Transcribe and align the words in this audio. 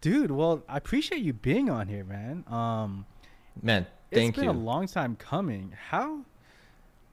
dude. 0.00 0.30
Well, 0.30 0.62
I 0.68 0.76
appreciate 0.76 1.22
you 1.22 1.32
being 1.32 1.70
on 1.70 1.88
here, 1.88 2.04
man. 2.04 2.44
Um, 2.48 3.06
man, 3.62 3.86
thank 4.12 4.22
you. 4.24 4.28
it's 4.28 4.36
been 4.36 4.44
you. 4.44 4.50
a 4.50 4.52
long 4.52 4.86
time 4.86 5.16
coming. 5.16 5.74
How 5.90 6.24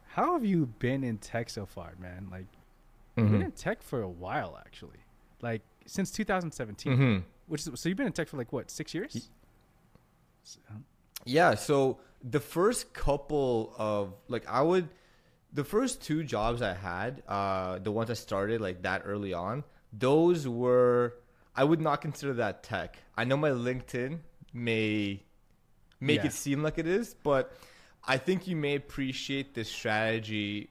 how 0.08 0.33
have 0.33 0.46
you 0.46 0.65
been 0.79 1.03
in 1.03 1.17
tech 1.17 1.49
so 1.49 1.65
far, 1.65 1.93
man? 1.99 2.29
Like, 2.31 2.45
you've 3.17 3.31
been 3.31 3.41
Mhm. 3.41 3.45
in 3.45 3.51
tech 3.51 3.83
for 3.83 4.01
a 4.01 4.07
while, 4.09 4.57
actually. 4.65 4.99
Like 5.41 5.61
since 5.85 6.09
2017, 6.11 6.93
Mhm. 6.97 7.23
which 7.47 7.67
is 7.67 7.79
so 7.79 7.89
you've 7.89 7.97
been 7.97 8.07
in 8.07 8.13
tech 8.13 8.27
for 8.29 8.37
like 8.37 8.51
what 8.53 8.71
six 8.71 8.93
years? 8.93 9.29
So- 10.43 10.59
Yeah, 11.25 11.55
so 11.55 11.99
the 12.23 12.39
first 12.39 12.93
couple 12.93 13.73
of 13.77 14.13
like 14.27 14.47
I 14.47 14.61
would 14.61 14.89
the 15.54 15.63
first 15.63 16.02
two 16.02 16.23
jobs 16.23 16.61
I 16.61 16.73
had, 16.73 17.23
uh 17.27 17.79
the 17.79 17.91
ones 17.91 18.09
I 18.09 18.13
started 18.13 18.61
like 18.61 18.81
that 18.83 19.02
early 19.05 19.33
on, 19.33 19.63
those 19.93 20.47
were 20.47 21.15
I 21.55 21.63
would 21.63 21.81
not 21.81 22.01
consider 22.01 22.33
that 22.33 22.63
tech. 22.63 22.97
I 23.15 23.23
know 23.23 23.37
my 23.37 23.49
LinkedIn 23.51 24.19
may 24.54 25.23
make 26.00 26.19
Yeah. 26.21 26.27
it 26.27 26.33
seem 26.33 26.63
like 26.63 26.77
it 26.77 26.87
is, 26.87 27.13
but 27.13 27.54
I 28.04 28.18
think 28.18 28.47
you 28.47 28.55
may 28.55 28.75
appreciate 28.75 29.54
this 29.54 29.69
strategy. 29.69 30.69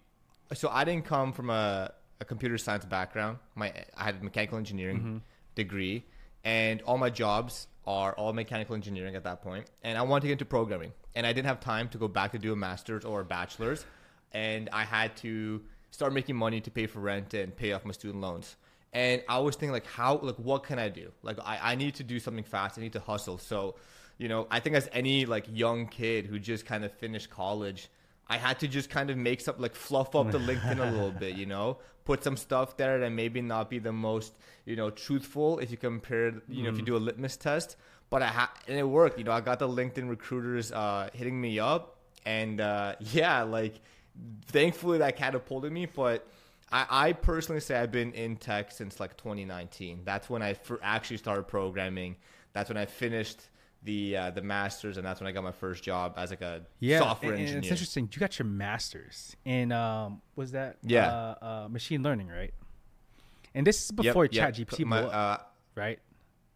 So 0.52 0.68
I 0.68 0.84
didn't 0.84 1.06
come 1.06 1.32
from 1.32 1.50
a, 1.50 1.92
a 2.20 2.24
computer 2.24 2.58
science 2.58 2.84
background. 2.84 3.38
My 3.54 3.72
I 3.96 4.04
had 4.04 4.16
a 4.20 4.24
mechanical 4.24 4.58
engineering 4.58 4.98
mm-hmm. 4.98 5.16
degree, 5.54 6.04
and 6.44 6.82
all 6.82 6.98
my 6.98 7.10
jobs 7.10 7.66
are 7.86 8.12
all 8.14 8.32
mechanical 8.32 8.74
engineering 8.74 9.16
at 9.16 9.24
that 9.24 9.42
point. 9.42 9.66
And 9.82 9.98
I 9.98 10.02
wanted 10.02 10.22
to 10.22 10.26
get 10.28 10.32
into 10.32 10.44
programming, 10.44 10.92
and 11.14 11.26
I 11.26 11.32
didn't 11.32 11.46
have 11.46 11.60
time 11.60 11.88
to 11.90 11.98
go 11.98 12.08
back 12.08 12.32
to 12.32 12.38
do 12.38 12.52
a 12.52 12.56
master's 12.56 13.04
or 13.04 13.20
a 13.20 13.24
bachelor's, 13.24 13.84
and 14.32 14.68
I 14.72 14.84
had 14.84 15.16
to 15.18 15.62
start 15.90 16.12
making 16.12 16.36
money 16.36 16.60
to 16.60 16.70
pay 16.70 16.86
for 16.86 17.00
rent 17.00 17.34
and 17.34 17.56
pay 17.56 17.72
off 17.72 17.84
my 17.84 17.92
student 17.92 18.20
loans. 18.20 18.56
And 18.94 19.22
I 19.28 19.38
was 19.40 19.56
thinking 19.56 19.72
like, 19.72 19.86
how 19.86 20.18
like 20.18 20.36
what 20.36 20.62
can 20.62 20.78
I 20.78 20.88
do? 20.88 21.10
Like 21.22 21.38
I, 21.44 21.58
I 21.72 21.74
need 21.74 21.96
to 21.96 22.04
do 22.04 22.18
something 22.20 22.44
fast. 22.44 22.78
I 22.78 22.80
need 22.80 22.92
to 22.92 23.00
hustle. 23.00 23.38
So 23.38 23.74
you 24.18 24.28
know, 24.28 24.46
I 24.50 24.60
think 24.60 24.76
as 24.76 24.88
any 24.92 25.26
like 25.26 25.46
young 25.52 25.88
kid 25.88 26.26
who 26.26 26.38
just 26.38 26.64
kind 26.64 26.84
of 26.84 26.92
finished 26.92 27.28
college, 27.30 27.88
I 28.28 28.36
had 28.36 28.60
to 28.60 28.68
just 28.68 28.88
kind 28.88 29.10
of 29.10 29.16
make 29.16 29.40
some 29.40 29.56
like 29.58 29.74
fluff 29.74 30.14
up 30.14 30.30
the 30.30 30.38
LinkedIn 30.38 30.78
a 30.78 30.90
little 30.90 31.10
bit, 31.10 31.36
you 31.36 31.46
know, 31.46 31.78
put 32.04 32.22
some 32.22 32.36
stuff 32.36 32.76
there 32.76 32.98
that 33.00 33.10
maybe 33.10 33.42
not 33.42 33.68
be 33.68 33.78
the 33.78 33.92
most, 33.92 34.38
you 34.64 34.76
know, 34.76 34.90
truthful 34.90 35.58
if 35.58 35.70
you 35.70 35.76
compare, 35.76 36.34
you 36.48 36.62
know, 36.62 36.68
if 36.70 36.78
you 36.78 36.84
do 36.84 36.96
a 36.96 36.98
litmus 36.98 37.36
test. 37.36 37.76
But 38.10 38.22
I 38.22 38.26
ha- 38.28 38.54
and 38.68 38.78
it 38.78 38.84
worked, 38.84 39.18
you 39.18 39.24
know. 39.24 39.32
I 39.32 39.40
got 39.40 39.58
the 39.58 39.68
LinkedIn 39.68 40.08
recruiters 40.08 40.70
uh, 40.70 41.08
hitting 41.12 41.40
me 41.40 41.58
up, 41.58 41.96
and 42.24 42.60
uh, 42.60 42.94
yeah, 43.00 43.42
like 43.42 43.80
thankfully 44.46 44.98
that 44.98 45.16
catapulted 45.16 45.72
me. 45.72 45.86
But 45.86 46.26
I, 46.72 46.86
I 47.08 47.12
personally 47.12 47.60
say 47.60 47.76
I've 47.76 47.92
been 47.92 48.12
in 48.12 48.36
tech 48.36 48.72
since 48.72 48.98
like 49.00 49.16
2019. 49.16 50.00
That's 50.04 50.28
when 50.30 50.42
I 50.42 50.54
fir- 50.54 50.80
actually 50.82 51.18
started 51.18 51.44
programming. 51.46 52.16
That's 52.52 52.68
when 52.70 52.76
I 52.76 52.86
finished 52.86 53.40
the 53.82 54.16
uh, 54.16 54.30
the 54.30 54.40
masters, 54.42 54.96
and 54.96 55.06
that's 55.06 55.20
when 55.20 55.28
I 55.28 55.32
got 55.32 55.44
my 55.44 55.52
first 55.52 55.84
job 55.84 56.14
as 56.16 56.30
like 56.30 56.40
a 56.40 56.62
yeah, 56.80 56.98
software 57.00 57.32
and- 57.32 57.40
and 57.40 57.48
engineer. 57.48 57.58
It's 57.64 57.70
interesting. 57.70 58.08
You 58.12 58.18
got 58.18 58.38
your 58.38 58.46
master's 58.46 59.36
in 59.44 59.72
um, 59.72 60.22
was 60.36 60.52
that 60.52 60.78
Yeah. 60.82 61.06
uh, 61.08 61.44
uh, 61.64 61.68
machine 61.68 62.02
learning, 62.02 62.28
right? 62.28 62.54
And 63.54 63.66
this 63.66 63.84
is 63.84 63.90
before 63.92 64.24
yep. 64.30 64.54
ChatGPT, 64.54 64.84
My, 64.84 65.02
uh, 65.02 65.38
right? 65.76 66.00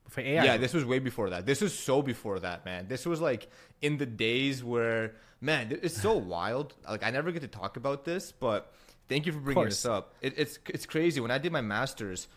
Before 0.05 0.25
AI. 0.25 0.45
yeah, 0.45 0.57
this 0.57 0.73
was 0.75 0.85
way 0.85 0.99
before 0.99 1.31
that. 1.31 1.45
This 1.47 1.61
was 1.61 1.79
so 1.79 2.01
before 2.03 2.39
that, 2.41 2.65
man. 2.65 2.89
This 2.89 3.05
was 3.07 3.21
like 3.21 3.49
in 3.83 3.99
the 3.99 4.07
days 4.07 4.65
where, 4.65 5.15
man, 5.41 5.79
it's 5.83 6.01
so 6.01 6.17
wild. 6.17 6.75
Like 6.89 7.05
I 7.05 7.11
never 7.11 7.31
get 7.31 7.43
to 7.43 7.49
talk 7.49 7.77
about 7.77 8.05
this, 8.05 8.33
but 8.33 8.73
thank 9.09 9.27
you 9.27 9.33
for 9.33 9.41
bringing 9.41 9.65
this 9.65 9.85
up. 9.85 10.15
It, 10.21 10.35
it's 10.37 10.59
it's 10.67 10.87
crazy. 10.87 11.21
When 11.21 11.31
I 11.31 11.39
did 11.39 11.53
my 11.53 11.61
masters, 11.61 12.29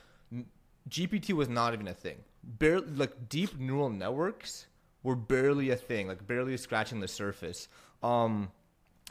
GPT 0.90 1.34
was 1.34 1.50
not 1.50 1.74
even 1.74 1.88
a 1.88 1.94
thing. 1.94 2.18
Barely 2.44 2.88
like 2.88 3.30
deep 3.30 3.60
neural 3.60 3.90
networks 3.90 4.68
were 5.04 5.16
barely 5.16 5.70
a 5.70 5.76
thing. 5.76 6.08
Like 6.08 6.26
barely 6.26 6.58
scratching 6.58 7.00
the 7.00 7.08
surface. 7.08 7.68
Um, 8.02 8.52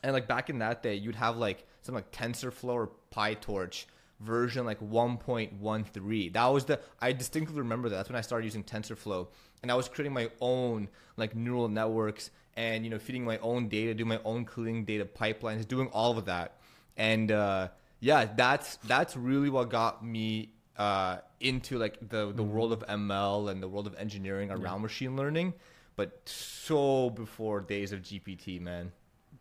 and 0.03 0.13
like 0.13 0.27
back 0.27 0.51
in 0.51 0.59
that 0.59 0.83
day, 0.83 0.95
you'd 0.95 1.17
have 1.17 1.37
like 1.37 1.67
some 1.83 1.95
like 1.95 2.11
TensorFlow 2.11 2.73
or 2.73 2.91
PyTorch 3.15 3.87
version 4.21 4.67
like 4.67 4.81
1.13. 4.81 6.33
That 6.33 6.47
was 6.47 6.65
the 6.67 6.81
I 7.01 7.13
distinctly 7.13 7.59
remember 7.59 7.89
that. 7.89 7.97
That's 7.97 8.09
when 8.09 8.19
I 8.19 8.23
started 8.23 8.45
using 8.45 8.65
TensorFlow, 8.65 9.29
and 9.63 9.71
I 9.71 9.75
was 9.75 9.89
creating 9.89 10.13
my 10.13 10.31
own 10.41 10.89
like 11.17 11.35
neural 11.35 11.69
networks 11.69 12.31
and 12.57 12.85
you 12.85 12.91
know 12.91 12.99
feeding 12.99 13.25
my 13.25 13.39
own 13.39 13.69
data, 13.69 13.95
doing 13.95 14.09
my 14.09 14.21
own 14.25 14.45
cleaning 14.45 14.85
data 14.85 15.05
pipelines, 15.05 15.67
doing 15.67 15.89
all 15.89 16.17
of 16.19 16.27
that. 16.27 16.59
And 16.97 17.31
uh, 17.31 17.69
yeah, 18.01 18.29
that's 18.37 18.77
that's 18.85 19.17
really 19.17 19.51
what 19.51 19.71
got 19.71 20.05
me 20.05 20.53
uh, 20.77 21.19
into 21.41 21.79
like 21.79 22.09
the 22.09 22.33
the 22.33 22.43
world 22.43 22.73
of 22.73 22.81
ML 22.87 23.51
and 23.51 23.63
the 23.63 23.69
world 23.69 23.87
of 23.87 23.95
engineering 23.97 24.51
around 24.51 24.83
machine 24.83 25.17
learning. 25.17 25.55
But 25.97 26.21
so 26.25 27.11
before 27.11 27.61
days 27.61 27.93
of 27.93 28.01
GPT, 28.01 28.61
man. 28.61 28.93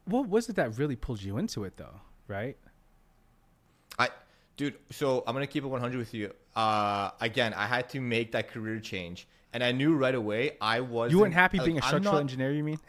What 0.06 0.28
was 0.28 0.50
it 0.50 0.56
that 0.58 0.78
really 0.78 0.96
pulled 0.96 1.22
you 1.22 1.38
into 1.38 1.64
it, 1.64 1.78
though? 1.78 2.02
Right? 2.28 2.58
I, 3.98 4.10
dude. 4.58 4.76
So 4.90 5.24
I'm 5.26 5.34
gonna 5.34 5.48
keep 5.48 5.64
it 5.64 5.68
100 5.68 5.98
with 5.98 6.14
you. 6.14 6.34
Uh, 6.56 7.12
again, 7.22 7.54
I 7.54 7.66
had 7.66 7.88
to 7.90 8.02
make 8.02 8.34
that 8.34 8.50
career 8.52 8.80
change, 8.80 9.28
and 9.54 9.64
I 9.64 9.72
knew 9.72 9.96
right 9.96 10.16
away 10.16 10.58
I 10.60 10.82
was. 10.82 11.12
You 11.12 11.20
weren't 11.20 11.34
happy 11.34 11.60
like, 11.60 11.66
being 11.66 11.78
a 11.78 11.82
structural 11.82 12.16
not- 12.16 12.22
engineer, 12.22 12.52
you 12.52 12.64
mean? 12.64 12.80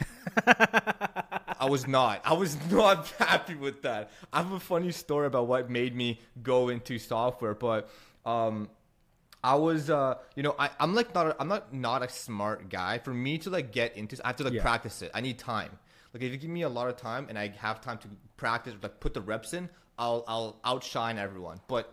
I 1.61 1.67
was 1.69 1.87
not. 1.87 2.23
I 2.25 2.33
was 2.33 2.57
not 2.71 3.07
happy 3.19 3.55
with 3.55 3.83
that. 3.83 4.11
I 4.33 4.39
have 4.43 4.53
a 4.53 4.61
funny 4.61 4.91
story 4.93 5.27
about 5.27 5.47
what 5.47 5.71
made 5.71 5.95
me 5.95 6.21
go 6.43 6.71
into 6.71 6.99
software, 6.99 7.55
but 7.55 7.91
um, 8.25 8.71
I 9.45 9.55
was, 9.57 9.91
uh, 9.91 10.15
you 10.37 10.43
know, 10.43 10.55
I, 10.59 10.71
I'm 10.81 10.95
like 10.95 11.15
not, 11.15 11.27
a, 11.29 11.37
I'm 11.41 11.49
not 11.49 11.73
not 11.75 12.03
a 12.03 12.09
smart 12.09 12.69
guy. 12.71 12.99
For 12.99 13.13
me 13.13 13.39
to 13.39 13.51
like 13.51 13.73
get 13.73 13.97
into, 13.97 14.17
I 14.25 14.29
have 14.29 14.37
to 14.37 14.45
like 14.45 14.55
Yeah. 14.55 14.63
practice 14.63 15.03
it. 15.03 15.11
I 15.15 15.21
need 15.21 15.39
time. 15.39 15.79
Like 16.13 16.23
if 16.23 16.33
you 16.33 16.39
give 16.39 16.51
me 16.51 16.63
a 16.63 16.69
lot 16.69 16.89
of 16.89 16.97
time 16.97 17.27
and 17.29 17.39
I 17.39 17.49
have 17.59 17.81
time 17.81 17.99
to 17.99 18.09
practice, 18.37 18.75
like 18.83 18.99
put 19.01 19.15
the 19.15 19.21
reps 19.21 19.53
in, 19.53 19.69
I'll 19.99 20.25
I'll 20.27 20.59
outshine 20.65 21.19
everyone. 21.19 21.61
But 21.69 21.93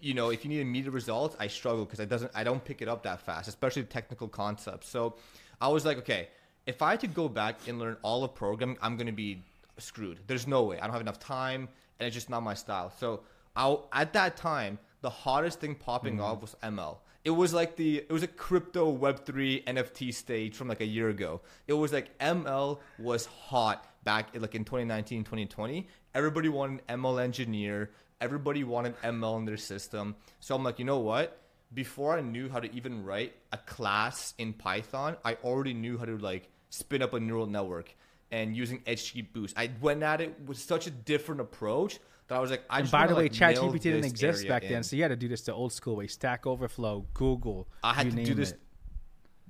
you 0.00 0.14
know, 0.14 0.30
if 0.30 0.44
you 0.44 0.48
need 0.48 0.60
immediate 0.60 0.92
results, 0.92 1.36
I 1.38 1.48
struggle 1.48 1.84
because 1.84 2.00
I 2.00 2.04
doesn't 2.06 2.30
I 2.34 2.44
don't 2.44 2.64
pick 2.64 2.80
it 2.82 2.88
up 2.88 3.02
that 3.02 3.20
fast, 3.20 3.48
especially 3.48 3.82
technical 3.84 4.28
concepts. 4.28 4.88
So 4.88 5.16
I 5.60 5.68
was 5.68 5.84
like, 5.84 5.98
okay, 5.98 6.28
if 6.70 6.82
I 6.82 6.92
had 6.92 7.00
to 7.00 7.08
go 7.08 7.28
back 7.28 7.56
and 7.66 7.78
learn 7.78 7.96
all 8.02 8.22
of 8.24 8.34
programming, 8.34 8.78
I'm 8.80 8.96
gonna 8.96 9.12
be 9.12 9.42
screwed. 9.78 10.20
There's 10.28 10.46
no 10.46 10.62
way. 10.62 10.78
I 10.78 10.84
don't 10.84 10.92
have 10.92 11.02
enough 11.02 11.18
time, 11.18 11.68
and 11.98 12.06
it's 12.06 12.14
just 12.14 12.30
not 12.30 12.42
my 12.42 12.54
style. 12.54 12.92
So 12.98 13.20
I 13.56 13.76
at 13.92 14.12
that 14.12 14.36
time, 14.36 14.78
the 15.00 15.10
hottest 15.10 15.60
thing 15.60 15.74
popping 15.74 16.14
mm-hmm. 16.14 16.24
off 16.24 16.40
was 16.40 16.56
ML. 16.62 16.98
It 17.24 17.30
was 17.30 17.52
like 17.52 17.76
the 17.76 17.98
it 17.98 18.12
was 18.12 18.22
a 18.22 18.28
crypto 18.28 18.88
Web 18.88 19.26
three 19.26 19.62
NFT 19.66 20.14
stage 20.14 20.54
from 20.54 20.68
like 20.68 20.80
a 20.80 20.86
year 20.86 21.08
ago. 21.08 21.40
It 21.66 21.74
was 21.74 21.92
like 21.92 22.16
ML 22.18 22.78
was 22.98 23.26
hot 23.26 23.84
back 24.04 24.28
like 24.34 24.54
in 24.54 24.64
2019, 24.64 25.24
2020. 25.24 25.88
Everybody 26.14 26.48
wanted 26.48 26.86
ML 26.86 27.22
engineer. 27.22 27.90
Everybody 28.20 28.64
wanted 28.64 29.00
ML 29.02 29.38
in 29.38 29.44
their 29.44 29.56
system. 29.56 30.14
So 30.38 30.54
I'm 30.54 30.62
like, 30.62 30.78
you 30.78 30.84
know 30.84 31.00
what? 31.00 31.36
Before 31.72 32.16
I 32.16 32.20
knew 32.20 32.48
how 32.48 32.60
to 32.60 32.72
even 32.74 33.04
write 33.04 33.34
a 33.52 33.58
class 33.58 34.34
in 34.38 34.52
Python, 34.52 35.16
I 35.24 35.34
already 35.44 35.74
knew 35.74 35.98
how 35.98 36.04
to 36.04 36.16
like 36.16 36.48
spin 36.70 37.02
up 37.02 37.14
a 37.14 37.20
neural 37.20 37.46
network 37.46 37.94
and 38.30 38.56
using 38.56 38.80
XGBoost. 38.80 39.54
I 39.56 39.70
went 39.80 40.02
at 40.02 40.20
it 40.20 40.40
with 40.46 40.58
such 40.58 40.86
a 40.86 40.90
different 40.90 41.40
approach 41.40 41.98
that 42.28 42.36
I 42.36 42.40
was 42.40 42.50
like, 42.50 42.62
I 42.70 42.78
And 42.78 42.84
just 42.84 42.92
by 42.92 43.06
the 43.06 43.14
way, 43.14 43.24
like, 43.24 43.40
nail 43.40 43.72
ChatGPT 43.72 43.80
didn't 43.82 44.04
exist 44.04 44.48
back 44.48 44.62
in. 44.62 44.72
then, 44.72 44.82
so 44.82 44.96
you 44.96 45.02
had 45.02 45.08
to 45.08 45.16
do 45.16 45.28
this 45.28 45.42
the 45.42 45.52
old 45.52 45.72
school 45.72 45.96
way: 45.96 46.06
Stack 46.06 46.46
Overflow, 46.46 47.06
Google. 47.12 47.68
I 47.82 47.92
had 47.92 48.06
you 48.06 48.12
to 48.12 48.24
do 48.24 48.34
this, 48.34 48.52
it. 48.52 48.60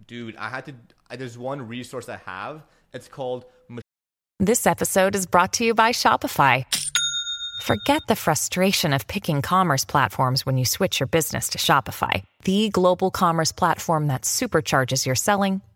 dude. 0.06 0.36
I 0.36 0.48
had 0.48 0.64
to. 0.66 0.75
I, 1.08 1.16
there's 1.16 1.38
one 1.38 1.69
resource 1.69 2.08
I 2.08 2.16
have. 2.25 2.62
It's 2.92 3.06
called 3.06 3.44
This 4.41 4.66
episode 4.66 5.14
is 5.14 5.26
brought 5.26 5.52
to 5.54 5.64
you 5.64 5.75
by 5.75 5.92
Shopify. 5.92 6.64
Forget 7.62 8.00
the 8.08 8.16
frustration 8.16 8.94
of 8.94 9.06
picking 9.06 9.42
commerce 9.42 9.84
platforms 9.84 10.47
when 10.47 10.56
you 10.56 10.64
switch 10.64 10.98
your 10.98 11.06
business 11.06 11.50
to 11.50 11.58
Shopify, 11.58 12.25
the 12.44 12.70
global 12.70 13.10
commerce 13.10 13.52
platform 13.52 14.06
that 14.06 14.22
supercharges 14.22 15.04
your 15.04 15.14
selling 15.14 15.61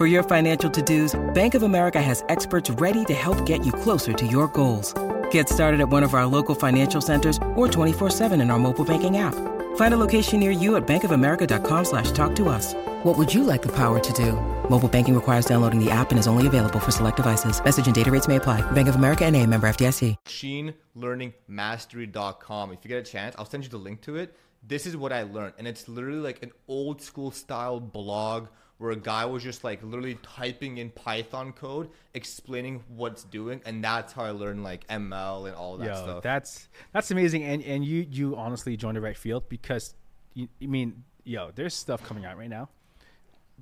For 0.00 0.06
your 0.06 0.22
financial 0.22 0.70
to-dos, 0.70 1.14
Bank 1.34 1.54
of 1.54 1.62
America 1.62 2.00
has 2.00 2.24
experts 2.30 2.70
ready 2.70 3.04
to 3.04 3.12
help 3.12 3.44
get 3.44 3.66
you 3.66 3.70
closer 3.70 4.14
to 4.14 4.26
your 4.26 4.48
goals. 4.48 4.94
Get 5.30 5.46
started 5.46 5.78
at 5.82 5.90
one 5.90 6.02
of 6.02 6.14
our 6.14 6.24
local 6.24 6.54
financial 6.54 7.02
centers 7.02 7.36
or 7.54 7.68
24-7 7.68 8.40
in 8.40 8.50
our 8.50 8.58
mobile 8.58 8.86
banking 8.86 9.18
app. 9.18 9.34
Find 9.76 9.92
a 9.92 9.98
location 9.98 10.40
near 10.40 10.52
you 10.52 10.76
at 10.76 10.86
bankofamerica.com 10.86 11.84
slash 11.84 12.12
talk 12.12 12.34
to 12.36 12.48
us. 12.48 12.72
What 13.04 13.18
would 13.18 13.34
you 13.34 13.44
like 13.44 13.60
the 13.60 13.72
power 13.76 14.00
to 14.00 14.12
do? 14.14 14.40
Mobile 14.70 14.88
banking 14.88 15.14
requires 15.14 15.44
downloading 15.44 15.84
the 15.84 15.90
app 15.90 16.08
and 16.12 16.18
is 16.18 16.26
only 16.26 16.46
available 16.46 16.80
for 16.80 16.90
select 16.90 17.18
devices. 17.18 17.62
Message 17.62 17.84
and 17.84 17.94
data 17.94 18.10
rates 18.10 18.26
may 18.26 18.36
apply. 18.36 18.62
Bank 18.70 18.88
of 18.88 18.94
America 18.94 19.26
and 19.26 19.36
a 19.36 19.44
member 19.44 19.68
FDIC. 19.68 20.16
machine 20.24 20.72
learning 20.94 21.34
mastery.com. 21.46 22.72
If 22.72 22.78
you 22.84 22.88
get 22.88 23.06
a 23.06 23.10
chance, 23.10 23.36
I'll 23.38 23.44
send 23.44 23.64
you 23.64 23.68
the 23.68 23.76
link 23.76 24.00
to 24.02 24.16
it. 24.16 24.34
This 24.66 24.86
is 24.86 24.96
what 24.96 25.12
I 25.12 25.24
learned. 25.24 25.56
And 25.58 25.68
it's 25.68 25.88
literally 25.88 26.20
like 26.20 26.42
an 26.42 26.52
old 26.68 27.02
school 27.02 27.30
style 27.30 27.80
blog 27.80 28.46
where 28.80 28.92
a 28.92 28.96
guy 28.96 29.26
was 29.26 29.42
just 29.42 29.62
like 29.62 29.82
literally 29.82 30.18
typing 30.22 30.78
in 30.78 30.88
Python 30.90 31.52
code, 31.52 31.90
explaining 32.14 32.82
what's 32.88 33.24
doing. 33.24 33.60
And 33.66 33.84
that's 33.84 34.14
how 34.14 34.24
I 34.24 34.30
learned 34.30 34.64
like 34.64 34.86
ML 34.88 35.46
and 35.48 35.54
all 35.54 35.76
that 35.76 35.86
Yo, 35.86 35.94
stuff. 35.94 36.22
that's 36.22 36.68
that's 36.92 37.10
amazing, 37.10 37.44
and 37.44 37.62
and 37.62 37.84
you 37.84 38.06
you 38.10 38.36
honestly 38.36 38.76
joined 38.78 38.96
the 38.96 39.02
right 39.02 39.16
field 39.16 39.48
because 39.50 39.94
you, 40.34 40.48
you 40.58 40.68
mean 40.68 41.04
yo, 41.24 41.50
there's 41.54 41.74
stuff 41.74 42.02
coming 42.02 42.24
out 42.24 42.38
right 42.38 42.48
now. 42.48 42.70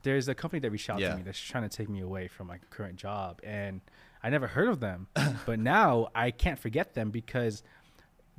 There's 0.04 0.28
a 0.28 0.34
company 0.36 0.60
that 0.60 0.70
reached 0.70 0.88
out 0.88 1.00
Yeah. 1.00 1.10
to 1.10 1.16
me 1.16 1.22
that's 1.22 1.40
trying 1.40 1.68
to 1.68 1.76
take 1.76 1.88
me 1.88 2.00
away 2.00 2.28
from 2.28 2.46
my 2.46 2.58
current 2.70 2.94
job, 2.96 3.40
and 3.42 3.80
I 4.22 4.30
never 4.30 4.46
heard 4.46 4.68
of 4.68 4.78
them, 4.78 5.08
but 5.46 5.58
now 5.58 6.08
I 6.14 6.30
can't 6.30 6.58
forget 6.60 6.94
them 6.94 7.10
because 7.10 7.64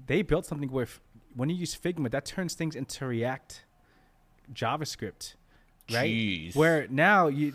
they 0.08 0.22
built 0.22 0.46
something 0.46 0.72
where 0.72 0.84
f- 0.86 1.02
when 1.36 1.50
you 1.50 1.58
use 1.58 1.76
Figma, 1.78 2.10
that 2.12 2.24
turns 2.26 2.54
things 2.54 2.76
into 2.78 3.06
React, 3.06 3.66
JavaScript, 4.54 5.36
right? 5.94 6.10
Jeez. 6.10 6.56
Where 6.56 6.88
now 6.90 7.28
you 7.28 7.54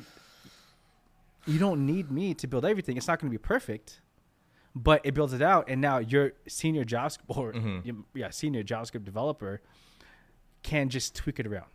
you 1.47 1.59
don't 1.59 1.85
need 1.87 2.11
me 2.11 2.35
to 2.35 2.47
build 2.47 2.65
everything. 2.65 2.97
It's 2.97 3.07
not 3.09 3.21
going 3.21 3.31
to 3.31 3.39
be 3.39 3.43
perfect, 3.43 4.01
but 4.75 5.01
it 5.05 5.13
builds 5.15 5.33
it 5.35 5.43
out, 5.43 5.69
and 5.69 5.81
now 5.81 5.99
your 5.99 6.33
senior 6.49 6.85
JavaScript 6.85 7.19
or 7.29 7.53
Mm-hmm. 7.53 8.01
yeah 8.15 8.31
senior 8.31 8.63
JavaScript 8.63 9.05
developer 9.05 9.61
can 10.63 10.89
just 10.89 11.15
tweak 11.15 11.39
it 11.41 11.47
around. 11.47 11.67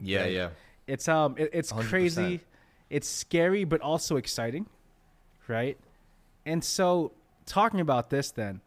yeah, 0.00 0.26
yeah. 0.26 0.48
It's 0.86 1.08
um 1.08 1.34
it, 1.38 1.50
it's 1.52 1.72
100%. 1.72 1.88
crazy, 1.88 2.40
it's 2.90 3.08
scary 3.08 3.64
but 3.64 3.80
also 3.80 4.16
exciting, 4.16 4.66
right? 5.48 5.78
And 6.44 6.62
so 6.62 7.12
talking 7.46 7.80
about 7.80 8.10
this 8.10 8.30
then, 8.30 8.60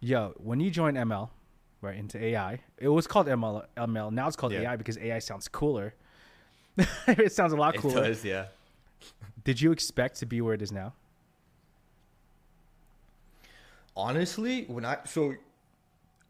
yo, 0.00 0.34
when 0.36 0.58
you 0.60 0.70
join 0.70 0.94
ML, 0.94 1.30
right 1.80 1.96
into 1.96 2.22
AI, 2.22 2.60
it 2.78 2.88
was 2.88 3.06
called 3.06 3.26
ML 3.26 3.64
ML. 3.76 4.10
Now 4.12 4.26
it's 4.26 4.36
called 4.36 4.52
Yeah. 4.52 4.60
AI 4.62 4.76
because 4.76 4.98
AI 4.98 5.18
sounds 5.20 5.48
cooler. 5.48 5.94
it 7.08 7.32
sounds 7.32 7.52
a 7.52 7.56
lot 7.56 7.76
cooler. 7.76 8.04
It 8.04 8.08
does, 8.08 8.24
yeah. 8.24 8.46
Did 9.44 9.60
you 9.60 9.72
expect 9.72 10.18
to 10.20 10.26
be 10.26 10.40
where 10.40 10.54
it 10.54 10.62
is 10.62 10.72
now? 10.72 10.92
Honestly, 13.96 14.64
when 14.64 14.84
I 14.84 14.98
so 15.04 15.34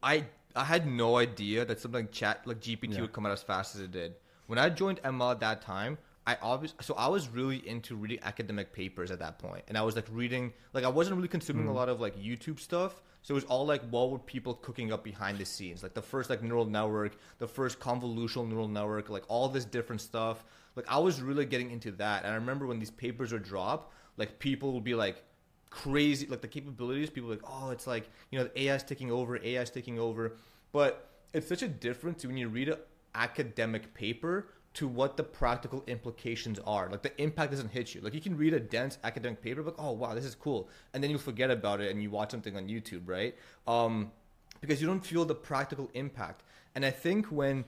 I 0.02 0.24
I 0.56 0.64
had 0.64 0.86
no 0.86 1.16
idea 1.18 1.64
that 1.64 1.80
something 1.80 2.02
like 2.04 2.12
chat 2.12 2.42
like 2.46 2.60
GPT 2.60 2.94
Yeah. 2.94 3.02
would 3.02 3.12
come 3.12 3.26
out 3.26 3.32
as 3.32 3.42
fast 3.42 3.74
as 3.74 3.82
it 3.82 3.90
did. 3.90 4.14
When 4.46 4.58
I 4.58 4.70
joined 4.70 5.02
ML 5.02 5.32
at 5.32 5.40
that 5.40 5.60
time, 5.60 5.98
I 6.26 6.38
obviously 6.40 6.78
so 6.82 6.94
I 6.94 7.08
was 7.08 7.28
really 7.28 7.66
into 7.68 7.94
reading 7.96 8.20
academic 8.22 8.72
papers 8.72 9.10
at 9.10 9.18
that 9.18 9.38
point, 9.38 9.64
and 9.68 9.76
I 9.76 9.82
was 9.82 9.96
like 9.96 10.06
reading 10.10 10.52
like 10.72 10.84
I 10.84 10.88
wasn't 10.88 11.16
really 11.16 11.28
consuming 11.28 11.66
Mm. 11.66 11.70
a 11.70 11.72
lot 11.72 11.88
of 11.90 12.00
like 12.00 12.16
YouTube 12.16 12.58
stuff. 12.58 13.02
So 13.28 13.34
it 13.34 13.44
was 13.44 13.44
all 13.44 13.66
like 13.66 13.82
what 13.90 14.10
were 14.10 14.18
people 14.18 14.54
cooking 14.54 14.90
up 14.90 15.04
behind 15.04 15.36
the 15.36 15.44
scenes, 15.44 15.82
like 15.82 15.92
the 15.92 16.00
first 16.00 16.30
like 16.30 16.42
neural 16.42 16.64
network, 16.64 17.18
the 17.36 17.46
first 17.46 17.78
convolutional 17.78 18.48
neural 18.48 18.68
network, 18.68 19.10
like 19.10 19.24
all 19.28 19.50
this 19.50 19.66
different 19.66 20.00
stuff. 20.00 20.46
Like 20.76 20.86
I 20.88 20.96
was 20.98 21.20
really 21.20 21.44
getting 21.44 21.70
into 21.70 21.90
that, 21.90 22.24
and 22.24 22.32
I 22.32 22.36
remember 22.36 22.66
when 22.66 22.78
these 22.78 22.90
papers 22.90 23.30
would 23.32 23.42
drop, 23.42 23.92
like 24.16 24.38
people 24.38 24.72
would 24.72 24.82
be 24.82 24.94
like 24.94 25.22
crazy 25.68 26.26
like 26.26 26.40
the 26.40 26.48
capabilities 26.48 27.10
people 27.10 27.28
like 27.28 27.42
oh 27.44 27.68
it's 27.68 27.86
like 27.86 28.08
you 28.30 28.38
know 28.38 28.44
the 28.46 28.74
is 28.74 28.82
taking 28.82 29.12
over 29.12 29.36
AI 29.44 29.60
is 29.60 29.68
taking 29.68 29.98
over. 29.98 30.32
But 30.72 31.10
it's 31.34 31.48
such 31.48 31.60
a 31.60 31.68
difference 31.68 32.24
when 32.24 32.38
you 32.38 32.48
read 32.48 32.70
an 32.70 32.78
academic 33.14 33.92
paper 33.92 34.46
to 34.78 34.88
what 34.88 35.16
the 35.16 35.22
practical 35.22 35.82
implications 35.86 36.58
are. 36.66 36.88
Like 36.88 37.02
the 37.02 37.20
impact 37.20 37.50
doesn't 37.50 37.70
hit 37.70 37.94
you. 37.94 38.00
Like 38.00 38.14
you 38.14 38.20
can 38.20 38.36
read 38.36 38.54
a 38.54 38.60
dense 38.60 38.98
academic 39.04 39.42
paper 39.42 39.62
like 39.62 39.74
oh 39.78 39.92
wow 39.92 40.14
this 40.14 40.24
is 40.24 40.34
cool. 40.34 40.68
And 40.92 41.02
then 41.02 41.10
you 41.10 41.18
forget 41.18 41.50
about 41.50 41.80
it 41.80 41.90
and 41.90 42.02
you 42.02 42.10
watch 42.10 42.30
something 42.30 42.56
on 42.56 42.68
youtube 42.68 43.02
right? 43.06 43.34
Um 43.66 44.12
because 44.60 44.80
you 44.80 44.86
don't 44.86 45.04
feel 45.04 45.24
the 45.24 45.34
practical 45.34 45.90
impact. 45.94 46.42
And 46.74 46.84
i 46.84 46.90
think 46.90 47.26
when 47.26 47.64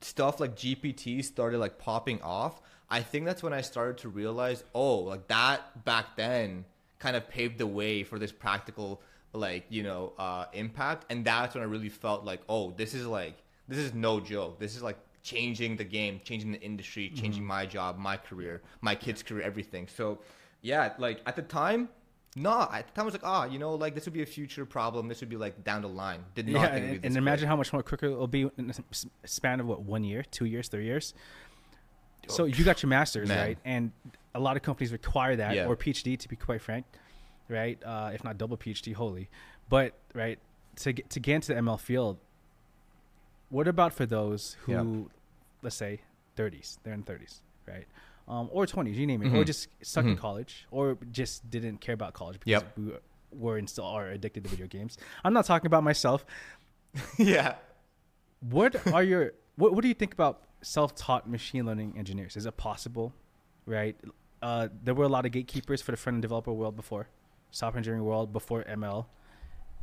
stuff 0.00 0.40
like 0.40 0.54
gpt 0.54 1.24
started 1.24 1.58
like 1.58 1.78
popping 1.78 2.20
off 2.20 2.60
i 2.90 3.00
think 3.00 3.24
that's 3.24 3.42
when 3.42 3.54
i 3.54 3.62
started 3.62 3.96
to 3.96 4.06
realize 4.06 4.62
oh 4.74 4.96
like 4.96 5.26
that 5.28 5.82
back 5.86 6.14
then 6.16 6.62
kind 6.98 7.16
of 7.16 7.26
paved 7.26 7.56
the 7.56 7.66
way 7.66 8.02
for 8.02 8.18
this 8.18 8.30
practical 8.30 9.00
like 9.34 9.64
you 9.68 9.82
know 9.82 10.12
uh, 10.18 10.46
impact. 10.52 11.04
And 11.10 11.24
that's 11.24 11.54
when 11.54 11.62
i 11.62 11.66
really 11.66 11.88
felt 11.88 12.24
like 12.24 12.40
oh 12.48 12.72
this 12.72 12.94
is 12.94 13.06
like 13.06 13.34
this 13.68 13.78
is 13.78 13.94
no 13.94 14.20
joke. 14.20 14.58
This 14.58 14.76
is 14.76 14.82
like 14.82 14.98
changing 15.24 15.74
the 15.76 15.82
game 15.84 16.20
changing 16.22 16.52
the 16.52 16.60
industry 16.60 17.10
changing 17.14 17.44
my 17.44 17.64
job 17.66 17.96
my 17.98 18.16
career 18.16 18.62
my 18.82 18.94
kids 18.94 19.22
career 19.22 19.42
everything 19.42 19.88
so 19.88 20.18
yeah 20.60 20.92
like 20.98 21.20
at 21.26 21.34
the 21.34 21.42
time 21.42 21.88
no 22.36 22.68
at 22.72 22.86
the 22.86 22.92
time 22.92 23.02
i 23.02 23.04
was 23.04 23.14
like 23.14 23.24
ah 23.24 23.44
you 23.46 23.58
know 23.58 23.74
like 23.74 23.94
this 23.94 24.04
would 24.04 24.12
be 24.12 24.20
a 24.22 24.26
future 24.26 24.66
problem 24.66 25.08
this 25.08 25.20
would 25.20 25.30
be 25.30 25.36
like 25.38 25.64
down 25.64 25.80
the 25.80 25.88
line 25.88 26.22
did 26.34 26.46
not 26.46 26.60
Yeah, 26.60 26.74
think 26.74 26.76
it 26.76 26.80
would 26.80 26.88
be 26.90 26.94
and, 26.96 27.02
this 27.04 27.08
and 27.08 27.16
imagine 27.16 27.48
how 27.48 27.56
much 27.56 27.72
more 27.72 27.82
quicker 27.82 28.06
it'll 28.06 28.26
be 28.26 28.50
in 28.58 28.70
a 28.70 29.26
span 29.26 29.60
of 29.60 29.66
what 29.66 29.80
one 29.82 30.04
year, 30.04 30.22
two 30.30 30.44
years, 30.44 30.68
three 30.68 30.84
years. 30.84 31.14
So 32.28 32.44
you 32.44 32.64
got 32.64 32.82
your 32.82 32.88
masters, 32.90 33.28
Man. 33.28 33.38
right? 33.38 33.58
And 33.64 33.92
a 34.34 34.40
lot 34.40 34.56
of 34.56 34.62
companies 34.62 34.92
require 34.92 35.36
that 35.36 35.54
Yeah. 35.54 35.66
or 35.66 35.76
PhD 35.76 36.18
to 36.18 36.28
be 36.28 36.36
quite 36.36 36.60
frank, 36.62 36.84
right? 37.48 37.78
Uh, 37.84 38.10
if 38.14 38.24
not 38.24 38.36
double 38.38 38.56
PhD, 38.56 38.94
holy. 38.94 39.28
But 39.68 39.94
right 40.14 40.38
to 40.76 40.92
get 40.92 41.08
to 41.10 41.20
get 41.20 41.34
into 41.36 41.48
the 41.54 41.60
ML 41.60 41.78
field, 41.78 42.18
what 43.50 43.68
about 43.68 43.92
for 43.92 44.06
those 44.06 44.56
who, 44.62 44.72
Yeah. 44.72 44.82
Let's 45.64 45.76
say, 45.76 46.00
30s, 46.36 46.78
they're 46.82 46.94
in 46.94 47.02
30s, 47.02 47.40
right? 47.66 47.86
Um, 48.28 48.48
or 48.52 48.66
20s, 48.66 48.96
you 48.96 49.06
name 49.06 49.22
it, 49.22 49.26
or 49.28 49.42
Mhm. 49.42 49.46
just 49.46 49.68
stuck 49.82 50.04
in 50.04 50.16
Mhm. 50.16 50.18
college, 50.18 50.66
or 50.70 50.96
just 51.10 51.48
didn't 51.50 51.78
care 51.80 51.94
about 51.94 52.12
college 52.14 52.38
because 52.40 52.62
Yep. 52.62 52.78
we 52.78 52.84
were- 52.86 53.00
were 53.32 53.56
and 53.58 53.68
still 53.68 53.84
are 53.84 54.08
addicted 54.08 54.44
to 54.44 54.50
video 54.50 54.66
games. 54.68 54.96
I'm 55.24 55.32
not 55.32 55.44
talking 55.44 55.66
about 55.66 55.82
myself. 55.82 56.24
yeah 57.18 57.56
What 58.40 58.86
are 58.92 59.02
your 59.02 59.32
what, 59.56 59.72
what 59.74 59.82
do 59.82 59.88
you 59.88 59.94
think 59.94 60.12
about 60.12 60.42
self-taught 60.62 61.28
machine 61.28 61.64
learning 61.66 61.94
engineers? 61.98 62.36
Is 62.36 62.46
it 62.46 62.56
possible? 62.56 63.12
Right? 63.66 63.96
Uh, 64.42 64.68
there 64.82 64.94
were 64.94 65.04
a 65.04 65.08
lot 65.08 65.24
of 65.26 65.32
gatekeepers 65.32 65.80
for 65.82 65.90
the 65.92 65.96
front 65.96 66.16
end 66.16 66.22
developer 66.22 66.52
world 66.52 66.76
before, 66.76 67.08
software 67.50 67.78
engineering 67.78 68.04
world 68.04 68.32
before 68.32 68.62
ML, 68.64 69.06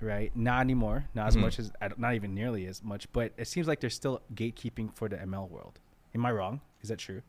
right? 0.02 0.36
Not 0.36 0.62
anymore, 0.62 1.06
not 1.14 1.28
as 1.28 1.36
Mhm. 1.38 1.42
much 1.42 1.60
as 1.60 1.72
don't- 1.82 2.14
even 2.16 2.34
nearly 2.34 2.66
as 2.66 2.84
much. 2.84 3.12
But 3.12 3.34
it 3.38 3.48
seems 3.48 3.68
like 3.68 3.80
there's 3.80 3.96
still 3.96 4.22
gatekeeping 4.34 4.94
for 4.96 5.08
the 5.10 5.18
ML 5.22 5.48
world. 5.48 5.80
Am 6.16 6.26
I 6.26 6.32
wrong? 6.32 6.62
Is 6.82 6.90
that 6.90 7.00
true? 7.00 7.22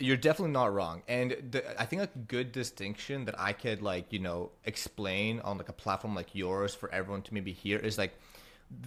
You're 0.00 0.16
definitely 0.16 0.52
not 0.52 0.72
wrong, 0.72 1.02
and 1.06 1.36
the, 1.50 1.78
I 1.80 1.84
think 1.84 2.00
a 2.02 2.08
good 2.26 2.50
distinction 2.52 3.26
that 3.26 3.38
I 3.38 3.52
could 3.52 3.82
like 3.82 4.10
you 4.12 4.20
know 4.20 4.52
explain 4.64 5.40
on 5.40 5.58
like 5.58 5.68
a 5.68 5.72
platform 5.74 6.14
like 6.14 6.34
yours 6.34 6.74
for 6.74 6.90
everyone 6.94 7.20
to 7.22 7.34
maybe 7.34 7.52
hear 7.52 7.78
is 7.78 7.98
like 7.98 8.14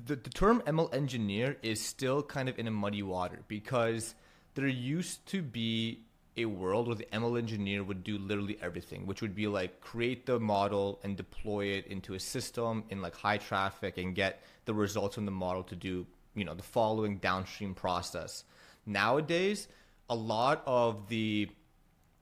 the, 0.08 0.16
the 0.16 0.30
term 0.32 0.64
ML 0.66 0.90
engineer 0.96 1.58
is 1.62 1.80
still 1.86 2.24
kind 2.24 2.50
of 2.50 2.58
in 2.58 2.66
a 2.68 2.72
muddy 2.72 3.04
water 3.04 3.42
because 3.48 4.16
there 4.56 4.66
used 4.68 5.24
to 5.28 5.44
be 5.44 6.00
a 6.38 6.46
world 6.46 6.88
where 6.88 6.96
the 6.96 7.08
ML 7.14 7.38
engineer 7.38 7.84
would 7.84 8.04
do 8.04 8.18
literally 8.18 8.58
everything, 8.62 9.06
which 9.06 9.22
would 9.22 9.36
be 9.36 9.48
like 9.48 9.80
create 9.82 10.26
the 10.26 10.40
model 10.40 11.00
and 11.04 11.16
deploy 11.16 11.66
it 11.66 11.88
into 11.88 12.14
a 12.14 12.20
system 12.20 12.84
in 12.90 13.02
like 13.02 13.16
high 13.16 13.38
traffic 13.38 13.98
and 13.98 14.16
get 14.16 14.44
the 14.66 14.74
results 14.74 15.16
from 15.16 15.26
the 15.26 15.32
model 15.32 15.64
to 15.64 15.76
do, 15.76 16.06
you 16.36 16.44
know, 16.44 16.54
the 16.54 16.64
following 16.64 17.18
downstream 17.18 17.74
process. 17.74 18.44
Nowadays, 18.86 19.68
a 20.10 20.16
lot 20.16 20.62
of 20.66 21.08
the 21.08 21.50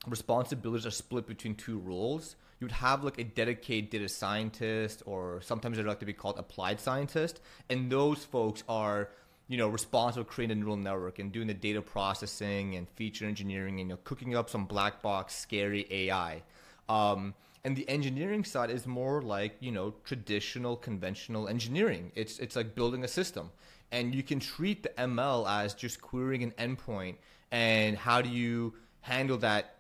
responsibilities 0.08 0.86
are 0.86 0.92
split 0.92 1.28
between 1.28 1.56
two 1.56 1.80
roles. 1.80 2.36
You'd 2.60 2.72
have 2.72 3.04
like 3.04 3.18
a 3.18 3.24
dedicated 3.24 3.90
data 3.90 4.08
scientist, 4.08 5.04
or 5.06 5.42
sometimes 5.42 5.78
they'd 5.78 5.86
like 5.86 6.00
to 6.00 6.06
be 6.06 6.14
called 6.14 6.40
applied 6.40 6.80
scientist, 6.80 7.42
and 7.70 7.92
those 7.92 8.24
folks 8.24 8.64
are, 8.70 9.10
you 9.48 9.58
know, 9.58 9.68
responsible 9.68 10.26
creating 10.26 10.58
a 10.58 10.60
neural 10.60 10.78
network 10.78 11.20
and 11.20 11.32
doing 11.32 11.48
the 11.48 11.54
data 11.54 11.82
processing 11.82 12.76
and 12.76 12.90
feature 12.90 13.26
engineering, 13.26 13.80
and 13.80 13.90
you 13.90 13.96
know, 13.96 14.00
cooking 14.04 14.36
up 14.36 14.50
some 14.50 14.66
black 14.66 15.02
box 15.02 15.36
scary 15.36 15.86
AI. 15.90 16.44
Um, 16.90 17.34
and 17.66 17.76
the 17.76 17.88
engineering 17.88 18.44
side 18.44 18.70
is 18.70 18.86
more 18.86 19.22
like 19.22 19.56
you 19.60 19.72
know 19.72 19.94
traditional 20.04 20.76
conventional 20.76 21.48
engineering. 21.48 22.12
It's 22.16 22.40
it's 22.40 22.56
like 22.56 22.76
building 22.76 23.04
a 23.04 23.08
system, 23.08 23.52
and 23.92 24.14
you 24.14 24.24
can 24.24 24.40
treat 24.40 24.84
the 24.84 24.90
ML 24.90 25.48
as 25.50 25.74
just 25.74 26.02
querying 26.02 26.44
an 26.44 26.52
endpoint 26.52 27.16
and 27.54 27.96
how 27.96 28.20
do 28.22 28.30
you 28.30 28.74
handle 29.02 29.38
that 29.38 29.76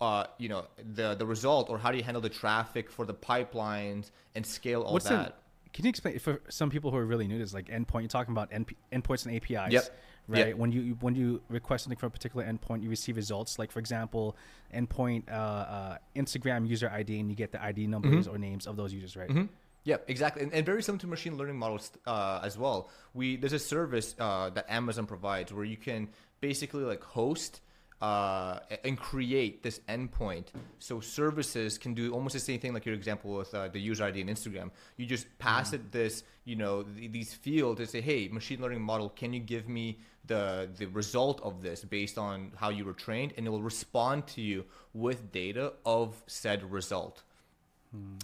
uh, 0.00 0.26
you 0.38 0.48
know 0.48 0.66
the 0.94 1.14
the 1.14 1.24
result 1.24 1.70
or 1.70 1.78
how 1.78 1.90
do 1.90 1.96
you 1.96 2.04
handle 2.04 2.20
the 2.20 2.28
traffic 2.28 2.90
for 2.90 3.06
the 3.06 3.14
pipelines 3.14 4.10
and 4.34 4.44
scale 4.44 4.82
all 4.82 4.92
What's 4.92 5.08
that 5.08 5.26
the, 5.26 5.32
can 5.76 5.84
you 5.84 5.90
explain 5.90 6.18
for 6.18 6.40
some 6.48 6.70
people 6.70 6.90
who 6.90 6.96
are 6.96 7.04
really 7.04 7.28
new 7.28 7.36
to 7.36 7.44
this, 7.44 7.52
like 7.52 7.66
endpoint? 7.68 8.00
You're 8.00 8.08
talking 8.08 8.32
about 8.32 8.50
NP, 8.50 8.76
endpoints 8.90 9.26
and 9.26 9.36
APIs, 9.36 9.74
Yep. 9.74 9.98
right? 10.26 10.46
Yep. 10.48 10.56
When 10.56 10.72
you 10.72 10.96
when 11.00 11.14
you 11.14 11.42
request 11.50 11.84
something 11.84 11.98
from 11.98 12.06
a 12.06 12.10
particular 12.10 12.46
endpoint, 12.46 12.82
you 12.82 12.88
receive 12.88 13.14
results. 13.16 13.58
Like 13.58 13.70
for 13.70 13.78
example, 13.78 14.38
endpoint 14.74 15.30
uh, 15.30 15.34
uh, 15.34 15.98
Instagram 16.16 16.66
user 16.66 16.88
ID, 16.88 17.20
and 17.20 17.28
you 17.28 17.36
get 17.36 17.52
the 17.52 17.62
ID 17.62 17.88
numbers 17.88 18.26
or 18.26 18.38
names 18.38 18.66
of 18.66 18.76
those 18.78 18.94
users, 18.94 19.16
right? 19.18 19.30
Yeah, 19.84 19.98
exactly, 20.08 20.42
and, 20.42 20.52
and 20.54 20.64
very 20.64 20.82
similar 20.82 21.00
to 21.02 21.06
machine 21.08 21.36
learning 21.36 21.58
models 21.58 21.92
uh, 22.06 22.40
as 22.42 22.56
well. 22.56 22.88
We 23.12 23.36
there's 23.36 23.52
a 23.52 23.58
service 23.58 24.14
uh, 24.18 24.48
that 24.50 24.64
Amazon 24.70 25.04
provides 25.04 25.52
where 25.52 25.64
you 25.66 25.76
can 25.76 26.08
basically 26.40 26.84
like 26.84 27.04
host 27.04 27.60
uh, 28.02 28.58
and 28.84 28.98
create 28.98 29.62
this 29.62 29.80
endpoint 29.88 30.48
so 30.78 31.00
services 31.00 31.78
can 31.78 31.94
do 31.94 32.12
almost 32.12 32.34
the 32.34 32.40
same 32.40 32.60
thing 32.60 32.74
like 32.74 32.84
your 32.84 32.94
example 32.94 33.32
with 33.34 33.54
uh, 33.54 33.68
the 33.68 33.80
user 33.80 34.04
id 34.04 34.20
in 34.20 34.28
instagram. 34.28 34.70
You 34.96 35.06
just 35.06 35.26
pass 35.38 35.72
it 35.72 35.92
this 35.92 36.22
you 36.44 36.56
know 36.56 36.82
th- 36.82 37.10
these 37.10 37.32
fields 37.32 37.80
and 37.80 37.88
say 37.88 38.00
hey 38.00 38.28
machine 38.28 38.60
learning 38.60 38.82
model 38.82 39.08
can 39.08 39.32
you 39.32 39.40
give 39.40 39.68
me 39.68 39.98
the 40.26 40.68
the 40.76 40.86
result 40.86 41.40
of 41.42 41.62
this 41.62 41.84
based 41.84 42.18
on 42.18 42.52
how 42.56 42.70
you 42.70 42.84
were 42.84 42.92
trained? 42.92 43.32
And 43.36 43.46
it 43.46 43.50
will 43.50 43.62
respond 43.62 44.26
to 44.28 44.40
you 44.40 44.64
with 44.92 45.32
data 45.32 45.74
of 45.84 46.22
said 46.26 46.70
result. 46.70 47.22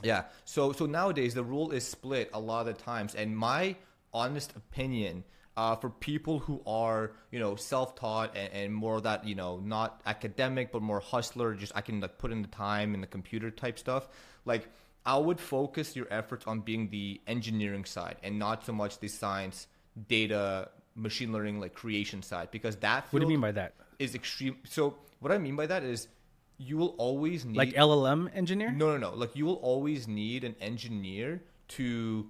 Yeah. 0.03 0.25
So 0.45 0.73
so 0.73 0.87
nowadays 0.87 1.35
the 1.35 1.45
rule 1.45 1.71
is 1.71 1.87
split 1.87 2.31
a 2.33 2.41
lot 2.41 2.67
of 2.67 2.77
the 2.77 2.83
times, 2.83 3.15
and 3.15 3.37
my 3.37 3.77
honest 4.13 4.53
opinion. 4.57 5.25
Uh, 5.55 5.77
for 5.77 5.91
people 5.91 6.39
who 6.39 6.63
are 6.67 7.13
you 7.31 7.39
know 7.39 7.55
self-taught 7.57 8.35
and, 8.35 8.51
and 8.55 8.75
more 8.75 9.03
that 9.03 9.27
you 9.27 9.35
know 9.35 9.61
not 9.61 10.01
academic 10.07 10.73
but 10.73 10.81
more 10.81 10.99
hustler 11.01 11.53
just 11.53 11.73
i 11.77 11.83
can 11.83 12.01
like 12.01 12.17
put 12.17 12.33
in 12.33 12.41
the 12.41 12.49
time 12.49 12.95
in 12.95 13.03
the 13.03 13.07
computer 13.07 13.51
type 13.51 13.79
stuff 13.79 14.09
like 14.47 14.67
i 15.05 15.15
would 15.15 15.39
focus 15.39 15.95
your 15.95 16.07
efforts 16.11 16.47
on 16.47 16.61
being 16.61 16.89
the 16.89 17.21
engineering 17.27 17.85
side 17.85 18.17
and 18.23 18.39
not 18.39 18.65
so 18.65 18.73
much 18.73 18.99
the 19.01 19.09
science 19.09 19.67
data 20.09 20.71
machine 20.95 21.33
learning 21.33 21.61
like 21.61 21.75
creation 21.75 22.23
side 22.23 22.49
because 22.51 22.77
that 22.77 23.05
What 23.11 23.21
do 23.21 23.25
you 23.27 23.29
mean 23.29 23.41
by 23.41 23.53
that? 23.53 23.75
is 23.99 24.15
extreme 24.15 24.57
so 24.65 24.97
what 25.21 25.33
i 25.33 25.37
mean 25.37 25.55
by 25.57 25.67
that 25.67 25.83
is 25.83 26.09
you 26.57 26.79
will 26.79 26.95
always 26.97 27.45
need 27.45 27.57
Like 27.57 27.75
LLM 27.75 28.31
engineer? 28.35 28.71
no, 28.71 28.93
no, 28.93 28.97
no. 29.11 29.15
Like 29.17 29.35
you 29.35 29.45
will 29.45 29.61
always 29.73 30.07
need 30.07 30.45
an 30.45 30.55
engineer 30.61 31.43
to 31.77 32.29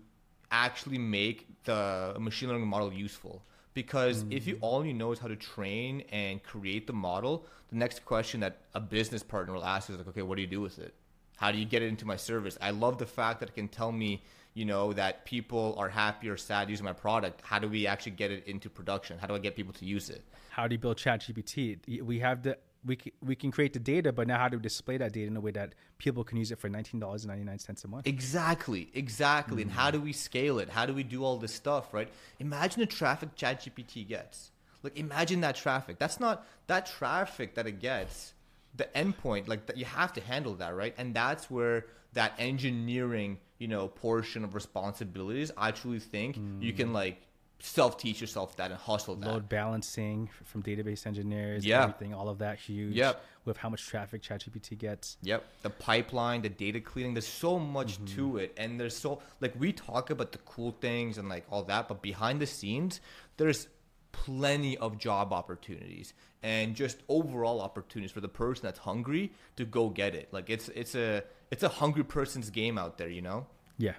actually 0.53 0.99
make 0.99 1.65
the 1.65 2.15
machine 2.21 2.49
learning 2.49 2.69
model 2.69 2.93
useful. 2.93 3.43
Because 3.75 4.25
if 4.31 4.47
you 4.47 4.57
mm. 4.57 4.59
all 4.61 4.85
you 4.85 4.93
know 4.93 5.13
is 5.13 5.19
how 5.19 5.29
to 5.29 5.37
train 5.37 6.03
and 6.13 6.43
create 6.43 6.87
the 6.87 6.93
model, 6.93 7.47
the 7.71 7.77
next 7.77 8.05
question 8.05 8.41
that 8.41 8.59
a 8.75 8.81
business 8.81 9.23
partner 9.23 9.55
will 9.55 9.65
ask 9.65 9.89
is 9.89 9.97
like, 9.97 10.07
okay, 10.09 10.21
what 10.21 10.37
do 10.37 10.43
you 10.43 10.47
do 10.49 10.61
with 10.61 10.79
it? 10.79 10.95
How 11.39 11.51
do 11.51 11.59
you 11.59 11.65
get 11.65 11.83
it 11.83 11.89
into 11.89 12.05
my 12.07 12.17
service? 12.17 12.59
I 12.61 12.71
love 12.71 12.99
the 12.99 13.07
fact 13.07 13.41
that 13.41 13.49
it 13.49 13.55
can 13.55 13.69
tell 13.69 13.91
me, 13.91 14.23
you 14.53 14.67
know, 14.67 14.93
that 14.93 15.25
people 15.25 15.75
are 15.79 15.89
happy 15.89 16.29
or 16.29 16.37
sad 16.37 16.69
using 16.69 16.85
my 16.85 16.93
product. 16.93 17.41
How 17.43 17.59
do 17.59 17.69
we 17.69 17.87
actually 17.87 18.13
get 18.13 18.31
it 18.31 18.47
into 18.47 18.69
production? 18.69 19.19
How 19.19 19.27
do 19.27 19.35
I 19.35 19.39
get 19.39 19.57
people 19.57 19.73
to 19.73 19.87
use 19.87 20.11
it? 20.11 20.23
How 20.51 20.69
do 20.69 20.75
you 20.75 20.79
build 20.79 20.99
ChatGPT? 20.99 22.03
We 22.03 22.19
have 22.19 22.43
the 22.43 22.59
we 22.85 22.97
can, 22.97 23.13
we 23.25 23.37
can 23.37 23.51
create 23.51 23.73
the 23.73 23.79
data, 23.79 24.13
but 24.13 24.27
now 24.27 24.39
how 24.39 24.49
do 24.49 24.57
we 24.57 24.63
display 24.63 24.97
that 24.97 25.13
data 25.13 25.27
in 25.27 25.37
a 25.37 25.41
way 25.41 25.53
that 25.53 25.75
people 25.99 26.25
can 26.25 26.37
use 26.39 26.51
it 26.51 26.59
for 26.59 26.69
nineteen 26.69 27.01
dollars 27.01 27.25
and 27.25 27.31
ninety 27.31 27.45
nine 27.45 27.59
cents 27.59 27.85
a 27.85 27.89
month? 27.89 28.07
Exactly, 28.07 28.91
exactly. 28.95 29.63
And 29.63 29.71
how 29.71 29.91
mm. 29.91 29.93
do 29.93 30.01
we 30.01 30.13
scale 30.13 30.59
it? 30.59 30.69
How 30.69 30.87
do 30.87 30.93
we 30.93 31.03
do 31.03 31.25
all 31.25 31.39
this 31.39 31.55
stuff, 31.55 31.95
right? 31.95 32.09
Imagine 32.41 32.81
the 32.81 32.87
traffic 32.87 33.37
ChatGPT 33.37 34.07
gets. 34.07 34.51
Like, 34.83 34.99
imagine 34.99 35.43
that 35.43 35.55
traffic. 35.55 35.99
That's 35.99 36.19
not 36.19 36.45
that 36.67 36.87
traffic 36.87 37.55
that 37.55 37.67
it 37.67 37.79
gets. 37.81 38.35
The 38.75 38.89
endpoint, 38.97 39.47
like 39.47 39.67
that, 39.67 39.77
you 39.77 39.85
have 39.85 40.13
to 40.15 40.21
handle 40.21 40.55
that, 40.57 40.75
right? 40.75 40.95
And 40.99 41.15
that's 41.15 41.51
where 41.51 41.87
that 42.15 42.33
engineering, 42.39 43.39
you 43.59 43.69
know, 43.69 43.87
portion 43.87 44.45
of 44.45 44.55
responsibilities. 44.55 45.53
I 45.57 45.71
truly 45.71 46.01
think 46.01 46.37
you 46.59 46.73
can 46.73 46.89
mm. 46.89 46.95
like 46.95 47.21
self-teach 47.65 48.21
yourself 48.21 48.57
that 48.57 48.71
and 48.71 48.79
hustle 48.81 49.15
that. 49.17 49.27
Load 49.29 49.49
balancing 49.49 50.29
from 50.45 50.63
database 50.63 51.07
engineers, 51.07 51.65
Yeah. 51.65 51.83
everything, 51.85 52.13
all 52.13 52.29
of 52.29 52.39
that 52.39 52.59
huge. 52.59 52.95
Yep. 52.97 53.25
With 53.45 53.57
how 53.57 53.69
much 53.71 53.87
traffic 53.87 54.23
ChatGPT 54.23 54.77
gets. 54.79 55.17
Yep. 55.23 55.45
The 55.63 55.71
pipeline, 55.71 56.43
the 56.43 56.49
data 56.49 56.81
cleaning, 56.81 57.15
there's 57.15 57.27
so 57.27 57.59
much 57.59 57.95
Mm-hmm. 57.95 58.17
to 58.17 58.37
it. 58.39 58.55
And 58.57 58.79
there's 58.81 58.97
so 58.97 59.21
like 59.41 59.55
we 59.59 59.73
talk 59.73 60.11
about 60.11 60.33
the 60.33 60.39
cool 60.39 60.73
things 60.81 61.19
and 61.19 61.29
like 61.29 61.45
all 61.51 61.63
that, 61.65 61.89
but 61.89 62.03
behind 62.03 62.41
the 62.41 62.47
scenes, 62.47 63.01
there's 63.37 63.69
plenty 64.13 64.77
of 64.79 64.99
job 64.99 65.33
opportunities 65.33 66.13
and 66.43 66.75
just 66.77 66.99
overall 67.09 67.61
opportunities 67.61 68.11
for 68.13 68.21
the 68.21 68.29
person 68.29 68.63
that's 68.65 68.81
hungry 68.81 69.33
to 69.57 69.65
go 69.65 69.89
get 69.89 70.15
it. 70.15 70.29
Like 70.33 70.51
it's 70.51 70.69
it's 70.71 70.95
a 70.95 71.23
it's 71.51 71.63
a 71.63 71.69
hungry 71.69 72.05
person's 72.05 72.51
game 72.51 72.77
out 72.77 72.99
there, 72.99 73.09
you 73.09 73.23
know? 73.23 73.47
Yeah. 73.79 73.95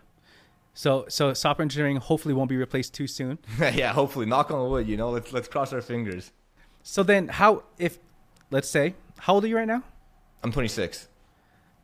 So 0.74 1.06
so 1.08 1.34
software 1.34 1.63
engineering 1.63 1.98
hopefully 1.98 2.34
won't 2.34 2.50
be 2.50 2.58
replaced 2.58 2.94
too 2.94 3.08
soon. 3.08 3.38
yeah, 3.60 3.94
hopefully. 3.94 4.25
Knock 4.25 4.51
on 4.51 4.70
wood, 4.70 4.88
you 4.88 4.98
know. 4.98 5.10
Let's 5.12 5.32
let's 5.32 5.48
cross 5.48 5.72
our 5.74 5.82
fingers. 5.82 6.32
So 6.82 7.03
then 7.03 7.27
how 7.27 7.63
if 7.77 8.00
let's 8.51 8.68
say 8.70 8.96
how 9.20 9.36
old 9.36 9.44
are 9.44 9.48
you 9.48 9.56
right 9.58 9.68
now? 9.68 9.84
I'm 10.44 10.51
26. 10.51 11.08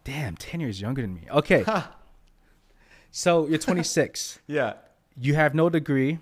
Damn, 0.03 0.35
10 0.35 0.59
years 0.59 0.81
younger 0.81 1.01
than 1.01 1.13
me. 1.13 1.21
Okay. 1.29 1.63
so 3.11 3.47
you're 3.47 3.57
26. 3.57 4.39
Yeah. 4.47 4.73
you 5.15 5.35
have 5.35 5.53
no 5.53 5.69
degree. 5.69 6.19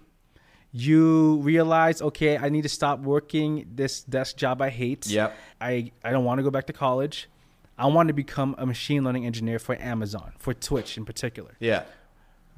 You 0.72 1.38
realize, 1.38 2.02
okay, 2.02 2.38
I 2.38 2.50
need 2.50 2.64
to 2.64 2.70
stop 2.70 3.00
working 3.00 3.66
this 3.74 4.04
desk 4.04 4.36
job 4.38 4.62
I 4.62 4.70
hate. 4.70 5.08
Yep. 5.08 5.36
I, 5.62 5.92
I 6.04 6.12
don't 6.12 6.26
want 6.26 6.40
to 6.40 6.44
go 6.44 6.52
back 6.52 6.68
to 6.68 6.74
college. 6.74 7.30
I 7.78 7.88
want 7.88 8.08
to 8.10 8.14
become 8.14 8.54
a 8.58 8.66
machine 8.66 9.04
learning 9.04 9.26
engineer 9.26 9.58
for 9.60 9.76
Amazon, 9.82 10.34
for 10.38 10.54
Twitch 10.54 10.98
in 10.98 11.06
particular. 11.06 11.56
Yeah. 11.60 11.84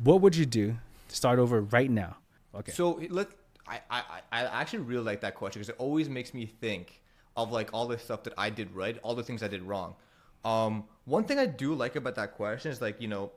What 0.04 0.22
would 0.22 0.36
you 0.36 0.46
do 0.46 0.76
to 1.10 1.16
start 1.16 1.40
over 1.40 1.62
right 1.62 1.90
now? 1.90 2.18
Okay. 2.56 2.72
So 2.72 3.02
let 3.10 3.28
I, 3.68 3.80
I 3.90 4.04
I 4.32 4.44
actually 4.46 4.80
really 4.80 5.04
like 5.04 5.22
that 5.22 5.36
question 5.36 5.60
because 5.60 5.70
it 5.70 5.76
always 5.78 6.10
makes 6.10 6.34
me 6.34 6.46
think 6.46 7.02
of 7.36 7.52
like 7.52 7.70
all 7.74 7.88
the 7.88 7.98
stuff 7.98 8.24
that 8.24 8.34
I 8.38 8.50
did 8.50 8.74
right, 8.76 8.98
all 9.04 9.16
the 9.16 9.24
things 9.24 9.44
I 9.44 9.48
did 9.48 9.62
wrong. 9.62 9.96
Um, 10.44 10.86
one 11.06 11.26
thing 11.26 11.38
I 11.38 11.46
do 11.46 11.74
like 11.74 11.96
about 11.96 12.16
that 12.16 12.34
question 12.34 12.72
is 12.72 12.82
like 12.82 13.02
you 13.02 13.08
know, 13.08 13.32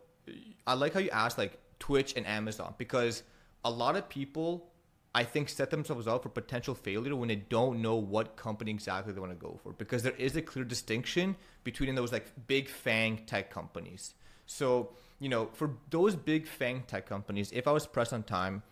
I 0.66 0.74
like 0.74 0.94
how 0.94 1.00
you 1.00 1.10
asked 1.10 1.36
like 1.36 1.58
Twitch 1.78 2.14
and 2.16 2.26
Amazon 2.26 2.74
because 2.78 3.22
a 3.64 3.70
lot 3.70 3.96
of 3.96 4.08
people 4.08 4.72
I 5.14 5.24
think 5.24 5.48
set 5.50 5.70
themselves 5.70 6.06
up 6.06 6.22
for 6.22 6.30
potential 6.30 6.74
failure 6.74 7.14
when 7.14 7.28
they 7.28 7.36
don't 7.36 7.82
know 7.82 7.96
what 7.96 8.36
company 8.36 8.70
exactly 8.70 9.12
they 9.12 9.20
want 9.20 9.32
to 9.32 9.38
go 9.38 9.58
for 9.62 9.72
because 9.72 10.02
there 10.02 10.14
is 10.16 10.36
a 10.36 10.42
clear 10.42 10.64
distinction 10.64 11.36
between 11.64 11.94
those 11.94 12.12
like 12.12 12.26
big 12.46 12.68
FANG 12.68 13.24
tech 13.26 13.50
companies. 13.50 14.14
So, 14.46 14.90
you 15.22 15.28
know, 15.28 15.48
for 15.52 15.70
those 15.90 16.16
big 16.16 16.48
FANG 16.48 16.82
tech 16.88 17.06
companies, 17.06 17.52
if 17.52 17.68
I 17.68 17.72
was 17.72 17.86
pressed 17.86 18.12
on 18.12 18.24
time, 18.24 18.64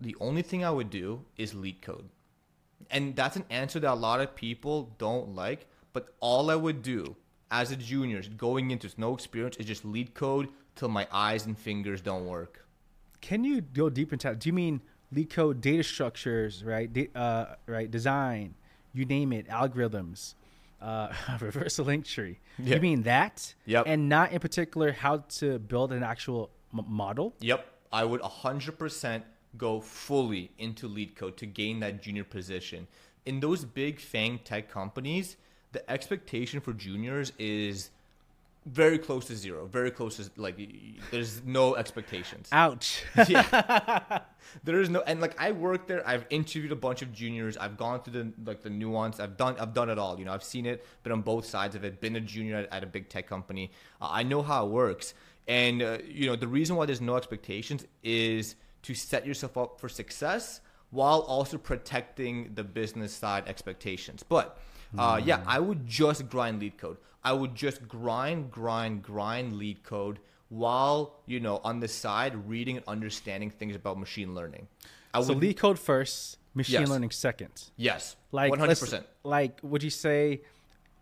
the 0.00 0.14
only 0.20 0.42
thing 0.42 0.64
I 0.64 0.70
would 0.70 0.88
do 0.88 1.24
is 1.36 1.52
LeetCode. 1.52 2.04
And 2.92 3.16
that's 3.16 3.34
an 3.34 3.44
answer 3.50 3.80
that 3.80 3.92
a 3.92 3.94
lot 3.94 4.20
of 4.20 4.36
people 4.36 4.94
don't 4.98 5.34
like, 5.34 5.66
but 5.92 6.14
all 6.20 6.52
I 6.52 6.54
would 6.54 6.82
do 6.82 7.16
as 7.50 7.72
a 7.72 7.76
junior 7.76 8.22
going 8.36 8.70
into 8.70 8.88
no 8.98 9.14
experience 9.14 9.56
is 9.56 9.66
just 9.66 9.84
LeetCode 9.84 10.48
till 10.76 10.90
my 10.90 11.08
eyes 11.10 11.44
and 11.44 11.58
fingers 11.58 12.00
don't 12.00 12.26
work. 12.26 12.64
Can 13.20 13.42
you 13.42 13.60
go 13.60 13.90
deep 13.90 14.12
into 14.12 14.28
that? 14.28 14.38
Do 14.38 14.48
you 14.48 14.52
mean 14.52 14.80
LeetCode 15.12 15.60
data 15.60 15.82
structures, 15.82 16.62
right? 16.62 16.92
Da- 16.92 17.10
uh, 17.16 17.56
right, 17.66 17.90
design, 17.90 18.54
you 18.92 19.04
name 19.04 19.32
it, 19.32 19.48
algorithms, 19.48 20.34
uh, 20.80 21.12
reverse 21.40 21.78
link 21.78 22.04
tree. 22.04 22.38
Yeah. 22.58 22.76
You 22.76 22.80
mean 22.80 23.02
that? 23.02 23.54
Yep. 23.66 23.84
And 23.86 24.08
not 24.08 24.32
in 24.32 24.40
particular 24.40 24.92
how 24.92 25.18
to 25.38 25.58
build 25.58 25.92
an 25.92 26.02
actual 26.02 26.50
m- 26.72 26.84
model? 26.88 27.34
Yep, 27.40 27.66
I 27.92 28.04
would 28.04 28.20
100% 28.20 29.22
go 29.56 29.80
fully 29.80 30.50
into 30.58 30.88
LeetCode 30.88 31.36
to 31.36 31.46
gain 31.46 31.80
that 31.80 32.02
junior 32.02 32.24
position. 32.24 32.86
In 33.26 33.40
those 33.40 33.64
big 33.64 34.00
FANG 34.00 34.40
tech 34.44 34.70
companies, 34.70 35.36
the 35.72 35.88
expectation 35.90 36.60
for 36.60 36.72
juniors 36.72 37.32
is 37.38 37.90
very 38.68 38.98
close 38.98 39.26
to 39.26 39.36
zero. 39.36 39.66
Very 39.66 39.90
close 39.90 40.16
to 40.16 40.30
like 40.36 40.58
there's 41.10 41.42
no 41.44 41.74
expectations. 41.74 42.48
Ouch. 42.52 43.02
yeah. 43.28 44.20
there 44.64 44.80
is 44.80 44.90
no 44.90 45.00
and 45.00 45.20
like 45.20 45.40
I 45.40 45.52
worked 45.52 45.88
there. 45.88 46.06
I've 46.06 46.26
interviewed 46.30 46.72
a 46.72 46.76
bunch 46.76 47.02
of 47.02 47.12
juniors. 47.12 47.56
I've 47.56 47.76
gone 47.76 48.02
through 48.02 48.12
the 48.12 48.32
like 48.44 48.62
the 48.62 48.70
nuance. 48.70 49.20
I've 49.20 49.36
done 49.36 49.56
I've 49.58 49.74
done 49.74 49.88
it 49.88 49.98
all. 49.98 50.18
You 50.18 50.26
know, 50.26 50.32
I've 50.32 50.44
seen 50.44 50.66
it, 50.66 50.84
been 51.02 51.12
on 51.12 51.22
both 51.22 51.46
sides 51.46 51.74
of 51.74 51.84
it. 51.84 52.00
Been 52.00 52.16
a 52.16 52.20
junior 52.20 52.56
at, 52.56 52.72
at 52.72 52.84
a 52.84 52.86
big 52.86 53.08
tech 53.08 53.26
company. 53.26 53.72
Uh, 54.00 54.08
I 54.10 54.22
know 54.22 54.42
how 54.42 54.66
it 54.66 54.70
works. 54.70 55.14
And 55.46 55.82
uh, 55.82 55.98
you 56.06 56.26
know, 56.26 56.36
the 56.36 56.48
reason 56.48 56.76
why 56.76 56.86
there's 56.86 57.00
no 57.00 57.16
expectations 57.16 57.86
is 58.02 58.54
to 58.82 58.94
set 58.94 59.26
yourself 59.26 59.56
up 59.56 59.80
for 59.80 59.88
success 59.88 60.60
while 60.90 61.20
also 61.20 61.58
protecting 61.58 62.52
the 62.54 62.64
business 62.64 63.14
side 63.14 63.44
expectations. 63.46 64.22
But 64.22 64.58
uh, 64.96 65.20
yeah, 65.22 65.42
I 65.46 65.58
would 65.58 65.86
just 65.86 66.28
grind 66.28 66.62
LeetCode. 66.62 66.96
I 67.24 67.32
would 67.32 67.54
just 67.54 67.86
grind, 67.88 68.50
grind, 68.50 69.02
grind 69.02 69.54
LeetCode 69.54 70.16
while 70.48 71.16
you 71.26 71.40
know 71.40 71.60
on 71.64 71.80
the 71.80 71.88
side 71.88 72.48
reading 72.48 72.76
and 72.78 72.86
understanding 72.88 73.50
things 73.50 73.76
about 73.76 73.98
machine 73.98 74.34
learning. 74.34 74.68
I 75.12 75.20
so 75.22 75.34
would 75.34 75.42
LeetCode 75.42 75.78
first, 75.78 76.38
machine 76.54 76.80
Yes. 76.80 76.88
learning 76.88 77.10
second. 77.10 77.70
yes, 77.76 78.16
Like 78.32 78.52
100%. 78.52 79.04
Like, 79.24 79.58
would 79.62 79.82
you 79.82 79.90
say 79.90 80.42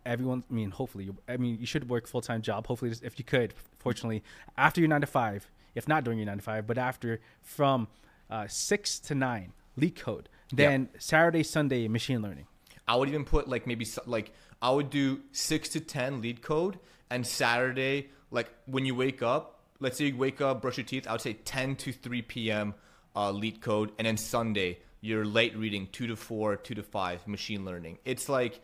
everyone? 0.04 0.44
I 0.50 0.54
mean, 0.54 0.70
hopefully, 0.70 1.04
you, 1.04 1.16
I 1.28 1.36
mean, 1.36 1.58
you 1.60 1.66
should 1.66 1.88
work 1.88 2.06
full 2.06 2.20
time 2.22 2.42
job. 2.42 2.66
Hopefully, 2.66 2.92
if 3.02 3.18
you 3.18 3.24
could, 3.24 3.54
fortunately, 3.78 4.22
after 4.56 4.80
your 4.80 4.88
nine 4.88 5.00
to 5.02 5.06
five, 5.06 5.50
if 5.74 5.86
not 5.86 6.04
during 6.04 6.18
your 6.18 6.26
nine 6.26 6.38
to 6.38 6.42
five, 6.42 6.66
but 6.66 6.78
after 6.78 7.20
from 7.42 7.88
uh, 8.30 8.46
six 8.48 8.98
to 9.00 9.14
nine, 9.14 9.52
LeetCode. 9.78 10.26
Then 10.52 10.88
Saturday, 10.98 11.42
Sunday, 11.42 11.88
machine 11.88 12.22
learning. 12.22 12.46
I 12.88 12.96
would 12.96 13.08
even 13.08 13.24
put 13.24 13.48
like 13.48 13.66
maybe 13.66 13.86
like 14.06 14.32
I 14.62 14.70
would 14.70 14.90
do 14.90 15.20
six 15.32 15.70
to 15.70 15.80
ten 15.80 16.22
LeetCode, 16.22 16.76
and 17.10 17.26
Saturday 17.26 18.10
like 18.30 18.50
when 18.66 18.84
you 18.84 18.94
wake 18.94 19.22
up, 19.22 19.60
let's 19.80 19.98
say 19.98 20.06
you 20.06 20.16
wake 20.16 20.40
up, 20.40 20.62
brush 20.62 20.76
your 20.76 20.86
teeth. 20.86 21.06
I 21.06 21.12
would 21.12 21.20
say 21.20 21.34
10 21.34 21.76
to 21.76 21.92
3 21.92 22.22
p.m. 22.22 22.74
Uh, 23.14 23.32
LeetCode, 23.32 23.92
and 23.98 24.06
then 24.06 24.16
Sunday 24.16 24.78
you're 25.00 25.24
late 25.24 25.56
reading 25.56 25.88
two 25.92 26.06
to 26.08 26.16
four, 26.16 26.56
two 26.56 26.74
to 26.74 26.82
five 26.82 27.26
machine 27.28 27.64
learning. 27.64 27.98
It's 28.04 28.28
like 28.28 28.60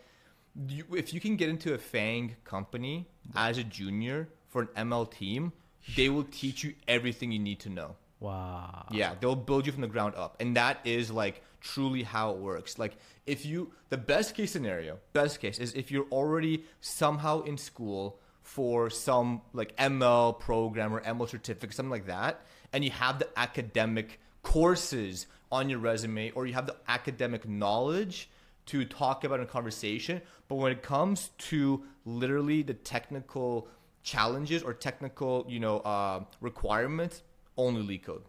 you, 0.69 0.85
if 0.93 1.15
you 1.15 1.21
can 1.21 1.37
get 1.37 1.49
into 1.49 1.73
a 1.73 1.79
FANG 1.79 2.37
company 2.45 3.09
as 3.37 3.59
a 3.59 3.65
junior 3.65 4.29
for 4.49 4.63
an 4.75 4.89
ML 4.89 5.11
team, 5.11 5.53
they 5.97 6.09
will 6.09 6.25
teach 6.25 6.65
you 6.65 6.75
everything 6.89 7.33
you 7.33 7.39
need 7.39 7.61
to 7.61 7.71
know. 7.71 7.97
Wow. 8.21 8.87
Yeah, 8.91 9.15
they'll 9.21 9.37
build 9.37 9.67
you 9.67 9.73
from 9.73 9.83
the 9.83 9.89
ground 9.89 10.15
up. 10.17 10.37
And 10.41 10.57
that 10.57 10.79
is 10.85 11.11
like 11.11 11.43
truly 11.63 12.03
how 12.03 12.33
it 12.33 12.39
works. 12.39 12.79
Like 12.79 12.97
if 13.27 13.47
you 13.47 13.73
the 13.89 13.97
best 13.97 14.35
case 14.35 14.51
scenario, 14.51 14.99
best 15.13 15.41
case 15.41 15.59
is 15.59 15.73
if 15.75 15.91
you're 15.91 16.09
already 16.11 16.65
somehow 16.81 17.43
in 17.43 17.57
school 17.57 18.19
for 18.43 18.91
some 18.91 19.41
like 19.53 19.75
ML 19.77 20.39
program 20.39 20.93
or 20.93 21.01
ML 21.01 21.29
certificate, 21.29 21.75
something 21.75 21.91
like 21.91 22.07
that, 22.07 22.43
and 22.73 22.85
you 22.85 22.91
have 22.91 23.19
the 23.19 23.29
academic 23.37 24.21
courses 24.43 25.27
on 25.51 25.69
your 25.69 25.79
resume 25.79 26.31
or 26.33 26.47
you 26.47 26.55
have 26.55 26.67
the 26.67 26.77
academic 26.89 27.49
knowledge 27.49 28.29
to 28.67 28.85
talk 28.85 29.25
about 29.25 29.39
in 29.39 29.45
a 29.45 29.49
conversation. 29.49 30.21
But 30.49 30.57
when 30.57 30.73
it 30.73 30.83
comes 30.83 31.31
to 31.51 31.85
literally 32.05 32.63
the 32.63 32.75
technical 32.75 33.69
challenges 34.03 34.63
or 34.63 34.73
technical, 34.73 35.47
you 35.49 35.61
know, 35.61 35.79
uh, 35.81 36.25
requirements, 36.41 37.23
only 37.57 37.99
LeetCode. 37.99 38.23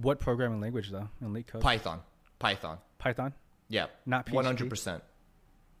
What 0.00 0.20
programming 0.20 0.60
language 0.60 0.90
though 0.90 1.08
in 1.20 1.32
LeetCode? 1.32 1.60
Python. 1.60 2.00
Python. 2.38 2.78
Python, 2.98 3.32
Yeah. 3.68 3.86
Not 4.06 4.26
PHP? 4.26 4.32
One 4.32 4.44
hundred 4.44 4.70
percent. 4.70 5.02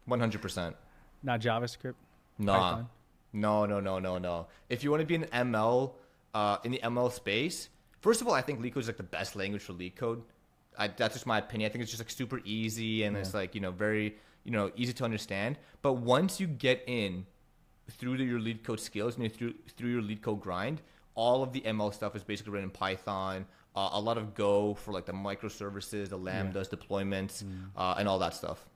One 0.06 0.20
hundred 0.20 0.42
percent. 0.42 0.76
not 1.22 1.40
JavaScript. 1.40 1.94
Nah. 2.38 2.58
Python? 2.58 2.88
No, 3.32 3.66
no, 3.66 3.80
no, 3.80 3.98
no, 3.98 4.18
no. 4.18 4.46
If 4.68 4.82
you 4.82 4.90
want 4.90 5.02
to 5.02 5.06
be 5.06 5.14
in 5.16 5.24
ML, 5.24 5.92
uh, 6.34 6.56
in 6.64 6.72
the 6.72 6.80
ML 6.82 7.12
space, 7.12 7.68
first 8.00 8.20
of 8.22 8.26
all, 8.28 8.34
I 8.34 8.40
think 8.40 8.60
LeetCode 8.60 8.78
is 8.78 8.86
like 8.86 8.96
the 8.96 9.02
best 9.02 9.36
language 9.36 9.62
for 9.62 9.74
LeetCode. 9.74 10.22
I, 10.78 10.88
that's 10.88 11.14
just 11.14 11.26
my 11.26 11.38
opinion. 11.38 11.68
I 11.68 11.72
think 11.72 11.82
it's 11.82 11.90
just 11.90 12.00
like 12.00 12.10
super 12.10 12.40
easy 12.44 13.02
and 13.02 13.16
it's 13.16 13.34
like 13.34 13.54
you 13.54 13.60
know 13.60 13.70
very 13.72 14.16
you 14.44 14.50
know 14.52 14.70
easy 14.76 14.92
to 14.94 15.04
understand. 15.04 15.58
But 15.82 15.94
once 15.94 16.40
you 16.40 16.46
get 16.46 16.82
in 16.86 17.26
through 17.90 18.18
the, 18.18 18.24
your 18.24 18.40
LeetCode 18.40 18.80
skills 18.80 19.16
and 19.16 19.32
through 19.32 19.54
through 19.76 19.90
your 19.90 20.02
LeetCode 20.02 20.40
grind, 20.40 20.80
all 21.14 21.42
of 21.42 21.52
the 21.52 21.60
ML 21.62 21.92
stuff 21.92 22.14
is 22.16 22.22
basically 22.24 22.52
written 22.52 22.68
in 22.68 22.70
Python. 22.70 23.44
Uh, 23.78 23.90
a 23.92 24.00
lot 24.00 24.18
of 24.18 24.34
Go 24.34 24.74
for 24.74 24.90
like 24.92 25.06
the 25.06 25.12
microservices, 25.12 26.08
the 26.08 26.18
lambdas, 26.18 26.68
deployments, 26.68 27.44
uh, 27.76 27.94
and 27.98 28.08
all 28.08 28.18
that 28.18 28.34
stuff. 28.34 28.66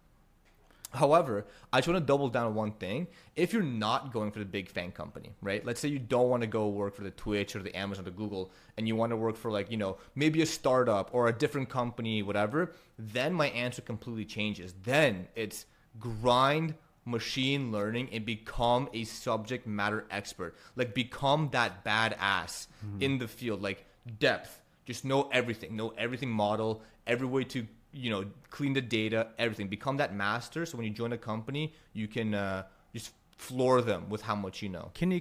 However, 0.92 1.46
I 1.72 1.78
just 1.78 1.88
want 1.88 2.00
to 2.00 2.06
double 2.06 2.28
down 2.28 2.46
on 2.46 2.54
one 2.54 2.72
thing. 2.72 3.08
If 3.34 3.52
you're 3.52 3.62
not 3.86 4.12
going 4.12 4.30
for 4.30 4.38
the 4.38 4.44
big 4.44 4.68
FANG 4.68 4.92
company, 4.92 5.30
right? 5.40 5.64
Let's 5.64 5.80
say 5.80 5.88
you 5.88 5.98
don't 5.98 6.28
want 6.28 6.42
to 6.42 6.46
go 6.46 6.68
work 6.68 6.94
for 6.94 7.02
the 7.02 7.10
Twitch 7.10 7.56
or 7.56 7.62
the 7.62 7.74
Amazon 7.76 8.02
or 8.02 8.10
the 8.10 8.16
Google, 8.22 8.52
and 8.76 8.86
you 8.86 8.94
want 8.94 9.10
to 9.10 9.16
work 9.16 9.36
for 9.36 9.50
like, 9.50 9.70
you 9.72 9.76
know, 9.76 9.96
maybe 10.14 10.42
a 10.42 10.46
startup 10.46 11.10
or 11.12 11.28
a 11.28 11.32
different 11.32 11.68
company, 11.68 12.22
whatever, 12.22 12.72
then 12.98 13.32
my 13.32 13.48
answer 13.48 13.82
completely 13.82 14.24
changes. 14.24 14.74
Then 14.84 15.26
it's 15.34 15.66
grind 15.98 16.74
machine 17.04 17.72
learning 17.72 18.08
and 18.12 18.24
become 18.24 18.88
a 18.92 19.02
subject 19.04 19.66
matter 19.66 20.04
expert. 20.10 20.54
Like 20.76 20.94
become 20.94 21.48
that 21.52 21.84
badass 21.84 22.68
in 23.00 23.18
the 23.18 23.26
field, 23.28 23.62
like 23.62 23.86
depth. 24.18 24.60
Just 24.84 25.04
know 25.04 25.28
everything, 25.32 25.76
know 25.76 25.92
everything 25.96 26.30
model, 26.30 26.82
every 27.06 27.26
way 27.26 27.44
to 27.44 27.66
you 27.92 28.10
know 28.10 28.24
clean 28.50 28.72
the 28.72 28.80
data 28.80 29.28
everything. 29.38 29.68
Become 29.68 29.98
that 29.98 30.14
master 30.14 30.64
so 30.66 30.76
when 30.76 30.86
you 30.86 30.92
join 30.92 31.12
a 31.12 31.18
company 31.18 31.74
you 31.92 32.08
can 32.08 32.34
uh, 32.34 32.64
just 32.94 33.12
floor 33.36 33.82
them 33.82 34.08
with 34.08 34.22
how 34.22 34.34
much 34.34 34.62
you 34.62 34.68
know. 34.68 34.90
Can 34.94 35.10
you 35.10 35.20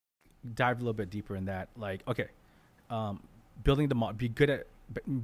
Dive 0.55 0.77
a 0.77 0.79
little 0.79 0.93
bit 0.93 1.09
deeper 1.09 1.35
in 1.35 1.45
that? 1.45 1.69
Like, 1.77 2.01
okay, 2.07 2.27
um, 2.89 3.21
building 3.63 3.87
the 3.87 3.95
model, 3.95 4.15
be 4.15 4.29
good 4.29 4.49
at 4.49 4.67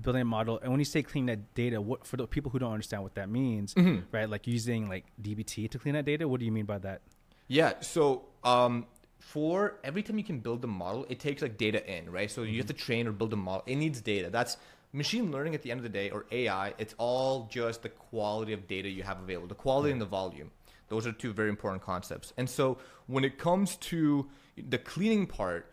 building 0.01 0.21
a 0.21 0.25
model. 0.25 0.59
And 0.61 0.71
when 0.71 0.79
you 0.79 0.85
say 0.85 1.03
clean 1.03 1.25
that 1.25 1.53
data, 1.55 1.81
what 1.81 2.05
for 2.05 2.17
the 2.17 2.25
people 2.27 2.51
who 2.51 2.59
don't 2.59 2.71
understand 2.71 3.03
what 3.03 3.15
that 3.15 3.29
means, 3.29 3.73
Mm-hmm. 3.73 4.01
right? 4.11 4.29
Like 4.29 4.47
using 4.47 4.87
like 4.87 5.05
DBT 5.21 5.69
to 5.71 5.79
clean 5.79 5.93
that 5.95 6.05
data. 6.05 6.27
What 6.27 6.39
do 6.39 6.45
you 6.45 6.51
mean 6.51 6.65
by 6.65 6.77
that? 6.79 7.01
yeah 7.49 7.71
so 7.79 8.23
um, 8.43 8.85
for 9.19 9.75
every 9.81 10.03
time 10.03 10.17
you 10.17 10.23
can 10.23 10.39
build 10.39 10.61
a 10.65 10.67
model 10.67 11.05
it 11.07 11.17
takes 11.17 11.41
like 11.41 11.57
data 11.57 11.79
in 11.89 12.11
right 12.11 12.29
so 12.29 12.43
you 12.43 12.57
have 12.57 12.65
to 12.65 12.73
train 12.73 13.07
or 13.07 13.13
build 13.13 13.31
a 13.31 13.37
model 13.37 13.63
it 13.65 13.75
needs 13.77 14.01
data 14.01 14.29
that's 14.29 14.57
machine 14.91 15.31
learning 15.31 15.55
at 15.55 15.61
the 15.61 15.71
end 15.71 15.79
of 15.79 15.83
the 15.83 15.89
day 16.01 16.09
or 16.09 16.25
ai 16.33 16.73
it's 16.77 16.93
all 16.97 17.47
just 17.49 17.83
the 17.83 17.89
quality 17.89 18.51
of 18.51 18.67
data 18.67 18.89
you 18.89 19.01
have 19.01 19.17
available 19.21 19.47
the 19.47 19.55
quality 19.55 19.91
and 19.93 20.01
the 20.01 20.05
volume 20.05 20.51
those 20.89 21.07
are 21.07 21.13
two 21.13 21.31
very 21.31 21.47
important 21.47 21.81
concepts 21.81 22.33
and 22.35 22.49
so 22.49 22.77
when 23.05 23.23
it 23.23 23.37
comes 23.37 23.77
to 23.77 24.27
the 24.69 24.77
cleaning 24.77 25.27
part 25.27 25.71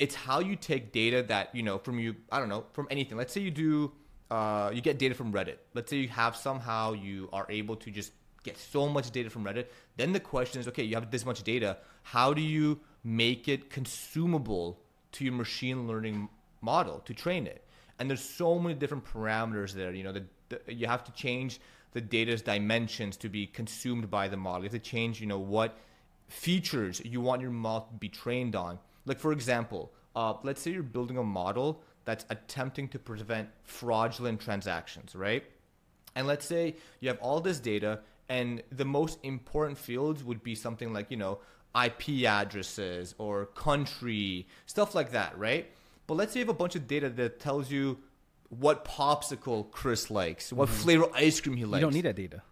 it's 0.00 0.14
how 0.14 0.40
you 0.40 0.56
take 0.56 0.92
data 0.92 1.22
that 1.22 1.54
you 1.54 1.62
know 1.62 1.78
from 1.78 1.98
you 1.98 2.16
i 2.32 2.40
don't 2.40 2.48
know 2.48 2.64
from 2.72 2.88
anything. 2.90 3.16
Let's 3.16 3.32
say 3.32 3.42
you 3.42 3.52
do 3.52 3.92
uh, 4.30 4.70
you 4.72 4.80
get 4.80 4.98
data 4.98 5.14
from 5.14 5.32
reddit. 5.32 5.56
Let's 5.74 5.90
say 5.90 5.96
you 5.98 6.08
have 6.08 6.36
somehow 6.36 6.92
you 6.92 7.28
are 7.32 7.46
able 7.48 7.74
to 7.76 7.90
just 7.90 8.12
get 8.44 8.56
so 8.56 8.88
much 8.88 9.10
data 9.10 9.28
from 9.28 9.44
reddit. 9.44 9.66
Then 9.96 10.12
the 10.12 10.20
question 10.20 10.60
is 10.60 10.66
okay 10.68 10.82
you 10.82 10.94
have 10.94 11.10
this 11.10 11.24
much 11.24 11.42
data. 11.42 11.76
How 12.02 12.32
do 12.32 12.40
you 12.40 12.80
make 13.04 13.46
it 13.46 13.70
consumable 13.70 14.80
to 15.12 15.24
your 15.24 15.34
machine 15.34 15.86
learning 15.86 16.28
model 16.62 17.00
to 17.00 17.12
train 17.12 17.46
it? 17.46 17.64
And 17.98 18.08
there's 18.08 18.24
so 18.24 18.58
many 18.58 18.74
different 18.74 19.04
parameters 19.04 19.72
there 19.72 19.92
you 19.92 20.02
know 20.02 20.12
the, 20.12 20.24
you 20.66 20.86
have 20.86 21.04
to 21.04 21.12
change 21.12 21.60
the 21.92 22.00
data's 22.00 22.40
dimensions 22.40 23.16
to 23.18 23.28
be 23.28 23.46
consumed 23.46 24.10
by 24.10 24.28
the 24.28 24.36
model. 24.36 24.62
You 24.62 24.70
have 24.70 24.82
to 24.82 24.90
change 24.90 25.20
you 25.20 25.26
know 25.26 25.38
what 25.38 25.76
features 26.30 27.02
you 27.04 27.20
want 27.20 27.42
your 27.42 27.50
model 27.50 27.88
to 27.88 27.94
be 27.98 28.08
trained 28.08 28.54
on. 28.56 28.78
Like 29.04 29.18
for 29.18 29.32
example, 29.32 29.92
uh, 30.14 30.34
let's 30.42 30.62
say 30.62 30.70
you're 30.70 30.82
building 30.82 31.18
a 31.18 31.24
model 31.24 31.82
that's 32.04 32.24
attempting 32.30 32.88
to 32.88 32.98
prevent 32.98 33.48
fraudulent 33.62 34.40
transactions, 34.40 35.14
right? 35.14 35.44
And 36.14 36.26
let's 36.26 36.46
say 36.46 36.76
you 37.00 37.08
have 37.08 37.18
all 37.20 37.40
this 37.40 37.60
data, 37.60 38.00
and 38.28 38.62
the 38.70 38.84
most 38.84 39.18
important 39.22 39.78
fields 39.78 40.24
would 40.24 40.42
be 40.42 40.54
something 40.54 40.92
like 40.92 41.10
you 41.10 41.16
know 41.16 41.38
IP 41.74 42.24
addresses 42.26 43.14
or 43.18 43.46
country, 43.46 44.46
stuff 44.66 44.94
like 44.94 45.12
that, 45.12 45.38
right? 45.38 45.70
But 46.06 46.14
let's 46.14 46.32
say 46.32 46.40
you 46.40 46.46
have 46.46 46.54
a 46.54 46.58
bunch 46.58 46.74
of 46.74 46.88
data 46.88 47.08
that 47.10 47.38
tells 47.38 47.70
you 47.70 47.98
what 48.48 48.84
popsicle 48.84 49.70
Chris 49.70 50.10
likes, 50.10 50.52
what 50.52 50.68
flavor 50.68 51.06
ice 51.14 51.40
cream 51.40 51.56
he 51.56 51.64
likes. 51.64 51.80
You 51.80 51.86
don't 51.86 51.94
need 51.94 52.04
that 52.04 52.16
data. 52.16 52.42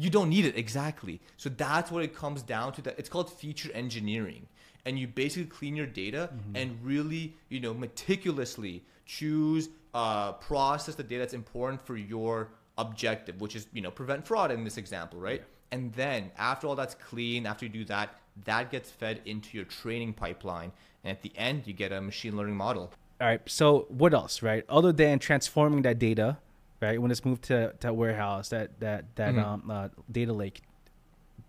You 0.00 0.08
don't 0.08 0.30
need 0.30 0.46
it 0.46 0.56
exactly. 0.56 1.20
So 1.36 1.50
that's 1.50 1.90
what 1.90 2.02
it 2.02 2.16
comes 2.16 2.40
down 2.40 2.72
to. 2.72 2.82
That 2.82 2.98
it's 2.98 3.10
called 3.10 3.30
feature 3.30 3.70
engineering, 3.74 4.46
and 4.86 4.98
you 4.98 5.06
basically 5.06 5.44
clean 5.44 5.76
your 5.76 5.86
data 5.86 6.30
and 6.54 6.78
really, 6.82 7.34
you 7.50 7.60
know, 7.60 7.74
meticulously 7.74 8.82
choose 9.04 9.68
uh, 9.92 10.32
process 10.32 10.94
the 10.94 11.02
data 11.02 11.18
that's 11.18 11.34
important 11.34 11.84
for 11.84 11.98
your 11.98 12.48
objective, 12.78 13.42
which 13.42 13.54
is 13.54 13.66
you 13.74 13.82
know 13.82 13.90
prevent 13.90 14.26
fraud 14.26 14.50
in 14.50 14.64
this 14.64 14.78
example, 14.78 15.20
right? 15.20 15.42
And 15.70 15.92
then 15.92 16.30
after 16.38 16.66
all 16.66 16.76
that's 16.76 16.94
clean, 16.94 17.44
after 17.44 17.66
you 17.66 17.70
do 17.70 17.84
that, 17.84 18.14
that 18.46 18.70
gets 18.70 18.90
fed 18.90 19.20
into 19.26 19.54
your 19.58 19.66
training 19.66 20.14
pipeline, 20.14 20.72
and 21.04 21.10
at 21.10 21.20
the 21.20 21.32
end 21.36 21.66
you 21.66 21.74
get 21.74 21.92
a 21.92 22.00
machine 22.00 22.38
learning 22.38 22.56
model. 22.56 22.90
All 23.20 23.26
right. 23.26 23.42
So 23.44 23.84
what 23.88 24.14
else, 24.14 24.40
right? 24.40 24.64
Other 24.66 24.92
than 24.92 25.18
transforming 25.18 25.82
that 25.82 25.98
data, 25.98 26.38
right? 26.80 27.00
When 27.00 27.10
it's 27.10 27.24
moved 27.24 27.42
to 27.44 27.74
that 27.80 27.94
warehouse, 27.96 28.48
that 28.50 28.80
that 28.80 29.16
that 29.16 29.34
Mm-hmm. 29.34 29.44
um 29.44 29.70
uh, 29.70 29.88
data 30.10 30.32
lake, 30.32 30.62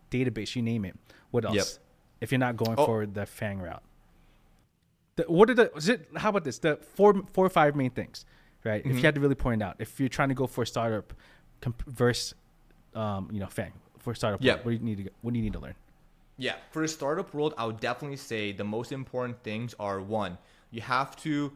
database, 0.10 0.56
you 0.56 0.62
name 0.62 0.86
it. 0.86 0.96
What 1.32 1.46
else? 1.46 1.56
Yep. 1.56 1.66
If 2.22 2.32
you're 2.32 2.40
not 2.40 2.58
going 2.58 2.76
Oh. 2.78 2.86
for 2.86 3.06
the 3.06 3.26
Fang 3.26 3.60
route, 3.60 3.84
the, 5.16 5.24
what 5.24 5.50
are 5.50 5.54
the? 5.54 5.72
Is 5.76 5.90
it, 5.90 6.08
how 6.16 6.30
about 6.30 6.44
this? 6.44 6.60
The 6.60 6.78
four 6.96 7.22
four 7.34 7.46
or 7.46 7.50
five 7.50 7.76
main 7.76 7.92
things, 7.92 8.26
right? 8.64 8.82
Mm-hmm. 8.82 8.92
If 8.92 8.98
you 8.98 9.04
had 9.04 9.16
to 9.16 9.22
really 9.22 9.36
point 9.36 9.62
out, 9.64 9.76
if 9.80 10.00
you're 10.00 10.10
trying 10.10 10.30
to 10.30 10.36
go 10.36 10.48
for 10.48 10.64
a 10.64 10.68
startup, 10.68 11.14
comp- 11.62 11.84
versus, 11.88 12.36
um, 12.94 13.30
you 13.32 13.40
know, 13.40 13.48
Fang 13.48 13.74
for 14.00 14.12
a 14.12 14.16
startup, 14.16 14.44
Yeah. 14.44 14.56
what 14.56 14.66
do 14.66 14.72
you 14.72 14.80
need 14.80 14.98
to 15.06 15.10
what 15.22 15.34
do 15.34 15.40
you 15.40 15.44
need 15.44 15.54
to 15.54 15.60
learn? 15.60 15.76
Yeah, 16.38 16.56
for 16.72 16.84
a 16.84 16.88
startup 16.88 17.34
world, 17.34 17.54
I 17.58 17.66
would 17.66 17.80
definitely 17.80 18.18
say 18.18 18.52
the 18.52 18.64
most 18.64 18.92
important 18.92 19.44
things 19.44 19.76
are 19.80 20.00
one, 20.02 20.38
you 20.72 20.82
have 20.82 21.16
to 21.18 21.52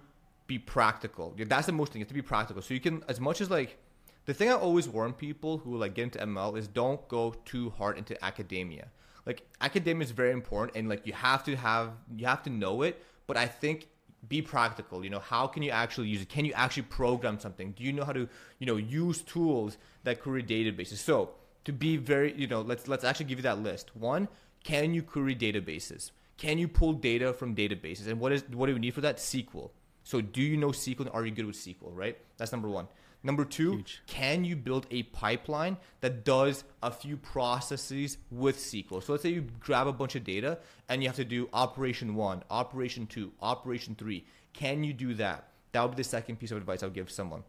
be 0.47 0.59
practical. 0.59 1.33
That's 1.37 1.65
the 1.65 1.71
most 1.71 1.91
thing. 1.91 1.99
You 1.99 2.03
have 2.03 2.09
to 2.09 2.13
be 2.13 2.21
practical. 2.21 2.61
So 2.61 2.73
you 2.73 2.79
can, 2.79 3.03
as 3.07 3.19
much 3.19 3.41
as 3.41 3.49
like, 3.49 3.77
the 4.25 4.33
thing 4.33 4.49
I 4.49 4.53
always 4.53 4.87
warn 4.87 5.13
people 5.13 5.59
who 5.59 5.77
like 5.77 5.93
get 5.93 6.03
into 6.03 6.19
ML 6.19 6.57
is 6.57 6.67
don't 6.67 7.05
go 7.07 7.35
too 7.45 7.69
hard 7.71 7.97
into 7.97 8.23
academia. 8.23 8.87
Like 9.25 9.47
academia 9.61 10.03
is 10.03 10.11
very 10.11 10.31
important, 10.31 10.77
and 10.77 10.89
like 10.89 11.05
you 11.05 11.13
have 11.13 11.43
to 11.45 11.55
have, 11.55 11.91
you 12.15 12.25
have 12.25 12.43
to 12.43 12.49
know 12.49 12.81
it. 12.81 13.03
But 13.27 13.37
I 13.37 13.47
think 13.47 13.87
be 14.27 14.41
practical. 14.41 15.03
You 15.03 15.09
know, 15.09 15.19
how 15.19 15.47
can 15.47 15.63
you 15.63 15.71
actually 15.71 16.07
use 16.07 16.21
it? 16.21 16.29
Can 16.29 16.45
you 16.45 16.53
actually 16.53 16.83
program 16.83 17.39
something? 17.39 17.71
Do 17.71 17.83
you 17.83 17.93
know 17.93 18.03
how 18.03 18.13
to, 18.13 18.27
you 18.59 18.65
know, 18.65 18.77
use 18.77 19.21
tools 19.21 19.77
that 20.03 20.21
query 20.21 20.43
databases? 20.43 20.97
So 20.97 21.31
to 21.65 21.73
be 21.73 21.97
very, 21.97 22.33
you 22.35 22.47
know, 22.47 22.61
let's 22.61 22.87
let's 22.87 23.03
actually 23.03 23.25
give 23.25 23.39
you 23.39 23.43
that 23.43 23.59
list. 23.59 23.95
One, 23.95 24.27
can 24.63 24.93
you 24.93 25.03
query 25.03 25.35
databases? 25.35 26.11
Can 26.37 26.57
you 26.57 26.67
pull 26.67 26.93
data 26.93 27.33
from 27.33 27.55
databases? 27.55 28.07
And 28.07 28.19
what 28.19 28.31
is 28.31 28.43
what 28.51 28.67
do 28.67 28.73
we 28.73 28.79
need 28.79 28.93
for 28.93 29.01
that? 29.01 29.17
SQL. 29.17 29.69
So 30.05 30.21
do 30.21 30.41
you 30.41 30.55
know 30.55 30.69
SQL 30.69 31.01
and 31.01 31.09
are 31.09 31.25
you 31.25 31.31
good 31.31 31.47
with 31.47 31.55
SQL, 31.55 31.89
right? 31.91 32.15
That's 32.37 32.51
number 32.51 32.69
one. 32.69 32.87
Number 33.23 33.43
two, 33.43 33.77
Huge. 33.77 34.01
can 34.05 34.45
you 34.45 34.55
build 34.55 34.85
a 34.91 35.01
pipeline 35.03 35.77
that 36.01 36.23
does 36.23 36.63
a 36.83 36.91
few 36.91 37.17
processes 37.17 38.19
with 38.29 38.57
SQL? 38.57 39.01
So 39.01 39.13
let's 39.13 39.23
say 39.23 39.29
you 39.29 39.47
grab 39.59 39.87
a 39.87 39.91
bunch 39.91 40.15
of 40.15 40.23
data 40.23 40.59
and 40.89 41.01
you 41.01 41.09
have 41.09 41.15
to 41.15 41.25
do 41.25 41.49
operation 41.53 42.13
one, 42.13 42.43
operation 42.51 43.07
two, 43.07 43.31
operation 43.41 43.95
three. 43.95 44.25
Can 44.53 44.83
you 44.83 44.93
do 44.93 45.15
that? 45.15 45.49
That 45.71 45.81
would 45.81 45.91
be 45.91 45.97
the 45.97 46.03
second 46.07 46.35
piece 46.35 46.51
of 46.51 46.57
advice 46.57 46.83
I 46.83 46.85
would 46.85 46.93
give 46.93 47.09
someone. 47.09 47.43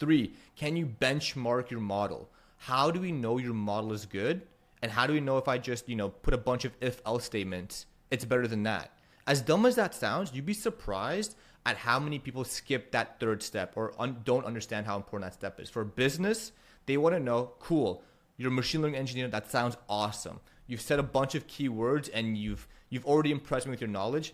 Three, 0.00 0.34
can 0.56 0.76
you 0.76 0.86
benchmark 0.86 1.70
your 1.70 1.80
model? 1.80 2.28
How 2.56 2.90
do 2.90 3.00
we 3.00 3.12
know 3.12 3.38
your 3.38 3.54
model 3.54 3.92
is 3.92 4.06
good? 4.06 4.42
And 4.82 4.90
how 4.90 5.06
do 5.06 5.12
we 5.12 5.20
know 5.20 5.38
if 5.38 5.46
I 5.46 5.56
just, 5.56 5.88
you 5.88 5.94
know, 5.94 6.08
put 6.08 6.34
a 6.34 6.38
bunch 6.38 6.64
of 6.64 6.72
if 6.80 7.00
else 7.06 7.24
statements, 7.24 7.86
it's 8.10 8.24
better 8.24 8.48
than 8.48 8.64
that? 8.64 8.90
As 9.28 9.40
dumb 9.40 9.66
as 9.66 9.76
that 9.76 9.94
sounds, 9.94 10.32
you'd 10.32 10.46
be 10.46 10.52
surprised 10.52 11.36
at 11.66 11.76
how 11.76 11.98
many 11.98 12.20
people 12.20 12.44
skip 12.44 12.92
that 12.92 13.18
third 13.18 13.42
step 13.42 13.72
or 13.74 13.92
un- 13.98 14.22
don't 14.24 14.46
understand 14.46 14.86
how 14.86 14.96
important 14.96 15.30
that 15.30 15.34
step 15.34 15.58
is. 15.58 15.68
For 15.68 15.84
business, 15.84 16.52
they 16.86 16.96
want 16.96 17.16
to 17.16 17.20
know, 17.20 17.50
cool, 17.58 18.04
you're 18.36 18.52
a 18.52 18.54
machine 18.54 18.82
learning 18.82 18.96
engineer, 18.96 19.26
that 19.28 19.50
sounds 19.50 19.76
awesome. 19.88 20.38
You've 20.68 20.80
said 20.80 21.00
a 21.00 21.02
bunch 21.02 21.34
of 21.34 21.48
keywords 21.48 22.08
and 22.14 22.38
you've 22.38 22.68
you've 22.88 23.04
already 23.04 23.32
impressed 23.32 23.66
me 23.66 23.72
with 23.72 23.80
your 23.80 23.90
knowledge. 23.90 24.32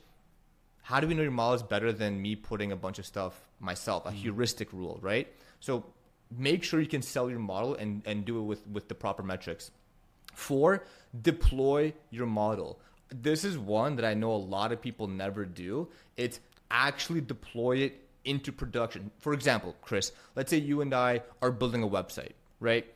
How 0.82 1.00
do 1.00 1.06
we 1.06 1.14
know 1.14 1.22
your 1.22 1.30
model 1.30 1.54
is 1.54 1.62
better 1.62 1.90
than 1.90 2.20
me 2.20 2.36
putting 2.36 2.70
a 2.70 2.76
bunch 2.76 2.98
of 2.98 3.06
stuff 3.06 3.40
myself, 3.60 4.04
a 4.04 4.08
mm-hmm. 4.08 4.18
heuristic 4.18 4.70
rule, 4.72 4.98
right? 5.00 5.26
So 5.60 5.86
make 6.36 6.62
sure 6.62 6.80
you 6.80 6.86
can 6.86 7.02
sell 7.02 7.30
your 7.30 7.38
model 7.38 7.76
and, 7.76 8.02
and 8.04 8.26
do 8.26 8.38
it 8.40 8.42
with, 8.42 8.66
with 8.66 8.88
the 8.88 8.94
proper 8.94 9.22
metrics. 9.22 9.70
Four, 10.34 10.84
deploy 11.22 11.94
your 12.10 12.26
model. 12.26 12.78
This 13.10 13.44
is 13.44 13.56
one 13.56 13.96
that 13.96 14.04
I 14.04 14.14
know 14.14 14.32
a 14.32 14.36
lot 14.36 14.72
of 14.72 14.82
people 14.82 15.06
never 15.06 15.44
do. 15.44 15.88
It's 16.16 16.40
actually 16.72 17.20
deploy 17.20 17.76
it 17.78 18.08
into 18.24 18.50
production. 18.50 19.10
For 19.18 19.32
example, 19.32 19.76
Chris, 19.82 20.12
let's 20.34 20.50
say 20.50 20.56
you 20.56 20.80
and 20.80 20.92
I 20.94 21.22
are 21.40 21.52
building 21.52 21.82
a 21.82 21.88
website, 21.88 22.32
right? 22.58 22.86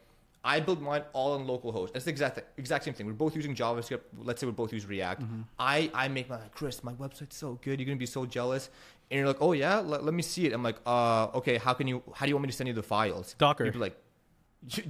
I 0.45 0.61
build 0.61 0.81
mine 0.81 1.03
all 1.13 1.33
on 1.33 1.45
localhost. 1.45 1.93
That's 1.93 2.05
the 2.05 2.13
exact 2.13 2.41
exact 2.57 2.85
same 2.85 2.95
thing. 2.95 3.07
We're 3.07 3.15
both 3.15 3.35
using 3.35 3.55
JavaScript. 3.55 4.03
Let's 4.17 4.41
say 4.41 4.47
we 4.47 4.53
both 4.53 4.73
use 4.73 4.87
React. 4.87 5.25
I 5.59 5.91
I 5.93 6.07
make 6.09 6.29
my 6.29 6.39
Chris, 6.55 6.85
my 6.85 6.93
website's 6.93 7.37
so 7.37 7.59
good. 7.63 7.81
You're 7.81 7.87
gonna 7.87 7.97
be 7.97 8.07
so 8.07 8.27
jealous. 8.27 8.71
And 9.11 9.19
you're 9.19 9.27
like, 9.27 9.41
oh 9.41 9.53
yeah, 9.53 9.79
let, 9.79 10.05
let 10.05 10.15
me 10.15 10.23
see 10.23 10.47
it. 10.47 10.53
I'm 10.53 10.63
like, 10.63 10.77
uh, 10.87 11.27
okay. 11.35 11.59
How 11.59 11.75
can 11.75 11.87
you? 11.89 12.03
How 12.15 12.27
do 12.27 12.31
you 12.31 12.37
want 12.37 12.43
me 12.45 12.51
to 12.51 12.57
send 12.57 12.69
you 12.69 12.75
the 12.75 12.83
files? 12.83 13.35
Docker. 13.39 13.65
You'd 13.65 13.75
be 13.75 13.79
like, 13.81 13.97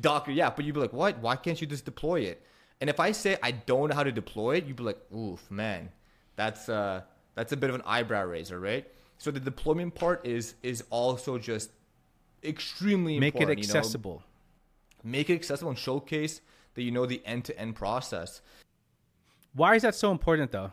Docker, 0.00 0.30
yeah, 0.30 0.50
but 0.50 0.64
you'd 0.64 0.74
be 0.74 0.80
like, 0.80 0.92
what? 0.92 1.18
Why 1.20 1.36
can't 1.36 1.58
you 1.60 1.66
just 1.66 1.84
deploy 1.86 2.20
it? 2.20 2.42
And 2.80 2.90
if 2.90 3.00
I 3.00 3.12
say 3.12 3.38
I 3.42 3.52
don't 3.52 3.88
know 3.88 3.94
how 3.94 4.04
to 4.04 4.12
deploy 4.12 4.56
it, 4.56 4.66
you'd 4.66 4.76
be 4.76 4.84
like, 4.84 4.98
oof, 5.14 5.50
man, 5.50 5.90
that's 6.36 6.68
uh, 6.68 7.02
that's 7.36 7.52
a 7.52 7.56
bit 7.56 7.70
of 7.70 7.76
an 7.76 7.82
eyebrow 7.86 8.24
raiser, 8.24 8.58
right? 8.58 8.84
So 9.18 9.30
the 9.30 9.38
deployment 9.40 9.94
part 9.94 10.26
is 10.26 10.54
is 10.64 10.82
also 10.90 11.38
just 11.38 11.70
extremely 12.42 13.20
Make 13.20 13.36
it 13.36 13.42
important. 13.42 13.60
you 13.60 13.72
know? 13.72 13.78
accessible. 13.78 14.22
Make 15.04 15.30
it 15.30 15.34
accessible 15.34 15.70
and 15.70 15.78
showcase 15.78 16.40
that 16.74 16.82
you 16.82 16.90
know 16.90 17.06
the 17.06 17.22
end 17.24 17.44
to 17.44 17.56
end 17.58 17.76
process 17.76 18.42
Why 19.54 19.76
is 19.76 19.82
that 19.82 19.94
so 19.94 20.10
important 20.10 20.50
though? 20.50 20.72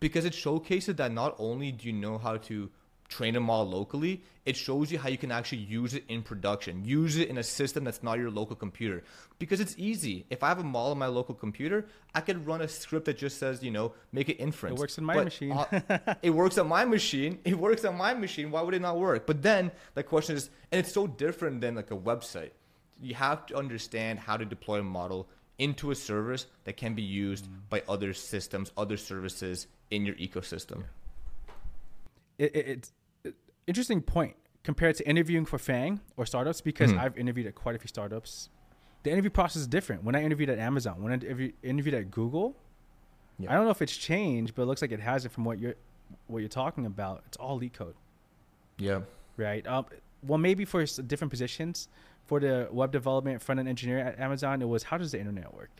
because 0.00 0.24
it 0.26 0.34
showcases 0.34 0.96
that 0.96 1.12
not 1.12 1.34
only 1.38 1.72
do 1.72 1.86
you 1.86 1.92
know 1.92 2.18
how 2.18 2.36
to 2.36 2.70
train 3.14 3.36
a 3.36 3.40
model 3.40 3.70
locally, 3.78 4.22
it 4.44 4.56
shows 4.56 4.90
you 4.92 4.98
how 4.98 5.08
you 5.08 5.16
can 5.24 5.30
actually 5.30 5.62
use 5.80 5.94
it 5.94 6.04
in 6.08 6.20
production. 6.22 6.84
Use 6.84 7.16
it 7.16 7.28
in 7.28 7.38
a 7.38 7.42
system 7.42 7.84
that's 7.84 8.02
not 8.02 8.18
your 8.18 8.30
local 8.30 8.56
computer. 8.56 9.02
Because 9.38 9.60
it's 9.60 9.74
easy. 9.78 10.26
If 10.30 10.42
I 10.42 10.48
have 10.48 10.58
a 10.58 10.64
model 10.64 10.90
on 10.92 10.98
my 10.98 11.06
local 11.06 11.34
computer, 11.34 11.86
I 12.14 12.20
could 12.20 12.44
run 12.46 12.60
a 12.60 12.68
script 12.68 13.04
that 13.06 13.16
just 13.16 13.38
says, 13.38 13.62
you 13.62 13.70
know, 13.70 13.92
make 14.12 14.28
an 14.28 14.36
inference. 14.36 14.76
It 14.78 14.80
works 14.80 14.98
on 14.98 15.04
my 15.04 15.14
But, 15.14 15.24
machine. 15.26 15.52
uh, 15.52 16.14
it 16.22 16.30
works 16.30 16.58
on 16.58 16.66
my 16.68 16.84
machine. 16.84 17.38
It 17.44 17.56
works 17.58 17.84
on 17.84 17.96
my 17.96 18.12
machine. 18.14 18.50
Why 18.50 18.60
would 18.62 18.74
it 18.74 18.82
not 18.82 18.98
work? 18.98 19.26
But 19.26 19.42
then 19.42 19.70
the 19.94 20.02
question 20.02 20.34
is, 20.36 20.50
and 20.72 20.78
it's 20.80 20.92
so 20.92 21.06
different 21.06 21.60
than 21.60 21.74
like 21.76 21.90
a 21.92 21.96
website. 21.96 22.50
You 23.00 23.14
have 23.14 23.46
to 23.46 23.56
understand 23.56 24.18
how 24.18 24.36
to 24.36 24.44
deploy 24.44 24.80
a 24.80 24.82
model 24.82 25.28
into 25.58 25.90
a 25.92 25.94
service 25.94 26.46
that 26.64 26.76
can 26.76 26.94
be 26.94 27.02
used 27.02 27.44
Mm. 27.46 27.68
by 27.70 27.82
other 27.88 28.12
systems, 28.12 28.72
other 28.76 28.96
services 28.96 29.68
in 29.90 30.04
your 30.04 30.16
ecosystem. 30.16 30.82
it, 32.38 32.50
it, 32.56 32.66
it's 32.68 32.88
it- 32.88 32.94
interesting 33.66 34.02
point 34.02 34.36
compared 34.62 34.96
to 34.96 35.08
interviewing 35.08 35.44
for 35.44 35.58
Fang 35.58 36.00
or 36.16 36.24
startups 36.26 36.60
because 36.60 36.90
Hmm. 36.92 36.98
I've 36.98 37.18
interviewed 37.18 37.46
at 37.46 37.54
quite 37.54 37.74
a 37.76 37.78
few 37.78 37.88
startups. 37.88 38.48
The 39.02 39.10
interview 39.10 39.30
process 39.30 39.56
is 39.62 39.66
different. 39.66 40.02
When 40.04 40.14
I 40.14 40.22
interviewed 40.22 40.48
at 40.48 40.58
Amazon, 40.58 41.02
when 41.02 41.12
I 41.12 41.52
interviewed 41.62 41.94
at 41.94 42.10
Google, 42.10 42.56
Yeah. 43.38 43.52
I 43.52 43.56
don't 43.56 43.64
know 43.64 43.70
if 43.70 43.82
it's 43.82 43.96
changed, 43.96 44.54
but 44.54 44.62
it 44.62 44.66
looks 44.66 44.80
like 44.80 44.92
it 44.92 45.00
hasn't 45.00 45.32
from 45.34 45.44
what 45.44 45.58
you're 45.58 45.74
what 46.26 46.38
you're 46.38 46.48
talking 46.48 46.86
about. 46.86 47.22
It's 47.26 47.36
all 47.38 47.58
LeetCode, 47.60 47.94
Yeah. 48.78 49.00
right? 49.36 49.66
Um, 49.66 49.86
well, 50.22 50.38
maybe 50.38 50.64
for 50.64 50.84
different 50.84 51.30
positions, 51.30 51.88
for 52.26 52.38
the 52.40 52.68
web 52.70 52.92
development 52.92 53.42
front 53.42 53.58
end 53.58 53.68
engineer 53.68 53.98
at 53.98 54.18
Amazon, 54.20 54.62
it 54.62 54.68
was 54.68 54.84
how 54.84 54.96
does 54.98 55.12
the 55.12 55.18
internet 55.18 55.52
work, 55.54 55.70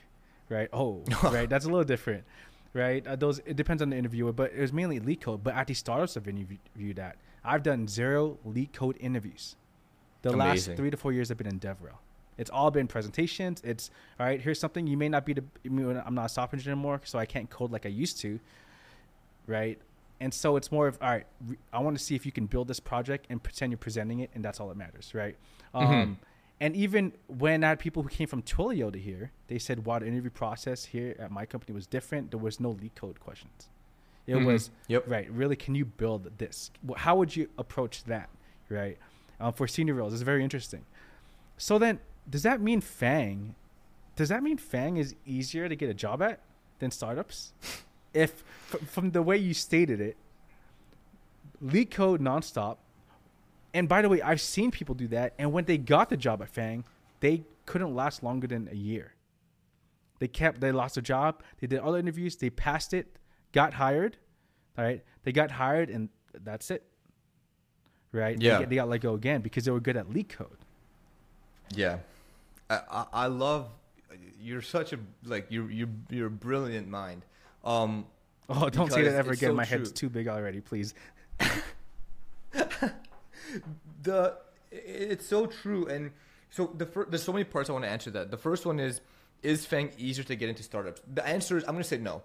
right? 0.48 0.68
Oh, 0.72 1.04
right, 1.22 1.48
that's 1.48 1.64
a 1.66 1.68
little 1.68 1.84
different, 1.84 2.24
right? 2.72 3.06
Uh, 3.06 3.16
those 3.16 3.38
it 3.40 3.54
depends 3.56 3.80
on 3.82 3.90
the 3.90 3.96
interviewer, 3.96 4.32
but 4.32 4.52
it 4.52 4.60
was 4.60 4.72
mainly 4.72 4.98
LeetCode. 4.98 5.42
But 5.44 5.54
at 5.54 5.66
these 5.68 5.78
startups 5.78 6.16
I've 6.16 6.26
interviewed 6.26 6.98
at, 6.98 7.16
I've 7.44 7.62
done 7.62 7.86
zero 7.86 8.38
LeetCode 8.46 8.96
interviews. 9.00 9.56
The 10.22 10.30
Amazing. 10.30 10.72
last 10.72 10.76
three 10.78 10.90
to 10.90 10.96
four 10.96 11.12
years 11.12 11.30
I've 11.30 11.36
been 11.36 11.46
in 11.46 11.60
DevRel. 11.60 11.98
It's 12.38 12.50
all 12.50 12.70
been 12.70 12.88
presentations. 12.88 13.60
It's 13.62 13.90
all 14.18 14.26
right. 14.26 14.40
Here's 14.40 14.58
something 14.58 14.86
you 14.86 14.96
may 14.96 15.08
not 15.08 15.24
be 15.24 15.34
the. 15.34 15.44
I 15.64 15.68
mean, 15.68 16.02
I'm 16.04 16.14
not 16.14 16.26
a 16.26 16.28
software 16.28 16.56
engineer 16.56 16.72
anymore, 16.72 17.00
so 17.04 17.18
I 17.18 17.26
can't 17.26 17.48
code 17.50 17.70
like 17.70 17.86
I 17.86 17.90
used 17.90 18.18
to, 18.20 18.40
right? 19.46 19.78
And 20.20 20.32
so 20.32 20.56
it's 20.56 20.72
more 20.72 20.88
of 20.88 20.98
all 21.00 21.10
right. 21.10 21.26
I 21.72 21.78
want 21.80 21.96
to 21.98 22.02
see 22.02 22.14
if 22.14 22.24
you 22.24 22.32
can 22.32 22.46
build 22.46 22.68
this 22.68 22.80
project 22.80 23.26
and 23.30 23.42
pretend 23.42 23.70
you're 23.72 23.78
presenting 23.78 24.20
it, 24.20 24.30
and 24.34 24.44
that's 24.44 24.58
all 24.58 24.68
that 24.68 24.76
matters, 24.76 25.12
right? 25.14 25.36
Um, 25.74 26.18
and 26.60 26.74
even 26.76 27.12
when 27.26 27.62
I 27.62 27.70
had 27.70 27.78
people 27.78 28.02
who 28.02 28.08
came 28.08 28.26
from 28.26 28.42
Twilio 28.42 28.92
to 28.92 28.98
here, 28.98 29.32
they 29.48 29.58
said, 29.58 29.84
"Wow, 29.84 29.98
the 29.98 30.06
interview 30.06 30.30
process 30.30 30.86
here 30.86 31.14
at 31.18 31.30
my 31.30 31.46
company 31.46 31.74
was 31.74 31.86
different. 31.86 32.30
There 32.30 32.40
was 32.40 32.58
no 32.58 32.72
LeetCode 32.72 33.20
questions. 33.20 33.68
It 34.26 34.36
Mhm. 34.36 34.46
was 34.46 34.70
Yep. 34.88 35.04
right. 35.06 35.30
Really, 35.30 35.56
can 35.56 35.74
you 35.74 35.84
build 35.84 36.38
this? 36.38 36.70
How 36.96 37.16
would 37.16 37.34
you 37.36 37.48
approach 37.58 38.04
that, 38.04 38.30
right? 38.68 38.98
Um, 39.40 39.52
for 39.52 39.66
senior 39.68 39.94
roles, 39.94 40.12
it's 40.14 40.22
very 40.22 40.42
interesting. 40.42 40.84
So 41.58 41.78
then, 41.78 42.00
does 42.28 42.42
that 42.44 42.60
mean 42.60 42.80
Fang? 42.80 43.54
Does 44.16 44.28
that 44.30 44.42
mean 44.42 44.56
Fang 44.56 44.96
is 44.96 45.14
easier 45.26 45.68
to 45.68 45.76
get 45.76 45.90
a 45.90 45.94
job 45.94 46.22
at 46.22 46.40
than 46.78 46.90
startups? 46.90 47.52
if 48.14 48.42
f- 48.72 48.80
from 48.88 49.10
the 49.10 49.22
way 49.22 49.36
you 49.36 49.52
stated 49.52 50.00
it, 50.00 50.16
LeetCode 51.62 52.18
nonstop. 52.18 52.78
And 53.72 53.88
by 53.88 54.02
the 54.02 54.08
way, 54.08 54.22
I've 54.22 54.40
seen 54.40 54.70
people 54.70 54.94
do 54.94 55.08
that, 55.08 55.34
and 55.38 55.52
when 55.52 55.64
they 55.64 55.78
got 55.78 56.08
the 56.08 56.16
job 56.16 56.40
at 56.42 56.48
Fang, 56.48 56.84
they 57.20 57.44
couldn't 57.66 57.94
last 57.94 58.22
longer 58.22 58.46
than 58.46 58.68
a 58.70 58.74
year. 58.76 59.14
They 60.20 60.28
kept, 60.28 60.60
they 60.60 60.70
lost 60.70 60.94
their 60.94 61.02
job. 61.02 61.42
They 61.58 61.66
did 61.66 61.80
other 61.80 61.98
interviews. 61.98 62.36
They 62.36 62.50
passed 62.50 62.94
it, 62.94 63.16
got 63.54 63.72
hired. 63.72 64.18
All 64.76 64.84
right, 64.84 65.02
they 65.22 65.32
got 65.32 65.50
hired, 65.50 65.88
and 65.88 66.10
that's 66.42 66.70
it. 66.70 66.82
Right? 68.12 68.38
They 68.38 68.44
Yeah. 68.46 68.58
get- 68.58 68.68
they 68.68 68.76
got 68.76 68.88
let 68.88 69.00
go 69.00 69.14
again 69.14 69.40
because 69.40 69.64
they 69.64 69.70
were 69.70 69.80
good 69.80 69.96
at 69.96 70.08
LeetCode. 70.08 70.58
Yeah, 71.74 71.98
I, 72.68 73.06
I, 73.12 73.26
love. 73.28 73.68
You're 74.38 74.60
such 74.62 74.92
a 74.92 74.98
like 75.24 75.46
you're 75.48 75.70
you're 75.70 75.88
you're 76.10 76.26
a 76.26 76.30
brilliant 76.30 76.88
mind. 76.88 77.24
Um, 77.64 78.06
Oh, 78.48 78.68
don't 78.68 78.92
say 78.92 79.02
that 79.02 79.14
ever 79.14 79.32
again. 79.32 79.50
so 79.50 79.54
My 79.54 79.64
head's 79.64 79.90
too 79.90 80.10
big 80.10 80.28
already. 80.28 80.60
Please. 80.60 80.92
the 84.02 84.36
it's 84.70 85.26
so 85.26 85.46
true 85.46 85.86
and 85.86 86.10
so 86.50 86.66
the 86.76 86.84
fir- 86.86 87.06
there's 87.08 87.22
so 87.22 87.32
many 87.32 87.44
parts 87.44 87.70
I 87.70 87.72
want 87.72 87.84
to 87.86 87.90
answer 87.90 88.10
that. 88.12 88.30
The 88.30 88.36
first 88.36 88.66
one 88.66 88.78
is 88.80 89.00
is 89.42 89.64
Fang 89.66 89.90
easier 89.98 90.24
to 90.24 90.36
get 90.36 90.48
into 90.48 90.62
startups? 90.62 91.00
The 91.12 91.26
answer 91.26 91.56
is 91.56 91.64
I'm 91.64 91.70
going 91.70 91.82
to 91.82 91.88
say 91.88 91.98
no. 91.98 92.22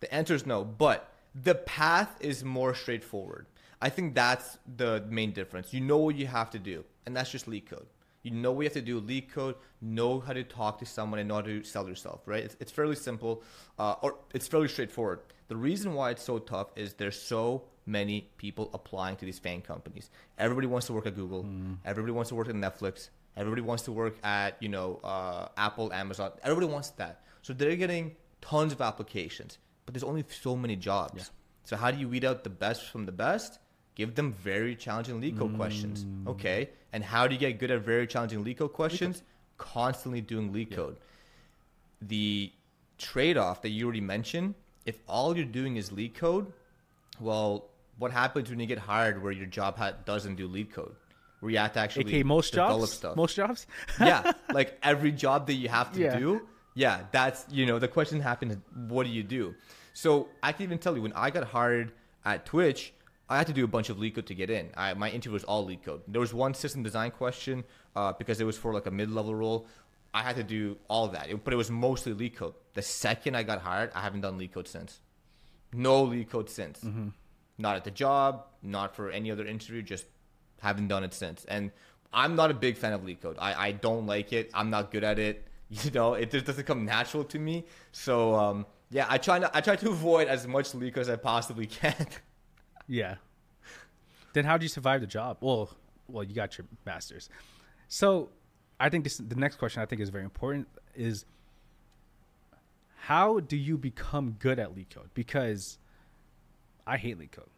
The 0.00 0.12
answer 0.12 0.34
is 0.34 0.46
no, 0.46 0.64
but 0.64 1.12
the 1.34 1.54
path 1.54 2.16
is 2.20 2.42
more 2.42 2.74
straightforward. 2.74 3.46
I 3.82 3.88
think 3.88 4.14
that's 4.14 4.58
the 4.76 5.04
main 5.08 5.32
difference. 5.32 5.72
You 5.72 5.80
know 5.80 5.98
what 5.98 6.16
you 6.16 6.26
have 6.26 6.50
to 6.50 6.58
do, 6.58 6.84
and 7.06 7.16
that's 7.16 7.30
just 7.30 7.48
LeetCode. 7.48 7.86
You 8.22 8.32
know 8.32 8.52
what 8.52 8.62
you 8.62 8.66
have 8.66 8.74
to 8.74 8.82
do, 8.82 9.00
LeetCode, 9.00 9.54
know 9.80 10.20
how 10.20 10.34
to 10.34 10.44
talk 10.44 10.78
to 10.80 10.86
someone, 10.86 11.18
and 11.20 11.28
know 11.28 11.36
how 11.36 11.40
to 11.42 11.62
sell 11.62 11.88
yourself, 11.88 12.20
right? 12.26 12.44
It's, 12.44 12.56
it's 12.60 12.72
fairly 12.72 12.96
simple, 12.96 13.42
uh, 13.78 13.94
or 14.02 14.16
it's 14.34 14.46
fairly 14.46 14.68
straightforward. 14.68 15.20
The 15.48 15.56
reason 15.56 15.94
why 15.94 16.10
it's 16.10 16.22
so 16.22 16.38
tough 16.38 16.68
is 16.76 16.94
there's 16.94 17.20
so 17.20 17.64
many 17.86 18.28
people 18.36 18.70
applying 18.74 19.16
to 19.16 19.24
these 19.24 19.38
FANG 19.38 19.62
companies. 19.62 20.10
Everybody 20.38 20.66
wants 20.66 20.86
to 20.88 20.92
work 20.92 21.06
at 21.06 21.16
Google. 21.16 21.44
Everybody 21.84 22.12
wants 22.12 22.28
to 22.28 22.34
work 22.34 22.48
at 22.48 22.54
Netflix. 22.54 23.08
Everybody 23.36 23.62
wants 23.62 23.84
to 23.84 23.92
work 23.92 24.16
at 24.22 24.56
you 24.60 24.68
know 24.68 25.00
uh, 25.02 25.48
Apple, 25.56 25.92
Amazon. 25.92 26.32
Everybody 26.42 26.70
wants 26.70 26.90
that. 26.90 27.22
So 27.42 27.52
they're 27.54 27.76
getting 27.76 28.16
tons 28.42 28.72
of 28.72 28.80
applications, 28.80 29.58
but 29.90 29.94
there's 29.94 30.08
only 30.08 30.24
so 30.28 30.54
many 30.54 30.76
jobs. 30.76 31.32
So 31.64 31.74
how 31.76 31.90
do 31.90 31.98
you 31.98 32.08
weed 32.08 32.24
out 32.24 32.44
the 32.44 32.50
best 32.50 32.84
from 32.86 33.06
the 33.06 33.12
best? 33.12 33.58
Give 33.96 34.14
them 34.14 34.32
very 34.32 34.76
challenging 34.76 35.20
LeetCode 35.20 35.50
mm. 35.50 35.56
questions. 35.56 36.06
Okay. 36.28 36.70
And 36.92 37.02
how 37.02 37.26
do 37.26 37.34
you 37.34 37.40
get 37.40 37.58
good 37.58 37.72
at 37.72 37.80
very 37.80 38.06
challenging 38.06 38.44
LeetCode 38.44 38.72
questions? 38.72 39.24
Constantly 39.58 40.20
doing 40.20 40.52
LeetCode. 40.52 40.94
The 42.02 42.52
trade 42.98 43.36
off 43.36 43.62
that 43.62 43.70
you 43.70 43.84
already 43.84 44.00
mentioned, 44.00 44.54
if 44.86 45.00
all 45.08 45.36
you're 45.36 45.44
doing 45.44 45.74
is 45.74 45.90
LeetCode, 45.90 46.46
well, 47.18 47.64
what 47.98 48.12
happens 48.12 48.48
when 48.48 48.60
you 48.60 48.66
get 48.66 48.78
hired 48.78 49.20
where 49.20 49.32
your 49.32 49.46
job 49.46 49.76
ha- 49.76 49.94
doesn't 50.04 50.36
do 50.36 50.48
LeetCode? 50.48 50.92
Where 51.40 51.50
you 51.50 51.58
have 51.58 51.72
to 51.72 51.80
actually 51.80 52.06
aka 52.06 52.22
most 52.22 52.52
develop 52.52 52.80
jobs 52.82 52.92
stuff. 52.92 53.16
most 53.16 53.34
jobs 53.34 53.66
yeah, 54.00 54.32
like 54.52 54.78
every 54.84 55.10
job 55.10 55.48
that 55.48 55.54
you 55.54 55.68
have 55.68 55.90
to 55.94 56.00
Yeah. 56.00 56.16
do. 56.16 56.46
Yeah, 56.74 57.00
that's 57.10 57.44
you 57.50 57.66
know 57.66 57.78
the 57.80 57.88
question 57.88 58.20
happens. 58.20 58.56
What 58.88 59.04
do 59.04 59.10
you 59.10 59.24
do? 59.24 59.56
So 59.92 60.28
I 60.42 60.52
can 60.52 60.62
even 60.64 60.78
tell 60.78 60.94
you 60.96 61.02
when 61.02 61.12
I 61.14 61.30
got 61.30 61.44
hired 61.44 61.92
at 62.24 62.46
Twitch, 62.46 62.92
I 63.28 63.36
had 63.38 63.46
to 63.46 63.52
do 63.52 63.64
a 63.64 63.68
bunch 63.68 63.90
of 63.90 63.96
LeetCode 63.98 64.26
to 64.26 64.34
get 64.34 64.50
in. 64.50 64.70
I, 64.76 64.94
my 64.94 65.08
interview 65.10 65.32
was 65.32 65.44
all 65.44 65.66
LeetCode. 65.66 66.00
There 66.08 66.20
was 66.20 66.34
one 66.34 66.54
system 66.54 66.82
design 66.82 67.10
question 67.12 67.64
uh, 67.96 68.12
because 68.12 68.40
it 68.40 68.44
was 68.44 68.56
for 68.58 68.72
like 68.74 68.86
a 68.86 68.90
mid 68.90 69.10
level 69.10 69.34
role. 69.34 69.66
I 70.12 70.22
had 70.22 70.34
to 70.36 70.42
do 70.42 70.76
all 70.88 71.08
that, 71.08 71.30
It- 71.30 71.44
but 71.44 71.52
it 71.52 71.56
was 71.56 71.70
mostly 71.70 72.12
LeetCode. 72.14 72.54
The 72.74 72.82
second 72.82 73.36
I 73.36 73.42
got 73.44 73.60
hired, 73.60 73.90
I 73.94 74.00
haven't 74.00 74.22
done 74.22 74.38
LeetCode 74.38 74.66
since. 74.66 75.00
No 75.72 76.06
LeetCode 76.06 76.48
since. 76.48 76.84
Not 77.58 77.76
at 77.76 77.84
the 77.84 77.90
job, 77.90 78.46
not 78.62 78.96
for 78.96 79.10
any 79.10 79.30
other 79.30 79.46
interview, 79.46 79.82
just 79.82 80.06
haven't 80.60 80.88
done 80.88 81.04
it 81.04 81.14
since. 81.14 81.44
And 81.44 81.70
I'm 82.12 82.34
not 82.34 82.50
a 82.50 82.54
big 82.54 82.76
fan 82.76 82.92
of 82.92 83.02
LeetCode. 83.02 83.36
I, 83.38 83.68
I 83.68 83.72
don't 83.72 84.06
like 84.06 84.32
it. 84.32 84.50
I'm 84.54 84.70
not 84.70 84.90
good 84.90 85.04
at 85.04 85.18
it. 85.18 85.46
You 85.84 85.92
know, 85.92 86.14
it 86.14 86.32
just 86.32 86.46
doesn't 86.46 86.64
come 86.64 86.84
natural 86.84 87.22
to 87.22 87.38
me. 87.38 87.64
So 87.92 88.34
um, 88.34 88.66
yeah, 88.90 89.06
I 89.08 89.18
try 89.18 89.38
not, 89.38 89.54
I 89.54 89.60
try 89.60 89.76
to 89.76 89.90
avoid 89.90 90.28
as 90.28 90.46
much 90.46 90.74
leak 90.74 90.96
as 90.96 91.08
I 91.08 91.16
possibly 91.16 91.66
can. 91.66 91.94
Yeah. 92.88 93.16
Then 94.32 94.44
how 94.44 94.56
did 94.56 94.64
you 94.64 94.68
survive 94.68 95.00
the 95.00 95.06
job? 95.06 95.36
Well, 95.40 95.70
well, 96.08 96.24
you 96.24 96.34
got 96.34 96.58
your 96.58 96.66
masters. 96.84 97.28
So, 97.86 98.30
I 98.80 98.88
think 98.88 99.04
this 99.04 99.18
the 99.18 99.36
next 99.36 99.56
question 99.56 99.80
I 99.80 99.86
think 99.86 100.00
is 100.00 100.08
very 100.08 100.24
important 100.24 100.66
is 100.96 101.24
how 102.96 103.38
do 103.38 103.56
you 103.56 103.78
become 103.78 104.36
good 104.40 104.58
at 104.58 104.74
LeetCode? 104.74 105.10
Because 105.14 105.78
I 106.84 106.96
hate 106.96 107.16
LeetCode. 107.16 107.48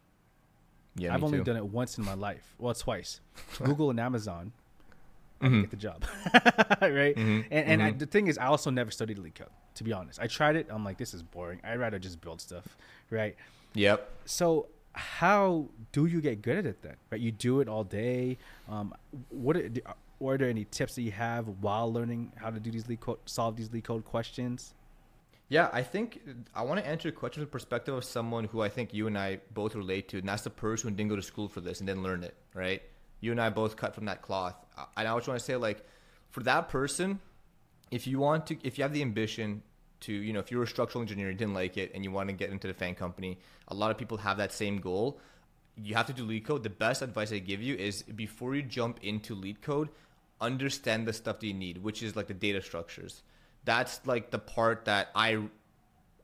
yeah, 0.95 1.15
I've 1.15 1.23
only 1.23 1.41
done 1.43 1.57
it 1.57 1.65
once 1.65 1.97
in 1.97 2.05
my 2.05 2.13
life. 2.13 2.53
Well, 2.59 2.75
twice. 2.75 3.19
Google 3.63 3.89
and 3.89 3.99
Amazon. 3.99 4.53
Mm-hmm. 5.43 5.61
get 5.61 5.71
the 5.71 5.77
job, 5.77 6.05
right? 6.81 7.15
And, 7.15 7.45
and 7.51 7.83
I, 7.83 7.91
the 7.91 8.05
thing 8.05 8.27
is, 8.27 8.37
I 8.37 8.45
also 8.45 8.69
never 8.69 8.91
studied 8.91 9.17
LeetCode. 9.17 9.49
To 9.75 9.83
be 9.83 9.91
honest, 9.93 10.19
I 10.21 10.27
tried 10.27 10.55
it. 10.55 10.67
I'm 10.69 10.83
like, 10.85 10.97
this 10.97 11.13
is 11.13 11.23
boring. 11.23 11.59
I'd 11.63 11.79
rather 11.79 11.99
just 11.99 12.21
build 12.21 12.41
stuff, 12.41 12.77
right? 13.09 13.35
Yep. 13.75 14.09
so 14.25 14.67
how 14.93 15.65
do 15.91 16.05
you 16.05 16.21
get 16.21 16.43
good 16.43 16.57
at 16.57 16.65
it 16.67 16.83
then 16.83 16.95
right 17.11 17.19
you 17.19 17.31
do 17.31 17.59
it 17.61 17.67
all 17.67 17.83
day 17.83 18.37
um 18.69 18.93
what 19.29 19.57
are, 19.57 19.67
are 20.23 20.37
there 20.37 20.47
any 20.47 20.65
tips 20.65 20.93
that 20.93 21.01
you 21.01 21.09
have 21.09 21.47
while 21.61 21.91
learning 21.91 22.31
how 22.35 22.51
to 22.51 22.59
do 22.59 22.69
these 22.69 22.83
LeetCode 22.83 23.17
solve 23.25 23.55
these 23.55 23.69
LeetCode 23.69 24.03
questions 24.05 24.75
Yeah, 25.49 25.69
I 25.73 25.81
think 25.83 26.21
I 26.55 26.61
want 26.63 26.79
to 26.79 26.87
answer 26.87 27.07
your 27.09 27.17
question 27.17 27.41
from 27.41 27.47
the 27.49 27.51
perspective 27.51 27.93
of 27.95 28.03
someone 28.03 28.45
who 28.45 28.61
I 28.61 28.69
think 28.69 28.93
you 28.93 29.07
and 29.07 29.17
I 29.17 29.39
both 29.53 29.75
relate 29.75 30.07
to, 30.09 30.17
and 30.19 30.27
that's 30.29 30.43
the 30.43 30.49
person 30.49 30.89
who 30.89 30.95
didn't 30.95 31.09
go 31.09 31.15
to 31.15 31.21
school 31.21 31.47
for 31.47 31.61
this 31.61 31.79
and 31.79 31.87
didn't 31.87 32.03
learn 32.03 32.23
it, 32.23 32.35
right? 32.53 32.81
You 33.23 33.31
and 33.31 33.39
I 33.39 33.49
both 33.49 33.77
cut 33.77 33.95
from 33.95 34.03
that 34.05 34.21
cloth. 34.21 34.53
And 34.97 35.07
I 35.07 35.15
just 35.15 35.29
want 35.29 35.39
to 35.39 35.45
say, 35.45 35.55
like, 35.55 35.85
for 36.29 36.43
that 36.43 36.67
person, 36.67 37.21
if 37.89 38.05
you 38.05 38.19
want 38.19 38.47
to, 38.47 38.57
if 38.63 38.77
you 38.77 38.83
have 38.83 38.91
the 38.91 39.01
ambition 39.01 39.63
to, 40.01 40.11
you 40.11 40.33
know, 40.33 40.41
if 40.41 40.51
you're 40.51 40.63
a 40.63 40.67
structural 40.67 41.01
engineer 41.01 41.31
didn't 41.31 41.53
like 41.53 41.77
it 41.77 41.93
and 41.95 42.03
you 42.03 42.11
want 42.11 42.27
to 42.27 42.33
get 42.33 42.49
into 42.49 42.67
the 42.67 42.73
FANG 42.73 42.95
company, 42.95 43.39
a 43.69 43.73
lot 43.73 43.91
of 43.91 43.97
people 43.97 44.17
have 44.17 44.35
that 44.39 44.51
same 44.51 44.77
goal. 44.77 45.21
You 45.77 45.95
have 45.95 46.05
to 46.07 46.13
do 46.13 46.27
LeetCode. 46.27 46.63
The 46.63 46.69
best 46.69 47.01
advice 47.01 47.31
I 47.31 47.39
give 47.39 47.61
you 47.61 47.75
is 47.75 48.03
before 48.03 48.55
you 48.55 48.61
jump 48.61 48.99
into 49.01 49.37
LeetCode, 49.37 49.87
understand 50.41 51.07
the 51.07 51.13
stuff 51.13 51.39
that 51.39 51.47
you 51.47 51.53
need, 51.53 51.81
which 51.81 52.03
is 52.03 52.17
like 52.17 52.27
the 52.27 52.33
data 52.33 52.61
structures. 52.61 53.23
That's 53.63 54.01
like 54.05 54.31
the 54.31 54.39
part 54.39 54.83
that 54.83 55.11
I 55.15 55.43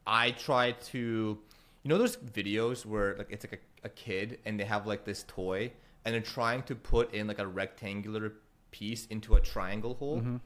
I 0.05 0.31
try 0.31 0.71
to, 0.91 0.97
you 0.97 1.89
know, 1.89 1.97
those 1.97 2.17
videos 2.17 2.85
where 2.85 3.15
like 3.15 3.27
it's 3.29 3.45
like 3.45 3.61
a, 3.83 3.87
a 3.87 3.89
kid 3.89 4.39
and 4.43 4.59
they 4.59 4.65
have 4.65 4.85
like 4.85 5.05
this 5.05 5.23
toy 5.25 5.71
and 6.09 6.15
they're 6.15 6.33
trying 6.33 6.63
to 6.63 6.73
put 6.73 7.13
in 7.13 7.27
like 7.27 7.37
a 7.37 7.45
rectangular 7.45 8.33
piece 8.71 9.05
into 9.07 9.35
a 9.35 9.39
triangle 9.39 9.93
hole, 9.93 10.17
mm-hmm. 10.17 10.37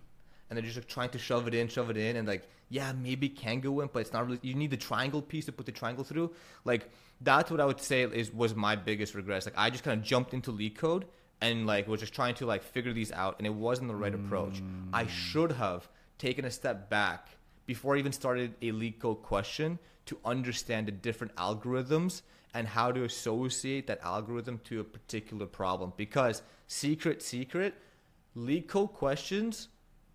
and 0.49 0.57
they're 0.57 0.61
just 0.61 0.75
like 0.75 0.87
trying 0.87 1.09
to 1.09 1.17
shove 1.17 1.47
it 1.47 1.53
in, 1.53 1.69
shove 1.69 1.89
it 1.89 1.95
in, 1.95 2.17
and 2.17 2.27
like 2.27 2.49
yeah, 2.67 2.91
maybe 2.91 3.27
it 3.27 3.37
can 3.37 3.61
go 3.61 3.79
in, 3.79 3.89
but 3.93 3.99
it's 3.99 4.11
not 4.11 4.25
really. 4.25 4.39
You 4.41 4.55
need 4.55 4.71
the 4.71 4.77
triangle 4.77 5.21
piece 5.21 5.45
to 5.45 5.53
put 5.53 5.65
the 5.65 5.71
triangle 5.71 6.03
through. 6.03 6.33
Like 6.65 6.89
that's 7.21 7.49
what 7.49 7.61
I 7.61 7.65
would 7.65 7.79
say 7.79 8.03
is 8.03 8.33
was 8.33 8.55
my 8.55 8.75
biggest 8.75 9.15
regret. 9.15 9.45
Like 9.45 9.53
I 9.55 9.69
just 9.69 9.85
kind 9.85 9.97
of 9.97 10.05
jumped 10.05 10.33
into 10.33 10.51
LeetCode 10.51 11.03
and 11.39 11.65
like 11.65 11.87
was 11.87 12.01
just 12.01 12.13
trying 12.13 12.35
to 12.35 12.45
like 12.45 12.61
figure 12.61 12.91
these 12.91 13.13
out, 13.13 13.35
and 13.37 13.47
it 13.47 13.53
wasn't 13.53 13.87
the 13.87 13.95
right 13.95 14.13
approach. 14.13 14.61
I 14.91 15.05
mm. 15.05 15.09
should 15.09 15.53
have 15.53 15.87
taken 16.17 16.43
a 16.43 16.51
step 16.51 16.89
back 16.89 17.29
before 17.65 17.95
I 17.95 17.99
even 17.99 18.11
started 18.11 18.55
a 18.61 18.71
LeetCode 18.71 19.21
question 19.21 19.79
to 20.07 20.17
understand 20.25 20.87
the 20.87 20.91
different 20.91 21.33
algorithms 21.35 22.23
and 22.53 22.67
how 22.67 22.91
to 22.91 23.03
associate 23.03 23.87
that 23.87 23.99
algorithm 24.03 24.59
to 24.65 24.79
a 24.79 24.83
particular 24.83 25.45
problem. 25.45 25.93
Because 25.97 26.41
secret, 26.67 27.21
secret, 27.21 27.73
LeetCode 28.37 28.93
questions, 28.93 29.69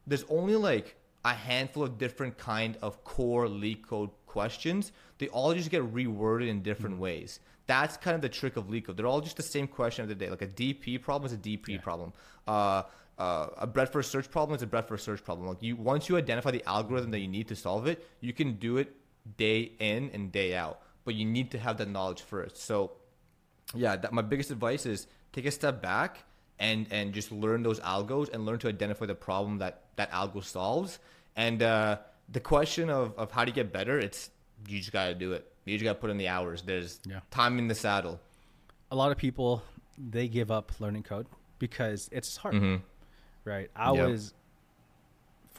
there's 0.06 0.24
only 0.28 0.56
like 0.56 0.96
a 1.24 1.34
handful 1.34 1.82
of 1.82 1.98
different 1.98 2.38
kind 2.38 2.76
of 2.80 3.02
core 3.04 3.46
LeetCode 3.46 4.10
questions. 4.26 4.92
They 5.18 5.28
all 5.28 5.52
just 5.54 5.70
get 5.70 5.82
reworded 5.92 6.48
in 6.48 6.62
different 6.62 6.98
ways. 6.98 7.40
That's 7.66 7.96
kind 7.96 8.14
of 8.14 8.22
the 8.22 8.28
trick 8.28 8.56
of 8.56 8.68
LeetCode. 8.68 8.96
They're 8.96 9.06
all 9.06 9.20
just 9.20 9.36
the 9.36 9.42
same 9.42 9.66
question 9.66 10.02
of 10.02 10.08
the 10.08 10.14
day. 10.14 10.30
Like 10.30 10.42
a 10.42 10.46
DP 10.46 11.02
problem 11.02 11.26
is 11.26 11.32
a 11.32 11.40
DP 11.40 11.82
problem. 11.82 12.12
Uh, 12.46 12.84
uh, 13.18 13.48
a 13.58 13.66
breadth 13.66 13.92
first 13.92 14.10
search 14.10 14.30
problem 14.30 14.56
is 14.56 14.62
a 14.62 14.66
breadth 14.66 14.88
first 14.88 15.04
search 15.04 15.22
problem. 15.24 15.48
Like 15.48 15.62
you, 15.62 15.76
once 15.76 16.08
you 16.08 16.16
identify 16.16 16.50
the 16.52 16.66
algorithm 16.66 17.10
that 17.10 17.18
you 17.18 17.28
need 17.28 17.48
to 17.48 17.56
solve 17.56 17.86
it, 17.86 18.06
you 18.20 18.32
can 18.32 18.54
do 18.54 18.76
it 18.76 18.94
day 19.36 19.72
in 19.80 20.10
and 20.14 20.32
day 20.32 20.54
out. 20.54 20.80
But 21.08 21.14
you 21.20 21.24
need 21.38 21.48
to 21.54 21.58
have 21.66 21.76
that 21.80 21.88
knowledge 21.96 22.22
first. 22.32 22.54
So 22.70 22.76
yeah, 23.74 23.96
that, 24.02 24.12
my 24.12 24.22
biggest 24.32 24.50
advice 24.50 24.84
is 24.94 25.06
take 25.32 25.46
a 25.46 25.50
step 25.60 25.80
back 25.82 26.10
and 26.66 26.86
and 26.90 27.12
just 27.18 27.30
learn 27.44 27.62
those 27.68 27.80
algos 27.80 28.26
and 28.32 28.44
learn 28.46 28.58
to 28.64 28.68
identify 28.68 29.06
the 29.06 29.14
problem 29.28 29.58
that 29.64 29.74
that 29.96 30.10
algo 30.12 30.42
solves. 30.44 30.98
And 31.44 31.62
uh, 31.62 31.98
the 32.36 32.40
question 32.40 32.90
of, 32.90 33.04
of 33.22 33.30
how 33.36 33.44
to 33.50 33.52
get 33.58 33.72
better, 33.72 33.98
it's 34.06 34.20
you 34.68 34.78
just 34.80 34.92
gotta 34.92 35.14
do 35.14 35.32
it. 35.36 35.42
You 35.64 35.76
just 35.78 35.84
gotta 35.88 35.98
put 36.04 36.10
in 36.10 36.18
the 36.24 36.28
hours. 36.28 36.58
There's 36.62 37.00
Yeah. 37.12 37.20
time 37.30 37.58
in 37.58 37.66
the 37.68 37.74
saddle. 37.86 38.16
a 38.90 38.96
lot 38.96 39.10
of 39.12 39.18
people 39.26 39.62
they 40.16 40.26
give 40.28 40.50
up 40.58 40.66
learning 40.84 41.04
code 41.12 41.26
because 41.58 42.00
it's 42.18 42.36
hard 42.42 42.54
right 43.52 43.68
i 43.74 43.90
Yep. 43.92 44.08
was 44.08 44.22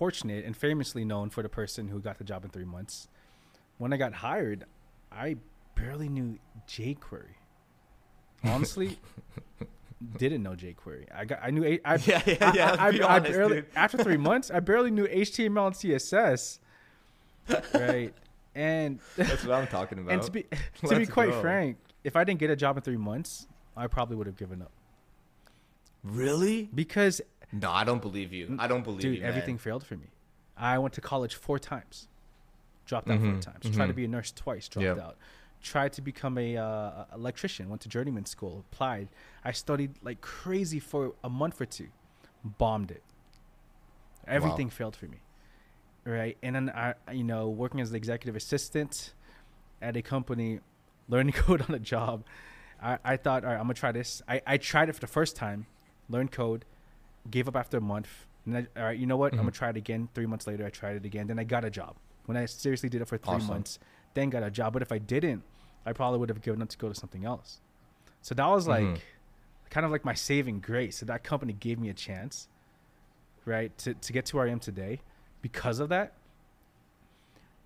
fortunate 0.01 0.45
and 0.45 0.55
famously 0.55 1.03
known 1.03 1.29
for 1.29 1.41
the 1.43 1.49
person 1.61 1.89
who 1.89 1.99
got 1.99 2.17
the 2.17 2.23
job 2.23 2.43
in 2.45 2.49
three 2.49 2.65
months 2.77 3.07
when 3.77 3.91
i 3.93 3.97
got 3.97 4.13
hired 4.27 4.63
i 5.11 5.35
barely 5.75 6.09
knew 6.09 6.37
jquery 6.67 7.35
honestly 8.43 8.97
didn't 10.17 10.41
know 10.43 10.51
jquery 10.51 11.05
i 11.13 11.25
got 11.25 11.39
i 11.43 11.49
knew 11.49 11.63
I, 11.85 11.95
Yeah, 11.95 12.21
yeah, 12.25 12.51
yeah, 12.53 12.75
I, 12.79 12.87
I, 12.87 12.91
be 12.91 13.03
I 13.03 13.19
barely 13.19 13.55
dude. 13.57 13.65
after 13.75 13.97
three 13.97 14.17
months 14.29 14.49
i 14.51 14.59
barely 14.59 14.91
knew 14.91 15.07
html 15.07 15.67
and 15.67 15.75
css 15.75 16.59
right 17.73 18.13
and 18.55 18.99
That's 19.15 19.45
what 19.45 19.53
I'm 19.55 19.67
talking 19.67 19.99
about. 19.99 20.11
and 20.13 20.21
to 20.23 20.31
be 20.31 20.43
to 20.43 20.57
Let's 20.87 21.09
quite 21.09 21.29
go. 21.29 21.39
frank, 21.39 21.77
if 22.03 22.15
I 22.15 22.23
didn't 22.23 22.39
get 22.39 22.49
a 22.49 22.55
job 22.55 22.75
in 22.77 22.81
three 22.83 22.97
months, 22.97 23.47
I 23.77 23.85
probably 23.87 24.15
would 24.17 24.25
have 24.25 24.37
given 24.37 24.61
up 24.61 24.71
really? 26.03 26.67
because, 26.73 27.21
No, 27.51 27.69
I 27.71 27.83
don't 27.83 28.01
believe 28.01 28.33
you. 28.33 28.55
I 28.59 28.67
don't 28.67 28.83
believe 28.83 29.01
dude, 29.01 29.15
you. 29.15 29.21
man. 29.21 29.29
everything 29.29 29.57
failed 29.59 29.85
for 29.85 29.95
me. 29.97 30.07
I 30.57 30.77
went 30.79 30.93
to 30.95 31.01
college 31.01 31.35
four 31.35 31.59
times, 31.59 32.07
dropped 32.89 33.09
out 33.09 33.19
four 33.21 33.39
times. 33.39 33.75
Tried 33.75 33.87
to 33.87 33.93
be 33.93 34.05
a 34.05 34.07
nurse 34.07 34.31
twice, 34.31 34.67
dropped 34.67 34.85
Mm-hmm. 34.87 34.97
Yep. 34.97 35.05
out. 35.07 35.17
Tried 35.61 35.93
to 35.93 36.01
become 36.01 36.37
a 36.37 36.55
uh, 36.57 37.05
electrician. 37.13 37.69
Went 37.69 37.81
to 37.81 37.89
journeyman 37.89 38.25
school, 38.25 38.65
applied. 38.71 39.09
I 39.43 39.51
studied 39.51 39.91
like 40.01 40.21
crazy 40.21 40.79
for 40.79 41.13
a 41.23 41.29
month 41.29 41.59
or 41.61 41.65
two, 41.65 41.87
bombed 42.43 42.91
it. 42.91 43.03
Everything 44.27 44.69
failed 44.69 44.95
for 44.95 45.05
me, 45.07 45.17
right? 46.05 46.37
And 46.43 46.55
then 46.55 46.69
I, 46.69 46.93
you 47.11 47.23
know, 47.23 47.49
working 47.49 47.79
as 47.81 47.91
the 47.91 47.97
executive 47.97 48.35
assistant 48.35 49.13
at 49.81 49.97
a 49.97 50.01
company, 50.01 50.59
learning 51.07 51.33
code 51.43 51.61
on 51.67 51.73
a 51.75 51.79
job. 51.79 52.23
I, 52.81 52.97
I 53.03 53.17
thought, 53.17 53.43
all 53.43 53.49
right, 53.49 53.57
I'm 53.57 53.63
gonna 53.63 53.73
try 53.73 53.91
this. 53.91 54.21
I, 54.27 54.41
I 54.47 54.57
tried 54.57 54.87
it 54.89 54.93
for 54.93 55.01
the 55.01 55.07
first 55.07 55.35
time, 55.35 55.65
learned 56.09 56.31
code, 56.31 56.63
gave 57.29 57.47
up 57.47 57.55
after 57.55 57.77
a 57.77 57.81
month. 57.81 58.27
And 58.45 58.57
I, 58.57 58.67
all 58.79 58.85
right, 58.85 58.97
you 58.97 59.05
know 59.07 59.17
what? 59.17 59.33
I'm 59.33 59.39
gonna 59.39 59.51
try 59.51 59.69
it 59.69 59.77
again. 59.77 60.07
Three 60.13 60.25
months 60.25 60.47
later, 60.47 60.65
I 60.65 60.69
tried 60.69 60.95
it 60.95 61.05
again. 61.05 61.27
Then 61.27 61.37
I 61.39 61.43
got 61.43 61.65
a 61.65 61.69
job. 61.69 61.95
When 62.25 62.37
I 62.37 62.45
seriously 62.45 62.89
did 62.89 63.01
it 63.01 63.07
for 63.07 63.17
three 63.17 63.35
Awesome. 63.35 63.47
months, 63.47 63.79
then 64.13 64.29
got 64.29 64.43
a 64.43 64.51
job. 64.51 64.73
But 64.73 64.81
if 64.81 64.91
I 64.91 64.97
didn't, 64.97 65.43
I 65.85 65.93
probably 65.93 66.19
would 66.19 66.29
have 66.29 66.41
given 66.41 66.61
up 66.61 66.69
to 66.69 66.77
go 66.77 66.89
to 66.89 66.95
something 66.95 67.25
else. 67.25 67.61
So 68.21 68.35
that 68.35 68.47
was 68.47 68.67
mm-hmm. 68.67 68.91
like 68.93 69.01
kind 69.69 69.85
of 69.85 69.91
like 69.91 70.05
my 70.05 70.13
saving 70.13 70.59
grace. 70.59 70.97
So 70.97 71.05
that 71.05 71.23
company 71.23 71.53
gave 71.53 71.79
me 71.79 71.89
a 71.89 71.93
chance, 71.93 72.47
right, 73.45 73.75
to, 73.79 73.93
to 73.93 74.13
get 74.13 74.25
to 74.27 74.35
where 74.37 74.47
I 74.47 74.51
am 74.51 74.59
today 74.59 75.01
because 75.41 75.79
of 75.79 75.89
that. 75.89 76.13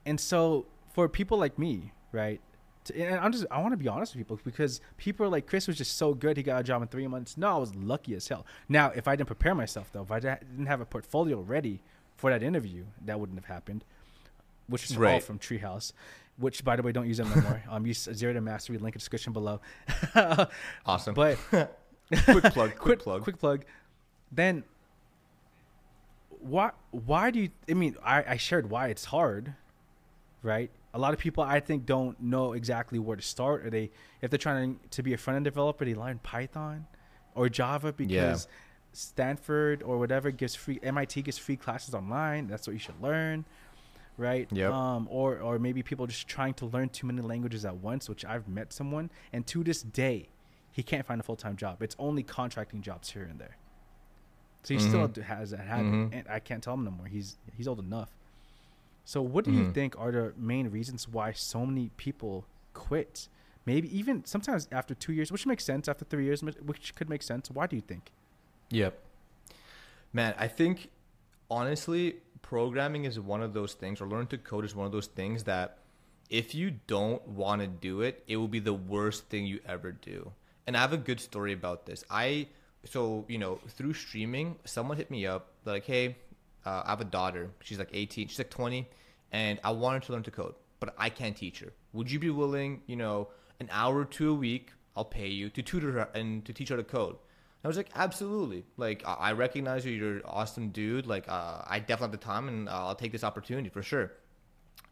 And 0.05 0.19
so 0.19 0.65
for 0.93 1.09
people 1.09 1.37
like 1.37 1.57
me, 1.57 1.91
right, 2.11 2.39
To, 2.85 3.01
and 3.01 3.19
I'm 3.19 3.31
just 3.31 3.45
I 3.49 3.61
want 3.61 3.71
to 3.71 3.77
be 3.77 3.87
honest 3.87 4.13
with 4.13 4.19
people 4.19 4.39
because 4.43 4.81
people 4.97 5.25
are 5.25 5.29
like 5.29 5.47
Chris 5.47 5.67
was 5.67 5.77
just 5.77 5.97
so 5.97 6.13
good 6.13 6.37
he 6.37 6.43
got 6.43 6.59
a 6.59 6.63
job 6.63 6.81
in 6.81 6.87
three 6.89 7.07
months. 7.07 7.37
No, 7.37 7.55
I 7.55 7.57
was 7.57 7.73
lucky 7.73 8.13
as 8.15 8.27
hell. 8.27 8.45
Now 8.67 8.91
if 8.91 9.07
I 9.07 9.15
didn't 9.15 9.27
prepare 9.27 9.55
myself 9.55 9.89
though, 9.91 10.03
if 10.03 10.11
I 10.11 10.19
didn't 10.19 10.67
have 10.67 10.81
a 10.81 10.85
portfolio 10.85 11.39
ready 11.39 11.81
for 12.17 12.29
that 12.29 12.43
interview, 12.43 12.83
that 13.05 13.19
wouldn't 13.19 13.39
have 13.39 13.47
happened. 13.47 13.85
Which 14.67 14.85
is 14.89 14.95
all 14.95 15.03
Right. 15.03 15.21
from 15.23 15.39
Treehouse, 15.39 15.91
which 16.37 16.63
by 16.63 16.75
the 16.75 16.81
way 16.83 16.91
don't 16.91 17.07
use 17.07 17.17
them 17.17 17.29
no 17.35 17.41
more. 17.41 17.63
um, 17.69 17.85
use 17.85 18.07
Zero 18.13 18.33
to 18.33 18.41
Mastery 18.41 18.77
link 18.77 18.95
in 18.95 18.99
description 18.99 19.33
below. 19.33 19.59
Awesome. 20.85 21.13
But 21.13 21.37
quick 21.51 22.43
plug. 22.43 22.53
Quick, 22.53 22.77
quick 22.77 22.99
plug. 22.99 23.23
Quick 23.23 23.37
plug. 23.39 23.65
Then 24.31 24.63
why 26.39 26.71
why 26.91 27.31
do 27.31 27.39
you 27.39 27.49
I 27.69 27.73
mean 27.73 27.95
I, 28.03 28.23
I 28.29 28.37
shared 28.37 28.69
why 28.69 28.87
it's 28.87 29.05
hard, 29.05 29.53
right? 30.41 30.69
A 30.93 30.99
lot 30.99 31.13
of 31.13 31.19
people 31.19 31.43
I 31.43 31.59
think 31.59 31.85
don't 31.85 32.19
know 32.21 32.53
exactly 32.53 32.99
where 32.99 33.15
to 33.15 33.21
start 33.23 33.65
or 33.65 33.69
they 33.69 33.91
if 34.21 34.29
they're 34.29 34.37
trying 34.37 34.79
to 34.91 35.03
be 35.03 35.13
a 35.13 35.17
front 35.17 35.35
end 35.37 35.45
developer, 35.45 35.85
they 35.85 35.95
learn 35.95 36.19
Python 36.19 36.85
or 37.35 37.49
Java 37.49 37.93
because 37.93 38.47
Stanford 38.91 39.81
or 39.81 39.97
whatever 39.97 40.29
gives 40.31 40.53
free 40.55 40.79
MIT 40.83 41.21
gives 41.23 41.37
free 41.37 41.55
classes 41.55 41.95
online. 41.95 42.47
That's 42.47 42.67
what 42.67 42.73
you 42.73 42.79
should 42.79 43.01
learn. 43.01 43.45
Right. 44.17 44.47
Yep. 44.51 44.71
Um, 44.71 45.07
or 45.09 45.39
or 45.39 45.57
maybe 45.59 45.81
people 45.83 46.05
just 46.07 46.27
trying 46.27 46.53
to 46.55 46.65
learn 46.67 46.89
too 46.89 47.07
many 47.07 47.21
languages 47.21 47.65
at 47.65 47.75
once, 47.77 48.07
which 48.07 48.23
I've 48.25 48.47
met 48.47 48.71
someone, 48.71 49.09
and 49.31 49.45
to 49.47 49.63
this 49.63 49.81
day, 49.81 50.29
he 50.71 50.83
can't 50.83 51.05
find 51.05 51.19
a 51.19 51.23
full 51.23 51.35
time 51.35 51.55
job. 51.55 51.81
It's 51.81 51.95
only 51.97 52.21
contracting 52.23 52.81
jobs 52.81 53.09
here 53.11 53.23
and 53.23 53.39
there. 53.39 53.57
So 54.63 54.75
he 54.75 54.79
still 54.79 55.01
Mm-hmm. 55.01 55.13
d- 55.13 55.21
has 55.23 55.49
that 55.51 55.61
habit, 55.61 56.09
and 56.13 56.25
I 56.29 56.39
can't 56.39 56.61
tell 56.63 56.75
him 56.75 56.85
no 56.85 56.91
more. 56.91 57.07
He's 57.07 57.37
he's 57.57 57.67
old 57.67 57.79
enough. 57.79 58.11
So 59.03 59.21
what 59.21 59.45
do 59.45 59.51
you 59.51 59.63
Mm-hmm. 59.63 59.71
think 59.71 59.99
are 59.99 60.11
the 60.11 60.33
main 60.37 60.69
reasons 60.69 61.07
why 61.09 61.31
so 61.33 61.65
many 61.65 61.89
people 61.97 62.45
quit? 62.73 63.27
Maybe 63.65 63.87
even 63.97 64.25
sometimes 64.25 64.67
after 64.71 64.93
two 64.93 65.11
years, 65.13 65.31
which 65.31 65.45
makes 65.47 65.65
sense. 65.65 65.87
After 65.87 66.05
three 66.05 66.25
years, 66.25 66.43
which 66.43 66.93
could 66.95 67.09
make 67.09 67.23
sense. 67.23 67.49
Why 67.49 67.65
do 67.67 67.75
you 67.75 67.81
think? 67.81 68.11
Yep. 68.69 68.97
Man, 70.13 70.35
I 70.37 70.47
think 70.47 70.89
honestly, 71.49 72.17
programming 72.43 73.05
is 73.05 73.19
one 73.19 73.41
of 73.41 73.53
those 73.53 73.73
things, 73.73 73.99
or 73.99 74.07
learn 74.07 74.27
to 74.27 74.37
code 74.37 74.63
is 74.63 74.75
one 74.75 74.85
of 74.85 74.91
those 74.91 75.07
things 75.07 75.45
that 75.45 75.79
if 76.29 76.53
you 76.53 76.71
don't 76.85 77.27
want 77.27 77.61
to 77.61 77.67
do 77.67 78.01
it, 78.01 78.23
it 78.27 78.37
will 78.37 78.47
be 78.47 78.59
the 78.59 78.73
worst 78.73 79.25
thing 79.29 79.47
you 79.47 79.59
ever 79.65 79.91
do. 79.91 80.31
And 80.67 80.77
I 80.77 80.81
have 80.81 80.93
a 80.93 80.97
good 80.97 81.19
story 81.19 81.53
about 81.53 81.85
this. 81.87 82.03
I, 82.09 82.47
so, 82.85 83.25
you 83.27 83.37
know, 83.37 83.59
through 83.69 83.93
streaming, 83.93 84.57
someone 84.65 84.97
hit 84.97 85.09
me 85.09 85.25
up, 85.25 85.53
like, 85.65 85.85
hey, 85.85 86.17
uh, 86.65 86.83
I 86.85 86.91
have 86.91 87.01
a 87.01 87.05
daughter. 87.05 87.49
She's 87.61 87.79
like 87.79 87.89
18, 87.91 88.27
she's 88.27 88.37
like 88.37 88.49
20, 88.49 88.87
and 89.31 89.59
I 89.63 89.71
want 89.71 89.95
her 89.95 90.07
to 90.07 90.13
learn 90.13 90.23
to 90.23 90.31
code, 90.31 90.55
but 90.79 90.93
I 90.97 91.09
can't 91.09 91.35
teach 91.35 91.59
her. 91.59 91.73
Would 91.93 92.11
you 92.11 92.19
be 92.19 92.29
willing, 92.29 92.81
you 92.87 92.95
know, 92.95 93.29
an 93.59 93.69
hour 93.71 93.99
or 93.99 94.05
two 94.05 94.31
a 94.31 94.35
week, 94.35 94.71
I'll 94.95 95.05
pay 95.05 95.27
you 95.27 95.49
to 95.49 95.61
tutor 95.61 95.91
her 95.93 96.09
and 96.13 96.45
to 96.45 96.53
teach 96.53 96.69
her 96.69 96.77
to 96.77 96.83
code? 96.83 97.15
I 97.63 97.67
was 97.67 97.77
like, 97.77 97.89
absolutely. 97.95 98.65
Like, 98.77 99.03
I 99.05 99.13
I 99.13 99.31
recognize 99.33 99.85
you. 99.85 99.93
You're 99.93 100.15
an 100.17 100.21
awesome 100.25 100.69
dude. 100.69 101.07
Like, 101.07 101.29
uh, 101.29 101.61
I 101.65 101.79
definitely 101.79 102.03
have 102.05 102.11
the 102.11 102.17
time, 102.17 102.47
and 102.47 102.69
I'll 102.69 102.95
take 102.95 103.11
this 103.11 103.23
opportunity 103.23 103.69
for 103.69 103.81
sure. 103.81 104.11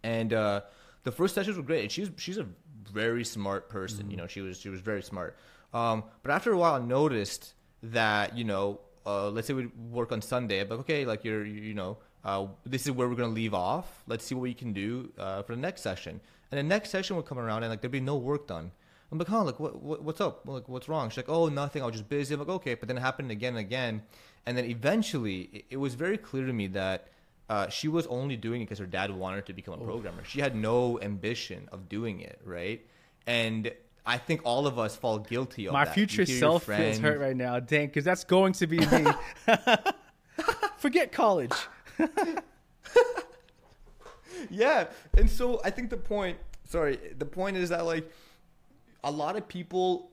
And 0.03 0.34
uh, 0.34 0.62
the 1.03 1.12
first 1.12 1.36
sessions 1.36 1.57
were 1.57 1.63
great. 1.63 1.84
And 1.84 1.91
she's 1.91 2.10
she's 2.17 2.38
a 2.38 2.47
very 2.91 3.23
smart 3.23 3.69
person. 3.69 4.10
You 4.10 4.17
know, 4.17 4.27
she 4.27 4.41
was 4.41 4.60
she 4.60 4.69
was 4.69 4.81
very 4.81 5.03
smart. 5.03 5.38
Um, 5.73 6.03
but 6.23 6.31
after 6.31 6.51
a 6.51 6.57
while, 6.57 6.75
I 6.75 6.79
noticed 6.79 7.53
that 7.84 8.38
you 8.38 8.43
know, 8.43 8.79
uh, 9.05 9.29
let's 9.29 9.47
say 9.47 9.53
we 9.53 9.67
work 9.89 10.12
on 10.12 10.21
Sunday. 10.21 10.60
I'm 10.62 10.69
like, 10.69 10.79
okay, 10.79 11.05
like 11.05 11.23
you're 11.23 11.45
you 11.45 11.62
you 11.62 11.73
know, 11.73 11.97
uh, 12.23 12.47
this 12.65 12.86
is 12.86 12.91
where 12.91 13.07
we're 13.07 13.15
gonna 13.15 13.34
leave 13.34 13.53
off. 13.53 14.03
Let's 14.07 14.25
see 14.25 14.36
what 14.36 14.41
we 14.41 14.53
can 14.53 14.73
do 14.73 15.12
uh, 15.17 15.43
for 15.43 15.55
the 15.55 15.62
next 15.62 15.81
session. 15.81 16.21
And 16.51 16.57
the 16.57 16.63
next 16.63 16.89
session 16.89 17.15
would 17.15 17.25
come 17.25 17.39
around, 17.39 17.63
and 17.63 17.69
like 17.69 17.81
there'd 17.81 17.91
be 17.91 17.99
no 18.01 18.17
work 18.17 18.47
done. 18.47 18.71
I'm 19.12 19.17
like, 19.17 19.28
huh, 19.28 19.43
like 19.43 19.60
what, 19.60 19.82
what 19.82 20.04
what's 20.04 20.21
up? 20.21 20.41
Like 20.45 20.69
what's 20.69 20.88
wrong? 20.88 21.10
She's 21.10 21.17
like, 21.17 21.30
oh, 21.30 21.50
nothing. 21.50 21.82
I 21.82 21.86
was 21.86 21.93
just 21.93 22.08
busy. 22.10 22.34
I'm 22.34 22.39
like, 22.39 22.50
okay. 22.50 22.76
But 22.76 22.88
then 22.88 22.97
it 22.97 23.02
happened 23.02 23.32
again 23.32 23.56
and 23.56 23.60
again, 23.60 24.04
and 24.45 24.58
then 24.58 24.65
eventually, 24.65 25.50
it, 25.54 25.65
it 25.71 25.78
was 25.78 25.95
very 25.95 26.17
clear 26.17 26.45
to 26.45 26.54
me 26.54 26.67
that 26.67 27.10
uh, 27.50 27.67
she 27.69 27.88
was 27.88 28.08
only 28.08 28.38
doing 28.38 28.62
it 28.62 28.65
because 28.65 28.80
her 28.80 28.86
dad 28.86 29.12
wanted 29.12 29.38
her 29.38 29.41
to 29.43 29.54
become 29.54 29.74
a 29.74 29.84
programmer. 29.84 30.24
She 30.24 30.39
had 30.39 30.56
no 30.56 31.00
ambition 31.02 31.67
of 31.71 31.89
doing 31.89 32.21
it, 32.21 32.39
right? 32.45 32.86
And 33.28 33.71
I 34.06 34.17
think 34.17 34.41
all 34.45 34.65
of 34.65 34.80
us 34.80 34.95
fall 34.95 35.19
guilty 35.19 35.67
of 35.67 35.74
My 35.74 35.86
that. 35.86 35.93
Future 35.93 36.26
self 36.26 36.63
feels 36.63 36.97
hurt 36.97 37.19
right 37.19 37.36
now. 37.36 37.60
Dang, 37.60 37.88
because 37.88 38.06
that's 38.06 38.24
going 38.24 38.54
to 38.54 38.67
be 38.67 38.80
me. 38.80 39.06
Forget 40.78 41.12
college. 41.12 41.52
yeah 44.50 44.86
and 45.17 45.30
so 45.30 45.62
i 45.63 45.69
think 45.69 45.89
the 45.89 45.97
point 45.97 46.38
sorry 46.67 46.97
the 47.17 47.26
point 47.26 47.56
is 47.58 47.69
that 47.69 47.86
like 47.86 48.10
a 49.04 49.12
lot 49.12 49.36
of 49.36 49.48
people 49.48 50.12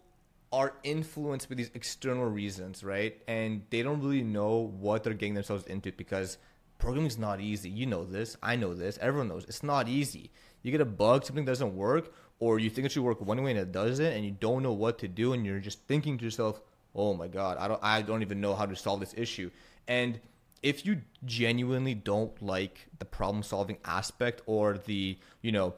are 0.52 0.74
influenced 0.82 1.48
by 1.48 1.54
these 1.54 1.70
external 1.74 2.26
reasons 2.26 2.82
right? 2.82 3.20
And 3.28 3.62
they 3.70 3.82
don't 3.82 4.00
really 4.00 4.22
know 4.22 4.72
what 4.78 5.04
they're 5.04 5.14
getting 5.14 5.34
themselves 5.34 5.64
into 5.66 5.92
because 5.92 6.38
programming 6.78 7.06
is 7.06 7.18
not 7.18 7.40
easy. 7.40 7.68
You 7.68 7.86
know 7.86 8.04
this. 8.04 8.36
I 8.42 8.56
know 8.56 8.72
this. 8.74 8.98
Everyone 8.98 9.28
knows. 9.28 9.44
It's 9.44 9.62
not 9.62 9.88
easy. 9.88 10.30
You 10.62 10.72
get 10.72 10.80
a 10.80 10.86
bug 10.86 11.24
something 11.24 11.44
doesn't 11.44 11.76
work 11.76 12.12
or 12.40 12.58
you 12.58 12.70
think 12.70 12.86
it 12.86 12.92
should 12.92 13.02
work 13.02 13.20
one 13.20 13.42
way 13.42 13.50
and 13.50 13.60
it 13.60 13.72
doesn't 13.72 14.12
and 14.12 14.24
you 14.24 14.30
don't 14.30 14.62
know 14.62 14.72
what 14.72 14.98
to 15.00 15.08
do 15.08 15.32
and 15.32 15.44
you're 15.44 15.58
just 15.58 15.82
thinking 15.86 16.16
to 16.18 16.24
yourself 16.24 16.60
oh 16.94 17.12
my 17.14 17.26
god 17.26 17.58
i 17.58 17.68
don't 17.68 17.82
i 17.82 18.00
don't 18.00 18.22
even 18.22 18.40
know 18.40 18.54
how 18.54 18.66
to 18.66 18.76
solve 18.76 19.00
this 19.00 19.14
issue. 19.16 19.50
And 19.86 20.20
if 20.62 20.84
you 20.84 21.02
genuinely 21.24 21.94
don't 21.94 22.40
like 22.42 22.88
the 22.98 23.04
problem 23.04 23.42
solving 23.42 23.78
aspect 23.84 24.42
or 24.46 24.78
the 24.78 25.18
you 25.42 25.52
know 25.52 25.74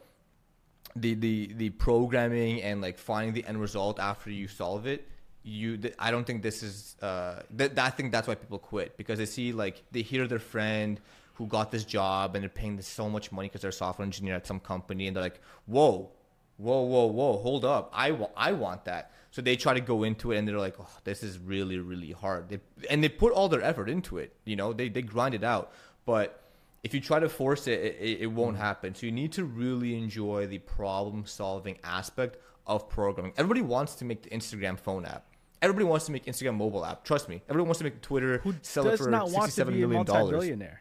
the 0.96 1.14
the 1.14 1.52
the 1.54 1.70
programming 1.70 2.62
and 2.62 2.80
like 2.80 2.98
finding 2.98 3.32
the 3.32 3.44
end 3.46 3.60
result 3.60 3.98
after 4.00 4.30
you 4.30 4.48
solve 4.48 4.86
it 4.86 5.06
you 5.42 5.76
th- 5.76 5.94
i 5.98 6.10
don't 6.10 6.26
think 6.26 6.42
this 6.42 6.62
is 6.62 6.96
uh 7.02 7.40
th- 7.56 7.72
i 7.78 7.88
think 7.88 8.12
that's 8.12 8.28
why 8.28 8.34
people 8.34 8.58
quit 8.58 8.96
because 8.96 9.18
they 9.18 9.26
see 9.26 9.52
like 9.52 9.82
they 9.92 10.02
hear 10.02 10.26
their 10.26 10.38
friend 10.38 11.00
who 11.34 11.46
got 11.46 11.70
this 11.70 11.84
job 11.84 12.34
and 12.34 12.42
they're 12.42 12.50
paying 12.50 12.76
this 12.76 12.86
so 12.86 13.08
much 13.08 13.32
money 13.32 13.48
because 13.48 13.62
they're 13.62 13.70
a 13.70 13.72
software 13.72 14.04
engineer 14.04 14.34
at 14.34 14.46
some 14.46 14.60
company 14.60 15.06
and 15.06 15.16
they're 15.16 15.22
like 15.22 15.40
whoa 15.64 16.10
whoa 16.58 16.82
whoa 16.82 17.06
whoa 17.06 17.38
hold 17.38 17.64
up. 17.64 17.90
I 17.94 18.16
i 18.36 18.52
want 18.52 18.84
that. 18.84 19.12
So 19.30 19.40
they 19.40 19.56
try 19.56 19.72
to 19.74 19.80
go 19.80 20.02
into 20.02 20.32
it 20.32 20.38
and 20.38 20.46
they're 20.46 20.58
like 20.58 20.76
oh 20.78 20.88
this 21.04 21.22
is 21.22 21.38
really 21.38 21.78
really 21.78 22.12
hard. 22.12 22.50
They, 22.50 22.60
and 22.90 23.02
they 23.02 23.08
put 23.08 23.32
all 23.32 23.48
their 23.48 23.62
effort 23.62 23.88
into 23.88 24.18
it 24.18 24.34
you 24.44 24.56
know? 24.56 24.72
They 24.72 24.88
they 24.90 25.02
grind 25.02 25.34
it 25.34 25.42
out. 25.42 25.72
But 26.04 26.39
if 26.82 26.94
you 26.94 27.00
try 27.00 27.18
to 27.18 27.28
force 27.28 27.66
it, 27.66 27.80
it, 27.80 27.96
it- 28.00 28.20
it 28.22 28.26
won't 28.26 28.56
mm. 28.56 28.60
happen. 28.60 28.94
So 28.94 29.06
you 29.06 29.12
need 29.12 29.32
to 29.32 29.44
really 29.44 29.96
enjoy 29.96 30.46
the 30.46 30.58
problem 30.58 31.26
solving 31.26 31.78
aspect 31.84 32.38
of 32.66 32.88
programming. 32.88 33.32
Everybody 33.36 33.62
wants 33.62 33.94
to 33.96 34.04
make 34.04 34.22
the 34.22 34.30
Instagram 34.30 34.78
phone 34.78 35.04
app. 35.04 35.26
Everybody 35.62 35.84
wants 35.84 36.06
to 36.06 36.12
make 36.12 36.24
Instagram 36.24 36.56
mobile 36.56 36.86
app. 36.86 37.04
Trust 37.04 37.28
me. 37.28 37.42
Everyone 37.48 37.68
wants 37.68 37.78
to 37.78 37.84
make 37.84 38.00
Twitter 38.00 38.38
Who 38.38 38.54
sell 38.62 38.86
it 38.86 38.92
does 38.92 39.00
for 39.00 39.10
not 39.10 39.30
want 39.30 39.52
to 39.52 39.64
be 39.66 39.82
a 39.82 39.88
million 39.88 40.06
dollars. 40.06 40.32
multi-billionaire? 40.32 40.80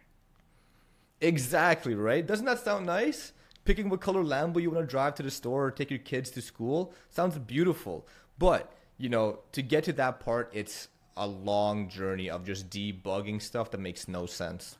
Exactly 1.21 1.95
right. 1.95 2.25
Doesn't 2.25 2.45
that 2.45 2.59
sound 2.59 2.85
nice? 2.85 3.33
Picking 3.65 3.89
what 3.89 3.99
color 3.99 4.23
Lambo 4.23 4.62
you 4.62 4.71
want 4.71 4.85
to 4.85 4.89
drive 4.89 5.15
to 5.15 5.23
the 5.23 5.31
store 5.31 5.65
or 5.65 5.71
take 5.71 5.89
your 5.89 5.99
kids 5.99 6.29
to 6.31 6.41
school 6.41 6.93
sounds 7.09 7.38
beautiful. 7.38 8.07
But 8.38 8.73
you 8.97 9.09
know, 9.09 9.39
to 9.51 9.62
get 9.62 9.83
to 9.85 9.93
that 9.93 10.19
part, 10.21 10.49
it's 10.53 10.88
a 11.17 11.27
long 11.27 11.89
journey 11.89 12.29
of 12.29 12.45
just 12.45 12.69
debugging 12.69 13.41
stuff 13.41 13.71
that 13.71 13.79
makes 13.79 14.07
no 14.07 14.25
sense. 14.25 14.77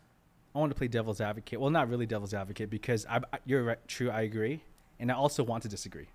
I 0.56 0.60
want 0.60 0.72
to 0.72 0.76
play 0.76 0.88
devil's 0.88 1.22
advocate. 1.22 1.60
Well, 1.60 1.70
not 1.70 1.90
really 1.90 2.06
devil's 2.06 2.34
advocate 2.34 2.70
because 2.70 3.06
I, 3.06 3.22
you're 3.46 3.64
right, 3.64 3.88
true. 3.88 4.10
I 4.10 4.22
agree, 4.22 4.64
and 5.00 5.12
I 5.12 5.16
also 5.16 5.44
want 5.44 5.64
to 5.64 5.70
disagree. 5.70 6.08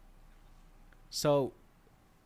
So, 1.11 1.53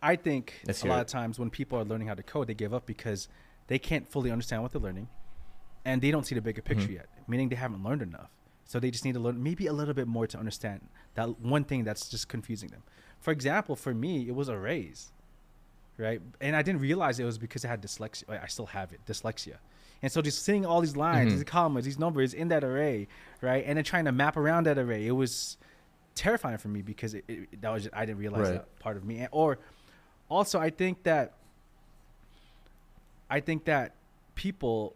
I 0.03 0.17
think 0.17 0.61
Let's 0.67 0.83
a 0.83 0.87
lot 0.87 0.99
it. 0.99 1.01
of 1.03 1.07
times 1.09 1.39
when 1.39 1.51
people 1.51 1.79
are 1.79 1.85
learning 1.85 2.09
how 2.09 2.15
to 2.15 2.23
code, 2.23 2.47
they 2.47 2.55
give 2.55 2.73
up 2.73 2.87
because 2.87 3.29
they 3.67 3.79
can't 3.79 4.09
fully 4.09 4.31
understand 4.31 4.63
what 4.63 4.73
they're 4.73 4.81
learning, 4.81 5.09
and 5.85 6.01
they 6.01 6.11
don't 6.11 6.25
see 6.27 6.35
the 6.35 6.41
bigger 6.41 6.63
picture 6.63 6.85
Mm-hmm. 6.85 6.93
yet. 6.95 7.09
Meaning 7.27 7.51
they 7.51 7.57
haven't 7.57 7.83
learned 7.85 8.01
enough. 8.03 8.31
So 8.65 8.81
they 8.81 8.91
just 8.91 9.05
need 9.05 9.15
to 9.15 9.21
learn 9.21 9.43
maybe 9.43 9.67
a 9.67 9.73
little 9.73 9.95
bit 9.95 10.07
more 10.07 10.27
to 10.27 10.39
understand 10.39 10.89
that 11.15 11.41
one 11.41 11.65
thing 11.65 11.85
that's 11.85 12.09
just 12.09 12.29
confusing 12.29 12.71
them. 12.71 12.83
For 13.21 13.33
example, 13.33 13.77
for 13.77 13.93
me, 13.93 14.29
it 14.29 14.35
was 14.35 14.49
arrays 14.49 15.11
right? 15.99 16.23
And 16.41 16.55
I 16.55 16.63
didn't 16.63 16.81
realize 16.81 17.19
it 17.19 17.25
was 17.25 17.39
because 17.39 17.65
I 17.65 17.69
had 17.69 17.83
dyslexia. 17.83 18.41
I 18.43 18.47
still 18.47 18.67
have 18.67 18.93
it, 18.93 19.01
dyslexia. 19.05 19.57
And 20.03 20.13
so 20.13 20.23
just 20.23 20.45
seeing 20.45 20.65
all 20.65 20.81
these 20.81 20.97
lines, 20.97 21.33
these 21.33 21.41
mm-hmm. 21.43 21.49
commas, 21.49 21.85
these 21.85 21.99
numbers 21.99 22.33
in 22.33 22.49
that 22.49 22.63
array, 22.63 23.09
right? 23.41 23.65
And 23.67 23.77
then 23.77 23.85
trying 23.85 24.05
to 24.05 24.13
map 24.13 24.37
around 24.37 24.67
that 24.67 24.79
array, 24.79 25.07
it 25.07 25.13
was 25.13 25.57
terrifying 26.15 26.59
for 26.59 26.69
me 26.69 26.83
because 26.83 27.15
it, 27.15 27.25
it, 27.27 27.61
that 27.63 27.71
was 27.71 27.85
just, 27.85 27.95
I 27.95 28.07
didn't 28.07 28.19
realize 28.19 28.43
Right. 28.43 28.53
that 28.53 28.79
part 28.79 28.97
of 28.97 29.05
me. 29.05 29.19
And, 29.19 29.29
or 29.33 29.59
also, 30.29 30.61
I 30.61 30.71
think 30.71 31.03
that 31.05 31.35
I 33.31 33.41
think 33.41 33.65
that 33.65 33.95
people 34.35 34.95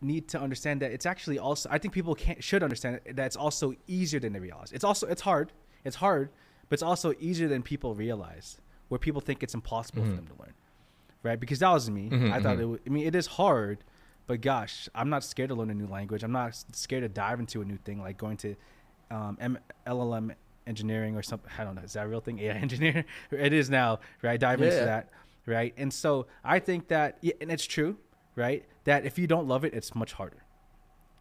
need 0.00 0.28
to 0.28 0.40
understand 0.40 0.82
that 0.82 0.90
it's 0.90 1.06
actually 1.06 1.38
also 1.38 1.68
I 1.70 1.78
think 1.78 1.94
people 1.94 2.14
can 2.14 2.40
should 2.40 2.62
understand 2.62 3.00
that 3.06 3.26
it's 3.26 3.36
also 3.36 3.74
easier 3.86 4.20
than 4.20 4.32
they 4.32 4.40
realize. 4.40 4.72
It's 4.72 4.84
also 4.84 5.06
it's 5.06 5.22
hard. 5.22 5.52
It's 5.84 5.96
hard, 5.96 6.30
but 6.68 6.74
it's 6.74 6.82
also 6.82 7.14
easier 7.20 7.48
than 7.48 7.62
people 7.62 7.94
realize. 7.94 8.58
Where 8.88 8.98
people 8.98 9.22
think 9.22 9.42
it's 9.42 9.54
impossible 9.54 10.02
for 10.02 10.08
mm-hmm. 10.08 10.16
them 10.16 10.26
to 10.26 10.42
learn. 10.42 10.52
Right? 11.22 11.38
Because 11.38 11.60
that 11.60 11.70
was 11.70 11.88
me. 11.88 12.08
I 12.32 12.40
thought 12.40 12.58
it 12.58 12.64
was, 12.64 12.80
I 12.86 12.90
mean 12.90 13.06
it 13.06 13.14
is 13.14 13.26
hard, 13.26 13.78
but 14.26 14.40
gosh, 14.40 14.88
I'm 14.94 15.08
not 15.08 15.22
scared 15.24 15.50
to 15.50 15.54
learn 15.54 15.70
a 15.70 15.74
new 15.74 15.86
language. 15.86 16.22
I'm 16.24 16.32
not 16.32 16.56
scared 16.72 17.02
to 17.02 17.08
dive 17.08 17.38
into 17.40 17.60
a 17.60 17.64
new 17.64 17.76
thing 17.76 18.00
like 18.00 18.16
going 18.18 18.36
to 18.38 18.56
um, 19.10 19.36
M- 19.40 19.58
LLM 19.86 20.34
engineering 20.66 21.16
or 21.16 21.22
something. 21.22 21.50
I 21.58 21.64
don't 21.64 21.74
know. 21.76 21.82
Is 21.82 21.92
that 21.92 22.06
a 22.06 22.08
real 22.08 22.20
thing? 22.20 22.38
AI 22.44 22.54
engineer? 22.54 23.04
it 23.30 23.52
is 23.52 23.70
now, 23.70 24.00
right? 24.22 24.38
Dive 24.40 24.60
into 24.62 24.74
that, 24.84 25.10
right? 25.46 25.72
And 25.76 25.92
so 25.92 26.26
I 26.44 26.58
think 26.58 26.88
that, 26.88 27.18
yeah, 27.20 27.34
and 27.40 27.50
it's 27.52 27.64
true, 27.66 27.96
right? 28.36 28.64
That 28.84 29.04
if 29.04 29.18
you 29.18 29.26
don't 29.28 29.46
love 29.46 29.64
it, 29.64 29.74
it's 29.74 29.94
much 29.94 30.12
harder, 30.14 30.42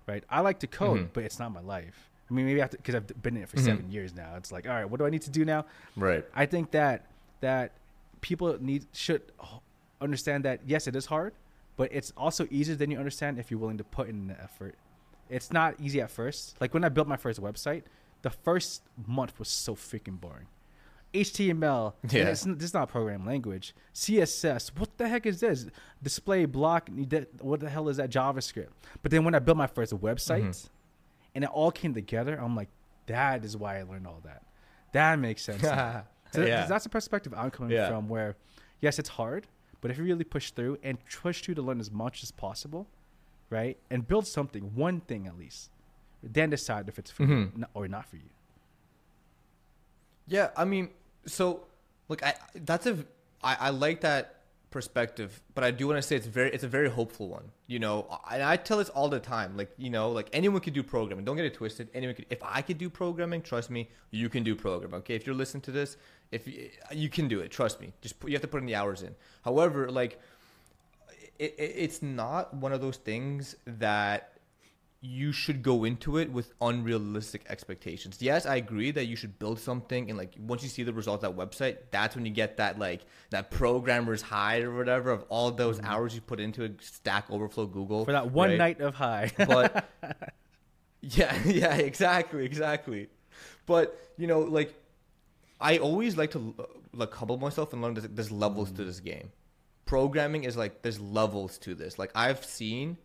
right? 0.07 0.23
I 0.29 0.39
like 0.41 0.59
to 0.59 0.67
code, 0.67 0.97
Mm-hmm. 0.99 1.07
but 1.13 1.23
it's 1.25 1.37
not 1.39 1.51
my 1.51 1.61
life. 1.61 2.09
I 2.29 2.33
mean, 2.33 2.45
maybe 2.45 2.59
I 2.61 2.63
have 2.63 2.71
to 2.71 2.77
because 2.77 2.95
I've 2.95 3.21
been 3.21 3.35
in 3.37 3.43
it 3.43 3.49
for 3.49 3.57
seven 3.57 3.91
years 3.91 4.15
now. 4.15 4.35
It's 4.37 4.51
like, 4.51 4.65
all 4.67 4.73
right, 4.73 4.85
what 4.89 4.99
do 4.99 5.05
I 5.05 5.09
need 5.09 5.21
to 5.23 5.29
do 5.29 5.43
now? 5.45 5.65
Right. 5.97 6.25
I 6.33 6.45
think 6.45 6.71
that 6.71 7.05
that 7.41 7.73
people 8.21 8.57
need 8.61 8.85
should 8.93 9.21
understand 10.01 10.45
that 10.45 10.61
yes, 10.65 10.87
it 10.87 10.95
is 10.95 11.05
hard, 11.05 11.33
but 11.77 11.89
it's 11.91 12.11
also 12.17 12.47
easier 12.51 12.75
than 12.75 12.91
you 12.91 12.97
understand 12.97 13.39
if 13.39 13.49
you're 13.51 13.59
willing 13.59 13.77
to 13.77 13.83
put 13.83 14.09
in 14.09 14.27
the 14.27 14.41
effort. 14.41 14.75
It's 15.29 15.51
not 15.51 15.75
easy 15.79 16.01
at 16.01 16.11
first. 16.11 16.55
Like 16.59 16.73
when 16.73 16.83
I 16.83 16.89
built 16.89 17.07
my 17.07 17.17
first 17.17 17.41
website, 17.41 17.83
the 18.21 18.29
first 18.29 18.83
month 19.07 19.39
was 19.39 19.47
so 19.47 19.75
freaking 19.75 20.19
boring. 20.19 20.47
HTML, 21.13 21.93
Yeah. 22.09 22.29
it's, 22.29 22.43
this 22.43 22.63
is 22.63 22.73
not 22.73 22.83
a 22.83 22.87
program 22.87 23.25
language. 23.25 23.73
CSS, 23.93 24.71
what 24.77 24.97
the 24.97 25.07
heck 25.07 25.25
is 25.25 25.39
this? 25.41 25.65
Display 26.01 26.45
block, 26.45 26.89
what 27.41 27.59
the 27.59 27.69
hell 27.69 27.89
is 27.89 27.97
that 27.97 28.09
JavaScript? 28.09 28.69
But 29.01 29.11
then 29.11 29.23
when 29.25 29.35
I 29.35 29.39
built 29.39 29.57
my 29.57 29.67
first 29.67 29.93
website, 29.93 30.43
mm-hmm. 30.43 30.67
and 31.35 31.43
it 31.43 31.49
all 31.49 31.71
came 31.71 31.93
together, 31.93 32.39
I'm 32.39 32.55
like, 32.55 32.69
that 33.07 33.43
is 33.43 33.57
why 33.57 33.79
I 33.79 33.83
learned 33.83 34.07
all 34.07 34.21
that. 34.23 34.43
That 34.93 35.19
makes 35.19 35.41
sense. 35.43 35.61
So 36.33 36.45
Yeah. 36.45 36.65
that's 36.65 36.85
the 36.85 36.89
perspective 36.89 37.33
I'm 37.35 37.51
coming 37.51 37.71
Yeah. 37.73 37.89
from. 37.89 38.07
Where, 38.07 38.37
yes, 38.79 38.99
it's 38.99 39.09
hard, 39.09 39.47
but 39.81 39.91
if 39.91 39.97
you 39.97 40.03
really 40.03 40.23
push 40.23 40.51
through 40.51 40.77
and 40.83 40.97
push 41.21 41.41
through 41.41 41.55
to 41.55 41.61
learn 41.61 41.79
as 41.79 41.91
much 41.91 42.23
as 42.23 42.31
possible, 42.31 42.87
right, 43.49 43.77
and 43.89 44.07
build 44.07 44.25
something, 44.27 44.75
one 44.75 45.01
thing 45.01 45.27
at 45.27 45.37
least, 45.37 45.69
then 46.23 46.49
decide 46.51 46.87
if 46.87 46.97
it's 46.99 47.11
for 47.11 47.23
you 47.23 47.29
Mhm. 47.29 47.55
n- 47.57 47.65
or 47.73 47.87
not 47.87 48.05
for 48.05 48.15
you. 48.17 48.29
Yeah, 50.27 50.51
I 50.55 50.65
mean, 50.65 50.89
so 51.25 51.63
look, 52.07 52.23
I 52.23 52.35
that's 52.55 52.85
a 52.85 52.97
I, 53.43 53.55
I 53.59 53.69
like 53.71 54.01
that 54.01 54.40
perspective, 54.71 55.41
but 55.53 55.63
I 55.63 55.71
do 55.71 55.87
want 55.87 55.97
to 55.97 56.01
say 56.01 56.15
it's 56.15 56.25
very 56.25 56.49
it's 56.51 56.63
a 56.63 56.67
very 56.67 56.89
hopeful 56.89 57.27
one. 57.27 57.51
You 57.67 57.79
know, 57.79 58.19
and 58.31 58.41
I 58.41 58.55
tell 58.55 58.77
this 58.77 58.89
all 58.89 59.09
the 59.09 59.19
time. 59.19 59.55
Like 59.55 59.71
you 59.77 59.89
know, 59.89 60.09
like 60.09 60.29
anyone 60.33 60.61
could 60.61 60.73
do 60.73 60.81
programming. 60.81 61.25
Don't 61.25 61.35
get 61.35 61.45
it 61.45 61.53
twisted. 61.53 61.89
Anyone 61.93 62.15
could. 62.15 62.25
If 62.29 62.41
I 62.43 62.61
could 62.61 62.77
do 62.77 62.89
programming, 62.89 63.41
trust 63.41 63.69
me, 63.69 63.89
you 64.09 64.29
can 64.29 64.43
do 64.43 64.55
programming. 64.55 64.99
Okay, 64.99 65.15
if 65.15 65.25
you're 65.25 65.35
listening 65.35 65.61
to 65.61 65.71
this, 65.71 65.97
if 66.31 66.47
you, 66.47 66.69
you 66.91 67.09
can 67.09 67.27
do 67.27 67.41
it, 67.41 67.51
trust 67.51 67.79
me. 67.79 67.93
Just 68.01 68.19
put, 68.19 68.29
you 68.29 68.35
have 68.35 68.41
to 68.41 68.47
put 68.47 68.61
in 68.61 68.65
the 68.65 68.75
hours 68.75 69.03
in. 69.03 69.13
However, 69.43 69.91
like 69.91 70.19
it, 71.37 71.55
it, 71.57 71.73
it's 71.75 72.01
not 72.01 72.53
one 72.53 72.71
of 72.71 72.81
those 72.81 72.97
things 72.97 73.55
that 73.65 74.33
you 75.03 75.31
should 75.31 75.63
go 75.63 75.83
into 75.83 76.17
it 76.17 76.31
with 76.31 76.53
unrealistic 76.61 77.43
expectations. 77.49 78.17
Yes, 78.19 78.45
I 78.45 78.57
agree 78.57 78.91
that 78.91 79.05
you 79.05 79.15
should 79.15 79.39
build 79.39 79.59
something 79.59 80.09
and 80.09 80.17
like 80.17 80.35
once 80.39 80.61
you 80.61 80.69
see 80.69 80.83
the 80.83 80.93
results 80.93 81.23
of 81.23 81.35
that 81.35 81.49
website, 81.49 81.77
that's 81.89 82.15
when 82.15 82.25
you 82.25 82.31
get 82.31 82.57
that 82.57 82.77
like 82.77 83.01
that 83.31 83.49
programmer's 83.49 84.21
high 84.21 84.61
or 84.61 84.75
whatever 84.75 85.09
of 85.09 85.25
all 85.29 85.49
those 85.51 85.81
hours 85.81 86.13
you 86.13 86.21
put 86.21 86.39
into 86.39 86.63
it, 86.63 86.81
Stack 86.81 87.31
Overflow, 87.31 87.65
Google 87.65 88.01
Mm-hmm. 88.01 88.05
For 88.05 88.11
that 88.11 88.31
one 88.31 88.49
right? 88.49 88.57
night 88.57 88.81
of 88.81 88.93
high. 88.95 89.31
but 89.37 89.89
yeah 91.01 91.35
yeah 91.45 91.75
exactly 91.75 92.45
exactly 92.45 93.07
but 93.65 93.99
you 94.17 94.27
know 94.27 94.41
like 94.41 94.73
i 95.59 95.77
always 95.79 96.15
like 96.15 96.31
to 96.31 96.53
uh, 96.59 96.63
like 96.93 97.13
humble 97.13 97.37
myself 97.37 97.73
and 97.73 97.81
learn 97.81 97.95
there's, 97.95 98.07
there's 98.09 98.31
levels 98.31 98.71
to 98.71 98.83
this 98.83 98.99
game 98.99 99.31
programming 99.85 100.43
is 100.43 100.55
like 100.55 100.83
there's 100.83 100.99
levels 100.99 101.57
to 101.57 101.73
this 101.73 101.97
like 101.97 102.11
i've 102.13 102.45
seen 102.45 102.97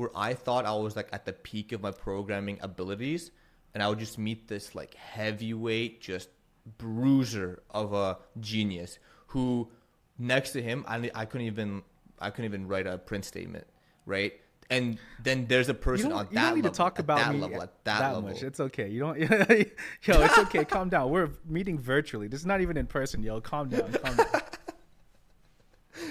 where 0.00 0.10
i 0.16 0.32
thought 0.32 0.64
i 0.64 0.72
was 0.72 0.96
like 0.96 1.08
at 1.12 1.26
the 1.26 1.32
peak 1.32 1.72
of 1.72 1.82
my 1.82 1.90
programming 1.90 2.58
abilities 2.62 3.30
and 3.74 3.82
i 3.82 3.88
would 3.88 3.98
just 3.98 4.18
meet 4.18 4.48
this 4.48 4.74
like 4.74 4.94
heavyweight 4.94 6.00
just 6.00 6.30
bruiser 6.78 7.62
of 7.70 7.92
a 7.92 8.16
genius 8.40 8.98
who 9.26 9.68
next 10.18 10.52
to 10.52 10.62
him 10.62 10.84
i, 10.88 11.10
I 11.14 11.26
couldn't 11.26 11.46
even 11.46 11.82
i 12.18 12.30
couldn't 12.30 12.46
even 12.46 12.66
write 12.66 12.86
a 12.86 12.96
print 12.96 13.26
statement 13.26 13.66
right 14.06 14.32
and 14.70 14.98
then 15.22 15.46
there's 15.48 15.68
a 15.68 15.74
person 15.74 16.12
on 16.12 16.28
you 16.30 16.34
that 16.36 16.42
don't 16.42 16.54
need 16.54 16.64
level, 16.64 16.70
to 16.70 16.76
talk 16.76 16.98
about 16.98 17.18
that 17.18 17.34
me 17.34 17.40
level, 17.40 17.56
at 17.56 17.62
at 17.64 17.84
that, 17.84 18.14
level. 18.14 18.22
much. 18.30 18.44
It's 18.44 18.60
okay. 18.60 18.88
You 18.88 19.00
don't. 19.00 19.18
yo, 19.18 19.26
it's 19.26 20.38
okay. 20.38 20.64
calm 20.64 20.88
down. 20.88 21.10
We're 21.10 21.30
meeting 21.44 21.76
virtually. 21.76 22.28
This 22.28 22.38
is 22.38 22.46
not 22.46 22.60
even 22.60 22.76
in 22.76 22.86
person. 22.86 23.20
Yo, 23.20 23.40
calm 23.40 23.68
down. 23.68 23.92
Calm 23.92 24.14
down. 24.14 24.26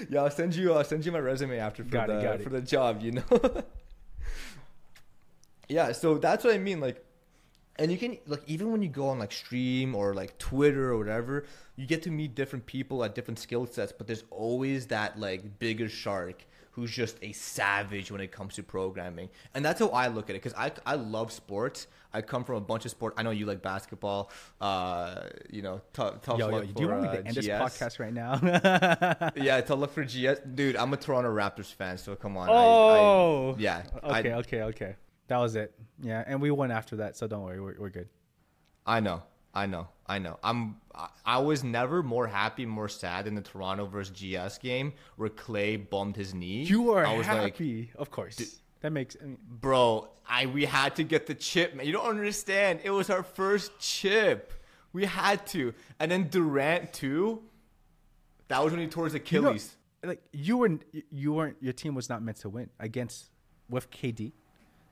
Yeah, 0.08 0.22
I'll 0.22 0.30
send 0.30 0.54
you. 0.54 0.72
I'll 0.72 0.84
send 0.84 1.04
you 1.04 1.12
my 1.12 1.18
resume 1.18 1.58
after 1.58 1.82
for 1.82 1.90
Got 1.90 2.08
the 2.08 2.20
got 2.20 2.40
it. 2.40 2.42
for 2.44 2.50
the 2.50 2.60
job. 2.60 3.02
You 3.02 3.12
know. 3.12 3.22
yeah, 5.70 5.92
so 5.92 6.18
that's 6.18 6.44
what 6.44 6.54
I 6.54 6.58
mean. 6.58 6.80
Like, 6.80 7.04
and 7.76 7.90
you 7.90 7.96
can 7.96 8.18
like 8.26 8.42
even 8.46 8.72
when 8.72 8.82
you 8.82 8.88
go 8.88 9.08
on 9.08 9.18
like 9.18 9.32
stream 9.32 9.94
or 9.94 10.12
like 10.14 10.36
Twitter 10.38 10.90
or 10.90 10.98
whatever, 10.98 11.46
you 11.76 11.86
get 11.86 12.02
to 12.02 12.10
meet 12.10 12.34
different 12.34 12.66
people 12.66 13.04
at 13.04 13.14
different 13.14 13.38
skill 13.38 13.66
sets. 13.66 13.92
But 13.92 14.06
there's 14.06 14.24
always 14.30 14.86
that 14.88 15.18
like 15.18 15.58
bigger 15.58 15.88
shark 15.88 16.44
who's 16.72 16.90
just 16.90 17.16
a 17.22 17.32
savage 17.32 18.10
when 18.10 18.20
it 18.20 18.32
comes 18.32 18.54
to 18.54 18.62
programming, 18.62 19.28
and 19.54 19.64
that's 19.64 19.80
how 19.80 19.88
I 19.88 20.08
look 20.08 20.28
at 20.28 20.36
it. 20.36 20.42
Because 20.42 20.58
I 20.58 20.72
I 20.84 20.96
love 20.96 21.32
sports. 21.32 21.86
I 22.12 22.22
come 22.22 22.42
from 22.42 22.56
a 22.56 22.60
bunch 22.60 22.84
of 22.84 22.90
sport. 22.90 23.14
I 23.16 23.22
know 23.22 23.30
you 23.30 23.46
like 23.46 23.62
basketball. 23.62 24.32
Uh, 24.60 25.28
you 25.48 25.62
know, 25.62 25.80
tough, 25.92 26.22
tough 26.22 26.40
Yo, 26.40 26.48
yo, 26.48 26.56
luck 26.56 26.62
do 26.74 26.82
you 26.82 26.88
for, 26.88 26.92
want 26.94 27.02
me 27.02 27.08
uh, 27.08 27.12
to 27.12 27.26
end 27.26 27.36
this 27.36 27.46
GS. 27.46 27.52
podcast 27.52 28.00
right 28.00 28.12
now? 28.12 29.30
Yeah, 29.36 29.60
to 29.60 29.76
look 29.76 29.92
for 29.92 30.04
GS. 30.04 30.40
Dude, 30.54 30.74
I'm 30.74 30.92
a 30.92 30.96
Toronto 30.96 31.32
Raptors 31.32 31.72
fan, 31.72 31.98
so 31.98 32.16
come 32.16 32.36
on. 32.36 32.48
I- 32.48 32.52
oh. 32.52 33.54
I, 33.56 33.60
yeah. 33.60 33.82
Okay. 34.02 34.32
I, 34.32 34.34
okay. 34.38 34.62
Okay. 34.62 34.96
That 35.30 35.38
was 35.38 35.54
it. 35.54 35.72
Yeah, 36.02 36.24
and 36.26 36.42
we 36.42 36.50
won 36.50 36.72
after 36.72 36.96
that, 36.96 37.16
so 37.16 37.28
don't 37.28 37.44
worry. 37.44 37.60
We're, 37.60 37.76
we're 37.78 37.88
good. 37.88 38.08
I 38.84 38.98
know. 38.98 39.22
I 39.54 39.66
know. 39.66 39.86
I 40.04 40.18
know. 40.18 40.40
I'm. 40.42 40.80
I, 41.24 41.38
was 41.38 41.62
never 41.62 42.02
more 42.02 42.26
happy, 42.26 42.66
more 42.66 42.88
sad 42.88 43.28
in 43.28 43.36
the 43.36 43.40
Toronto 43.40 43.86
versus 43.86 44.10
GS 44.10 44.58
game 44.58 44.92
where 45.14 45.28
Klay 45.28 45.88
bumped 45.88 46.16
his 46.16 46.34
knee. 46.34 46.64
You 46.64 46.90
are 46.90 47.06
I 47.06 47.16
was 47.16 47.28
like, 47.28 47.52
happy, 47.52 47.92
of 47.94 48.10
course. 48.10 48.58
that 48.80 48.90
makes. 48.90 49.16
I 49.22 49.26
mean, 49.26 49.38
bro, 49.48 50.08
I 50.28 50.46
we 50.46 50.64
had 50.64 50.96
to 50.96 51.04
get 51.04 51.28
the 51.28 51.34
chip, 51.34 51.76
man. 51.76 51.86
You 51.86 51.92
don't 51.92 52.08
understand. 52.08 52.80
It 52.82 52.90
was 52.90 53.08
our 53.08 53.22
first 53.22 53.78
chip. 53.78 54.52
We 54.92 55.04
had 55.04 55.46
to, 55.48 55.74
and 56.00 56.10
then 56.10 56.26
Durant 56.28 56.92
too. 56.92 57.42
That 58.48 58.64
was 58.64 58.72
when 58.72 58.80
he 58.80 58.88
tore 58.88 59.04
his 59.04 59.14
you 59.14 59.20
know, 59.20 59.50
Achilles. 59.50 59.76
like 60.02 60.22
you 60.32 60.56
were, 60.56 60.76
you 61.12 61.32
weren't. 61.34 61.56
Your 61.60 61.72
team 61.72 61.94
was 61.94 62.08
not 62.08 62.20
meant 62.20 62.38
to 62.38 62.48
win 62.48 62.68
against 62.80 63.30
with 63.68 63.90
KD, 63.92 64.32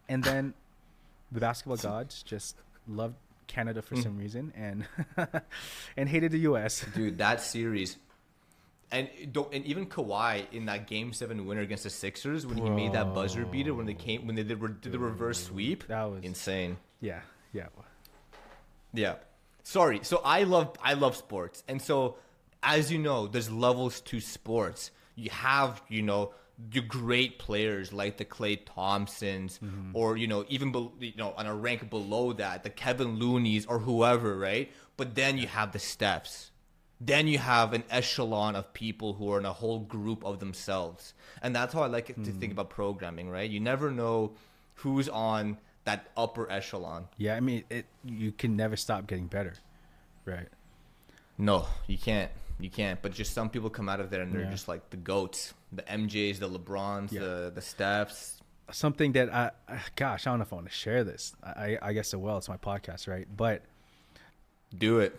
and 0.08 0.22
then 0.24 0.54
the 1.32 1.40
basketball 1.40 1.76
gods 1.90 2.22
just 2.22 2.56
loved 2.86 3.16
Canada 3.46 3.82
for 3.82 3.96
mm. 3.96 4.02
some 4.02 4.16
reason 4.16 4.52
and 4.56 4.84
and 5.96 6.08
hated 6.08 6.32
the 6.32 6.40
U.S. 6.40 6.84
dude. 6.94 7.18
That 7.18 7.40
series, 7.40 7.96
and 8.92 9.08
don't, 9.32 9.52
and 9.52 9.64
even 9.64 9.86
Kawhi 9.86 10.44
in 10.52 10.66
that 10.66 10.86
Game 10.86 11.12
Seven 11.12 11.46
winner 11.46 11.62
against 11.62 11.84
the 11.84 11.90
Sixers 11.90 12.46
when 12.46 12.58
he 12.58 12.70
made 12.70 12.92
that 12.92 13.14
buzzer 13.14 13.44
beater 13.44 13.74
when 13.74 13.86
they 13.86 13.94
came 13.94 14.26
when 14.26 14.36
they 14.36 14.44
did, 14.44 14.60
did 14.80 14.92
the 14.92 14.98
reverse 14.98 15.44
sweep. 15.44 15.86
That 15.88 16.04
was- 16.04 16.22
insane. 16.22 16.76
Yeah, 17.00 17.20
yeah. 17.52 17.66
Yeah. 18.92 19.16
Sorry. 19.62 20.00
So 20.02 20.20
I 20.24 20.44
love 20.44 20.76
I 20.82 20.94
love 20.94 21.16
sports, 21.16 21.64
and 21.68 21.80
so 21.80 22.16
as 22.62 22.92
you 22.92 22.98
know, 22.98 23.26
there's 23.26 23.50
levels 23.50 24.00
to 24.02 24.20
sports. 24.20 24.90
You 25.14 25.30
have 25.30 25.82
you 25.88 26.02
know 26.02 26.32
your 26.72 26.84
great 26.84 27.38
players 27.38 27.92
like 27.92 28.16
the 28.16 28.24
Klay 28.24 28.58
Thompsons, 28.64 29.58
mm-hmm. 29.62 29.90
or 29.94 30.16
you 30.16 30.26
know 30.26 30.44
even 30.48 30.72
be, 30.72 31.08
you 31.08 31.16
know 31.16 31.34
on 31.36 31.46
a 31.46 31.54
rank 31.54 31.88
below 31.90 32.32
that, 32.34 32.62
the 32.62 32.70
Kevin 32.70 33.18
Looney's 33.18 33.66
or 33.66 33.78
whoever, 33.78 34.36
right? 34.36 34.70
But 34.96 35.14
then 35.14 35.38
you 35.38 35.46
have 35.46 35.72
the 35.72 35.78
Stephs. 35.78 36.50
Then 37.00 37.28
you 37.28 37.38
have 37.38 37.74
an 37.74 37.84
echelon 37.90 38.56
of 38.56 38.72
people 38.72 39.12
who 39.12 39.32
are 39.32 39.38
in 39.38 39.44
a 39.44 39.52
whole 39.52 39.78
group 39.78 40.24
of 40.24 40.40
themselves, 40.40 41.14
and 41.42 41.54
that's 41.54 41.72
how 41.72 41.82
I 41.82 41.86
like 41.86 42.10
it 42.10 42.16
to 42.24 42.32
think 42.32 42.52
hmm. 42.52 42.58
about 42.58 42.70
programming, 42.70 43.30
right? 43.30 43.48
You 43.48 43.60
never 43.60 43.92
know 43.92 44.32
who's 44.74 45.08
on 45.08 45.58
that 45.84 46.08
upper 46.16 46.50
echelon. 46.50 47.06
Yeah, 47.16 47.36
I 47.36 47.40
mean, 47.40 47.64
it. 47.70 47.86
You 48.04 48.32
can 48.32 48.56
never 48.56 48.76
stop 48.76 49.06
getting 49.06 49.28
better, 49.28 49.54
right? 50.24 50.48
No, 51.38 51.66
you 51.86 51.96
can't. 51.96 52.32
You 52.58 52.68
can't. 52.68 53.00
But 53.00 53.12
just 53.12 53.32
some 53.32 53.48
people 53.48 53.70
come 53.70 53.88
out 53.88 54.00
of 54.00 54.10
there 54.10 54.22
and 54.22 54.32
they're 54.32 54.42
Yeah. 54.42 54.50
just 54.50 54.66
like 54.66 54.90
the 54.90 54.96
goats, 54.96 55.54
the 55.72 55.82
MJs, 55.82 56.38
the 56.38 56.48
LeBrons, 56.48 57.12
Yeah. 57.12 57.20
the 57.20 57.52
the 57.54 57.60
Stephs. 57.60 58.34
Something 58.70 59.12
that 59.12 59.32
I, 59.32 59.50
I- 59.68 59.80
gosh, 59.96 60.26
I 60.26 60.30
don't 60.30 60.40
know 60.40 60.42
if 60.42 60.52
I 60.52 60.56
want 60.56 60.68
to 60.68 60.74
share 60.74 61.02
this. 61.04 61.32
I, 61.42 61.48
I 61.48 61.78
I 61.88 61.92
guess 61.92 62.12
it 62.12 62.20
will. 62.20 62.36
It's 62.38 62.48
my 62.48 62.56
podcast, 62.58 63.08
right? 63.08 63.26
But 63.34 63.62
Do 64.76 65.00
it. 65.00 65.18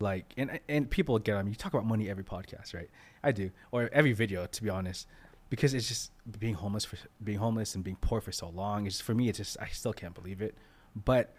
like, 0.00 0.26
and 0.36 0.60
and 0.68 0.90
people 0.90 1.18
get 1.18 1.36
on 1.36 1.44
me. 1.46 1.52
You 1.52 1.56
talk 1.56 1.72
about 1.72 1.86
money 1.86 2.08
every 2.10 2.24
podcast, 2.24 2.74
right? 2.74 2.90
I 3.22 3.32
do, 3.32 3.50
or 3.72 3.88
every 3.92 4.12
video, 4.12 4.44
to 4.46 4.62
be 4.62 4.68
honest, 4.68 5.06
because 5.48 5.72
it's 5.72 5.88
just 5.88 6.10
being 6.38 6.54
homeless 6.54 6.84
for 6.84 6.98
being 7.22 7.38
homeless 7.38 7.74
and 7.74 7.82
being 7.82 7.96
poor 8.00 8.20
for 8.20 8.32
so 8.32 8.48
long. 8.50 8.86
It's 8.86 9.00
for 9.00 9.14
me. 9.14 9.28
It's 9.30 9.38
just 9.38 9.56
I 9.60 9.68
still 9.68 9.94
can't 9.94 10.14
believe 10.14 10.42
it, 10.42 10.54
but 10.94 11.34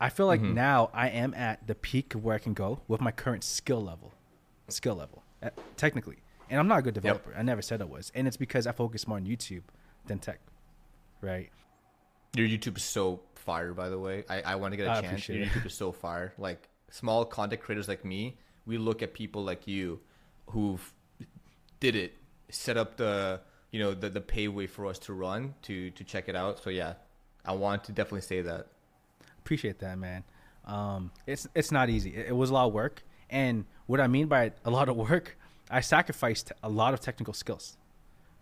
I 0.00 0.08
feel 0.08 0.26
like 0.26 0.40
Mm-hmm. 0.40 0.54
now 0.54 0.90
I 0.92 1.10
am 1.10 1.32
at 1.34 1.64
the 1.68 1.76
peak 1.76 2.16
of 2.16 2.24
where 2.24 2.34
I 2.34 2.38
can 2.40 2.54
go 2.54 2.80
with 2.88 3.00
my 3.00 3.12
current 3.12 3.44
skill 3.44 3.80
level, 3.84 4.12
skill 4.68 4.96
level, 4.96 5.22
uh, 5.40 5.50
technically. 5.76 6.16
And 6.52 6.60
I'm 6.60 6.68
not 6.68 6.80
a 6.80 6.82
good 6.82 6.92
developer. 6.92 7.34
I 7.34 7.40
never 7.40 7.62
said 7.62 7.80
I 7.80 7.86
was, 7.86 8.12
and 8.14 8.28
it's 8.28 8.36
because 8.36 8.66
I 8.66 8.72
focus 8.72 9.08
more 9.08 9.16
on 9.16 9.24
YouTube 9.24 9.62
than 10.06 10.18
tech, 10.18 10.38
right? 11.22 11.48
Your 12.36 12.46
YouTube 12.46 12.76
is 12.76 12.82
so 12.82 13.22
fire, 13.34 13.72
by 13.72 13.88
the 13.88 13.98
way. 13.98 14.24
I, 14.28 14.42
I 14.42 14.54
want 14.56 14.74
to 14.74 14.76
get 14.76 14.86
a 14.86 14.90
I 14.90 15.00
chance. 15.00 15.26
Your. 15.30 15.46
YouTube 15.46 15.64
is 15.64 15.72
so 15.72 15.92
fire. 15.92 16.34
Like 16.36 16.68
small 16.90 17.24
content 17.24 17.62
creators 17.62 17.88
like 17.88 18.04
me, 18.04 18.36
we 18.66 18.76
look 18.76 19.00
at 19.00 19.14
people 19.14 19.42
like 19.42 19.66
you 19.66 20.00
who've 20.50 20.92
did 21.80 21.96
it, 21.96 22.12
set 22.50 22.76
up 22.76 22.98
the 22.98 23.40
you 23.70 23.80
know 23.80 23.94
the 23.94 24.10
the 24.10 24.20
payway 24.20 24.68
for 24.68 24.84
us 24.84 24.98
to 24.98 25.14
run 25.14 25.54
to 25.62 25.90
to 25.92 26.04
check 26.04 26.28
it 26.28 26.36
out. 26.36 26.62
So 26.62 26.68
yeah, 26.68 26.96
I 27.46 27.52
want 27.52 27.84
to 27.84 27.92
definitely 27.92 28.20
say 28.20 28.42
that. 28.42 28.66
Appreciate 29.38 29.78
that, 29.78 29.98
man. 29.98 30.22
Um, 30.66 31.12
it's 31.26 31.48
it's 31.54 31.72
not 31.72 31.88
easy. 31.88 32.14
It, 32.14 32.26
it 32.28 32.36
was 32.36 32.50
a 32.50 32.52
lot 32.52 32.66
of 32.66 32.74
work, 32.74 33.02
and 33.30 33.64
what 33.86 34.00
I 34.00 34.06
mean 34.06 34.26
by 34.26 34.52
a 34.66 34.70
lot 34.70 34.90
of 34.90 34.96
work, 34.96 35.38
I 35.72 35.80
sacrificed 35.80 36.52
a 36.62 36.68
lot 36.68 36.94
of 36.94 37.00
technical 37.00 37.34
skills 37.34 37.76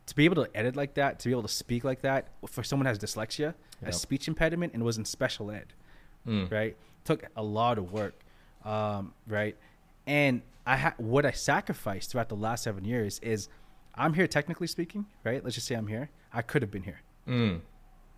to 0.06 0.14
be 0.16 0.24
able 0.24 0.44
to 0.44 0.50
edit 0.56 0.74
like 0.76 0.94
that, 0.94 1.18
to 1.20 1.28
be 1.28 1.32
able 1.32 1.42
to 1.42 1.48
speak 1.48 1.84
like 1.84 2.02
that. 2.02 2.28
For 2.48 2.62
someone 2.64 2.86
who 2.86 2.88
has 2.90 2.98
dyslexia, 2.98 3.54
a 3.82 3.92
speech 3.92 4.28
impediment, 4.28 4.74
and 4.74 4.82
was 4.84 4.98
in 4.98 5.04
special 5.04 5.50
ed, 5.50 5.72
right? 6.50 6.76
Took 7.04 7.24
a 7.36 7.42
lot 7.42 7.78
of 7.78 7.92
work, 7.92 8.14
um, 8.64 9.14
right? 9.26 9.56
And 10.06 10.42
I 10.66 10.76
ha- 10.76 10.94
what 10.98 11.24
I 11.24 11.30
sacrificed 11.30 12.10
throughout 12.10 12.28
the 12.28 12.36
last 12.36 12.64
seven 12.64 12.84
years 12.84 13.18
is, 13.20 13.48
I'm 13.94 14.12
here 14.14 14.26
technically 14.26 14.66
speaking, 14.66 15.06
right? 15.24 15.42
Let's 15.42 15.54
just 15.54 15.66
say 15.66 15.74
I'm 15.76 15.86
here. 15.86 16.10
I 16.32 16.42
could 16.42 16.62
have 16.62 16.70
been 16.70 16.82
here, 16.82 17.00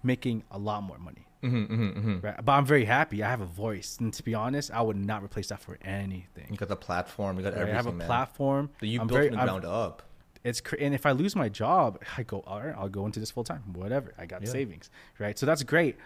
making 0.03 0.43
a 0.51 0.59
lot 0.59 0.83
more 0.83 0.99
money. 0.99 1.27
Mm-hmm, 1.43 1.57
mm-hmm, 1.75 1.99
mm-hmm. 1.99 2.27
Right. 2.27 2.45
But 2.45 2.53
I'm 2.53 2.65
very 2.67 2.85
happy. 2.85 3.23
I 3.23 3.29
have 3.31 3.41
a 3.41 3.47
voice, 3.47 3.97
and 4.01 4.13
to 4.15 4.23
be 4.23 4.35
honest, 4.35 4.71
I 4.71 4.81
would 4.83 4.97
not 4.97 5.23
replace 5.25 5.49
that 5.49 5.61
for 5.61 5.79
anything. 5.83 6.47
You 6.51 6.57
got 6.57 6.69
the 6.69 6.77
platform, 6.77 7.37
you 7.37 7.43
got 7.43 7.55
Right? 7.55 7.63
everything. 7.63 7.75
I 7.75 7.77
have 7.77 7.87
a 7.87 7.93
man. 7.93 8.07
platform. 8.07 8.71
that 8.81 8.87
you 8.87 9.01
I'm 9.01 9.07
built 9.09 9.17
very- 9.19 9.29
from 9.29 9.37
the 9.37 9.41
I'm- 9.43 9.49
ground 9.61 9.65
up. 9.65 10.03
It's 10.45 10.61
cr- 10.61 10.75
and 10.81 10.93
if 10.93 11.07
I 11.07 11.13
lose 11.13 11.37
my 11.37 11.49
job, 11.49 12.03
I 12.19 12.23
go 12.25 12.41
all 12.47 12.61
right. 12.61 12.75
I'll 12.77 12.89
go 12.89 13.07
into 13.07 13.21
this 13.21 13.31
full 13.31 13.45
time. 13.45 13.63
Whatever. 13.75 14.13
I 14.19 14.27
got 14.27 14.43
Yeah. 14.43 14.49
savings, 14.51 14.91
right? 15.19 15.39
So 15.39 15.47
that's 15.47 15.63
great. 15.63 15.97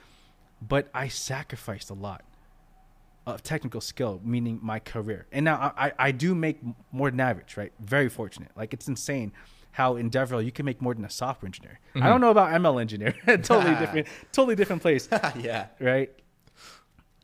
But 0.67 0.89
I 0.95 1.09
sacrificed 1.09 1.89
a 1.91 1.95
lot 1.95 2.23
of 3.27 3.43
technical 3.43 3.81
skill, 3.81 4.21
meaning 4.25 4.59
my 4.63 4.79
career. 4.79 5.27
And 5.33 5.45
now 5.45 5.73
I, 5.77 5.87
I, 5.89 5.93
I 5.99 6.13
do 6.13 6.35
make 6.35 6.59
more 6.93 7.11
than 7.11 7.19
average, 7.21 7.57
right? 7.57 7.73
Very 7.81 8.09
fortunate. 8.09 8.51
Like 8.57 8.73
it's 8.73 8.89
insane 8.89 9.33
how 9.77 9.97
in 9.97 10.09
Devrel 10.09 10.43
you 10.43 10.51
can 10.51 10.65
make 10.65 10.81
more 10.81 10.95
than 10.95 11.05
a 11.05 11.11
software 11.11 11.47
engineer. 11.47 11.79
Mm-hmm. 11.91 12.03
I 12.03 12.09
don't 12.09 12.23
know 12.23 12.31
about 12.31 12.49
ML 12.51 12.81
engineer. 12.81 13.13
totally 13.27 13.75
different. 13.79 14.07
Totally 14.33 14.57
different 14.57 14.81
place 14.81 15.07
yeah. 15.39 15.67
right? 15.79 16.11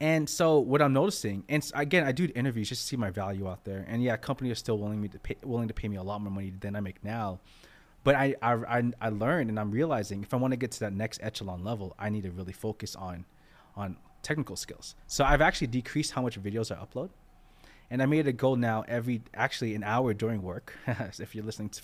And 0.03 0.29
so 0.29 0.59
what 0.59 0.83
I'm 0.83 0.93
noticing, 0.93 1.45
and 1.49 1.63
again, 1.75 2.05
I 2.05 2.13
do 2.13 2.29
interviews 2.35 2.69
just 2.69 2.83
to 2.83 2.89
see 2.89 2.97
my 2.97 3.09
value 3.09 3.49
out 3.49 3.65
there. 3.65 3.87
And 3.89 4.03
yeah, 4.03 4.19
companies 4.19 4.53
are 4.53 4.57
still 4.57 4.77
willing 4.77 5.01
me 5.01 5.09
to 5.09 5.19
pay, 5.19 5.37
willing 5.43 5.69
to 5.69 5.75
pay 5.75 5.89
me 5.89 5.97
a 5.97 6.03
lot 6.03 6.21
more 6.21 6.31
money 6.31 6.53
than 6.61 6.77
I 6.77 6.81
make 6.81 7.03
now. 7.03 7.41
But 8.05 8.17
I 8.17 8.35
I, 8.43 8.53
I, 8.53 8.93
I 9.01 9.09
learned 9.09 9.49
and 9.49 9.59
I'm 9.59 9.71
realizing 9.71 10.23
if 10.23 10.35
I 10.35 10.37
want 10.37 10.53
to 10.53 10.59
get 10.59 10.73
to 10.73 10.81
that 10.81 10.93
next 10.93 11.21
echelon 11.23 11.65
level, 11.65 11.95
I 11.99 12.11
need 12.11 12.25
to 12.25 12.31
really 12.31 12.53
focus 12.53 12.95
on 12.97 13.25
on 13.77 13.97
technical 14.21 14.57
skills. 14.57 14.95
So 15.07 15.25
I've 15.25 15.41
actually 15.41 15.69
decreased 15.69 16.13
how 16.13 16.21
much 16.21 16.39
videos 16.39 16.71
I 16.71 16.85
upload. 16.85 17.09
And 17.93 18.03
I 18.03 18.07
made 18.07 18.21
it 18.21 18.29
a 18.29 18.33
goal 18.33 18.57
now 18.57 18.85
every 18.89 19.21
actually 19.35 19.75
an 19.75 19.85
hour 19.85 20.15
during 20.15 20.43
work. 20.43 20.75
if 21.19 21.35
you're 21.35 21.45
listening 21.45 21.69
to 21.69 21.83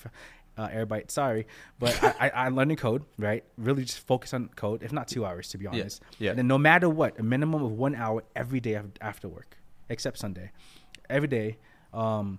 uh, 0.59 0.69
Airbyte, 0.69 1.11
sorry, 1.11 1.47
but 1.79 2.03
I, 2.03 2.15
I, 2.29 2.47
I'm 2.47 2.57
learning 2.57 2.77
code, 2.77 3.05
right? 3.17 3.45
Really 3.57 3.85
just 3.85 4.01
focus 4.07 4.35
on 4.35 4.49
code, 4.57 4.83
if 4.83 4.93
not 4.93 5.07
two 5.09 5.25
hours, 5.25 5.49
to 5.51 5.59
be 5.59 5.67
honest. 5.67 6.03
yeah. 6.19 6.25
yeah. 6.25 6.31
And 6.31 6.39
then 6.41 6.47
no 6.49 6.59
matter 6.59 6.89
what, 6.89 7.19
a 7.19 7.23
minimum 7.23 7.63
of 7.63 7.73
one 7.73 7.95
hour 7.95 8.25
every 8.37 8.61
day 8.61 8.79
after 9.01 9.29
work, 9.29 9.57
except 9.89 10.19
Sunday. 10.19 10.51
Every 11.09 11.29
day, 11.29 11.57
um, 11.95 12.39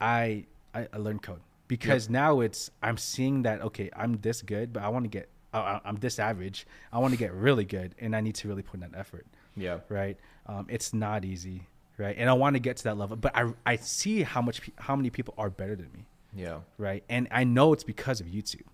I, 0.00 0.46
I 0.74 0.88
I 0.92 0.96
learn 0.98 1.18
code 1.18 1.40
because 1.68 2.08
now 2.08 2.40
it's 2.40 2.70
I'm 2.82 2.96
seeing 2.96 3.42
that 3.42 3.60
okay, 3.62 3.90
I'm 3.94 4.12
this 4.22 4.40
good, 4.42 4.72
but 4.72 4.82
I 4.82 4.88
want 4.88 5.04
to 5.04 5.08
get 5.08 5.28
I- 5.52 5.58
I, 5.58 5.80
I'm 5.84 5.96
this 5.96 6.18
average. 6.18 6.66
I 6.92 6.98
want 6.98 7.12
to 7.12 7.18
get 7.18 7.32
really 7.34 7.64
good, 7.64 7.94
and 7.98 8.14
I 8.16 8.20
need 8.20 8.34
to 8.36 8.48
really 8.48 8.62
put 8.62 8.74
in 8.74 8.80
that 8.90 8.98
effort 8.98 9.26
Yeah. 9.56 9.80
right? 9.88 10.16
Um, 10.46 10.66
it's 10.70 10.94
not 10.94 11.24
easy, 11.24 11.66
right? 11.98 12.14
And 12.18 12.30
I 12.30 12.34
want 12.34 12.54
to 12.54 12.60
get 12.60 12.76
to 12.78 12.84
that 12.84 12.96
level, 12.96 13.16
but 13.16 13.32
I 13.36 13.52
I 13.66 13.76
see 13.76 14.22
how 14.22 14.40
much 14.42 14.60
how 14.78 14.96
many 14.96 15.10
people 15.10 15.34
are 15.36 15.50
better 15.50 15.76
than 15.76 15.90
me, 15.92 16.06
Yeah. 16.36 16.58
right? 16.78 17.02
And 17.08 17.28
I 17.30 17.44
know 17.44 17.72
it's 17.72 17.84
because 17.84 18.20
of 18.20 18.26
YouTube, 18.26 18.66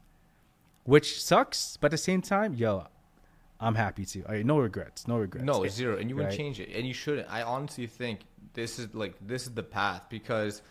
which 0.84 1.22
sucks, 1.22 1.76
but 1.80 1.86
at 1.86 1.90
the 1.92 1.98
same 1.98 2.20
time, 2.22 2.54
yo, 2.54 2.86
I'm 3.60 3.76
happy 3.76 4.04
too. 4.04 4.24
All 4.28 4.34
right, 4.34 4.44
no 4.44 4.58
regrets, 4.58 5.06
no 5.06 5.18
regrets. 5.18 5.44
No, 5.46 5.66
zero, 5.68 5.96
and 5.96 6.10
you 6.10 6.16
wouldn't 6.16 6.32
Right. 6.32 6.36
change 6.36 6.58
it, 6.58 6.70
and 6.74 6.86
you 6.86 6.92
shouldn't. 6.92 7.30
I 7.30 7.42
honestly 7.42 7.86
think 7.86 8.20
this 8.54 8.78
is 8.80 8.92
like 8.94 9.14
this 9.24 9.46
is 9.46 9.52
the 9.54 9.62
path 9.62 10.02
because, 10.10 10.62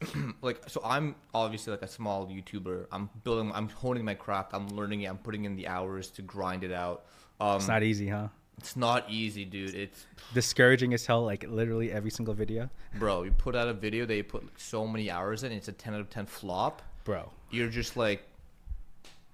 like, 0.42 0.62
so 0.68 0.80
I'm 0.84 1.16
obviously 1.34 1.72
like 1.72 1.82
a 1.82 1.88
small 1.88 2.26
YouTuber. 2.28 2.86
I'm 2.92 3.10
building, 3.24 3.50
I'm 3.52 3.68
honing 3.68 4.04
my 4.04 4.14
craft. 4.14 4.50
I'm 4.54 4.68
learning 4.68 5.02
it. 5.02 5.06
I'm 5.10 5.18
putting 5.18 5.44
in 5.44 5.56
the 5.56 5.66
hours 5.66 6.10
to 6.10 6.22
grind 6.22 6.62
it 6.64 6.72
out. 6.72 7.04
Um, 7.40 7.56
It's 7.56 7.68
not 7.68 7.82
easy, 7.82 8.08
huh? 8.08 8.28
It's 8.58 8.76
not 8.76 9.10
easy, 9.10 9.44
dude. 9.44 9.74
It's 9.74 10.06
Discouraging 10.34 10.94
as 10.94 11.04
hell, 11.06 11.24
like 11.24 11.44
literally 11.48 11.90
every 11.92 12.10
single 12.10 12.34
video, 12.34 12.70
bro. 12.98 13.22
You 13.22 13.32
put 13.32 13.56
out 13.56 13.68
a 13.68 13.74
video 13.74 14.06
that 14.06 14.14
you 14.14 14.24
put 14.24 14.44
so 14.56 14.86
many 14.86 15.10
hours 15.10 15.42
in, 15.42 15.52
it's 15.52 15.68
a 15.68 15.72
ten 15.72 15.94
out 15.94 16.00
of 16.00 16.10
ten 16.10 16.26
flop. 16.26 16.82
bro. 17.04 17.30
You're 17.50 17.68
just 17.68 17.96
like, 17.96 18.22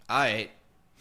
all 0.09 0.19
right, 0.21 0.51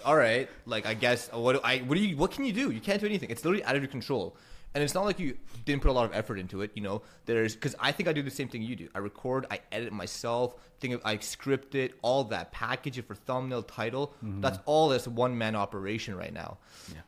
all 0.06 0.16
right. 0.16 0.50
Like, 0.66 0.86
I 0.86 0.94
guess 0.94 1.30
uh, 1.34 1.40
what 1.40 1.54
do 1.54 1.62
I 1.64 1.80
what 1.80 1.96
do 1.96 2.02
you 2.04 2.18
what 2.18 2.32
can 2.32 2.46
you 2.46 2.54
do? 2.54 2.72
You 2.72 2.82
can't 2.82 3.00
do 3.00 3.06
anything. 3.08 3.30
It's 3.30 3.44
literally 3.46 3.64
out 3.64 3.76
of 3.76 3.82
your 3.82 3.92
control. 3.92 4.36
And 4.76 4.84
it's 4.84 4.94
not 4.94 5.06
like 5.06 5.18
you 5.18 5.36
didn't 5.66 5.82
put 5.82 5.90
a 5.90 5.94
lot 5.94 6.06
of 6.06 6.14
effort 6.14 6.38
into 6.38 6.62
it, 6.62 6.72
you 6.76 6.84
know. 6.84 7.02
There's 7.26 7.56
because 7.56 7.74
I 7.80 7.92
think 7.92 8.08
I 8.08 8.14
do 8.14 8.22
the 8.22 8.30
same 8.30 8.48
thing 8.48 8.62
you 8.62 8.76
do. 8.76 8.90
I 8.94 9.00
record, 9.00 9.48
I 9.50 9.62
edit 9.72 9.92
myself, 9.92 10.56
think 10.80 10.94
of, 10.94 11.02
I 11.04 11.18
script 11.18 11.74
it, 11.74 11.96
all 12.04 12.26
that, 12.26 12.52
package 12.52 13.00
it 13.00 13.08
for 13.08 13.16
thumbnail, 13.16 13.64
title. 13.64 14.14
Mm-hmm. 14.24 14.42
That's 14.42 14.60
all 14.66 14.90
this 14.90 15.08
one 15.08 15.36
man 15.36 15.56
operation 15.56 16.16
right 16.16 16.34
now, 16.34 16.58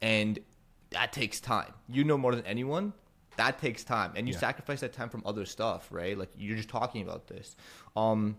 and 0.01 0.39
that 0.91 1.13
takes 1.13 1.39
time. 1.39 1.73
You 1.87 2.03
know 2.03 2.17
more 2.17 2.35
than 2.35 2.45
anyone. 2.45 2.93
That 3.37 3.57
takes 3.59 3.83
time, 3.83 4.11
and 4.15 4.27
you 4.27 4.33
Yeah. 4.33 4.39
sacrifice 4.39 4.81
that 4.81 4.91
time 4.93 5.09
from 5.09 5.23
other 5.25 5.45
stuff, 5.45 5.87
right? 5.91 6.17
Like 6.17 6.29
you're 6.37 6.57
just 6.57 6.67
talking 6.69 7.01
about 7.01 7.27
this. 7.27 7.55
Um, 7.95 8.37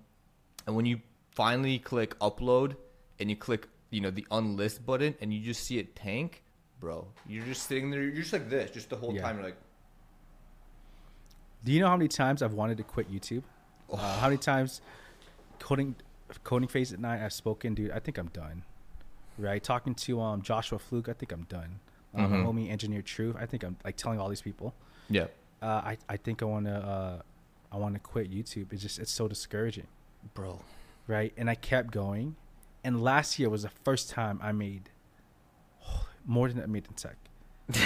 and 0.66 0.76
when 0.76 0.84
you 0.84 1.01
finally 1.30 1.78
click 1.78 2.18
upload 2.18 2.76
and 3.18 3.30
you 3.30 3.36
click, 3.36 3.66
you 3.90 4.01
know, 4.01 4.11
the 4.11 4.26
unlist 4.30 4.84
button 4.84 5.14
and 5.20 5.32
you 5.32 5.40
just 5.40 5.64
see 5.64 5.78
it 5.78 5.96
tank, 5.96 6.42
bro, 6.80 7.09
you're 7.26 7.44
just 7.46 7.66
sitting 7.66 7.90
there, 7.90 8.03
you're 8.03 8.12
just 8.12 8.32
like 8.32 8.51
this, 8.51 8.70
just 8.72 8.90
the 8.90 8.96
whole 8.96 9.14
Yeah. 9.14 9.22
time. 9.22 9.36
You're 9.36 9.44
like, 9.46 9.57
Do 11.64 11.72
you 11.72 11.80
know 11.80 11.88
how 11.88 11.96
many 11.96 12.09
times 12.09 12.42
I've 12.42 12.55
wanted 12.55 12.78
to 12.78 12.82
quit 12.84 13.11
YouTube? 13.12 13.42
Uh, 13.92 13.96
how 14.18 14.28
many 14.28 14.38
times 14.38 14.80
coding 15.59 15.94
coding 16.44 16.68
phase 16.68 16.92
at 16.92 16.98
night 17.01 17.22
I've 17.24 17.32
spoken, 17.32 17.74
dude? 17.74 17.90
I 17.90 17.98
think 17.98 18.16
I'm 18.18 18.28
done. 18.28 18.64
Right? 19.38 19.62
Talking 19.62 19.94
to 19.94 20.20
um 20.20 20.42
Joshua 20.42 20.78
Fluke, 20.78 21.09
I 21.09 21.12
think 21.14 21.32
I'm 21.32 21.44
done. 21.44 21.80
Um, 22.14 22.30
my 22.30 22.38
homie 22.38 22.70
Engineer 22.70 23.02
Truth, 23.02 23.36
I 23.38 23.46
think 23.46 23.62
I'm 23.62 23.76
like 23.84 23.96
telling 23.96 24.18
all 24.18 24.28
these 24.28 24.42
people. 24.42 24.74
yeah, 25.08 25.26
Uh, 25.62 25.66
I 25.92 25.96
I 26.08 26.16
think 26.16 26.42
I 26.42 26.46
want 26.46 26.66
to 26.66 26.74
uh 26.74 27.22
I 27.72 27.76
want 27.76 27.94
to 27.94 28.00
quit 28.00 28.30
YouTube. 28.30 28.72
It's 28.72 28.82
just 28.82 28.98
it's 28.98 29.12
so 29.12 29.28
discouraging, 29.28 29.86
bro. 30.34 30.61
right? 31.06 31.32
And 31.36 31.48
I 31.48 31.54
kept 31.54 31.92
going, 31.92 32.34
and 32.84 33.00
last 33.02 33.38
year 33.38 33.48
was 33.48 33.62
the 33.62 33.68
first 33.84 34.11
time 34.11 34.40
I 34.42 34.50
made 34.52 34.90
more 36.26 36.48
than 36.48 36.62
I 36.62 36.66
made 36.66 36.86
in 36.86 36.94
tech, 36.94 37.16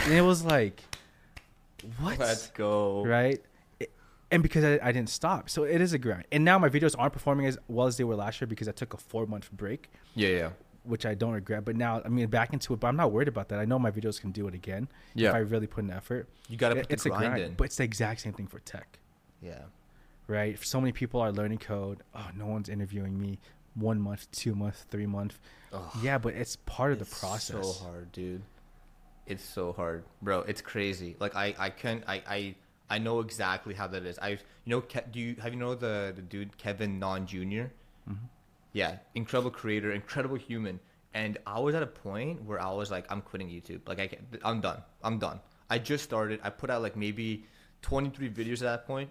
and 0.05 0.13
it 0.15 0.23
was 0.23 0.43
like, 0.45 0.83
what? 2.01 2.19
Let's 2.19 2.49
go. 2.51 3.05
right? 3.05 3.43
It- 3.81 3.91
and 4.31 4.43
because 4.43 4.65
I, 4.65 4.81
I 4.83 4.91
didn't 4.91 5.11
stop, 5.11 5.49
so 5.49 5.63
it 5.65 5.81
is 5.81 5.93
a 5.93 5.99
grind. 5.99 6.25
And 6.33 6.45
now 6.45 6.59
my 6.59 6.69
videos 6.69 6.95
aren't 6.99 7.13
performing 7.13 7.47
as 7.47 7.57
well 7.69 7.87
as 7.87 7.97
they 7.99 8.05
were 8.05 8.17
last 8.17 8.41
year 8.41 8.49
because 8.49 8.69
I 8.69 8.73
took 8.73 8.95
a 8.95 8.97
four 8.97 9.27
month 9.27 9.53
break, 9.53 9.91
Yeah, 10.15 10.29
yeah. 10.29 10.51
Which 10.85 11.07
I 11.07 11.15
don't 11.15 11.33
regret. 11.33 11.65
But 11.65 11.77
now 11.77 12.03
I 12.05 12.09
mean 12.09 12.29
back 12.29 12.53
into 12.53 12.75
it, 12.75 12.81
but 12.81 12.89
I'm 12.89 12.97
not 12.97 13.11
worried 13.11 13.29
about 13.29 13.49
that. 13.49 13.59
I 13.59 13.65
know 13.65 13.79
my 13.79 13.91
videos 13.91 14.21
can 14.21 14.31
do 14.33 14.47
it 14.49 14.55
again 14.55 14.89
Yeah. 15.15 15.31
if 15.31 15.35
I 15.35 15.39
really 15.39 15.67
put 15.67 15.85
in 15.85 15.91
effort. 15.91 16.29
You 16.49 16.57
gotta 16.59 16.77
It- 16.77 16.81
put 16.83 16.89
the 16.89 16.93
it's 16.95 17.07
a 17.07 17.09
grind 17.09 17.25
grind, 17.25 17.43
in. 17.43 17.55
but 17.55 17.65
it's 17.65 17.77
the 17.77 17.85
exact 17.85 18.21
same 18.21 18.33
thing 18.35 18.47
for 18.47 18.59
tech, 18.61 18.99
Yeah. 19.41 19.63
right? 20.27 20.63
So 20.63 20.81
many 20.81 20.93
people 20.93 21.21
are 21.21 21.33
learning 21.33 21.59
code. 21.59 22.03
Oh, 22.15 22.29
no 22.37 22.47
one's 22.47 22.69
interviewing 22.69 23.19
me. 23.19 23.39
One 23.75 23.99
month, 24.01 24.31
two 24.31 24.55
month, 24.55 24.87
three 24.91 25.07
month. 25.07 25.39
Yeah, 26.03 26.19
but 26.19 26.35
it's 26.35 26.57
part 26.67 26.93
of 26.93 26.99
the 27.01 27.07
process. 27.07 27.79
So 27.79 27.85
hard, 27.85 28.13
dude. 28.13 28.43
It's 29.27 29.43
so 29.43 29.73
hard, 29.73 30.05
bro. 30.23 30.41
It's 30.41 30.61
crazy. 30.61 31.17
Like 31.19 31.35
I, 31.35 31.55
I 31.59 31.71
can't. 31.71 32.05
I, 32.07 32.23
I, 32.29 32.55
I 32.91 32.99
know 32.99 33.21
exactly 33.21 33.73
how 33.75 33.87
that 33.89 34.05
is. 34.05 34.19
I, 34.21 34.29
you 34.31 34.39
know, 34.67 34.81
Ke- 34.83 35.11
do 35.11 35.19
you 35.19 35.35
have 35.41 35.53
you 35.55 35.59
know 35.59 35.75
the 35.75 36.13
the 36.15 36.23
dude 36.23 36.57
Kevin 36.59 36.99
Naughton 37.01 37.27
junior 37.27 37.73
mm-hmm. 38.09 38.27
Yeah, 38.75 38.99
incredible 39.15 39.51
creator, 39.51 39.93
incredible 39.93 40.37
human. 40.37 40.81
And 41.15 41.39
I 41.47 41.61
was 41.61 41.77
at 41.77 41.83
a 41.83 41.87
point 41.87 42.43
where 42.43 42.61
I 42.61 42.73
was 42.73 42.91
like, 42.91 43.07
I'm 43.09 43.23
quitting 43.23 43.49
YouTube. 43.49 43.89
Like 43.89 44.01
I, 44.01 44.09
can't, 44.09 44.23
I'm 44.43 44.61
done. 44.61 44.83
I'm 45.03 45.19
done. 45.19 45.41
I 45.71 45.79
just 45.79 46.05
started. 46.05 46.41
I 46.43 46.51
put 46.51 46.71
out 46.71 46.83
like 46.83 46.97
maybe 46.97 47.47
23 47.83 48.31
videos 48.31 48.55
at 48.55 48.61
that 48.63 48.87
point. 48.87 49.09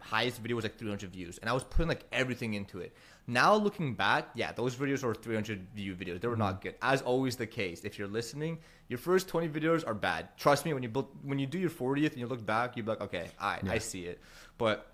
Highest 0.00 0.40
video 0.40 0.56
was 0.56 0.64
like 0.64 0.76
300 0.76 1.12
views, 1.12 1.38
and 1.38 1.48
I 1.48 1.52
was 1.52 1.62
putting 1.62 1.86
like 1.86 2.04
everything 2.10 2.54
into 2.54 2.80
it. 2.80 2.92
Now 3.28 3.54
looking 3.54 3.94
back, 3.94 4.28
yeah, 4.34 4.50
those 4.50 4.74
videos 4.74 5.04
were 5.04 5.14
300 5.14 5.68
view 5.74 5.94
videos. 5.94 6.20
They 6.20 6.26
were 6.26 6.36
not 6.36 6.54
mm-hmm. 6.54 6.62
good, 6.62 6.74
as 6.82 7.02
always 7.02 7.36
the 7.36 7.46
case. 7.46 7.82
If 7.84 7.96
you're 7.96 8.08
listening, 8.08 8.58
your 8.88 8.98
first 8.98 9.28
20 9.28 9.48
videos 9.48 9.86
are 9.86 9.94
bad. 9.94 10.36
Trust 10.36 10.64
me, 10.64 10.74
when 10.74 10.82
you 10.82 10.88
build, 10.88 11.08
when 11.22 11.38
you 11.38 11.46
do 11.46 11.58
your 11.58 11.70
40th 11.70 12.10
and 12.10 12.18
you 12.18 12.26
look 12.26 12.44
back, 12.44 12.76
you're 12.76 12.84
like, 12.84 13.00
okay, 13.00 13.28
I, 13.40 13.60
I 13.68 13.78
see 13.78 14.06
it. 14.06 14.20
But 14.58 14.92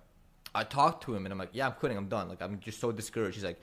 I 0.54 0.64
talked 0.64 1.04
to 1.04 1.14
him 1.14 1.24
and 1.24 1.32
I'm 1.32 1.38
like, 1.38 1.50
yeah, 1.52 1.66
I'm 1.66 1.72
quitting. 1.72 1.96
I'm 1.96 2.08
done. 2.08 2.28
Like 2.28 2.42
I'm 2.42 2.60
just 2.60 2.78
so 2.78 2.92
discouraged. 2.92 3.36
He's 3.36 3.44
like, 3.44 3.60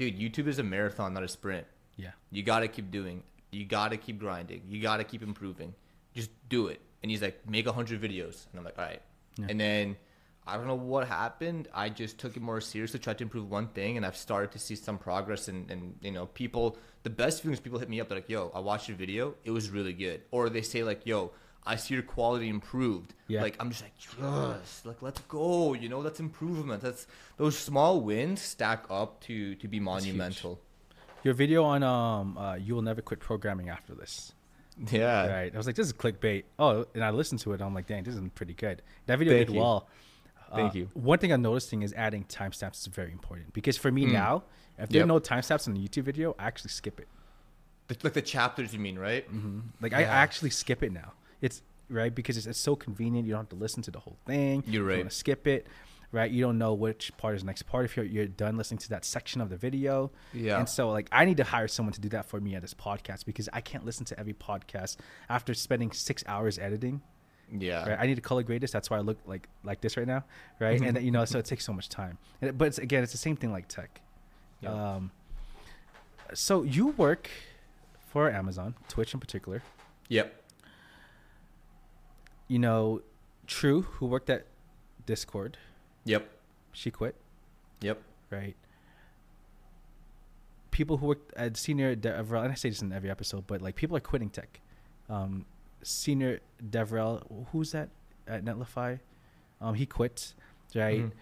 dude, 0.00 0.18
YouTube 0.18 0.48
is 0.48 0.58
a 0.58 0.62
marathon, 0.62 1.12
not 1.12 1.22
a 1.22 1.28
sprint. 1.28 1.66
Yeah. 1.96 2.12
You 2.30 2.42
gotta 2.42 2.68
keep 2.68 2.90
doing. 2.90 3.22
You 3.50 3.66
gotta 3.66 3.98
keep 3.98 4.18
grinding. 4.18 4.62
You 4.66 4.80
gotta 4.80 5.04
keep 5.04 5.22
improving. 5.22 5.74
Just 6.14 6.30
do 6.48 6.68
it. 6.68 6.80
And 7.02 7.10
he's 7.10 7.20
like, 7.20 7.46
make 7.46 7.66
a 7.66 7.72
hundred 7.72 8.00
videos. 8.00 8.46
And 8.50 8.58
I'm 8.58 8.64
like, 8.64 8.78
all 8.78 8.84
right. 8.86 9.02
And 9.48 9.60
then 9.60 9.96
I 10.46 10.56
don't 10.56 10.66
know 10.66 10.74
what 10.74 11.06
happened. 11.06 11.68
I 11.74 11.90
just 11.90 12.18
took 12.18 12.36
it 12.36 12.42
more 12.42 12.60
seriously, 12.62 12.98
tried 12.98 13.18
to 13.18 13.24
improve 13.24 13.50
one 13.50 13.68
thing, 13.68 13.96
and 13.98 14.06
I've 14.06 14.16
started 14.16 14.52
to 14.52 14.58
see 14.58 14.74
some 14.74 14.98
progress. 14.98 15.48
And, 15.48 15.70
and 15.70 15.94
you 16.00 16.12
know, 16.12 16.26
people, 16.26 16.78
the 17.02 17.10
best 17.10 17.42
feeling 17.42 17.54
is 17.54 17.60
people 17.60 17.78
hit 17.78 17.88
me 17.88 18.00
up. 18.00 18.08
They're 18.08 18.18
like, 18.18 18.28
"Yo, 18.28 18.50
I 18.54 18.60
watched 18.60 18.88
your 18.88 18.96
video. 18.96 19.34
It 19.44 19.50
was 19.50 19.70
really 19.70 19.92
good." 19.92 20.22
Or 20.30 20.50
they 20.50 20.62
say 20.62 20.82
like, 20.82 21.06
"Yo, 21.06 21.32
I 21.66 21.76
see 21.76 21.94
your 21.94 22.02
quality 22.02 22.48
improved." 22.48 23.14
Yeah. 23.28 23.42
Like 23.42 23.56
I'm 23.60 23.70
just 23.70 23.82
like, 23.82 23.92
yes, 24.20 24.82
like 24.84 25.02
let's 25.02 25.20
go. 25.22 25.74
You 25.74 25.88
know, 25.88 26.02
that's 26.02 26.20
improvement. 26.20 26.82
That's 26.82 27.06
those 27.36 27.56
small 27.58 28.00
wins 28.00 28.40
stack 28.40 28.84
up 28.90 29.20
to 29.22 29.54
to 29.56 29.68
be 29.68 29.80
monumental. 29.80 30.60
Your 31.22 31.34
video 31.34 31.64
on 31.64 31.82
um, 31.82 32.38
uh, 32.38 32.54
you 32.54 32.74
will 32.74 32.82
never 32.82 33.02
quit 33.02 33.20
programming 33.20 33.68
after 33.68 33.94
this. 33.94 34.32
Yeah. 34.90 35.26
Right. 35.26 35.54
I 35.54 35.56
was 35.56 35.66
like, 35.66 35.76
this 35.76 35.86
is 35.86 35.92
clickbait. 35.92 36.44
Oh, 36.58 36.86
and 36.94 37.04
I 37.04 37.10
listened 37.10 37.40
to 37.42 37.52
it. 37.52 37.60
I'm 37.60 37.74
like, 37.74 37.86
dang, 37.86 38.02
this 38.04 38.14
is 38.14 38.22
pretty 38.34 38.54
good. 38.54 38.80
That 39.06 39.18
video 39.18 39.34
Thank 39.34 39.48
did 39.48 39.54
you. 39.54 39.60
well. 39.60 39.88
Thank 40.54 40.72
Uh, 40.74 40.78
you. 40.78 40.90
One 40.94 41.18
thing 41.18 41.30
I'm 41.32 41.42
noticing 41.42 41.82
is 41.82 41.92
adding 41.92 42.24
timestamps 42.24 42.80
is 42.80 42.86
very 42.86 43.12
important 43.12 43.52
because 43.52 43.76
for 43.76 43.92
me 43.92 44.04
now, 44.06 44.42
if 44.78 44.88
there 44.88 45.02
are 45.02 45.06
no 45.06 45.20
timestamps 45.20 45.66
in 45.68 45.74
the 45.74 45.80
YouTube 45.86 46.04
video, 46.04 46.34
I 46.38 46.46
actually 46.46 46.70
skip 46.70 46.98
it. 46.98 47.06
The, 47.88 47.96
like 48.02 48.14
the 48.14 48.22
chapters, 48.22 48.72
you 48.72 48.78
mean, 48.80 48.98
right? 48.98 49.26
Like 49.80 49.92
I, 49.92 50.00
I 50.00 50.04
actually 50.04 50.50
skip 50.50 50.82
it 50.82 50.90
now. 50.92 51.12
It's 51.40 51.62
right 51.88 52.14
because 52.14 52.36
it's, 52.36 52.46
it's 52.46 52.58
so 52.58 52.76
convenient. 52.76 53.26
You 53.26 53.32
don't 53.32 53.40
have 53.42 53.48
to 53.50 53.56
listen 53.56 53.82
to 53.84 53.90
the 53.90 54.00
whole 54.00 54.16
thing. 54.26 54.62
You're 54.66 54.82
You 54.84 54.88
right. 54.88 54.98
want 54.98 55.10
to 55.10 55.16
skip 55.16 55.46
it, 55.46 55.66
right? 56.12 56.30
You 56.30 56.42
don't 56.42 56.58
know 56.58 56.74
which 56.74 57.12
part 57.16 57.34
is 57.34 57.42
the 57.42 57.46
next 57.46 57.62
part 57.62 57.84
if 57.84 57.96
you're 57.96 58.06
you're 58.06 58.26
done 58.26 58.56
listening 58.56 58.78
to 58.78 58.88
that 58.90 59.04
section 59.04 59.40
of 59.40 59.48
the 59.50 59.56
video. 59.56 60.10
Yeah. 60.32 60.58
And 60.58 60.68
so 60.68 60.90
like 60.90 61.08
I 61.12 61.24
need 61.24 61.38
to 61.38 61.44
hire 61.44 61.68
someone 61.68 61.92
to 61.94 62.00
do 62.00 62.08
that 62.10 62.26
for 62.26 62.40
me 62.40 62.54
at 62.54 62.62
this 62.62 62.74
podcast 62.74 63.24
because 63.26 63.48
I 63.52 63.60
can't 63.60 63.84
listen 63.84 64.04
to 64.06 64.18
every 64.20 64.34
podcast 64.34 64.96
after 65.28 65.54
spending 65.54 65.90
six 65.92 66.22
hours 66.26 66.58
editing. 66.58 67.02
Yeah. 67.52 67.88
Right? 67.88 67.98
I 67.98 68.06
need 68.06 68.14
to 68.14 68.20
color 68.20 68.44
grade 68.44 68.60
this. 68.60 68.70
That's 68.70 68.90
why 68.90 68.98
I 68.98 69.00
look 69.00 69.18
like 69.26 69.48
like 69.64 69.80
this 69.80 69.96
right 69.96 70.06
now, 70.06 70.24
right? 70.60 70.80
and 70.80 71.02
you 71.02 71.10
know, 71.10 71.24
so 71.24 71.38
it 71.40 71.46
takes 71.46 71.64
so 71.64 71.72
much 71.72 71.88
time. 71.88 72.18
And, 72.40 72.56
but 72.56 72.68
it's, 72.68 72.78
again, 72.78 73.02
it's 73.02 73.10
the 73.12 73.18
same 73.18 73.34
thing 73.36 73.50
like 73.50 73.66
tech. 73.66 74.00
Yeah. 74.60 74.94
Um, 74.94 75.10
so 76.32 76.62
you 76.62 76.88
work 76.88 77.28
for 78.10 78.30
Amazon, 78.30 78.76
Twitch 78.88 79.14
in 79.14 79.18
particular. 79.20 79.62
Yep. 80.08 80.39
You 82.50 82.58
know, 82.58 83.00
Tru, 83.46 83.82
who 83.82 84.06
worked 84.06 84.28
at 84.28 84.44
Discord, 85.06 85.56
Yep. 86.04 86.28
she 86.72 86.90
quit, 86.90 87.14
Yep. 87.80 88.02
right? 88.28 88.56
People 90.72 90.96
who 90.96 91.06
worked 91.06 91.32
at 91.34 91.56
Senior 91.56 91.94
Devrel, 91.94 92.42
and 92.42 92.50
I 92.50 92.56
say 92.56 92.68
this 92.70 92.82
in 92.82 92.92
every 92.92 93.08
episode, 93.08 93.46
but 93.46 93.62
like 93.62 93.76
people 93.76 93.96
are 93.96 94.00
quitting 94.00 94.30
tech. 94.30 94.58
Um, 95.08 95.46
Senior 95.84 96.40
Devrel, 96.60 97.46
who's 97.52 97.70
that 97.70 97.88
at 98.26 98.44
Netlify? 98.44 98.98
Um, 99.60 99.74
he 99.74 99.86
quit, 99.86 100.34
right? 100.74 101.02
Mhm. 101.04 101.12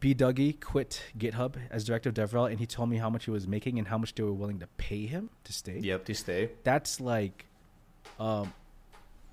bdougie 0.00 0.60
quit 0.60 1.00
GitHub 1.16 1.54
as 1.70 1.84
director 1.84 2.08
of 2.08 2.16
DevRel, 2.16 2.50
and 2.50 2.58
he 2.58 2.66
told 2.66 2.88
me 2.88 2.96
how 2.96 3.08
much 3.08 3.26
he 3.26 3.30
was 3.30 3.46
making 3.46 3.78
and 3.78 3.86
how 3.86 3.98
much 3.98 4.16
they 4.16 4.24
were 4.24 4.32
willing 4.32 4.58
to 4.58 4.66
pay 4.76 5.06
him 5.06 5.30
to 5.44 5.52
stay. 5.52 5.78
Yep. 5.78 6.06
To 6.06 6.14
stay. 6.14 6.50
That's 6.64 6.98
like, 6.98 7.46
um, 8.18 8.52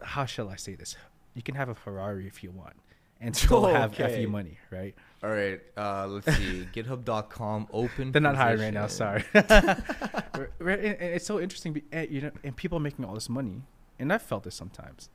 how 0.04 0.26
shall 0.26 0.50
I 0.50 0.56
say 0.56 0.76
this? 0.76 0.96
You 1.34 1.42
can 1.42 1.56
have 1.56 1.70
a 1.70 1.76
Ferrari 1.76 2.28
if 2.28 2.44
you 2.44 2.52
want, 2.52 2.76
and 3.22 3.36
still 3.36 3.66
have 3.74 3.94
Okay. 3.94 4.24
FE 4.24 4.26
money, 4.26 4.58
right? 4.72 4.96
All 5.24 5.30
right. 5.30 5.60
Uh, 5.78 6.08
let's 6.08 6.26
see. 6.38 6.68
GitHub.com 6.74 7.68
open. 7.72 8.12
They're 8.12 8.22
not 8.22 8.36
hiring 8.36 8.62
right 8.62 8.74
now. 8.74 8.88
Sorry. 8.88 9.24
and, 9.34 10.48
and 10.60 11.02
it's 11.02 11.26
so 11.26 11.40
interesting, 11.40 11.74
be- 11.74 11.84
eh, 11.92 12.08
you 12.10 12.22
know, 12.22 12.32
and 12.44 12.56
people 12.56 12.78
are 12.78 12.82
making 12.82 13.06
all 13.06 13.14
this 13.14 13.30
money, 13.30 13.62
and 14.00 14.12
I've 14.14 14.22
felt 14.22 14.44
this 14.44 14.56
sometimes. 14.56 15.10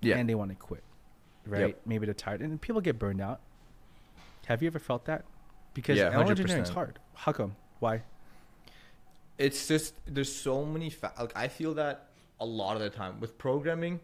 Yeah. 0.00 0.16
And 0.16 0.28
they 0.28 0.34
want 0.34 0.50
to 0.50 0.54
quit, 0.56 0.82
right? 1.46 1.76
Maybe 1.86 2.06
they're 2.06 2.14
tired, 2.14 2.40
and 2.40 2.60
people 2.60 2.80
get 2.80 2.98
burned 2.98 3.20
out. 3.20 3.40
Have 4.46 4.62
you 4.62 4.66
ever 4.68 4.78
felt 4.78 5.04
that? 5.04 5.24
Because 5.74 5.98
Yeah, 5.98 6.18
engineering 6.18 6.62
is 6.62 6.70
100%. 6.70 6.74
hard. 6.74 6.98
How 7.14 7.32
come? 7.32 7.56
Why? 7.80 8.02
it's 9.38 9.68
just 9.68 9.94
there's 10.06 10.30
so 10.30 10.66
many 10.66 10.90
fa- 10.90 11.14
like 11.18 11.32
I 11.34 11.48
feel 11.48 11.72
that 11.74 12.10
a 12.40 12.44
lot 12.44 12.76
of 12.76 12.82
the 12.82 12.90
time 12.90 13.18
with 13.20 13.38
programming 13.38 13.98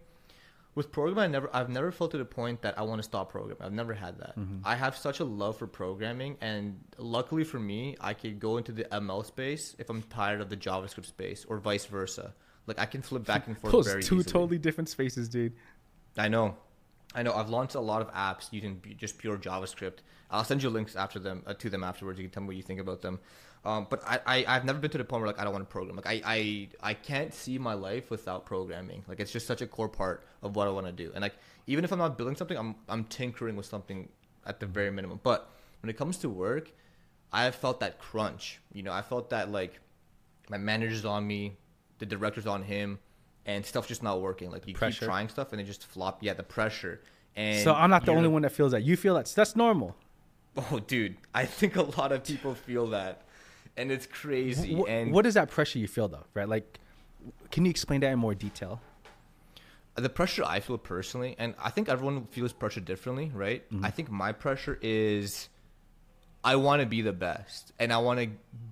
with 0.77 0.93
programming 0.93 1.25
I 1.25 1.27
never 1.27 1.51
I've 1.53 1.69
never 1.69 1.91
felt 1.91 2.13
to 2.13 2.19
the 2.19 2.25
point 2.25 2.63
that 2.63 2.79
I 2.79 2.83
want 2.83 3.01
to 3.01 3.03
stop 3.03 3.33
programming. 3.33 3.63
I've 3.65 3.73
never 3.73 3.95
had 3.95 4.19
that. 4.21 4.35
I 4.65 4.77
have 4.77 4.97
such 4.97 5.19
a 5.19 5.25
love 5.25 5.57
for 5.59 5.67
programming 5.67 6.37
and 6.41 6.79
luckily 6.99 7.43
for 7.43 7.59
me 7.59 7.97
I 8.01 8.15
could 8.15 8.39
go 8.39 8.59
into 8.59 8.71
the 8.71 8.85
ML 8.85 9.27
space 9.27 9.75
if 9.79 9.91
I'm 9.91 10.03
tired 10.03 10.41
of 10.41 10.49
the 10.51 10.57
JavaScript 10.57 11.07
space 11.07 11.45
or 11.49 11.59
vice 11.59 11.87
versa. 11.87 12.33
Like 12.69 12.79
I 12.79 12.87
can 12.87 13.03
flip 13.03 13.25
back 13.25 13.47
and 13.49 13.59
forth 13.59 13.73
Those 13.73 13.87
very 13.87 14.03
two 14.03 14.17
easily. 14.21 14.33
totally 14.33 14.59
different 14.59 14.89
spaces, 14.89 15.29
dude. 15.29 15.55
I 16.19 16.29
know. 16.29 16.57
I 17.15 17.23
know. 17.23 17.33
I've 17.33 17.49
launched 17.49 17.75
a 17.77 17.81
lot 17.81 18.03
of 18.03 18.13
apps 18.13 18.53
using 18.53 18.83
just 18.99 19.17
pure 19.19 19.39
JavaScript. 19.39 19.99
I'll 20.31 20.45
send 20.45 20.63
you 20.63 20.69
links 20.71 20.97
after 20.97 21.19
them 21.19 21.43
uh, 21.47 21.55
to 21.55 21.71
them 21.71 21.83
afterwards. 21.85 22.19
You 22.19 22.25
can 22.27 22.33
tell 22.33 22.43
me 22.43 22.49
what 22.49 22.57
you 22.57 22.63
think 22.63 22.81
about 22.81 23.01
them. 23.01 23.21
Um, 23.67 23.87
but 23.91 24.01
I, 24.07 24.21
I 24.27 24.45
I've 24.47 24.65
never 24.65 24.79
been 24.79 24.93
to 24.93 24.99
the 24.99 25.05
point 25.05 25.23
where 25.23 25.27
like 25.27 25.41
I 25.41 25.45
don't 25.45 25.53
want 25.53 25.69
to 25.69 25.73
program. 25.73 25.97
Like 25.97 26.07
I, 26.07 26.23
I 26.25 26.69
I 26.81 26.95
can't 26.95 27.35
see 27.35 27.59
my 27.59 27.75
life 27.75 28.11
without 28.11 28.47
programming. 28.47 29.05
Like 29.09 29.19
it's 29.19 29.33
just 29.33 29.47
such 29.47 29.61
a 29.61 29.67
core 29.67 29.89
part 29.89 30.25
of 30.43 30.55
what 30.55 30.69
I 30.69 30.71
want 30.71 30.87
to 30.87 30.93
do. 30.93 31.11
And 31.15 31.21
like 31.21 31.35
even 31.67 31.85
if 31.85 31.91
I'm 31.91 31.99
not 31.99 32.17
building 32.17 32.37
something, 32.37 32.57
I'm 32.57 32.77
I'm 32.89 33.05
tinkering 33.05 33.57
with 33.57 33.67
something 33.67 34.09
at 34.47 34.61
the 34.61 34.67
very 34.67 34.93
minimum. 34.93 35.19
But 35.23 35.51
when 35.83 35.91
it 35.91 35.97
comes 35.97 36.17
to 36.19 36.29
work, 36.29 36.71
I 37.33 37.43
have 37.43 37.57
felt 37.57 37.81
that 37.81 37.99
crunch. 37.99 38.61
You 38.73 38.85
know, 38.85 38.93
I 38.93 39.03
felt 39.03 39.31
that 39.31 39.51
like 39.51 39.81
my 40.49 40.59
manager's 40.59 41.05
on 41.05 41.27
me, 41.27 41.57
the 41.99 42.07
director's 42.07 42.47
on 42.47 42.63
him, 42.63 43.01
and 43.47 43.67
stuff's 43.67 43.89
just 43.89 44.03
not 44.03 44.21
working. 44.21 44.51
Like 44.53 44.69
you 44.69 44.75
Pressure. 44.75 45.01
keep 45.01 45.09
trying 45.09 45.29
stuff 45.29 45.51
and 45.53 45.61
it 45.61 45.65
just 45.65 45.85
flop. 45.87 46.23
Yeah, 46.23 46.35
the 46.35 46.45
pressure. 46.45 47.01
And 47.35 47.65
so 47.65 47.75
I'm 47.75 47.91
not 47.91 48.07
the 48.07 48.13
only 48.13 48.29
one 48.29 48.43
that 48.43 48.53
feels 48.53 48.71
that. 48.73 48.85
You 48.85 48.97
feel 48.97 49.15
that. 49.17 49.27
That's 49.35 49.57
normal. 49.57 49.97
Oh, 50.73 50.79
dude, 50.79 51.19
I 51.35 51.45
think 51.45 51.77
a 51.77 51.83
lot 51.83 52.13
of 52.13 52.25
people 52.25 52.55
feel 52.55 52.87
that, 52.87 53.26
and 53.77 53.91
it's 53.91 54.07
crazy. 54.07 54.81
And 54.89 55.13
what 55.13 55.27
is 55.27 55.35
that 55.35 55.51
pressure 55.51 55.79
you 55.79 55.89
feel 55.89 56.09
though? 56.09 56.25
Right? 56.35 56.49
Like, 56.49 56.79
can 57.51 57.65
you 57.65 57.71
explain 57.71 58.01
that 58.01 58.13
in 58.13 58.19
more 58.19 58.35
detail? 58.35 58.81
the 59.97 60.09
pressure 60.11 60.45
I 60.45 60.61
feel 60.61 60.79
personally, 60.79 61.35
and 61.39 61.55
I 61.59 61.71
think 61.71 61.89
everyone 61.89 62.27
feels 62.27 62.53
pressure 62.53 62.81
differently, 62.81 63.31
right? 63.35 63.69
Mm-hmm. 63.71 63.85
I 63.85 63.91
think 63.91 64.11
my 64.11 64.33
pressure 64.33 64.79
is 64.83 65.49
I 66.45 66.57
want 66.57 66.81
to 66.81 66.87
be 66.87 67.03
the 67.03 67.13
best 67.13 67.73
and 67.79 67.93
I 67.93 67.99
want 67.99 68.21
to 68.21 68.29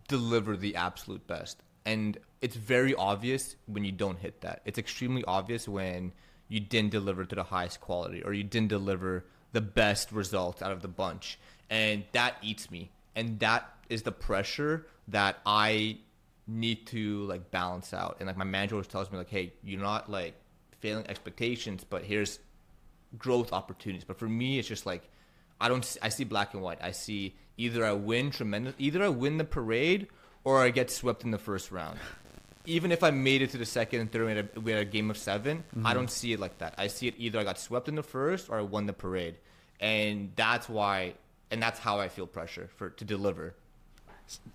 deliver 0.07 0.57
the 0.57 0.77
absolute 0.77 1.27
best. 1.27 1.63
And 1.87 2.19
it's 2.41 2.57
very 2.57 2.95
obvious 2.95 3.57
when 3.67 3.85
you 3.85 3.93
don't 3.93 4.19
hit 4.19 4.43
that. 4.43 4.61
It's 4.65 4.79
extremely 4.79 5.25
obvious 5.25 5.67
when 5.67 6.13
you 6.49 6.61
didn't 6.61 6.91
deliver 6.91 7.25
to 7.25 7.35
the 7.35 7.43
highest 7.43 7.81
quality 7.81 8.23
or 8.23 8.33
you 8.33 8.45
didn't 8.45 8.69
deliver 8.69 9.25
the 9.53 9.61
best 9.61 10.13
results 10.13 10.61
out 10.61 10.73
of 10.73 10.83
the 10.83 10.89
bunch. 10.89 11.39
And 11.71 12.05
that 12.13 12.37
eats 12.43 12.71
me. 12.71 12.91
And 13.17 13.41
that 13.41 13.71
is 13.89 14.03
the 14.03 14.13
pressure 14.13 14.87
that 15.09 15.39
I 15.45 15.99
need 16.47 16.87
to 16.89 17.25
like 17.25 17.51
balance 17.51 17.95
out. 17.95 18.17
And 18.21 18.27
like 18.27 18.37
my 18.37 18.45
manager 18.45 18.77
always 18.77 18.89
tells 18.89 19.11
me 19.11 19.19
like, 19.19 19.31
hey, 19.31 19.53
you're 19.63 19.81
not 19.81 20.11
like 20.11 20.35
failing 20.81 21.07
expectations, 21.09 21.85
but 21.85 22.03
here's 22.05 22.39
growth 23.17 23.53
opportunities. 23.53 24.05
But 24.05 24.19
for 24.19 24.29
me, 24.29 24.59
it's 24.59 24.69
just 24.69 24.87
like 24.87 25.09
I 25.61 25.69
don't. 25.69 25.85
See, 25.85 25.99
I 26.03 26.09
see 26.09 26.25
black 26.25 26.55
and 26.55 26.63
white. 26.63 26.79
I 26.83 26.91
see 26.91 27.37
either 27.57 27.85
I 27.85 27.93
win 27.93 28.31
tremendous, 28.31 28.75
either 28.79 29.03
I 29.03 29.09
win 29.09 29.39
the 29.39 29.45
parade 29.45 30.09
or 30.43 30.63
I 30.63 30.71
get 30.71 30.91
swept 30.91 31.25
in 31.25 31.31
the 31.31 31.39
first 31.39 31.71
round. 31.71 31.99
Even 32.67 32.93
if 32.93 33.03
I 33.03 33.11
made 33.11 33.43
it 33.43 33.51
to 33.51 33.59
the 33.59 33.67
second 33.67 34.01
and 34.01 34.11
third, 34.13 34.27
we 34.27 34.35
had 34.35 34.49
a, 34.57 34.61
we 34.61 34.73
had 34.73 34.81
a 34.83 34.87
game 34.87 35.11
of 35.11 35.19
7 35.19 35.51
I 35.59 35.77
mm-hmm. 35.77 35.93
don't 35.93 36.11
see 36.11 36.33
it 36.33 36.41
like 36.41 36.59
that. 36.59 36.75
I 36.79 36.87
see 36.87 37.09
it 37.09 37.15
either 37.19 37.39
I 37.39 37.45
got 37.45 37.59
swept 37.59 37.89
in 37.89 37.95
the 37.95 38.03
first 38.03 38.49
or 38.49 38.59
I 38.59 38.63
won 38.63 38.87
the 38.87 38.95
parade, 38.95 39.37
and 39.81 40.33
that's 40.35 40.69
why, 40.69 41.15
and 41.51 41.63
that's 41.63 41.79
how 41.79 42.01
I 42.01 42.09
feel 42.09 42.27
pressure 42.27 42.71
for 42.77 42.91
to 42.91 43.05
deliver. 43.05 43.55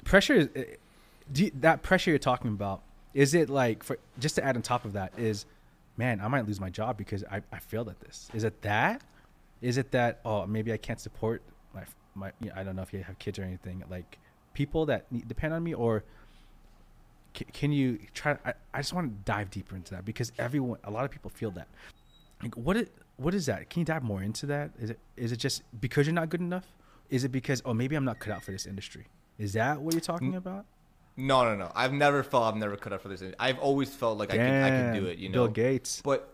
Pressure 0.04 0.34
is 0.34 0.50
eh, 0.56 0.64
you, 1.34 1.52
that 1.56 1.84
pressure 1.84 2.10
you're 2.10 2.20
talking 2.20 2.50
about. 2.50 2.82
Is 3.14 3.34
it 3.34 3.50
like 3.50 3.84
for 3.84 3.98
just 4.20 4.36
to 4.36 4.44
add 4.44 4.56
on 4.56 4.62
top 4.62 4.86
of 4.86 4.94
that 4.94 5.14
is, 5.18 5.46
man, 5.98 6.22
I 6.22 6.28
might 6.28 6.48
lose 6.48 6.60
my 6.60 6.70
job 6.70 6.98
because 6.98 7.24
I, 7.32 7.42
I 7.52 7.60
failed 7.60 7.90
at 7.90 8.00
this. 8.00 8.30
Is 8.34 8.44
it 8.44 8.62
that? 8.62 9.02
Is 9.62 9.78
it 9.78 9.92
that? 9.92 10.20
Oh, 10.26 10.46
maybe 10.46 10.72
I 10.72 10.78
can't 10.78 11.00
support 11.00 11.42
my 11.74 11.84
my. 12.16 12.32
You 12.40 12.50
know, 12.50 12.54
I 12.56 12.64
don't 12.64 12.76
know 12.76 12.82
if 12.82 12.94
you 12.94 13.04
have 13.04 13.20
kids 13.20 13.40
or 13.40 13.44
anything. 13.44 13.84
Like 13.90 14.18
people 14.54 14.86
that 14.88 15.12
need, 15.12 15.28
depend 15.28 15.54
on 15.54 15.64
me, 15.64 15.74
or 15.74 16.04
can, 17.34 17.48
can 17.52 17.72
you 17.72 18.00
try? 18.14 18.38
I, 18.46 18.54
I 18.74 18.80
just 18.80 18.94
want 18.94 19.08
to 19.10 19.32
dive 19.32 19.50
deeper 19.50 19.76
into 19.76 19.96
that 19.96 20.06
because 20.06 20.32
everyone, 20.38 20.80
a 20.84 20.92
lot 20.92 21.06
of 21.06 21.12
people 21.12 21.30
feel 21.30 21.52
that. 21.52 21.68
Like 22.42 22.56
what 22.56 22.78
it, 22.78 22.92
what 23.18 23.34
is 23.34 23.48
that? 23.48 23.70
Can 23.70 23.82
you 23.82 23.86
dive 23.86 24.04
more 24.04 24.22
into 24.22 24.46
that? 24.46 24.72
Is 24.80 24.92
it 24.92 25.00
is 25.18 25.32
it 25.32 25.38
just 25.38 25.64
because 25.80 26.08
you're 26.08 26.14
not 26.14 26.30
good 26.30 26.42
enough? 26.42 26.68
Is 27.10 27.24
it 27.24 27.30
because 27.30 27.62
oh 27.66 27.74
maybe 27.74 27.96
I'm 27.96 28.06
not 28.06 28.20
cut 28.20 28.34
out 28.34 28.44
for 28.44 28.52
this 28.52 28.66
industry? 28.66 29.08
Is 29.40 29.54
that 29.54 29.82
what 29.82 29.94
you're 29.94 30.02
talking 30.02 30.36
about? 30.36 30.66
No, 31.18 31.44
no, 31.44 31.56
no. 31.56 31.72
I've 31.74 31.94
never 31.94 32.24
felt 32.24 32.44
I've 32.44 32.56
never 32.56 32.78
cut 32.78 32.94
out 32.94 33.02
for 33.02 33.08
this. 33.08 33.24
I've 33.40 33.60
always 33.60 33.90
felt 33.90 34.18
like 34.18 34.32
I 34.32 34.38
can, 34.38 34.64
I 34.64 34.70
can 34.70 34.94
do 34.94 35.08
it. 35.08 35.18
You 35.18 35.30
know, 35.30 35.46
Bill 35.46 35.48
Gates. 35.48 36.02
But 36.04 36.34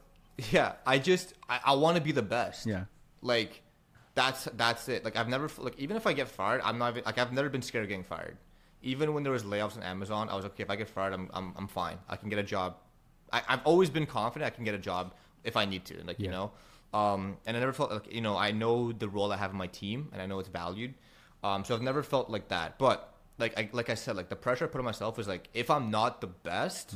yeah, 0.52 0.74
I 0.86 1.00
just 1.00 1.34
I, 1.48 1.60
I 1.66 1.74
want 1.76 1.98
to 1.98 2.04
be 2.04 2.12
the 2.12 2.22
best. 2.22 2.66
Yeah. 2.66 2.86
Like 3.22 3.62
that's 4.16 4.46
that's 4.56 4.90
it. 4.90 5.06
Like 5.06 5.16
I've 5.16 5.30
never 5.30 5.50
like 5.60 5.78
even 5.80 5.98
if 5.98 6.06
I 6.06 6.14
get 6.14 6.28
fired, 6.28 6.62
I'm 6.64 6.78
not 6.78 6.92
even, 6.92 7.04
like 7.06 7.18
I've 7.18 7.32
never 7.32 7.50
been 7.50 7.62
scared 7.62 7.84
of 7.84 7.90
getting 7.90 8.04
fired. 8.04 8.38
Even 8.82 9.14
when 9.14 9.24
there 9.24 9.32
was 9.32 9.44
layoffs 9.44 9.78
on 9.78 9.84
Amazon, 9.84 10.30
I 10.30 10.36
was 10.36 10.44
like, 10.44 10.54
okay. 10.54 10.64
If 10.64 10.70
I 10.70 10.76
get 10.76 10.90
fired, 10.90 11.14
I'm 11.14 11.30
I'm, 11.34 11.54
I'm 11.58 11.68
fine. 11.68 11.98
I 12.10 12.16
can 12.16 12.30
get 12.30 12.40
a 12.40 12.44
job. 12.44 12.78
I, 13.32 13.42
I've 13.48 13.62
always 13.64 13.90
been 13.90 14.06
confident 14.06 14.52
I 14.52 14.56
can 14.56 14.66
get 14.66 14.76
a 14.76 14.80
job 14.80 15.14
if 15.44 15.58
I 15.58 15.66
need 15.66 15.86
to. 15.86 16.04
Like 16.04 16.20
you 16.20 16.30
know, 16.30 16.52
Um, 16.94 17.38
and 17.46 17.58
I 17.58 17.60
never 17.60 17.74
felt 17.74 17.92
like 17.92 18.14
you 18.14 18.22
know 18.22 18.38
I 18.38 18.52
know 18.52 18.92
the 18.92 19.10
role 19.10 19.32
I 19.32 19.38
have 19.38 19.52
in 19.52 19.58
my 19.58 19.68
team, 19.68 20.10
and 20.14 20.22
I 20.22 20.28
know 20.28 20.40
it's 20.40 20.50
valued. 20.50 20.94
Um, 21.44 21.64
so 21.64 21.76
I've 21.76 21.82
never 21.82 22.04
felt 22.04 22.30
like 22.30 22.50
that. 22.50 22.78
But 22.78 23.14
like 23.38 23.58
I 23.58 23.70
like 23.72 23.90
I 23.90 23.96
said, 23.96 24.16
like 24.16 24.30
the 24.30 24.36
pressure 24.36 24.66
I 24.66 24.68
put 24.68 24.80
on 24.80 24.86
myself 24.86 25.20
is 25.20 25.28
like 25.28 25.50
if 25.54 25.70
I'm 25.70 25.92
not 25.92 26.22
the 26.22 26.28
best, 26.28 26.96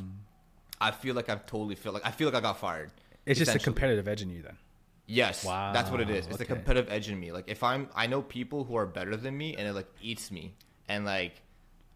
I 0.79 0.91
feel 0.91 1.15
like 1.15 1.29
I've 1.29 1.45
totally 1.45 1.75
feel 1.75 1.91
like 1.91 2.05
I 2.05 2.11
feel 2.11 2.27
like 2.27 2.35
I 2.35 2.41
got 2.41 2.59
fired. 2.59 2.91
It's 3.25 3.39
just 3.39 3.53
a 3.53 3.59
competitive 3.59 4.07
edge 4.07 4.21
in 4.21 4.29
you 4.29 4.41
then. 4.41 4.57
Yes, 5.05 5.43
wow. 5.43 5.73
that's 5.73 5.89
what 5.89 6.01
it 6.01 6.09
is. 6.11 6.27
It's 6.27 6.37
the 6.37 6.45
competitive 6.45 6.91
edge 6.91 7.09
in 7.09 7.19
me. 7.19 7.31
Like 7.31 7.45
if 7.47 7.63
I'm, 7.63 7.89
I 7.95 8.05
know 8.05 8.21
people 8.21 8.63
who 8.63 8.75
are 8.75 8.85
better 8.85 9.15
than 9.15 9.35
me, 9.35 9.55
and 9.55 9.67
it 9.67 9.73
like 9.73 9.87
eats 10.01 10.29
me, 10.31 10.53
and 10.87 11.03
like 11.03 11.41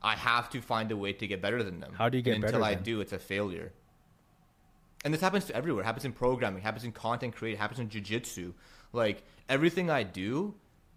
I 0.01 0.15
have 0.15 0.49
to 0.51 0.61
find 0.61 0.91
a 0.91 0.97
way 0.97 1.13
to 1.13 1.27
get 1.27 1.41
better 1.41 1.63
than 1.63 1.79
them. 1.79 1.93
How 1.95 2.09
do 2.09 2.17
you 2.17 2.23
get 2.23 2.33
and 2.33 2.41
better 2.41 2.57
Until 2.57 2.65
I 2.65 2.73
then? 2.73 2.83
do, 2.83 3.01
it's 3.01 3.13
a 3.13 3.19
failure. 3.19 3.71
And 5.05 5.13
this 5.13 5.21
happens 5.21 5.45
to 5.45 5.55
everywhere. 5.55 5.83
It 5.83 5.85
happens 5.85 6.05
in 6.05 6.13
programming. 6.13 6.59
it 6.59 6.63
Happens 6.63 6.85
in 6.85 6.91
content 6.91 7.35
creation. 7.35 7.57
it 7.57 7.61
Happens 7.61 7.79
in 7.79 7.89
jujitsu. 7.89 8.53
Like 8.93 9.23
everything 9.47 9.89
I 9.89 10.03
do, 10.03 10.55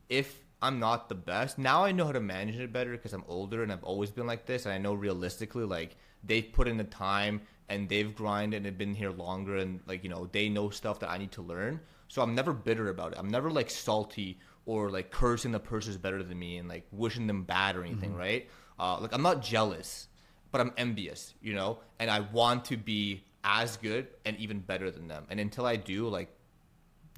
if 0.08 0.34
I'm 0.62 0.78
not 0.78 1.08
the 1.08 1.14
best, 1.14 1.58
now 1.58 1.84
I 1.84 1.92
know 1.92 2.06
how 2.06 2.12
to 2.12 2.20
manage 2.20 2.56
it 2.56 2.72
better 2.72 2.92
because 2.92 3.12
I'm 3.12 3.24
older 3.28 3.62
and 3.62 3.70
I've 3.70 3.84
always 3.84 4.10
been 4.10 4.26
like 4.26 4.46
this. 4.46 4.64
And 4.64 4.74
I 4.74 4.78
know 4.78 4.94
realistically, 4.94 5.64
like 5.64 5.96
they've 6.24 6.50
put 6.52 6.66
in 6.68 6.76
the 6.76 6.84
time 6.84 7.42
and 7.68 7.88
they've 7.88 8.14
grinded 8.14 8.58
and 8.58 8.66
have 8.66 8.78
been 8.78 8.94
here 8.94 9.10
longer, 9.10 9.56
and 9.56 9.80
like 9.86 10.02
you 10.04 10.10
know 10.10 10.28
they 10.32 10.48
know 10.48 10.70
stuff 10.70 11.00
that 11.00 11.10
I 11.10 11.18
need 11.18 11.32
to 11.32 11.42
learn. 11.42 11.80
So 12.08 12.22
I'm 12.22 12.34
never 12.34 12.52
bitter 12.52 12.88
about 12.88 13.12
it. 13.12 13.18
I'm 13.18 13.28
never 13.28 13.50
like 13.50 13.68
salty 13.68 14.38
or 14.64 14.90
like 14.90 15.10
cursing 15.10 15.52
the 15.52 15.60
person's 15.60 15.96
better 15.96 16.22
than 16.22 16.38
me 16.38 16.58
and 16.58 16.68
like 16.68 16.86
wishing 16.92 17.26
them 17.26 17.42
bad 17.42 17.76
or 17.76 17.84
anything, 17.84 18.14
right? 18.14 18.48
Uh, 18.78 18.98
like 19.00 19.12
I'm 19.12 19.22
not 19.22 19.42
jealous 19.42 20.08
but 20.56 20.60
I'm 20.60 20.72
envious, 20.78 21.34
you 21.42 21.52
know, 21.54 21.80
and 21.98 22.10
I 22.10 22.20
want 22.20 22.64
to 22.66 22.78
be 22.78 23.24
as 23.44 23.76
good 23.76 24.06
and 24.24 24.36
even 24.38 24.60
better 24.60 24.90
than 24.90 25.06
them. 25.06 25.26
And 25.28 25.38
until 25.38 25.66
I 25.66 25.76
do, 25.76 26.08
like, 26.08 26.34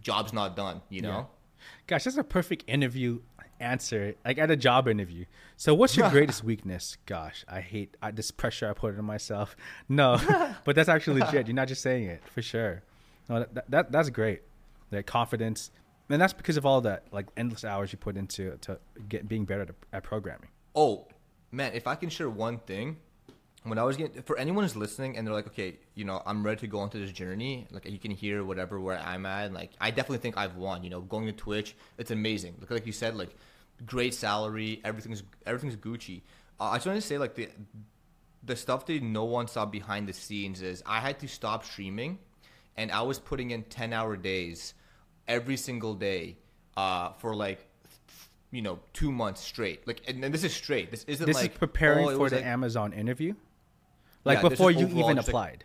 job's 0.00 0.32
not 0.32 0.56
done, 0.56 0.82
you 0.88 1.02
know. 1.02 1.28
Gosh, 1.86 2.04
that's 2.04 2.16
a 2.16 2.24
perfect 2.24 2.64
interview 2.66 3.20
answer, 3.60 4.14
like 4.24 4.38
at 4.38 4.50
a 4.50 4.56
job 4.56 4.88
interview. 4.88 5.24
So, 5.56 5.74
what's 5.74 5.96
your 5.96 6.10
greatest 6.16 6.44
weakness? 6.44 6.96
Gosh, 7.06 7.44
I 7.48 7.60
hate 7.60 7.96
I, 8.02 8.10
this 8.10 8.30
pressure 8.30 8.68
I 8.68 8.72
put 8.72 8.96
on 8.96 9.04
myself. 9.04 9.56
No, 9.88 10.18
but 10.64 10.76
that's 10.76 10.88
actually 10.88 11.20
legit. 11.20 11.46
You're 11.46 11.54
not 11.54 11.68
just 11.68 11.82
saying 11.82 12.04
it 12.04 12.22
for 12.28 12.42
sure. 12.42 12.82
No, 13.28 13.46
that, 13.52 13.70
that 13.70 13.92
that's 13.92 14.10
great. 14.10 14.42
That 14.90 15.06
confidence, 15.06 15.70
and 16.08 16.20
that's 16.20 16.32
because 16.32 16.56
of 16.56 16.66
all 16.66 16.80
that 16.82 17.04
like 17.12 17.26
endless 17.36 17.64
hours 17.64 17.92
you 17.92 17.98
put 17.98 18.16
into 18.16 18.56
to 18.62 18.78
get 19.08 19.28
being 19.28 19.44
better 19.44 19.62
at, 19.62 19.70
at 19.92 20.02
programming. 20.02 20.48
Oh, 20.74 21.06
man, 21.50 21.72
if 21.74 21.86
I 21.86 21.94
can 21.94 22.10
share 22.10 22.30
one 22.30 22.58
thing, 22.58 22.98
when 23.64 23.78
I 23.78 23.82
was 23.82 23.96
getting 23.96 24.22
for 24.22 24.38
anyone 24.38 24.64
who's 24.64 24.76
listening 24.76 25.16
and 25.16 25.26
they're 25.26 25.34
like, 25.34 25.48
okay, 25.48 25.78
you 25.94 26.04
know, 26.04 26.22
I'm 26.24 26.44
ready 26.44 26.60
to 26.60 26.66
go 26.66 26.82
into 26.84 26.98
this 26.98 27.12
journey. 27.12 27.66
Like 27.70 27.90
you 27.90 27.98
can 27.98 28.10
hear 28.10 28.44
whatever 28.44 28.78
where 28.80 28.98
I'm 28.98 29.26
at. 29.26 29.46
And, 29.46 29.54
like 29.54 29.72
I 29.80 29.90
definitely 29.90 30.18
think 30.18 30.36
I've 30.36 30.56
won. 30.56 30.84
You 30.84 30.90
know, 30.90 31.00
going 31.00 31.26
to 31.26 31.32
Twitch, 31.32 31.76
it's 31.98 32.10
amazing. 32.10 32.56
Like 32.60 32.70
like 32.70 32.86
you 32.86 32.92
said, 32.92 33.16
like 33.16 33.34
great 33.84 34.14
salary, 34.14 34.80
everything's 34.84 35.22
everything's 35.46 35.76
Gucci. 35.76 36.22
Uh, 36.60 36.64
I 36.64 36.76
just 36.76 36.86
want 36.86 37.00
to 37.00 37.06
say 37.06 37.18
like 37.18 37.34
the 37.34 37.48
the 38.44 38.56
stuff 38.56 38.86
that 38.86 39.02
no 39.02 39.24
one 39.24 39.48
saw 39.48 39.66
behind 39.66 40.08
the 40.08 40.12
scenes 40.12 40.62
is 40.62 40.82
I 40.86 41.00
had 41.00 41.18
to 41.20 41.28
stop 41.28 41.64
streaming, 41.64 42.18
and 42.76 42.90
I 42.92 43.02
was 43.02 43.18
putting 43.18 43.50
in 43.50 43.64
ten 43.64 43.92
hour 43.92 44.16
days 44.16 44.74
every 45.26 45.56
single 45.56 45.94
day 45.94 46.38
uh, 46.76 47.10
for 47.18 47.34
like 47.34 47.66
you 48.50 48.62
know 48.62 48.78
two 48.92 49.12
months 49.12 49.40
straight. 49.42 49.86
Like 49.86 50.02
and, 50.08 50.24
and 50.24 50.32
this 50.32 50.44
is 50.44 50.54
straight. 50.54 50.90
This 50.90 51.04
isn't 51.04 51.26
This 51.26 51.36
like 51.36 51.52
is 51.52 51.58
preparing 51.58 52.06
oh, 52.08 52.16
for 52.16 52.30
the 52.30 52.36
like- 52.36 52.44
Amazon 52.46 52.92
interview, 52.92 53.34
like 54.24 54.42
Yeah, 54.42 54.48
before 54.48 54.70
you 54.70 54.86
even 54.86 55.16
just, 55.16 55.28
like, 55.28 55.28
applied. 55.28 55.64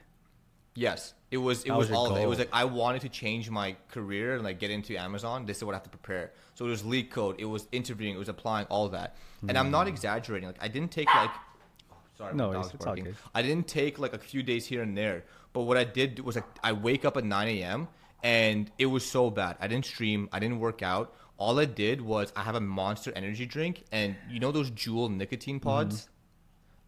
Yes, 0.75 1.13
it 1.29 1.37
was. 1.37 1.63
It 1.63 1.67
That 1.67 1.77
was 1.77 1.89
was 1.89 1.97
all 1.97 2.11
of 2.11 2.17
it. 2.17 2.23
It 2.23 2.27
was 2.27 2.39
like 2.39 2.49
I 2.51 2.65
wanted 2.65 3.01
to 3.01 3.09
change 3.09 3.49
my 3.49 3.75
career 3.91 4.35
and 4.35 4.43
like 4.43 4.59
get 4.59 4.71
into 4.71 4.95
Amazon. 4.95 5.45
This 5.45 5.57
is 5.57 5.63
what 5.63 5.73
I 5.73 5.77
have 5.77 5.83
to 5.83 5.89
prepare. 5.89 6.31
So 6.55 6.65
it 6.65 6.69
was 6.69 6.83
LeetCode. 6.83 7.35
It 7.39 7.45
was 7.45 7.67
interviewing. 7.71 8.15
It 8.15 8.19
was 8.19 8.29
applying 8.29 8.65
all 8.67 8.89
that. 8.89 9.17
And 9.47 9.57
I'm 9.57 9.71
not 9.71 9.87
hmm. 9.87 9.93
exaggerating. 9.93 10.47
Like 10.47 10.61
I 10.61 10.67
didn't 10.67 10.91
take 10.91 11.13
like. 11.13 11.29
Oh, 11.91 11.95
sorry, 12.17 12.35
No 12.35 12.51
it's 12.51 12.71
good. 12.71 13.15
I 13.35 13.41
didn't 13.41 13.67
take 13.67 13.99
like 13.99 14.13
a 14.13 14.19
few 14.19 14.41
days 14.41 14.65
here 14.65 14.81
and 14.81 14.97
there. 14.97 15.25
But 15.53 15.61
what 15.61 15.77
I 15.77 15.83
did 15.83 16.19
was 16.19 16.35
like 16.35 16.45
I 16.63 16.71
wake 16.73 17.05
up 17.05 17.17
at 17.17 17.23
9 17.23 17.47
a.m. 17.47 17.87
and 18.23 18.71
it 18.79 18.87
was 18.87 19.05
so 19.05 19.29
bad. 19.29 19.57
I 19.59 19.67
didn't 19.67 19.85
stream. 19.85 20.29
I 20.31 20.39
didn't 20.39 20.59
work 20.59 20.81
out. 20.81 21.15
All 21.37 21.59
I 21.59 21.65
did 21.65 22.01
was 22.01 22.31
I 22.35 22.43
have 22.43 22.55
a 22.55 22.61
Monster 22.61 23.11
Energy 23.15 23.45
drink, 23.45 23.83
and 23.91 24.15
you 24.29 24.39
know 24.39 24.51
those 24.51 24.71
Juul 24.71 25.13
nicotine 25.13 25.59
pods. 25.59 26.01
Mm-hmm. 26.01 26.09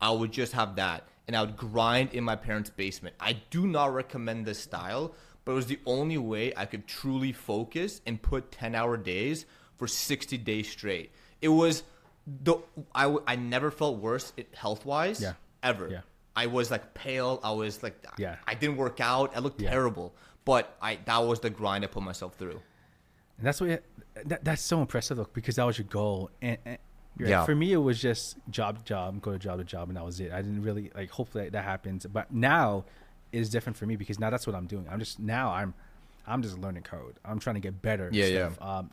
I 0.02 0.12
would 0.12 0.32
just 0.32 0.54
have 0.54 0.76
that 0.76 1.08
and 1.28 1.36
I 1.36 1.42
would 1.42 1.58
grind 1.58 2.14
in 2.14 2.24
my 2.24 2.36
parents' 2.36 2.70
basement. 2.70 3.16
I 3.20 3.34
do 3.50 3.68
not 3.68 3.94
recommend 3.94 4.46
this 4.46 4.60
style, 4.60 5.14
but 5.44 5.54
it 5.54 5.56
was 5.56 5.66
the 5.68 5.80
only 5.86 6.18
way 6.18 6.54
I 6.56 6.66
could 6.66 6.88
truly 6.88 7.32
focus 7.32 8.02
and 8.06 8.22
put 8.22 8.52
10 8.52 8.76
hour 8.76 8.98
days 8.98 9.46
for 9.78 9.88
60 9.88 10.38
days 10.40 10.70
straight. 10.70 11.12
It 11.42 11.50
was 11.50 11.84
the 12.28 12.56
I, 12.94 13.04
w- 13.04 13.24
I 13.28 13.36
never 13.36 13.70
felt 13.72 13.98
worse 14.00 14.34
health 14.54 14.86
wise 14.86 15.22
Yeah. 15.22 15.34
ever. 15.62 15.90
Yeah. 15.90 16.02
I 16.36 16.48
was 16.48 16.72
like 16.72 16.94
pale. 16.94 17.40
I 17.44 17.52
was 17.52 17.84
like 17.84 17.96
Yeah. 18.18 18.38
I 18.48 18.56
didn't 18.56 18.78
work 18.78 19.00
out. 19.00 19.36
I 19.36 19.40
looked 19.40 19.62
Yeah. 19.62 19.70
terrible. 19.70 20.16
But 20.44 20.76
I 20.82 20.98
that 21.06 21.18
was 21.20 21.40
the 21.40 21.50
grind 21.50 21.84
I 21.84 21.88
put 21.88 22.04
myself 22.04 22.36
through. 22.36 22.62
And 23.38 23.46
that's 23.48 23.60
what 23.62 23.84
that, 24.26 24.44
that's 24.46 24.62
so 24.62 24.80
impressive 24.82 25.18
though 25.18 25.28
because 25.34 25.56
that 25.58 25.66
was 25.66 25.78
your 25.78 25.88
goal. 25.88 26.30
And, 26.42 26.58
and 26.66 26.78
right. 27.20 27.30
Yeah. 27.30 27.46
for 27.46 27.56
me, 27.56 27.72
it 27.74 27.78
was 27.78 28.02
just 28.02 28.38
job 28.50 28.78
to 28.80 28.84
job, 28.84 29.22
go 29.22 29.32
to 29.32 29.40
job 29.40 29.58
to 29.60 29.64
job, 29.64 29.90
and 29.90 29.98
that 29.98 30.06
was 30.06 30.20
it. 30.20 30.32
I 30.32 30.38
didn't 30.42 30.62
really 30.64 30.92
like. 30.96 31.10
Hopefully 31.12 31.50
that 31.50 31.64
happens, 31.64 32.06
but 32.06 32.32
now 32.34 32.86
is 33.32 33.50
different 33.50 33.78
for 33.78 33.86
me 33.86 33.96
because 33.96 34.20
now 34.20 34.30
that's 34.30 34.48
what 34.48 34.56
I'm 34.56 34.66
doing. 34.68 34.86
I'm 34.90 35.00
just 35.00 35.20
now 35.20 35.52
I'm 35.52 35.74
I'm 36.28 36.42
just 36.42 36.58
learning 36.58 36.84
code. 36.84 37.16
I'm 37.26 37.40
trying 37.40 37.56
to 37.56 37.60
get 37.62 37.82
better. 37.82 38.10
Yeah, 38.12 38.26
yeah. 38.26 38.50
Um, 38.62 38.92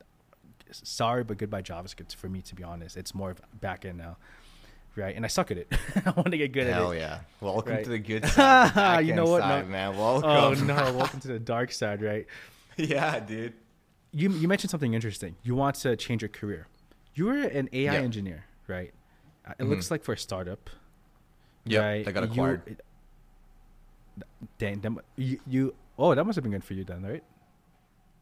sorry, 0.70 1.24
but 1.24 1.38
goodbye 1.38 1.62
JavaScript 1.62 2.14
for 2.14 2.28
me 2.28 2.42
to 2.42 2.54
be 2.54 2.62
honest. 2.62 2.96
It's 2.96 3.14
more 3.14 3.30
of 3.30 3.40
back 3.60 3.84
end 3.84 3.98
now, 3.98 4.16
right? 4.96 5.14
And 5.14 5.24
I 5.24 5.28
suck 5.28 5.50
at 5.50 5.58
it. 5.58 5.72
I 6.06 6.10
want 6.10 6.30
to 6.32 6.38
get 6.38 6.52
good 6.52 6.66
Hell 6.66 6.92
at 6.92 6.96
it. 6.96 7.00
Hell 7.00 7.10
yeah! 7.10 7.18
Welcome 7.40 7.72
Right. 7.74 7.84
to 7.84 7.90
the 7.90 7.98
good 7.98 8.26
side. 8.28 8.98
the 9.00 9.04
You 9.04 9.14
know 9.14 9.26
what? 9.26 9.42
side, 9.42 9.66
No. 9.66 9.70
man? 9.72 9.96
Welcome. 9.96 10.30
Oh 10.30 10.52
no! 10.64 10.92
Welcome 10.92 11.20
to 11.20 11.28
the 11.28 11.38
dark 11.38 11.72
side, 11.72 12.02
right? 12.02 12.26
yeah, 12.76 13.20
dude. 13.20 13.52
you 14.12 14.30
you 14.30 14.48
mentioned 14.48 14.70
something 14.70 14.94
interesting. 14.94 15.36
You 15.42 15.54
want 15.54 15.76
to 15.76 15.94
change 15.96 16.22
your 16.22 16.28
career. 16.30 16.66
You 17.14 17.26
were 17.26 17.40
an 17.42 17.68
AI 17.72 17.92
Yeah. 17.94 18.00
engineer, 18.00 18.44
right? 18.68 18.92
Uh, 19.46 19.52
It 19.58 19.64
looks 19.64 19.90
like 19.90 20.02
for 20.04 20.12
a 20.12 20.18
startup. 20.18 20.70
Yeah, 21.64 21.80
right? 21.80 22.04
they 22.04 22.12
got 22.12 22.24
You- 22.24 22.30
acquired. 22.30 22.82
Dang, 24.58 24.80
that, 24.80 24.92
you, 25.16 25.40
you 25.46 25.74
oh 25.98 26.14
that 26.14 26.24
must 26.24 26.36
have 26.36 26.42
been 26.42 26.52
good 26.52 26.64
for 26.64 26.74
you 26.74 26.84
then, 26.84 27.02
right? 27.02 27.22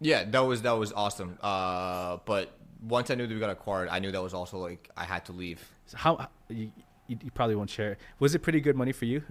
Yeah, 0.01 0.25
that 0.25 0.41
was 0.41 0.63
that 0.63 0.73
was 0.73 0.93
awesome. 0.93 1.39
Uh, 1.43 2.19
but 2.25 2.57
once 2.83 3.11
I 3.11 3.15
knew 3.15 3.27
that 3.27 3.35
we 3.35 3.41
got 3.41 3.51
acquired, 3.51 3.89
I 3.91 3.99
knew 3.99 4.11
that 4.13 4.23
was 4.23 4.35
also 4.35 4.59
like 4.59 4.89
I 4.97 5.05
had 5.05 5.25
to 5.27 5.33
leave. 5.33 5.61
So 5.87 5.97
how 5.99 6.29
you, 6.49 6.71
you 7.09 7.19
probably 7.35 7.57
won't 7.57 7.71
share. 7.71 7.99
Was 8.19 8.35
it 8.35 8.39
pretty 8.41 8.61
good 8.61 8.77
money 8.77 8.93
for 8.93 9.05
you? 9.05 9.23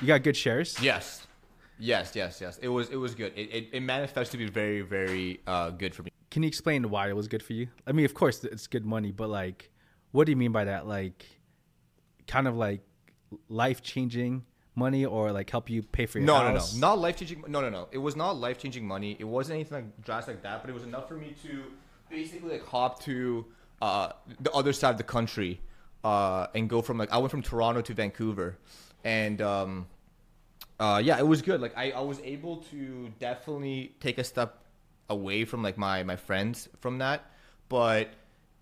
You 0.00 0.06
got 0.08 0.22
good 0.22 0.36
shares. 0.36 0.76
Yes, 0.80 1.26
yes, 1.78 2.12
yes, 2.14 2.40
yes. 2.40 2.58
It 2.58 2.68
was 2.68 2.88
it 2.88 2.96
was 2.96 3.14
good. 3.14 3.32
It 3.36 3.50
it, 3.52 3.68
it 3.72 3.80
manifested 3.80 4.32
to 4.40 4.46
be 4.46 4.50
very 4.50 4.80
very 4.80 5.40
uh, 5.46 5.70
good 5.70 5.94
for 5.94 6.02
me. 6.02 6.10
Can 6.36 6.42
you 6.42 6.48
explain 6.48 6.90
why 6.90 7.08
it 7.08 7.16
was 7.16 7.28
good 7.28 7.42
for 7.42 7.54
you? 7.54 7.68
I 7.86 7.92
mean, 7.92 8.04
of 8.04 8.12
course 8.12 8.44
it's 8.44 8.66
good 8.66 8.84
money, 8.84 9.10
but 9.10 9.30
like, 9.30 9.70
what 10.12 10.26
do 10.26 10.32
you 10.32 10.36
mean 10.36 10.52
by 10.52 10.64
that? 10.64 10.86
Like, 10.86 11.24
kind 12.26 12.46
of 12.46 12.54
like 12.54 12.82
life 13.48 13.80
changing 13.80 14.44
money, 14.74 15.06
or 15.06 15.32
like 15.32 15.48
help 15.48 15.70
you 15.70 15.82
pay 15.82 16.04
for 16.04 16.18
your 16.18 16.28
house? 16.28 16.74
No, 16.74 16.78
no, 16.78 16.88
no, 16.88 16.94
not 16.94 16.98
life 16.98 17.16
changing. 17.16 17.42
No, 17.48 17.62
no, 17.62 17.70
no. 17.70 17.88
It 17.90 17.96
was 17.96 18.16
not 18.16 18.36
life 18.36 18.58
changing 18.58 18.86
money. 18.86 19.16
It 19.18 19.24
wasn't 19.24 19.54
anything 19.54 19.78
like 19.78 20.02
drastic 20.04 20.34
like 20.34 20.42
that. 20.42 20.60
But 20.60 20.68
it 20.68 20.74
was 20.74 20.82
enough 20.82 21.08
for 21.08 21.14
me 21.14 21.34
to 21.42 21.62
basically 22.10 22.50
like 22.50 22.66
hop 22.66 23.02
to 23.04 23.46
uh, 23.80 24.12
the 24.38 24.52
other 24.52 24.74
side 24.74 24.90
of 24.90 24.98
the 24.98 25.04
country 25.04 25.62
uh, 26.04 26.48
and 26.54 26.68
go 26.68 26.82
from 26.82 26.98
like 26.98 27.10
I 27.12 27.16
went 27.16 27.30
from 27.30 27.40
Toronto 27.40 27.80
to 27.80 27.94
Vancouver, 27.94 28.58
and 29.04 29.40
um, 29.40 29.86
uh, 30.78 31.00
yeah, 31.02 31.18
it 31.18 31.26
was 31.26 31.40
good. 31.40 31.62
Like 31.62 31.72
I, 31.78 31.92
I 31.92 32.00
was 32.00 32.20
able 32.20 32.58
to 32.72 33.10
definitely 33.20 33.94
take 34.00 34.18
a 34.18 34.24
step 34.24 34.64
away 35.08 35.44
from 35.44 35.62
like 35.62 35.78
my 35.78 36.02
my 36.02 36.16
friends 36.16 36.68
from 36.80 36.98
that, 36.98 37.30
but 37.68 38.08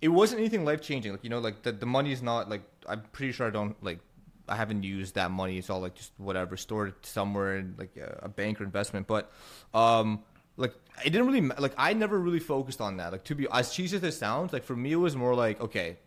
it 0.00 0.08
wasn't 0.08 0.40
anything 0.40 0.64
life 0.64 0.82
changing. 0.82 1.12
Like 1.12 1.24
you 1.24 1.30
know, 1.30 1.38
like 1.40 1.62
the 1.62 1.72
the 1.72 1.86
money 1.86 2.12
is 2.12 2.22
not 2.22 2.48
like 2.48 2.62
I'm 2.88 3.00
pretty 3.12 3.32
sure 3.32 3.46
I 3.46 3.50
don't 3.50 3.82
like 3.82 4.00
I 4.48 4.56
haven't 4.56 4.82
used 4.82 5.14
that 5.14 5.30
money. 5.30 5.58
It's 5.58 5.70
all 5.70 5.80
like 5.80 5.94
just 5.94 6.12
whatever 6.18 6.56
stored 6.56 6.94
somewhere 7.06 7.58
in 7.58 7.74
like 7.78 7.96
a, 7.96 8.20
a 8.24 8.28
bank 8.28 8.60
or 8.60 8.64
investment. 8.64 9.06
But 9.06 9.32
um, 9.72 10.22
like 10.56 10.74
it 11.04 11.10
didn't 11.10 11.26
really 11.26 11.40
like 11.40 11.74
I 11.78 11.94
never 11.94 12.18
really 12.18 12.40
focused 12.40 12.80
on 12.80 12.98
that. 12.98 13.12
Like 13.12 13.24
to 13.24 13.34
be 13.34 13.46
as 13.50 13.72
cheesy 13.72 13.96
as 13.96 14.02
it 14.02 14.12
sounds, 14.12 14.52
like 14.52 14.64
for 14.64 14.76
me 14.76 14.92
it 14.92 14.96
was 14.96 15.16
more 15.16 15.34
like 15.34 15.60
okay, 15.60 15.98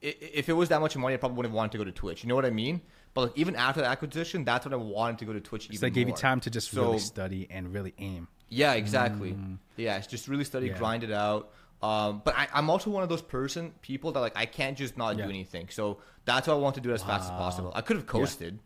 if 0.00 0.48
it 0.48 0.54
was 0.54 0.70
that 0.70 0.80
much 0.80 0.96
money, 0.96 1.14
I 1.14 1.18
probably 1.18 1.36
wouldn't 1.36 1.54
want 1.54 1.72
to 1.72 1.78
go 1.78 1.84
to 1.84 1.92
Twitch. 1.92 2.22
You 2.24 2.28
know 2.28 2.34
what 2.34 2.46
I 2.46 2.50
mean? 2.50 2.80
But 3.14 3.20
like 3.20 3.32
even 3.36 3.54
after 3.56 3.82
the 3.82 3.86
acquisition, 3.86 4.44
that's 4.44 4.64
when 4.64 4.72
I 4.72 4.78
wanted 4.78 5.18
to 5.18 5.24
go 5.26 5.32
to 5.34 5.40
Twitch. 5.40 5.64
So 5.66 5.74
even 5.74 5.80
they 5.80 5.90
gave 5.90 6.08
you 6.08 6.14
time 6.14 6.40
to 6.40 6.50
just 6.50 6.70
So- 6.70 6.82
really 6.82 6.98
study 6.98 7.46
and 7.50 7.72
really 7.72 7.94
aim. 7.98 8.28
Yeah, 8.52 8.72
exactly. 8.74 9.36
Yeah, 9.76 9.96
it's 9.98 10.06
just 10.06 10.28
really 10.28 10.44
study, 10.44 10.66
Mm. 10.66 10.72
Yeah. 10.72 10.78
grind 10.78 11.02
it 11.04 11.12
out. 11.12 11.50
Um, 11.82 12.22
but 12.24 12.34
I, 12.36 12.46
I'm 12.54 12.70
also 12.70 12.90
one 12.90 13.02
of 13.02 13.08
those 13.08 13.22
person 13.22 13.72
people 13.82 14.12
that 14.12 14.20
like 14.20 14.36
I 14.36 14.46
can't 14.46 14.76
just 14.78 14.96
not 14.96 15.16
Yeah. 15.16 15.24
do 15.24 15.30
anything. 15.30 15.66
So 15.70 15.98
that's 16.24 16.46
why 16.46 16.54
I 16.54 16.56
want 16.58 16.74
to 16.76 16.80
do 16.80 16.90
it 16.90 16.94
as 16.94 17.02
fast 17.02 17.24
as 17.24 17.30
possible. 17.30 17.72
I 17.74 17.80
could 17.80 17.96
have 17.96 18.06
coasted. 18.06 18.58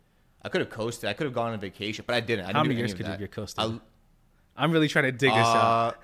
I 0.43 0.49
could 0.51 0.61
have 0.61 0.71
coasted. 0.71 1.09
I 1.09 1.15
could 1.15 1.25
have 1.25 1.33
gone 1.35 1.53
on 1.53 1.59
vacation, 1.61 2.05
but 2.07 2.15
I 2.15 2.21
didn't. 2.21 2.45
I 2.45 2.49
didn't 2.49 2.57
How 2.57 2.63
many 2.63 2.75
any 2.75 2.81
years 2.83 2.95
could 2.95 3.07
you 3.07 3.17
get 3.17 3.33
coasted? 3.33 3.65
I- 3.65 3.81
I'm 4.63 4.71
really 4.73 4.89
trying 4.89 5.05
to 5.05 5.13
dig 5.13 5.31
this 5.31 5.47
out. 5.47 5.95
uh, 5.95 5.97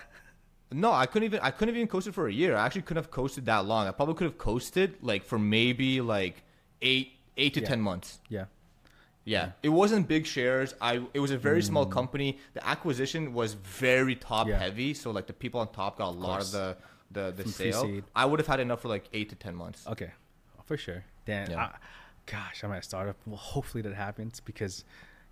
No, 0.73 0.91
I 0.93 1.05
couldn't 1.07 1.25
even. 1.27 1.41
I 1.41 1.51
couldn't 1.51 1.75
even 1.75 1.87
coast 1.89 2.07
it 2.07 2.13
for 2.15 2.27
a 2.29 2.33
year. 2.33 2.57
I 2.57 2.65
actually 2.67 2.83
couldn't 2.83 3.03
have 3.03 3.11
coasted 3.11 3.45
that 3.47 3.67
long. 3.67 3.87
I 3.87 3.91
probably 3.93 4.15
could 4.15 4.25
have 4.31 4.39
coasted 4.39 4.97
like 5.03 5.23
for 5.25 5.39
maybe 5.39 6.01
like 6.01 6.43
eight, 6.81 7.13
eight 7.37 7.53
to 7.55 7.61
Yeah. 7.61 7.67
ten 7.69 7.81
months. 7.83 8.21
Yeah. 8.31 8.47
Yeah, 9.25 9.53
it 9.63 9.69
wasn't 9.69 10.09
big 10.09 10.27
shares. 10.27 10.75
I 10.81 11.01
it 11.15 11.21
was 11.21 11.31
a 11.31 11.39
very 11.39 11.63
small 11.63 11.87
company. 11.87 12.39
The 12.55 12.67
acquisition 12.67 13.33
was 13.35 13.55
very 13.55 14.17
top 14.17 14.47
Mm. 14.47 14.51
Yeah. 14.51 14.59
heavy, 14.59 14.95
so 14.95 15.11
like 15.13 15.27
the 15.29 15.33
people 15.33 15.61
on 15.61 15.69
top 15.73 15.99
got 15.99 16.09
a 16.09 16.11
lot 16.11 16.39
course. 16.41 16.55
of 16.55 16.77
the 17.13 17.21
the 17.21 17.31
the 17.37 17.43
From 17.45 17.53
sale. 17.53 17.83
pre-seed. 17.83 18.05
I 18.17 18.25
would 18.25 18.41
have 18.41 18.47
had 18.49 18.59
enough 18.61 18.81
for 18.83 18.89
like 18.89 19.05
eight 19.13 19.29
to 19.31 19.37
ten 19.37 19.55
months. 19.55 19.87
Okay, 19.87 20.11
for 20.65 20.77
sure. 20.77 21.05
Then, 21.25 21.51
Yeah. 21.51 21.65
I, 21.67 21.71
gosh, 22.27 22.65
I'm 22.65 22.73
at 22.73 22.79
a 22.79 22.83
startup. 22.83 23.17
Well, 23.27 23.37
hopefully 23.37 23.83
that 23.83 23.95
happens 23.95 24.41
because, 24.41 24.85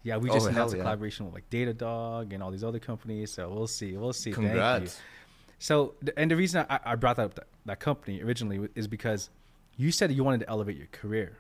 yeah, 0.05 0.19
we 0.19 0.31
Oh, 0.31 0.35
just 0.35 0.47
hell 0.47 0.55
announced 0.55 0.75
a 0.75 0.77
yeah. 0.77 0.85
collaboration 0.85 1.27
with 1.27 1.35
like 1.35 1.51
Datadog 1.51 2.33
and 2.33 2.43
all 2.45 2.53
these 2.53 2.63
other 2.63 2.79
companies. 2.79 3.33
So 3.33 3.49
we'll 3.51 3.67
see. 3.67 3.97
We'll 3.97 4.13
see. 4.13 4.31
Congrats. 4.31 5.01
So, 5.59 5.95
and 6.17 6.31
the 6.31 6.37
reason 6.37 6.65
I, 6.71 6.79
I 6.85 6.95
brought 6.95 7.17
that 7.17 7.25
up, 7.25 7.35
that, 7.35 7.47
that 7.67 7.81
company 7.81 8.23
originally 8.23 8.69
is 8.77 8.87
because 8.87 9.31
you 9.77 9.91
said 9.91 10.13
you 10.13 10.23
wanted 10.23 10.41
to 10.41 10.49
elevate 10.49 10.77
your 10.77 10.87
career. 10.93 11.39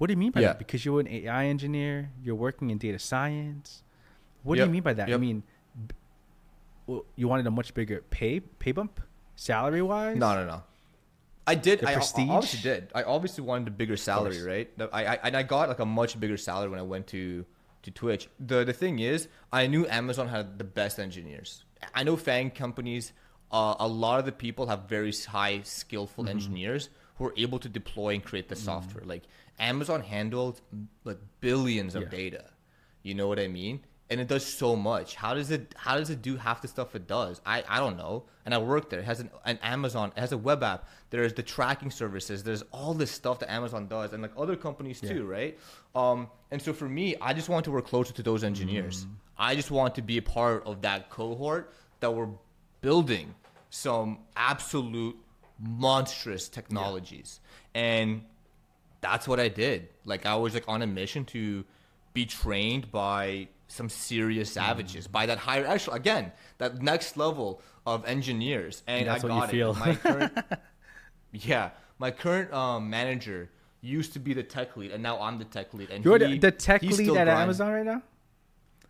What 0.00 0.06
do 0.06 0.14
you 0.14 0.16
mean 0.16 0.30
by 0.32 0.40
Yeah. 0.40 0.48
that? 0.48 0.58
Because 0.58 0.82
you're 0.86 0.98
an 0.98 1.06
AI 1.08 1.44
engineer, 1.44 2.08
you're 2.24 2.34
working 2.34 2.70
in 2.70 2.78
data 2.78 2.98
science. 2.98 3.82
What 4.42 4.54
do 4.54 4.62
you 4.62 4.66
mean 4.66 4.82
by 4.82 4.94
that? 4.94 5.12
I 5.12 5.16
mean, 5.18 5.42
well, 6.86 7.04
you 7.16 7.28
wanted 7.28 7.46
a 7.46 7.50
much 7.50 7.74
bigger 7.74 8.02
pay 8.08 8.40
pay 8.40 8.72
bump, 8.72 8.98
salary 9.36 9.82
wise. 9.82 10.16
No, 10.16 10.34
no, 10.34 10.46
no. 10.46 10.62
I 11.46 11.54
did. 11.54 11.84
I, 11.84 11.90
I 11.90 11.94
prestige? 11.96 12.30
obviously 12.30 12.60
did. 12.70 12.88
I 12.94 13.02
obviously 13.02 13.44
wanted 13.44 13.68
a 13.68 13.72
bigger 13.72 13.98
salary, 13.98 14.40
right? 14.42 14.70
I, 14.90 15.04
I 15.04 15.14
and 15.24 15.36
I 15.36 15.42
got 15.42 15.68
like 15.68 15.80
a 15.80 15.84
much 15.84 16.18
bigger 16.18 16.38
salary 16.38 16.70
when 16.70 16.78
I 16.78 16.82
went 16.94 17.06
to 17.08 17.44
to 17.82 17.90
Twitch. 17.90 18.30
The 18.38 18.64
the 18.64 18.72
thing 18.72 19.00
is, 19.00 19.28
I 19.52 19.66
knew 19.66 19.86
Amazon 19.86 20.28
had 20.28 20.56
the 20.56 20.64
best 20.64 20.98
engineers. 20.98 21.64
I 21.94 22.04
know 22.04 22.16
FANG 22.16 22.52
companies. 22.52 23.12
Uh, 23.52 23.74
a 23.80 23.88
lot 23.88 24.18
of 24.20 24.24
the 24.24 24.32
people 24.32 24.68
have 24.68 24.88
very 24.88 25.12
high 25.12 25.60
skillful 25.64 26.24
Mm-hmm. 26.24 26.30
engineers 26.30 26.88
who 27.16 27.26
are 27.26 27.34
able 27.36 27.58
to 27.58 27.68
deploy 27.68 28.14
and 28.14 28.24
create 28.24 28.48
the 28.48 28.56
software. 28.56 29.04
Like 29.04 29.24
Amazon 29.60 30.00
handled 30.00 30.60
like 31.04 31.18
billions 31.40 31.94
of 31.94 32.02
Yeah. 32.04 32.08
data. 32.08 32.44
You 33.02 33.14
know 33.14 33.28
what 33.28 33.38
I 33.38 33.46
mean? 33.48 33.80
And 34.10 34.20
it 34.20 34.26
does 34.26 34.44
so 34.44 34.74
much. 34.74 35.14
How 35.14 35.34
does 35.34 35.52
it 35.52 35.72
how 35.76 35.96
does 35.96 36.10
it 36.10 36.20
do 36.20 36.36
half 36.36 36.62
the 36.62 36.66
stuff 36.68 36.96
it 36.96 37.06
does? 37.06 37.40
I, 37.46 37.62
I 37.68 37.78
don't 37.78 37.96
know. 37.96 38.24
And 38.44 38.52
I 38.52 38.58
work 38.58 38.90
there. 38.90 38.98
It 38.98 39.04
has 39.04 39.20
an, 39.20 39.30
an 39.44 39.58
Amazon, 39.62 40.12
it 40.16 40.20
has 40.20 40.32
a 40.32 40.38
web 40.38 40.64
app. 40.64 40.88
There's 41.10 41.32
the 41.34 41.44
tracking 41.44 41.92
services. 41.92 42.42
There's 42.42 42.62
all 42.72 42.92
this 42.94 43.12
stuff 43.12 43.38
that 43.38 43.50
Amazon 43.52 43.86
does 43.86 44.12
and 44.12 44.20
like 44.22 44.32
other 44.36 44.56
companies 44.56 45.00
too, 45.00 45.24
right? 45.26 45.56
Um 45.94 46.28
and 46.50 46.60
so 46.60 46.72
for 46.72 46.88
me, 46.88 47.14
I 47.20 47.32
just 47.34 47.48
want 47.48 47.64
to 47.66 47.70
work 47.70 47.86
closer 47.86 48.12
to 48.14 48.22
those 48.22 48.42
engineers. 48.42 49.06
I 49.38 49.54
just 49.54 49.70
want 49.70 49.94
to 49.94 50.02
be 50.02 50.16
a 50.18 50.22
part 50.22 50.64
of 50.66 50.82
that 50.82 51.08
cohort 51.10 51.72
that 52.00 52.10
we're 52.12 52.28
building 52.80 53.34
some 53.70 54.18
absolute 54.36 55.16
monstrous 55.60 56.48
technologies. 56.48 57.40
And 57.74 58.24
that's 59.00 59.26
what 59.28 59.40
I 59.40 59.48
did. 59.48 59.88
Like 60.04 60.26
I 60.26 60.34
was 60.36 60.54
like 60.54 60.64
on 60.68 60.82
a 60.82 60.86
mission 60.86 61.24
to 61.26 61.64
be 62.12 62.26
trained 62.26 62.90
by 62.90 63.48
some 63.68 63.88
serious 63.88 64.50
savages, 64.52 65.06
by 65.06 65.26
that 65.26 65.38
higher 65.38 65.66
actually 65.66 65.96
again, 65.96 66.32
that 66.58 66.82
next 66.82 67.16
level 67.16 67.62
of 67.86 68.04
engineers. 68.06 68.82
And 68.86 69.06
That's 69.08 69.22
I 69.24 69.26
what 69.28 69.34
you 69.34 69.40
got 69.40 69.50
feel. 69.50 69.70
it. 69.72 69.78
My 69.78 69.94
current 69.94 70.38
Yeah. 71.32 71.70
My 71.98 72.10
current 72.10 72.52
um, 72.52 72.90
manager 72.90 73.50
used 73.82 74.12
to 74.14 74.18
be 74.18 74.34
the 74.34 74.42
tech 74.42 74.76
lead 74.76 74.90
and 74.90 75.02
now 75.02 75.20
I'm 75.20 75.38
the 75.38 75.44
tech 75.44 75.72
lead. 75.74 75.90
And 75.90 76.04
You're 76.04 76.18
he- 76.18 76.38
the, 76.38 76.50
tech 76.50 76.82
lead 76.82 76.92
at 77.00 77.06
grinds- 77.24 77.28
Amazon 77.30 77.72
right 77.72 77.84
now. 77.86 78.02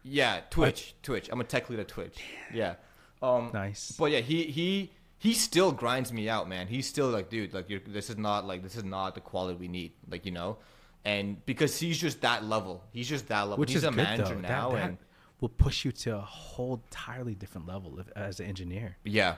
yeah, 0.02 0.40
Twitch, 0.50 0.94
Twitch. 1.02 1.28
I'm 1.30 1.40
a 1.40 1.44
tech 1.44 1.68
lead 1.70 1.78
at 1.80 1.88
Twitch. 1.88 2.18
Yeah. 2.54 2.74
Um, 3.22 3.50
Nice. 3.52 3.92
But 3.98 4.11
yeah, 4.12 4.20
he 4.20 4.44
he 4.44 4.92
he 5.21 5.35
still 5.35 5.71
grinds 5.71 6.14
me 6.14 6.31
out, 6.31 6.49
man. 6.49 6.66
He's 6.66 6.87
still 6.87 7.09
like, 7.09 7.29
dude, 7.29 7.53
like 7.53 7.68
you're, 7.68 7.81
this 7.87 8.09
is 8.09 8.16
not 8.16 8.47
like 8.47 8.62
this 8.62 8.75
is 8.75 8.85
not 8.85 9.14
the 9.14 9.21
quality 9.21 9.59
we 9.59 9.68
need, 9.68 9.93
like 10.09 10.25
you 10.25 10.33
know, 10.33 10.57
and 11.05 11.45
because 11.45 11.79
he's 11.79 11.99
just 11.99 12.23
that 12.23 12.47
level, 12.47 12.83
he's 12.91 13.07
just 13.07 13.29
that 13.29 13.43
level. 13.43 13.59
Which 13.59 13.73
he's 13.73 13.83
is 13.83 13.85
a 13.85 13.89
good 13.89 13.97
manager 13.99 14.35
though. 14.35 14.41
now, 14.41 14.71
that, 14.71 14.77
that 14.77 14.89
and 14.89 14.99
will 15.43 15.51
push 15.51 15.85
you 15.85 15.93
to 15.93 16.16
a 16.16 16.21
whole 16.21 16.83
entirely 16.87 17.35
different 17.35 17.66
level 17.66 18.01
if, 18.01 18.09
as 18.16 18.41
an 18.41 18.47
engineer. 18.47 18.97
yeah, 19.05 19.35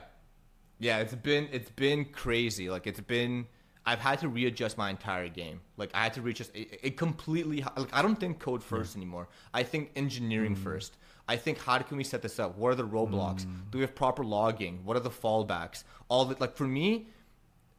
yeah, 0.79 0.99
it's 0.99 1.15
been 1.15 1.49
it's 1.51 1.71
been 1.71 2.05
crazy. 2.05 2.69
Like 2.69 2.87
it's 2.87 3.01
been. 3.01 3.45
I've 3.85 3.99
had 3.99 4.19
to 4.19 4.29
readjust 4.29 4.77
my 4.77 4.89
entire 4.89 5.27
game. 5.27 5.59
Like 5.75 5.89
I 5.93 6.03
had 6.03 6.13
to 6.13 6.21
readjust 6.21 6.55
it, 6.55 6.79
it 6.81 6.97
completely. 6.97 7.65
Like 7.75 7.89
I 7.91 8.01
don't 8.01 8.17
think 8.17 8.39
code 8.39 8.63
first 8.63 8.95
anymore. 8.95 9.27
I 9.53 9.63
think 9.63 9.91
engineering 9.97 10.55
mm. 10.55 10.63
first. 10.63 10.95
I 11.27 11.37
think 11.37 11.57
how 11.57 11.77
can 11.79 11.97
we 11.97 12.03
set 12.03 12.21
this 12.21 12.39
up? 12.39 12.57
What 12.57 12.69
are 12.71 12.75
the 12.75 12.87
roadblocks? 12.87 13.45
Mm. 13.45 13.71
Do 13.71 13.77
we 13.77 13.81
have 13.81 13.95
proper 13.95 14.23
logging? 14.23 14.81
What 14.83 14.97
are 14.97 15.01
the 15.01 15.09
fallbacks? 15.09 15.83
All 16.09 16.25
that 16.25 16.41
like 16.41 16.55
for 16.55 16.65
me, 16.67 17.07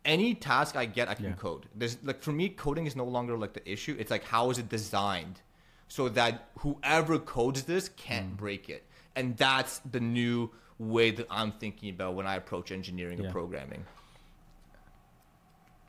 any 0.05 0.35
task 0.35 0.77
I 0.77 0.87
get, 0.87 1.09
I 1.09 1.15
can 1.15 1.27
Yeah. 1.27 1.33
code. 1.33 1.67
There's 1.75 2.03
like 2.03 2.23
for 2.23 2.33
me, 2.33 2.49
coding 2.49 2.87
is 2.87 2.97
no 2.97 3.05
longer 3.05 3.37
like 3.37 3.53
the 3.53 3.71
issue. 3.71 3.97
It's 3.99 4.11
like 4.11 4.25
how 4.25 4.51
is 4.51 4.59
it 4.59 4.69
designed 4.69 5.41
so 5.89 6.09
that 6.09 6.49
whoever 6.61 7.19
codes 7.19 7.65
this 7.65 7.89
can't 7.91 8.35
mm. 8.35 8.37
break 8.37 8.69
it. 8.69 8.87
And 9.15 9.37
that's 9.37 9.79
the 9.79 10.01
new 10.01 10.51
way 10.79 11.11
that 11.13 11.27
I'm 11.31 11.53
thinking 11.53 11.91
about 11.91 12.15
when 12.15 12.27
I 12.27 12.37
approach 12.37 12.73
engineering 12.73 13.19
Yeah. 13.19 13.25
and 13.25 13.33
programming. 13.33 13.85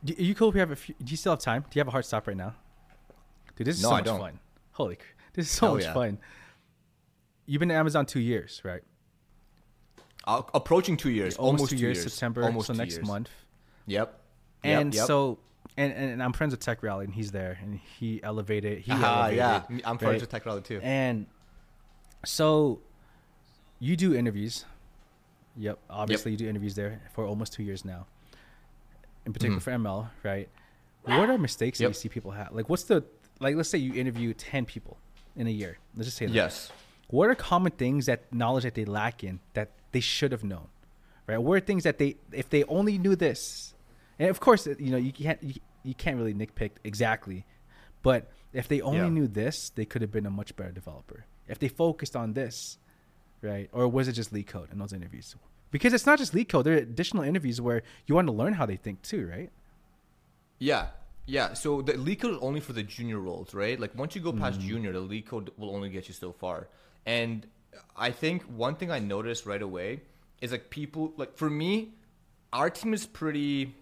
Do, 0.03 0.13
you 0.17 0.35
cool 0.35 0.49
if 0.49 0.55
you 0.55 0.59
have 0.59 0.71
a 0.71 0.75
few, 0.75 0.93
do 1.03 1.09
you 1.09 1.17
still 1.17 1.31
have 1.31 1.39
time? 1.39 1.61
Do 1.61 1.67
you 1.73 1.79
have 1.79 1.87
a 1.87 1.91
hard 1.91 2.05
stop 2.05 2.27
right 2.27 2.37
now? 2.37 2.53
Dude, 3.55 3.65
this 3.65 3.77
is 3.77 3.83
No, 3.83 3.89
so 3.89 3.95
I 3.95 3.97
much 3.99 4.05
don't. 4.05 4.19
fun. 4.19 4.39
Holy, 4.73 4.97
this 5.33 5.45
is 5.47 5.51
so 5.51 5.65
Hell 5.67 5.75
much 5.75 5.83
yeah. 5.85 5.93
fun. 5.93 6.17
You've 7.45 7.59
been 7.59 7.71
at 7.71 7.77
Amazon 7.77 8.05
two 8.05 8.19
years, 8.19 8.61
right? 8.63 8.81
Uh, 10.27 10.41
approaching 10.53 10.97
two 10.97 11.11
years, 11.11 11.35
almost, 11.37 11.69
two, 11.69 11.77
years, 11.77 12.01
September. 12.01 12.43
almost 12.43 12.67
so 12.67 12.73
next 12.73 12.95
years. 12.95 13.07
month. 13.07 13.29
Yep. 13.85 14.19
Yep, 14.63 14.79
And 14.79 14.93
yep. 14.95 15.05
so, 15.05 15.37
and, 15.77 15.93
and 15.93 16.23
I'm 16.23 16.33
friends 16.33 16.51
with 16.51 16.61
Tech 16.61 16.81
Rally, 16.81 17.05
and 17.05 17.13
he's 17.13 17.31
there, 17.31 17.59
and 17.61 17.79
he 17.99 18.21
elevated. 18.23 18.79
He 18.79 18.91
Ah, 18.91 19.25
elevated, 19.29 19.37
yeah, 19.37 19.61
I'm 19.85 19.97
friends 19.99 20.13
right? 20.13 20.21
with 20.21 20.29
Tech 20.31 20.45
Rally 20.47 20.61
too. 20.61 20.79
And 20.81 21.27
so, 22.25 22.81
you 23.79 23.95
do 23.95 24.15
interviews. 24.15 24.65
Yep, 25.57 25.77
obviously 25.89 26.31
you 26.31 26.37
do 26.37 26.49
interviews 26.49 26.73
there 26.75 26.99
for 27.13 27.23
almost 27.25 27.53
two 27.53 27.63
years 27.63 27.85
now. 27.85 28.07
In 29.25 29.33
particular 29.33 29.59
for 29.59 29.71
ML, 29.71 30.09
right? 30.23 30.49
What 31.03 31.29
are 31.29 31.37
mistakes 31.37 31.77
that. 31.79 31.87
You 31.87 31.93
see 31.93 32.09
people 32.09 32.31
have? 32.31 32.51
Like, 32.51 32.67
what's 32.67 32.83
the 32.83 33.03
like? 33.39 33.55
Let's 33.55 33.69
say 33.69 33.77
you 33.77 33.93
interview 33.93 34.33
ten 34.33 34.65
people 34.65 34.97
in 35.35 35.45
a 35.47 35.51
year. 35.51 35.77
Let's 35.95 36.07
just 36.07 36.17
say 36.17 36.25
that. 36.25 36.33
Yes. 36.33 36.71
What 37.07 37.29
are 37.29 37.35
common 37.35 37.71
things 37.73 38.07
that 38.07 38.33
knowledge 38.33 38.63
that 38.63 38.73
they 38.75 38.85
lack 38.85 39.23
in 39.23 39.39
that 39.53 39.69
they 39.91 39.99
should 39.99 40.31
have 40.31 40.43
known, 40.43 40.67
right? 41.27 41.37
What 41.37 41.55
are 41.55 41.59
things 41.59 41.83
that 41.83 41.97
they, 41.99 42.15
if 42.31 42.49
they 42.49 42.63
only 42.65 42.97
knew 42.97 43.15
this, 43.15 43.73
and 44.19 44.29
of 44.29 44.39
course, 44.39 44.65
you 44.67 44.91
know, 44.91 44.97
you 44.97 45.11
can't 45.11 45.41
you, 45.43 45.53
you 45.83 45.93
can't 45.93 46.17
really 46.17 46.33
nitpick 46.33 46.71
exactly, 46.83 47.45
but 48.01 48.31
if 48.53 48.67
they 48.67 48.81
only 48.81 48.99
Yeah. 48.99 49.09
knew 49.09 49.27
this, 49.27 49.69
they 49.75 49.85
could 49.85 50.01
have 50.01 50.11
been 50.11 50.25
a 50.25 50.31
much 50.31 50.55
better 50.55 50.71
developer. 50.71 51.25
If 51.47 51.59
they 51.59 51.67
focused 51.67 52.15
on 52.15 52.33
this, 52.33 52.77
right? 53.41 53.69
Or 53.71 53.87
was 53.87 54.07
it 54.07 54.13
just 54.13 54.33
LeetCode 54.33 54.71
in 54.71 54.79
those 54.79 54.93
interviews? 54.93 55.35
Because 55.71 55.93
it's 55.93 56.05
not 56.07 56.17
just 56.17 56.33
LeetCode. 56.33 56.63
There 56.63 56.73
are 56.73 56.77
additional 56.77 57.23
interviews 57.23 57.59
where 57.61 57.83
you 58.07 58.15
want 58.15 58.27
to 58.27 58.31
learn 58.33 58.53
how 58.53 58.65
they 58.65 58.77
think 58.77 59.01
too, 59.03 59.27
right? 59.27 59.51
Yeah. 60.59 60.87
Yeah. 61.27 61.53
So 61.53 61.81
the 61.81 61.93
LeetCode 61.93 62.31
is 62.33 62.37
only 62.41 62.59
for 62.61 62.73
the 62.73 62.83
junior 62.83 63.19
roles, 63.19 63.53
right? 63.53 63.79
Like 63.79 63.95
once 63.95 64.15
you 64.15 64.21
go 64.21 64.31
past 64.31 64.59
Mm. 64.59 64.67
junior, 64.67 64.93
the 64.93 65.01
LeetCode 65.01 65.49
will 65.57 65.75
only 65.75 65.89
get 65.89 66.07
you 66.07 66.13
so 66.13 66.31
far. 66.31 66.67
And 67.05 67.45
I 67.95 68.11
think 68.11 68.43
one 68.43 68.75
thing 68.75 68.91
I 68.91 68.99
noticed 68.99 69.45
right 69.45 69.61
away 69.61 70.01
is 70.41 70.51
like 70.51 70.69
people 70.69 71.13
like 71.17 71.35
for 71.37 71.49
me, 71.49 71.93
our 72.51 72.69
team 72.69 72.93
is 72.93 73.05
pretty 73.05 73.73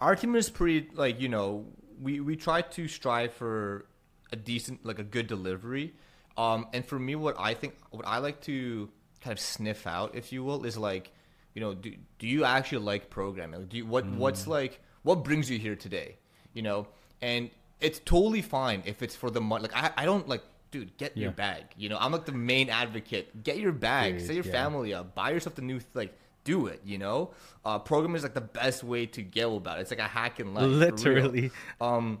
our 0.00 0.14
team 0.14 0.36
is 0.36 0.50
pretty 0.50 0.88
like, 0.94 1.20
you 1.20 1.28
know, 1.28 1.66
we 2.00 2.20
we 2.20 2.36
try 2.36 2.62
to 2.62 2.88
strive 2.88 3.32
for 3.32 3.86
a 4.32 4.36
decent 4.36 4.84
like 4.84 4.98
a 4.98 5.04
good 5.04 5.26
delivery. 5.26 5.94
Um 6.36 6.68
and 6.72 6.84
for 6.84 6.98
me 6.98 7.14
what 7.14 7.36
I 7.38 7.54
think 7.54 7.74
what 7.90 8.06
I 8.06 8.18
like 8.18 8.40
to 8.42 8.90
kind 9.20 9.32
of 9.32 9.40
sniff 9.40 9.86
out, 9.86 10.14
if 10.14 10.32
you 10.32 10.44
will, 10.44 10.64
is 10.64 10.76
like, 10.76 11.10
you 11.54 11.60
know, 11.60 11.74
do 11.74 11.94
do 12.18 12.26
you 12.26 12.44
actually 12.44 12.84
like 12.84 13.10
programming? 13.10 13.66
Do 13.66 13.78
you, 13.78 13.86
what 13.86 14.06
what's 14.06 14.46
like 14.46 14.80
what 15.02 15.24
brings 15.24 15.50
you 15.50 15.58
here 15.58 15.76
today? 15.76 16.16
You 16.52 16.62
know, 16.62 16.88
and 17.22 17.50
it's 17.80 18.00
totally 18.04 18.42
fine 18.42 18.82
if 18.86 19.02
it's 19.02 19.14
for 19.14 19.30
the 19.30 19.40
money. 19.40 19.62
Like 19.62 19.76
I, 19.76 20.02
I 20.02 20.04
don't 20.04 20.28
like, 20.28 20.42
dude, 20.70 20.96
get 20.96 21.16
your 21.16 21.30
bag. 21.30 21.64
You 21.76 21.88
know, 21.88 21.98
I'm 22.00 22.12
like 22.12 22.24
the 22.26 22.32
main 22.32 22.68
advocate. 22.70 23.42
Get 23.42 23.58
your 23.58 23.72
bag. 23.72 24.18
Dude, 24.18 24.26
Set 24.26 24.34
your 24.36 24.44
yeah. 24.44 24.52
family 24.52 24.94
up. 24.94 25.14
Buy 25.14 25.30
yourself 25.30 25.54
the 25.56 25.62
new 25.62 25.80
like. 25.94 26.16
Do 26.44 26.66
it. 26.68 26.80
You 26.84 26.98
know, 26.98 27.32
uh, 27.64 27.80
programming 27.80 28.16
is 28.16 28.22
like 28.22 28.34
the 28.34 28.40
best 28.40 28.84
way 28.84 29.06
to 29.06 29.22
go 29.22 29.56
about 29.56 29.78
it. 29.78 29.82
It's 29.82 29.90
like 29.90 29.98
a 29.98 30.04
hack 30.04 30.38
in 30.38 30.54
life. 30.54 30.62
for 30.62 30.68
Literally. 30.68 31.50
um 31.80 32.20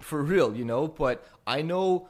for 0.00 0.22
real 0.22 0.54
you 0.54 0.64
know 0.66 0.86
but 0.86 1.26
i 1.46 1.62
know 1.62 2.08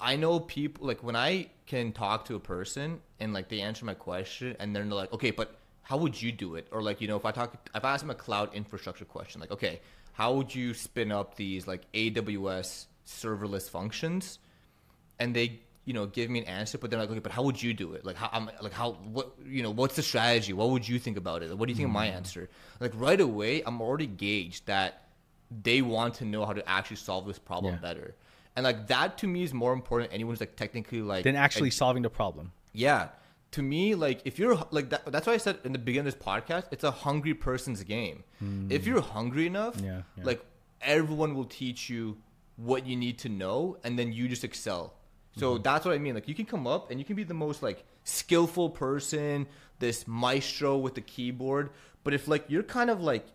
i 0.00 0.14
know 0.14 0.38
people 0.38 0.86
like 0.86 1.02
when 1.02 1.16
i 1.16 1.48
can 1.66 1.90
talk 1.90 2.24
to 2.26 2.36
a 2.36 2.38
person 2.38 3.00
and 3.18 3.32
like 3.32 3.48
they 3.48 3.60
answer 3.60 3.84
my 3.84 3.94
question 3.94 4.54
and 4.60 4.76
then 4.76 4.88
they're 4.88 4.96
like 4.96 5.12
okay 5.12 5.32
but 5.32 5.56
how 5.82 5.96
would 5.96 6.20
you 6.20 6.30
do 6.30 6.54
it 6.54 6.68
or 6.70 6.82
like 6.82 7.00
you 7.00 7.08
know 7.08 7.16
if 7.16 7.24
i 7.24 7.32
talk 7.32 7.68
if 7.74 7.84
i 7.84 7.92
ask 7.92 8.02
them 8.02 8.10
a 8.10 8.14
cloud 8.14 8.54
infrastructure 8.54 9.04
question 9.04 9.40
like 9.40 9.50
okay 9.50 9.80
how 10.12 10.32
would 10.34 10.54
you 10.54 10.72
spin 10.72 11.10
up 11.10 11.34
these 11.34 11.66
like 11.66 11.90
aws 11.94 12.86
serverless 13.04 13.68
functions 13.68 14.38
and 15.18 15.34
they 15.34 15.60
you 15.84 15.92
know, 15.92 16.06
give 16.06 16.30
me 16.30 16.38
an 16.38 16.44
answer, 16.44 16.78
but 16.78 16.90
they're 16.90 17.00
like, 17.00 17.10
okay, 17.10 17.18
but 17.18 17.32
how 17.32 17.42
would 17.42 17.60
you 17.60 17.74
do 17.74 17.94
it? 17.94 18.04
Like, 18.04 18.14
how, 18.14 18.30
I'm, 18.32 18.48
like, 18.62 18.72
how, 18.72 18.92
what, 18.92 19.32
you 19.44 19.64
know, 19.64 19.72
what's 19.72 19.96
the 19.96 20.02
strategy? 20.02 20.52
What 20.52 20.70
would 20.70 20.86
you 20.86 20.96
think 21.00 21.16
about 21.16 21.42
it? 21.42 21.58
What 21.58 21.66
do 21.66 21.72
you 21.72 21.76
think 21.76 21.86
of 21.88 21.92
my 21.92 22.06
Mm. 22.06 22.14
answer? 22.14 22.48
Like, 22.78 22.92
right 22.94 23.20
away, 23.20 23.64
I'm 23.66 23.80
already 23.80 24.06
gauged 24.06 24.66
that 24.66 25.08
they 25.50 25.82
want 25.82 26.14
to 26.14 26.24
know 26.24 26.46
how 26.46 26.52
to 26.52 26.62
actually 26.68 26.98
solve 26.98 27.26
this 27.26 27.40
problem 27.40 27.74
Yeah. 27.74 27.80
better. 27.80 28.14
And 28.54 28.62
like 28.62 28.86
that 28.86 29.18
to 29.18 29.26
me 29.26 29.42
is 29.42 29.52
more 29.52 29.72
important. 29.72 30.10
than 30.10 30.14
Anyone's 30.20 30.38
like 30.38 30.54
technically 30.54 31.02
like 31.02 31.24
than 31.24 31.34
actually 31.34 31.70
solving 31.72 32.04
the 32.04 32.10
problem. 32.10 32.52
yeah. 32.72 33.08
To 33.50 33.60
me, 33.62 33.96
like 33.96 34.20
if 34.24 34.38
you're 34.38 34.56
like 34.70 34.90
that, 34.90 35.10
that's 35.10 35.26
why 35.26 35.32
I 35.32 35.38
said 35.38 35.58
in 35.64 35.72
the 35.72 35.78
beginning 35.80 36.06
of 36.06 36.14
this 36.14 36.22
podcast, 36.24 36.66
it's 36.70 36.84
a 36.84 36.92
hungry 36.92 37.34
person's 37.34 37.82
game. 37.82 38.22
If 38.70 38.86
you're 38.86 39.00
hungry 39.02 39.46
enough. 39.48 39.80
Yeah, 39.80 40.02
yeah. 40.16 40.24
like 40.24 40.44
everyone 40.80 41.34
will 41.34 41.44
teach 41.44 41.90
you 41.90 42.18
what 42.56 42.86
you 42.86 42.94
need 42.96 43.18
to 43.18 43.28
know, 43.28 43.78
and 43.82 43.98
then 43.98 44.12
you 44.12 44.28
just 44.28 44.44
excel. 44.44 44.94
So 45.36 45.54
Mm-hmm. 45.54 45.62
that's 45.62 45.84
what 45.84 45.94
I 45.94 45.98
mean. 45.98 46.14
Like 46.14 46.28
you 46.28 46.34
can 46.34 46.46
come 46.46 46.66
up 46.66 46.90
and 46.90 47.00
you 47.00 47.04
can 47.06 47.16
be 47.16 47.24
the 47.24 47.34
most 47.34 47.62
like 47.62 47.84
skillful 48.04 48.70
person, 48.70 49.46
this 49.78 50.06
maestro 50.06 50.76
with 50.76 50.94
the 50.94 51.00
keyboard. 51.00 51.70
But 52.04 52.14
if 52.14 52.28
like 52.28 52.44
you're 52.48 52.62
kind 52.62 52.90
of 52.90 53.00
like 53.00 53.26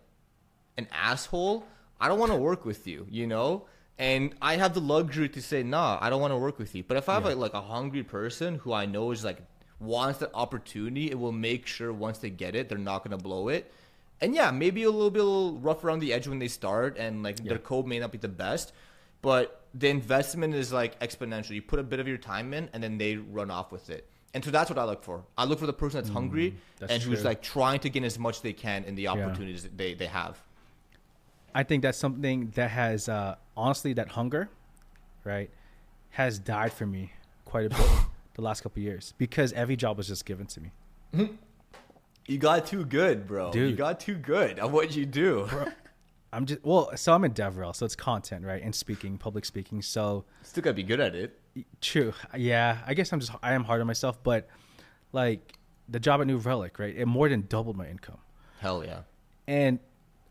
an 0.77 0.87
asshole, 0.91 1.65
I 1.99 2.07
don't 2.07 2.19
want 2.19 2.31
to 2.31 2.37
work 2.37 2.65
with 2.65 2.85
you, 2.87 3.07
you 3.09 3.25
know? 3.27 3.65
And 3.97 4.35
I 4.43 4.57
have 4.57 4.75
the 4.75 4.79
luxury 4.81 5.27
to 5.29 5.41
say, 5.41 5.63
nah, 5.63 5.97
I 5.99 6.11
don't 6.11 6.21
want 6.21 6.31
to 6.31 6.37
work 6.37 6.59
with 6.59 6.75
you. 6.75 6.83
But 6.83 6.97
if 6.97 7.09
I 7.09 7.15
have 7.15 7.25
like, 7.25 7.37
like 7.37 7.53
a 7.55 7.61
hungry 7.61 8.03
person 8.03 8.55
who 8.59 8.71
I 8.73 8.85
know 8.85 9.09
is 9.11 9.23
like 9.25 9.39
wants 9.79 10.19
that 10.19 10.29
opportunity, 10.35 11.09
it 11.09 11.17
will 11.17 11.31
make 11.31 11.65
sure 11.65 11.91
once 11.91 12.19
they 12.19 12.29
get 12.29 12.55
it, 12.55 12.69
they're 12.69 12.77
not 12.77 13.03
gonna 13.03 13.17
blow 13.17 13.47
it. 13.47 13.71
And 14.21 14.35
yeah, 14.35 14.51
maybe 14.51 14.83
a 14.83 14.91
little 14.91 15.09
bit 15.09 15.21
a 15.21 15.25
little 15.25 15.57
rough 15.59 15.83
around 15.83 15.99
the 15.99 16.13
edge 16.13 16.27
when 16.27 16.37
they 16.37 16.47
start 16.47 16.97
and 16.97 17.23
like 17.23 17.37
their 17.43 17.57
code 17.57 17.87
may 17.87 17.97
not 17.99 18.11
be 18.11 18.19
the 18.19 18.27
best. 18.27 18.71
But 19.23 19.56
the 19.73 19.89
investment 19.89 20.53
is 20.53 20.73
like 20.73 20.99
exponential. 20.99 21.51
You 21.51 21.61
put 21.61 21.79
a 21.79 21.83
bit 21.83 21.99
of 21.99 22.07
your 22.07 22.17
time 22.17 22.53
in 22.53 22.69
and 22.73 22.81
then 22.81 22.97
they 22.97 23.15
run 23.15 23.51
off 23.51 23.71
with 23.71 23.89
it. 23.89 24.07
And 24.33 24.43
so 24.43 24.51
that's 24.51 24.69
what 24.69 24.77
I 24.77 24.83
look 24.83 25.03
for. 25.03 25.23
I 25.37 25.45
look 25.45 25.59
for 25.59 25.65
the 25.65 25.73
person 25.73 25.99
that's 25.99 26.09
hungry 26.09 26.55
that's 26.77 26.91
and 26.91 27.01
who's 27.01 27.23
like 27.23 27.41
trying 27.41 27.79
to 27.79 27.89
gain 27.89 28.03
as 28.03 28.19
much 28.19 28.41
they 28.41 28.53
can 28.53 28.83
in 28.83 28.95
the 28.95 29.07
opportunities 29.07 29.63
that 29.63 29.77
they, 29.77 29.93
they 29.93 30.05
have. 30.05 30.37
I 31.55 31.63
think 31.63 31.81
that's 31.81 31.97
something 31.97 32.51
that 32.55 32.69
has 32.69 33.09
uh, 33.09 33.35
honestly 33.55 33.93
that 33.93 34.09
hunger, 34.09 34.49
right, 35.23 35.49
has 36.11 36.37
died 36.37 36.73
for 36.73 36.85
me 36.85 37.13
quite 37.45 37.65
a 37.65 37.69
bit 37.69 37.87
the 38.35 38.41
last 38.41 38.61
couple 38.61 38.79
of 38.79 38.83
years 38.83 39.13
because 39.17 39.53
every 39.53 39.75
job 39.75 39.97
was 39.97 40.07
just 40.07 40.25
given 40.25 40.45
to 40.47 40.61
me. 40.61 41.29
You 42.27 42.37
got 42.37 42.65
too 42.65 42.83
good, 42.83 43.25
bro. 43.25 43.51
Dude. 43.51 43.71
You 43.71 43.75
got 43.77 44.01
too 44.01 44.15
good 44.15 44.59
at 44.59 44.69
what 44.69 44.93
you 44.93 45.05
do. 45.05 45.47
I'm 46.33 46.45
just 46.45 46.63
well, 46.63 46.91
so 46.97 47.13
I'm 47.13 47.23
in 47.23 47.33
DevRel, 47.33 47.75
so 47.75 47.85
it's 47.85 47.95
content, 47.95 48.43
right, 48.45 48.61
and 48.61 48.75
speaking, 48.75 49.17
public 49.17 49.45
speaking. 49.45 49.81
So 49.81 50.25
Still 50.43 50.63
gotta 50.63 50.73
be 50.73 50.83
good 50.83 50.99
at 50.99 51.15
it. 51.15 51.39
true, 51.81 52.13
yeah. 52.35 52.79
I 52.85 52.93
guess 52.93 53.13
I'm 53.13 53.19
just 53.19 53.31
I 53.41 53.53
am 53.53 53.63
hard 53.63 53.81
on 53.81 53.87
myself, 53.87 54.21
but 54.23 54.47
like 55.13 55.53
the 55.89 55.99
job 55.99 56.19
at 56.21 56.27
New 56.27 56.37
Relic, 56.37 56.79
right, 56.79 56.95
it 56.95 57.05
more 57.05 57.29
than 57.29 57.45
doubled 57.47 57.77
my 57.77 57.87
income, 57.87 58.17
Hell 58.59 58.83
yeah. 58.83 59.01
and 59.47 59.79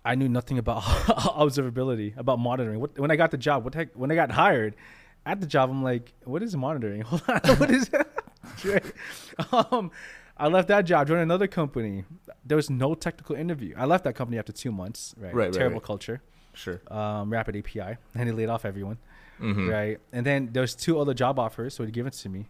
I 0.04 0.14
knew 0.14 0.28
nothing 0.28 0.58
about 0.58 0.82
observability, 0.82 2.16
about 2.16 2.38
monitoring. 2.38 2.78
What, 2.78 2.98
when 2.98 3.10
I 3.10 3.16
got 3.16 3.30
the 3.30 3.38
job, 3.38 3.64
what 3.64 3.72
the 3.72 3.78
heck, 3.80 3.94
when 3.94 4.10
I 4.12 4.14
got 4.14 4.30
hired 4.30 4.76
at 5.24 5.40
the 5.40 5.46
job, 5.46 5.70
I'm 5.70 5.82
like, 5.82 6.12
what 6.24 6.42
is 6.42 6.54
monitoring? 6.56 7.00
Hold 7.00 7.22
on, 7.28 7.40
what 7.56 7.70
is 7.70 7.88
that? 7.88 8.06
Um, 9.52 9.90
I 10.38 10.48
left 10.48 10.68
that 10.68 10.82
job, 10.82 11.08
joined 11.08 11.20
another 11.22 11.46
company. 11.46 12.04
There 12.44 12.56
was 12.56 12.68
no 12.68 12.94
technical 12.94 13.36
interview. 13.36 13.74
I 13.76 13.86
left 13.86 14.04
that 14.04 14.14
company 14.14 14.38
after 14.38 14.52
two 14.52 14.70
months. 14.70 15.14
Right. 15.16 15.34
Right, 15.34 15.44
right, 15.46 15.52
Terrible 15.52 15.76
right. 15.76 15.82
culture. 15.82 16.22
Sure. 16.52 16.80
Um, 16.90 17.30
Rapid 17.30 17.56
API, 17.56 17.96
and 18.14 18.28
they 18.28 18.32
laid 18.32 18.48
off 18.48 18.64
everyone. 18.64 18.98
Mm-hmm. 19.40 19.68
Right. 19.68 20.00
And 20.12 20.24
then 20.24 20.50
there 20.52 20.62
was 20.62 20.74
two 20.74 20.98
other 20.98 21.14
job 21.14 21.38
offers, 21.38 21.74
so 21.74 21.84
they 21.84 21.90
given 21.90 22.08
it 22.08 22.14
to 22.14 22.28
me, 22.28 22.48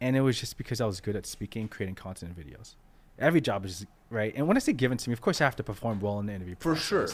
and 0.00 0.16
it 0.16 0.22
was 0.22 0.38
just 0.38 0.56
because 0.56 0.80
I 0.80 0.86
was 0.86 1.00
good 1.00 1.16
at 1.16 1.26
speaking, 1.26 1.68
creating 1.68 1.94
content 1.96 2.34
and 2.36 2.46
videos. 2.46 2.74
Every 3.18 3.40
job 3.40 3.64
is 3.64 3.86
right. 4.10 4.32
And 4.34 4.48
when 4.48 4.56
I 4.56 4.60
say 4.60 4.72
given 4.72 4.98
to 4.98 5.10
me, 5.10 5.12
of 5.12 5.20
course 5.20 5.40
I 5.40 5.44
have 5.44 5.56
to 5.56 5.62
perform 5.62 6.00
well 6.00 6.18
in 6.20 6.26
the 6.26 6.32
interview. 6.32 6.56
For 6.58 6.74
sure. 6.74 7.08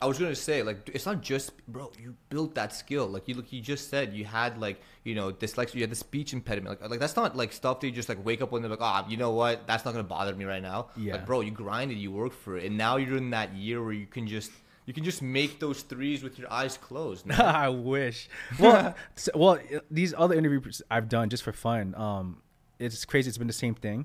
I 0.00 0.06
was 0.06 0.18
gonna 0.18 0.34
say, 0.34 0.62
like, 0.62 0.90
it's 0.92 1.06
not 1.06 1.22
just, 1.22 1.52
bro. 1.68 1.90
You 1.98 2.14
built 2.28 2.54
that 2.56 2.74
skill. 2.74 3.06
Like, 3.06 3.26
you 3.28 3.34
look, 3.34 3.50
you 3.50 3.62
just 3.62 3.88
said 3.88 4.12
you 4.12 4.26
had 4.26 4.58
like, 4.60 4.80
you 5.04 5.14
know, 5.14 5.32
dyslexia. 5.32 5.76
You 5.76 5.80
had 5.80 5.90
the 5.90 5.96
speech 5.96 6.34
impediment. 6.34 6.80
Like, 6.82 6.90
like 6.90 7.00
that's 7.00 7.16
not 7.16 7.34
like 7.34 7.52
stuff 7.52 7.80
that 7.80 7.86
you 7.86 7.92
just 7.92 8.08
like 8.10 8.22
wake 8.22 8.42
up 8.42 8.52
one 8.52 8.60
day 8.60 8.68
like, 8.68 8.80
ah, 8.82 9.06
you 9.08 9.16
know 9.16 9.30
what? 9.30 9.66
That's 9.66 9.84
not 9.86 9.92
gonna 9.92 10.04
bother 10.04 10.34
me 10.34 10.44
right 10.44 10.62
now. 10.62 10.88
Yeah. 10.96 11.14
Like, 11.14 11.26
bro, 11.26 11.40
you 11.40 11.50
grinded, 11.50 11.96
you 11.96 12.12
worked 12.12 12.34
for 12.34 12.58
it, 12.58 12.64
and 12.64 12.76
now 12.76 12.96
you're 12.96 13.16
in 13.16 13.30
that 13.30 13.54
year 13.54 13.82
where 13.82 13.94
you 13.94 14.06
can 14.06 14.26
just, 14.26 14.50
you 14.84 14.92
can 14.92 15.02
just 15.02 15.22
make 15.22 15.60
those 15.60 15.80
threes 15.80 16.22
with 16.22 16.38
your 16.38 16.52
eyes 16.52 16.76
closed. 16.76 17.30
I 17.40 17.70
wish. 17.70 18.28
Well, 18.58 18.94
so- 19.14 19.32
well, 19.34 19.58
these 19.90 20.12
other 20.16 20.34
interviews 20.34 20.82
I've 20.90 21.08
done 21.08 21.30
just 21.30 21.42
for 21.42 21.52
fun. 21.52 21.94
Um, 21.94 22.42
it's 22.78 23.06
crazy. 23.06 23.28
It's 23.28 23.38
been 23.38 23.46
the 23.46 23.52
same 23.54 23.74
thing, 23.74 24.04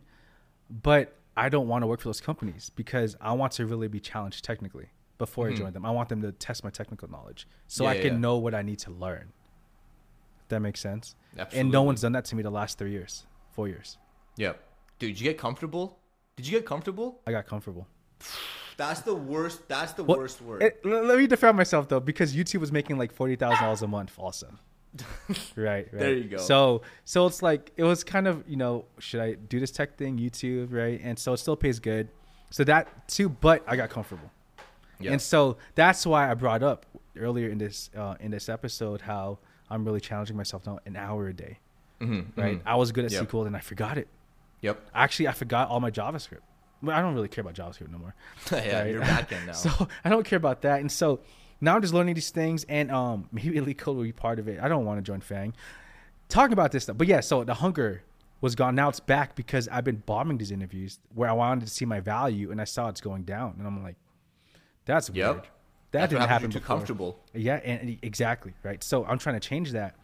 but 0.69 1.17
I 1.35 1.49
don't 1.49 1.67
want 1.67 1.83
to 1.83 1.87
work 1.87 1.99
for 1.99 2.07
those 2.07 2.21
companies 2.21 2.71
because 2.75 3.17
I 3.19 3.33
want 3.33 3.51
to 3.53 3.65
really 3.65 3.89
be 3.89 3.99
challenged 3.99 4.45
technically 4.45 4.87
before 5.21 5.45
I 5.45 5.51
mm-hmm. 5.51 5.59
join 5.59 5.73
them. 5.73 5.85
I 5.85 5.91
want 5.91 6.09
them 6.09 6.19
to 6.23 6.31
test 6.31 6.63
my 6.63 6.71
technical 6.71 7.07
knowledge 7.07 7.47
so 7.67 7.83
Yeah, 7.83 7.91
I 7.91 7.97
can 7.99 8.13
yeah. 8.13 8.17
know 8.25 8.37
what 8.37 8.55
I 8.55 8.63
need 8.63 8.79
to 8.79 8.91
learn. 8.91 9.31
If 10.41 10.47
that 10.47 10.61
makes 10.61 10.79
sense. 10.79 11.15
And 11.53 11.69
no 11.69 11.83
one's 11.83 12.01
done 12.01 12.13
that 12.13 12.25
to 12.25 12.35
me 12.35 12.41
the 12.41 12.49
last 12.49 12.79
three 12.79 12.89
years, 12.89 13.27
four 13.51 13.67
years. 13.67 13.99
Yep. 14.37 14.59
Dude, 14.97 15.09
did 15.09 15.21
you 15.21 15.29
get 15.29 15.37
comfortable? 15.37 15.99
Did 16.37 16.47
you 16.47 16.53
get 16.57 16.65
comfortable? 16.65 17.21
I 17.27 17.31
got 17.31 17.45
comfortable. 17.45 17.87
That's 18.77 19.01
the 19.01 19.13
worst. 19.13 19.67
That's 19.67 19.93
the 19.93 20.03
Well, 20.03 20.17
worst 20.17 20.41
word. 20.41 20.63
it- 20.63 20.83
let 20.83 21.17
me 21.19 21.27
defend 21.27 21.55
myself 21.55 21.87
though, 21.87 21.99
because 21.99 22.35
YouTube 22.35 22.61
was 22.61 22.71
making 22.71 22.97
like 22.97 23.11
forty 23.11 23.35
thousand 23.35 23.63
dollars 23.63 23.83
a 23.83 23.87
month. 23.87 24.17
Also, 24.17 24.47
right, 25.29 25.35
right. 25.55 25.87
There 25.91 26.13
you 26.13 26.23
go. 26.23 26.37
So, 26.37 26.81
so 27.05 27.27
it's 27.27 27.43
like 27.43 27.71
it 27.77 27.83
was 27.83 28.03
kind 28.03 28.27
of 28.27 28.43
you 28.47 28.55
know, 28.55 28.85
should 28.97 29.21
I 29.21 29.33
do 29.35 29.59
this 29.59 29.69
tech 29.69 29.97
thing, 29.97 30.17
YouTube, 30.17 30.73
right? 30.73 30.99
And 31.03 31.19
so 31.19 31.33
it 31.33 31.37
still 31.37 31.55
pays 31.55 31.79
good. 31.79 32.07
So 32.49 32.63
that 32.63 33.07
too, 33.07 33.29
but 33.29 33.63
I 33.67 33.75
got 33.75 33.89
comfortable, 33.91 34.31
Yeah. 35.03 35.11
and 35.11 35.21
so 35.21 35.57
that's 35.75 36.05
why 36.05 36.29
I 36.29 36.33
brought 36.33 36.63
up 36.63 36.85
earlier 37.17 37.49
in 37.49 37.57
this 37.57 37.89
uh, 37.95 38.15
in 38.19 38.31
this 38.31 38.47
episode 38.49 39.01
how 39.01 39.39
I'm 39.69 39.83
really 39.85 39.99
challenging 40.01 40.35
myself 40.37 40.65
now 40.65 40.79
an 40.85 40.95
hour 40.95 41.27
a 41.27 41.33
day. 41.33 41.59
Right, 42.35 42.61
I 42.65 42.75
was 42.75 42.91
good 42.91 43.05
at 43.05 43.11
Mm-hmm, 43.11 43.21
Yep. 43.23 43.31
SQL, 43.31 43.47
and 43.47 43.55
I 43.55 43.59
forgot 43.59 43.97
it. 43.97 44.07
yep. 44.61 44.81
Actually, 44.93 45.27
I 45.27 45.33
forgot 45.33 45.69
all 45.69 45.79
my 45.79 45.91
JavaScript. 45.91 46.39
I 46.87 46.99
don't 46.99 47.13
really 47.13 47.27
care 47.27 47.43
about 47.43 47.53
JavaScript 47.53 47.91
no 47.91 47.99
more. 47.99 48.15
yeah, 48.51 48.79
Right. 48.81 48.91
you're 48.91 49.01
back 49.01 49.31
in 49.31 49.45
now. 49.45 49.51
So 49.53 49.87
I 50.03 50.09
don't 50.09 50.25
care 50.25 50.37
about 50.37 50.61
that. 50.63 50.79
And 50.79 50.91
so 50.91 51.19
now 51.61 51.75
I'm 51.75 51.81
just 51.83 51.93
learning 51.93 52.15
these 52.15 52.31
things, 52.31 52.63
and 52.67 52.91
um, 52.91 53.29
maybe 53.31 53.59
LeetCode 53.59 53.95
will 53.95 54.01
be 54.03 54.11
part 54.11 54.39
of 54.39 54.47
it. 54.47 54.59
I 54.59 54.67
don't 54.67 54.83
want 54.85 54.97
to 54.97 55.03
join 55.03 55.21
FANG. 55.21 55.53
Talking 56.27 56.53
about 56.53 56.71
this 56.71 56.83
stuff, 56.83 56.97
but 56.97 57.07
yeah. 57.07 57.19
So 57.19 57.43
the 57.43 57.53
hunger 57.53 58.01
was 58.39 58.55
gone. 58.55 58.73
Now 58.73 58.89
it's 58.89 58.99
back 58.99 59.35
because 59.35 59.67
I've 59.67 59.83
been 59.83 60.01
bombing 60.05 60.37
these 60.39 60.49
interviews 60.49 60.97
where 61.13 61.29
I 61.29 61.33
wanted 61.33 61.65
to 61.65 61.71
see 61.71 61.85
my 61.85 61.99
value, 61.99 62.49
and 62.51 62.59
I 62.59 62.63
saw 62.63 62.87
it's 62.89 63.01
going 63.01 63.23
down, 63.23 63.55
and 63.59 63.67
I'm 63.67 63.83
like, 63.83 63.97
that's 64.85 65.09
Yep. 65.09 65.15
weird. 65.35 65.43
That 65.91 65.99
That's 65.99 66.13
didn't 66.13 66.29
happen 66.29 66.49
too 66.51 66.59
before. 66.59 66.75
comfortable. 66.77 67.19
Yeah, 67.33 67.55
and 67.57 67.97
exactly 68.01 68.53
right. 68.63 68.81
So 68.83 69.03
I'm 69.05 69.17
trying 69.17 69.35
to 69.39 69.45
change 69.45 69.71
that. 69.73 69.95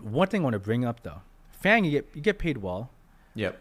One 0.00 0.28
thing 0.28 0.42
I 0.42 0.44
want 0.44 0.54
to 0.54 0.60
bring 0.60 0.84
up 0.84 1.02
though, 1.02 1.22
FANG, 1.50 1.84
you 1.84 1.90
get 1.90 2.08
you 2.14 2.20
get 2.20 2.38
paid 2.38 2.58
well. 2.58 2.90
Yep. 3.34 3.58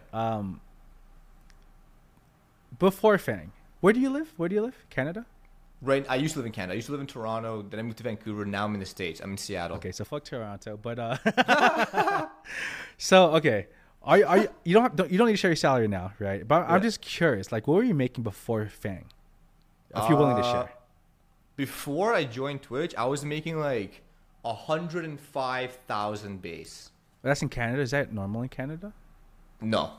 Before 2.80 3.18
FANG, 3.18 3.52
where 3.82 3.94
do 3.94 4.00
you 4.00 4.10
live? 4.10 4.34
Where 4.38 4.50
do 4.50 4.56
you 4.56 4.62
live? 4.62 4.86
Canada. 4.90 5.26
Right. 5.82 6.06
I 6.10 6.16
used 6.16 6.34
to 6.34 6.40
live 6.40 6.46
in 6.48 6.52
Canada. 6.52 6.74
I 6.74 6.76
used 6.76 6.88
to 6.88 6.92
live 6.92 7.02
in 7.02 7.08
Toronto. 7.08 7.62
Then 7.62 7.80
I 7.80 7.84
moved 7.84 7.98
to 7.98 8.04
Vancouver. 8.04 8.46
Now 8.46 8.66
I'm 8.66 8.74
in 8.74 8.80
the 8.80 8.86
states. 8.86 9.20
I'm 9.20 9.32
in 9.32 9.38
Seattle. 9.38 9.78
Okay, 9.78 9.92
so 9.92 10.04
fuck 10.06 10.24
Toronto, 10.24 10.78
but 10.78 11.00
uh, 11.00 12.28
so 12.98 13.32
okay, 13.36 13.68
are 14.04 14.18
you, 14.18 14.26
are 14.26 14.38
you, 14.38 14.48
you 14.64 14.74
don't, 14.74 14.84
have, 14.84 14.96
don't 14.96 15.12
you 15.12 15.18
don't 15.18 15.28
need 15.28 15.34
to 15.34 15.38
share 15.38 15.52
your 15.52 15.56
salary 15.56 15.88
now, 15.88 16.14
right? 16.20 16.48
But 16.48 16.64
I'm 16.68 16.76
Yeah. 16.76 16.80
just 16.80 17.02
curious, 17.02 17.52
like, 17.52 17.68
what 17.68 17.76
were 17.76 17.84
you 17.84 17.94
making 17.96 18.24
before 18.24 18.66
FANG? 18.68 19.06
If 19.96 20.10
you're 20.10 20.18
willing 20.18 20.38
to 20.38 20.44
Uh, 20.44 20.52
share, 20.66 20.72
Before 21.56 22.14
I 22.14 22.24
joined 22.26 22.62
Twitch, 22.62 22.94
I 22.98 23.06
was 23.06 23.24
making 23.26 23.60
like 23.60 24.04
hundred 24.46 25.04
and 25.06 25.20
five 25.20 25.78
thousand 25.88 26.42
base. 26.42 26.92
that's 27.22 27.42
in 27.42 27.50
Canada. 27.50 27.82
Is 27.82 27.92
that 27.92 28.14
normal 28.14 28.42
in 28.44 28.50
Canada? 28.50 28.94
No, 29.60 29.92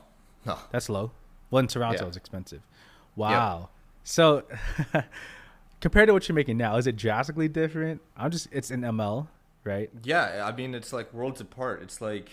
no. 0.46 0.56
That's 0.70 0.88
low. 0.88 1.10
Well, 1.50 1.60
in 1.60 1.66
Toronto, 1.66 2.02
Yeah. 2.02 2.08
it's 2.08 2.16
expensive. 2.16 2.62
Wow. 3.16 3.68
So 4.04 4.44
compared 5.80 6.06
to 6.08 6.12
what 6.12 6.28
you're 6.28 6.34
making 6.36 6.56
now, 6.56 6.76
is 6.76 6.86
it 6.86 6.96
drastically 6.96 7.48
different? 7.48 8.00
I'm 8.16 8.30
just 8.30 8.48
it's 8.52 8.70
in 8.70 8.80
ML, 8.82 9.26
right? 9.64 9.90
Yeah, 10.02 10.44
I 10.50 10.56
mean 10.56 10.74
it's 10.74 10.92
like 10.92 11.12
worlds 11.12 11.40
apart. 11.40 11.82
It's 11.82 12.00
like, 12.00 12.30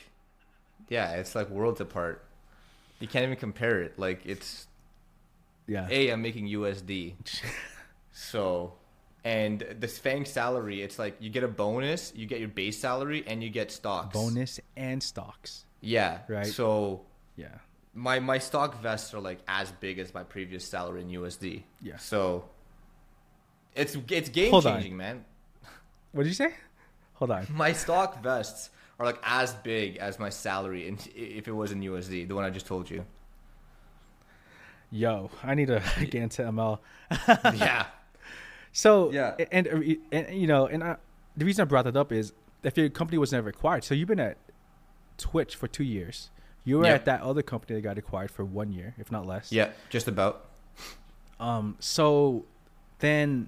yeah, 0.89 1.13
it's 1.13 1.35
like 1.35 1.49
worlds 1.49 1.81
apart. 1.81 2.23
You 2.99 3.07
can't 3.07 3.23
even 3.25 3.37
compare 3.37 3.81
it. 3.81 3.97
Like 3.99 4.25
it's 4.25 4.67
Yeah. 5.67 5.87
a 5.89 6.09
I'm 6.11 6.21
making 6.21 6.47
USD, 6.47 7.15
so 8.11 8.73
and 9.23 9.59
the 9.79 9.87
FANG 9.87 10.25
salary. 10.25 10.81
It's 10.81 10.99
like 10.99 11.15
you 11.19 11.29
get 11.29 11.43
a 11.43 11.47
bonus, 11.47 12.13
you 12.15 12.25
get 12.27 12.39
your 12.39 12.49
base 12.49 12.77
salary, 12.79 13.23
and 13.27 13.43
you 13.43 13.49
get 13.49 13.71
stocks. 13.71 14.13
Bonus 14.13 14.59
and 14.77 15.01
stocks. 15.01 15.65
Yeah. 15.81 16.19
Right. 16.27 16.45
So 16.47 17.01
Yeah. 17.35 17.47
my 17.93 18.19
my 18.19 18.37
stock 18.37 18.81
vests 18.81 19.13
are 19.13 19.19
like 19.21 19.39
as 19.47 19.71
big 19.71 19.99
as 19.99 20.13
my 20.13 20.23
previous 20.23 20.63
salary 20.67 21.01
in 21.01 21.09
USD. 21.09 21.63
Yeah. 21.81 21.97
So 21.97 22.45
it's 23.75 23.97
it's 24.09 24.29
game 24.29 24.51
Hold 24.51 24.65
on. 24.67 24.75
changing, 24.75 24.95
man. 24.97 25.25
What 26.11 26.23
did 26.23 26.29
you 26.29 26.35
say? 26.35 26.53
Hold 27.15 27.31
on. 27.31 27.47
My 27.51 27.73
stock 27.73 28.21
vests 28.21 28.69
are 28.99 29.05
like 29.05 29.19
as 29.23 29.53
big 29.55 29.97
as 29.97 30.19
my 30.19 30.29
salary 30.29 30.87
in, 30.87 30.97
if 31.15 31.47
it 31.47 31.51
was 31.51 31.71
in 31.71 31.81
USD, 31.81 32.27
the 32.27 32.35
one 32.35 32.45
I 32.45 32.49
just 32.49 32.65
told 32.67 32.89
you. 32.89 33.05
Yo, 34.91 35.29
I 35.43 35.55
need 35.55 35.67
to 35.67 35.81
get 35.99 36.15
into 36.15 36.41
ML. 36.43 36.79
yeah. 37.55 37.85
So 38.77 39.09
Yeah. 39.11 39.35
and, 39.53 39.67
and, 39.67 39.97
and 40.11 40.37
you 40.37 40.47
know, 40.47 40.65
and 40.67 40.83
I, 40.83 40.97
the 41.37 41.45
reason 41.45 41.61
I 41.61 41.65
brought 41.65 41.85
that 41.85 41.95
up 41.95 42.11
is 42.11 42.33
if 42.61 42.77
your 42.77 42.89
company 42.89 43.17
was 43.17 43.31
never 43.31 43.47
acquired, 43.49 43.85
so 43.85 43.95
you've 43.95 44.09
been 44.09 44.19
at 44.19 44.37
Twitch 45.17 45.55
for 45.55 45.67
two 45.67 45.83
years. 45.85 46.29
You 46.65 46.79
were 46.79 46.85
Yeah. 46.85 46.93
at 46.95 47.05
that 47.05 47.21
other 47.21 47.41
company 47.41 47.75
that 47.75 47.81
got 47.81 47.97
acquired 47.97 48.31
for 48.31 48.43
one 48.43 48.73
year, 48.73 48.93
if 48.97 49.11
not 49.13 49.25
less. 49.25 49.49
Yeah, 49.51 49.69
just 49.89 50.07
about. 50.09 50.49
Um. 51.39 51.77
So 51.79 52.45
then, 52.99 53.47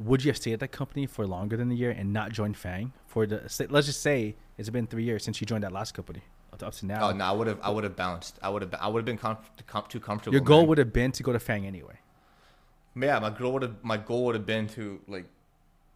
would 0.00 0.24
you 0.24 0.30
have 0.30 0.36
stayed 0.36 0.54
at 0.54 0.60
that 0.60 0.72
company 0.72 1.06
for 1.06 1.24
longer 1.26 1.56
than 1.56 1.70
a 1.70 1.74
year 1.74 1.90
and 1.90 2.12
not 2.12 2.32
join 2.32 2.54
FANG 2.54 2.92
for 3.06 3.26
the? 3.26 3.42
Let's 3.70 3.86
just 3.86 4.00
say 4.02 4.34
it's 4.56 4.70
been 4.70 4.86
three 4.88 5.04
years 5.04 5.22
since 5.22 5.40
you 5.40 5.46
joined 5.46 5.62
that 5.64 5.72
last 5.72 5.92
company 5.94 6.22
up 6.62 6.74
to, 6.74 6.86
now. 6.86 7.08
Oh 7.08 7.12
no, 7.12 7.24
I 7.24 7.32
would 7.32 7.46
have 7.46 7.58
I 7.62 7.70
would 7.70 7.84
have 7.84 7.96
bounced. 7.96 8.38
I 8.42 8.48
would 8.48 8.62
have 8.62 8.74
I 8.80 8.88
would 8.88 8.98
have 9.00 9.06
been 9.06 9.18
com- 9.18 9.38
com- 9.66 9.84
too 9.88 10.00
comfortable. 10.00 10.34
Your 10.34 10.42
goal 10.44 10.60
man. 10.60 10.68
would 10.68 10.78
have 10.78 10.92
been 10.92 11.12
to 11.12 11.22
go 11.22 11.32
to 11.32 11.38
FANG 11.38 11.66
anyway. 11.66 11.98
Yeah, 12.96 13.18
my 13.20 13.30
goal 13.30 13.52
would 13.54 13.62
have 13.62 13.76
my 13.82 13.96
goal 13.96 14.24
would 14.26 14.34
have 14.34 14.46
been 14.46 14.66
to 14.68 15.00
like 15.06 15.26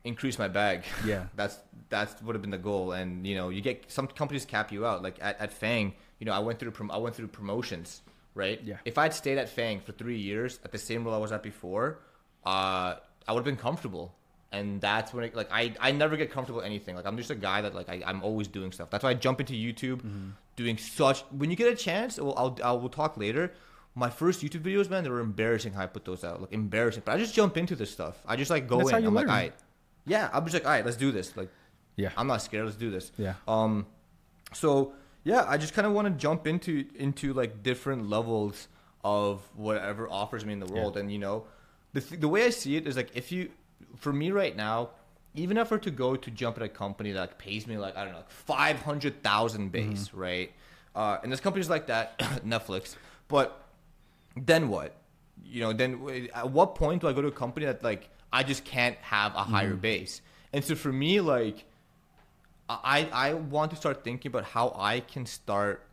increase 0.04 0.38
my 0.38 0.48
bag. 0.48 0.84
Yeah. 1.06 1.26
that's 1.36 1.58
that's 1.88 2.20
would 2.22 2.34
have 2.34 2.42
been 2.42 2.50
the 2.50 2.58
goal. 2.58 2.92
And 2.92 3.26
you 3.26 3.34
know, 3.34 3.48
you 3.48 3.60
get 3.60 3.90
some 3.90 4.06
companies 4.06 4.44
cap 4.44 4.72
you 4.72 4.86
out. 4.86 5.02
Like 5.02 5.16
at, 5.20 5.40
at 5.40 5.52
FANG, 5.52 5.94
you 6.18 6.26
know, 6.26 6.32
I 6.32 6.38
went 6.38 6.58
through 6.58 6.70
prom- 6.72 6.90
I 6.90 6.96
went 6.98 7.14
through 7.14 7.28
promotions, 7.28 8.02
right? 8.34 8.60
Yeah. 8.64 8.76
If 8.84 8.98
I'd 8.98 9.14
stayed 9.14 9.38
at 9.38 9.48
FANG 9.48 9.80
for 9.80 9.92
three 9.92 10.18
years 10.18 10.60
at 10.64 10.72
the 10.72 10.78
same 10.78 11.04
role 11.04 11.14
I 11.14 11.18
was 11.18 11.32
at 11.32 11.42
before, 11.42 11.98
uh, 12.44 12.94
I 13.26 13.32
would 13.32 13.38
have 13.38 13.44
been 13.44 13.56
comfortable. 13.56 14.14
And 14.52 14.82
that's 14.82 15.14
when 15.14 15.24
it, 15.24 15.34
like 15.34 15.48
I, 15.50 15.72
I 15.80 15.92
never 15.92 16.14
get 16.16 16.30
comfortable 16.30 16.58
with 16.58 16.66
anything. 16.66 16.94
Like 16.94 17.06
I'm 17.06 17.16
just 17.16 17.30
a 17.30 17.34
guy 17.34 17.62
that 17.62 17.74
like 17.74 17.88
I, 17.88 18.02
I'm 18.04 18.22
always 18.22 18.48
doing 18.48 18.70
stuff. 18.70 18.90
That's 18.90 19.02
why 19.02 19.10
I 19.10 19.14
jump 19.14 19.40
into 19.40 19.54
YouTube, 19.54 20.02
doing 20.57 20.76
such. 20.78 21.20
When 21.30 21.50
you 21.50 21.57
get 21.57 21.72
a 21.72 21.76
chance, 21.76 22.18
well, 22.18 22.34
I'll 22.36 22.59
I'll 22.62 22.88
talk 22.88 23.16
later. 23.16 23.53
My 23.94 24.09
first 24.09 24.40
YouTube 24.42 24.62
videos, 24.62 24.88
man, 24.88 25.05
they 25.05 25.11
were 25.11 25.20
embarrassing 25.20 25.74
how 25.74 25.82
I 25.82 25.86
put 25.86 26.05
those 26.05 26.24
out. 26.24 26.40
Like 26.40 26.53
embarrassing. 26.53 27.03
But 27.05 27.14
I 27.14 27.18
just 27.18 27.34
jump 27.34 27.57
into 27.57 27.76
this 27.76 27.90
stuff. 27.90 28.22
I 28.26 28.36
just 28.36 28.50
like 28.50 28.66
go 28.66 28.78
That's 28.78 28.90
in. 28.90 29.05
I'm 29.05 29.14
like, 29.14 29.26
learn. 29.26 29.30
all 29.30 29.36
right, 29.36 29.55
yeah. 30.07 30.30
I'm 30.32 30.44
just 30.44 30.55
like, 30.55 30.64
all 30.64 30.70
right, 30.70 30.84
let's 30.84 30.96
do 30.96 31.12
this. 31.12 31.36
Like, 31.36 31.50
Yeah. 31.96 32.11
I'm 32.16 32.26
not 32.26 32.40
scared. 32.42 32.64
Let's 32.64 32.76
do 32.78 32.90
this. 32.90 33.12
Yeah. 33.18 33.34
Um, 33.46 33.86
so 34.55 34.94
yeah, 35.24 35.44
I 35.46 35.57
just 35.59 35.74
kind 35.74 35.86
of 35.86 35.92
want 35.92 36.09
to 36.09 36.14
jump 36.14 36.46
into 36.46 36.86
into 36.94 37.32
like 37.34 37.62
different 37.62 38.09
levels 38.09 38.68
of 39.05 39.42
whatever 39.57 40.09
offers 40.09 40.44
me 40.46 40.53
in 40.53 40.61
the 40.61 40.72
world, 40.72 40.96
and 40.96 41.12
you 41.12 41.18
know, 41.18 41.44
the 41.92 42.00
th- 42.00 42.20
the 42.20 42.28
way 42.28 42.44
I 42.44 42.50
see 42.50 42.76
it 42.76 42.86
is 42.86 42.96
like 42.96 43.11
if 43.14 43.30
you, 43.30 43.50
for 43.96 44.12
me 44.12 44.30
right 44.30 44.57
now, 44.57 44.90
even 45.35 45.57
if 45.57 45.72
I 45.72 45.76
were 45.76 45.78
to 45.80 45.91
go 45.91 46.16
to 46.16 46.30
jump 46.30 46.57
at 46.59 46.62
a 46.62 46.68
company 46.68 47.12
that 47.12 47.20
like, 47.20 47.39
pays 47.39 47.66
me 47.66 47.78
like 47.78 47.97
I 47.97 48.05
don't 48.05 48.12
know, 48.12 48.18
like 48.18 48.30
five 48.30 48.80
hundred 48.80 49.22
thousand 49.22 49.72
base, 49.72 50.12
right? 50.14 50.53
Uh, 50.95 51.18
and 51.22 51.33
there's 51.33 51.41
companies 51.41 51.70
like 51.70 51.87
that, 51.87 52.18
Netflix, 52.47 52.97
but 53.28 53.64
then 54.37 54.68
what? 54.68 54.95
You 55.45 55.62
know, 55.62 55.72
then 55.72 56.28
at 56.35 56.51
what 56.51 56.74
point 56.74 57.01
do 57.01 57.09
I 57.09 57.12
go 57.12 57.22
to 57.22 57.28
a 57.28 57.33
company 57.33 57.66
that 57.66 57.83
like 57.83 58.09
I 58.33 58.43
just 58.43 58.64
can't 58.64 58.97
have 58.99 59.35
a 59.35 59.43
higher 59.43 59.74
base? 59.74 60.20
And 60.53 60.62
so 60.64 60.74
for 60.74 60.93
me, 60.93 61.20
like 61.20 61.64
I 62.68 63.09
I 63.12 63.35
want 63.35 63.70
to 63.70 63.76
start 63.76 64.05
thinking 64.05 64.30
about 64.30 64.45
how 64.45 64.74
I 64.78 65.01
can 65.01 65.26
start 65.26 65.87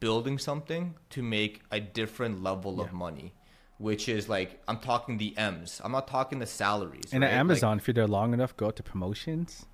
building 0.00 0.38
something 0.38 0.94
to 1.10 1.22
make 1.22 1.62
a 1.70 1.80
different 1.80 2.42
level 2.42 2.80
of 2.80 2.92
money, 2.92 3.32
which 3.78 4.08
is 4.08 4.28
like 4.28 4.60
I'm 4.68 4.78
talking 4.78 5.18
the 5.18 5.36
M's. 5.36 5.80
I'm 5.84 5.92
not 5.92 6.06
talking 6.08 6.38
the 6.38 6.46
salaries. 6.46 7.12
And 7.12 7.22
right? 7.22 7.28
at 7.28 7.32
Like, 7.32 7.40
Amazon, 7.40 7.78
if 7.78 7.86
you're 7.86 7.94
there 7.94 8.06
long 8.06 8.32
enough, 8.32 8.56
go 8.56 8.70
to 8.70 8.82
promotions. 8.82 9.66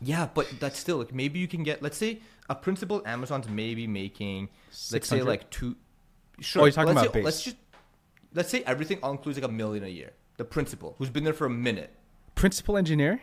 yeah, 0.00 0.28
but 0.34 0.48
that's 0.60 0.78
still 0.78 0.98
like 0.98 1.14
maybe 1.14 1.38
you 1.38 1.48
can 1.48 1.62
get 1.62 1.82
let's 1.82 1.96
say 1.96 2.20
a 2.50 2.54
principal 2.54 3.02
Amazon's 3.06 3.48
maybe 3.48 3.86
making 3.86 4.48
let's 4.92 5.08
say 5.08 5.22
like 5.22 5.48
two. 5.50 5.76
Sure. 6.40 6.62
Oh, 6.62 6.64
you're 6.66 6.72
talking 6.72 6.94
let's 6.94 7.06
about 7.06 7.12
say, 7.14 7.18
base. 7.20 7.24
Let's 7.24 7.42
just 7.42 7.56
let's 8.34 8.50
say 8.50 8.62
everything 8.66 8.98
all 9.02 9.12
includes 9.12 9.38
like 9.38 9.48
a 9.48 9.52
million 9.52 9.84
a 9.84 9.88
year. 9.88 10.10
The 10.36 10.44
principal 10.44 10.96
who's 10.98 11.10
been 11.10 11.24
there 11.24 11.32
for 11.32 11.46
a 11.46 11.50
minute. 11.50 11.94
Principal 12.34 12.76
engineer. 12.76 13.20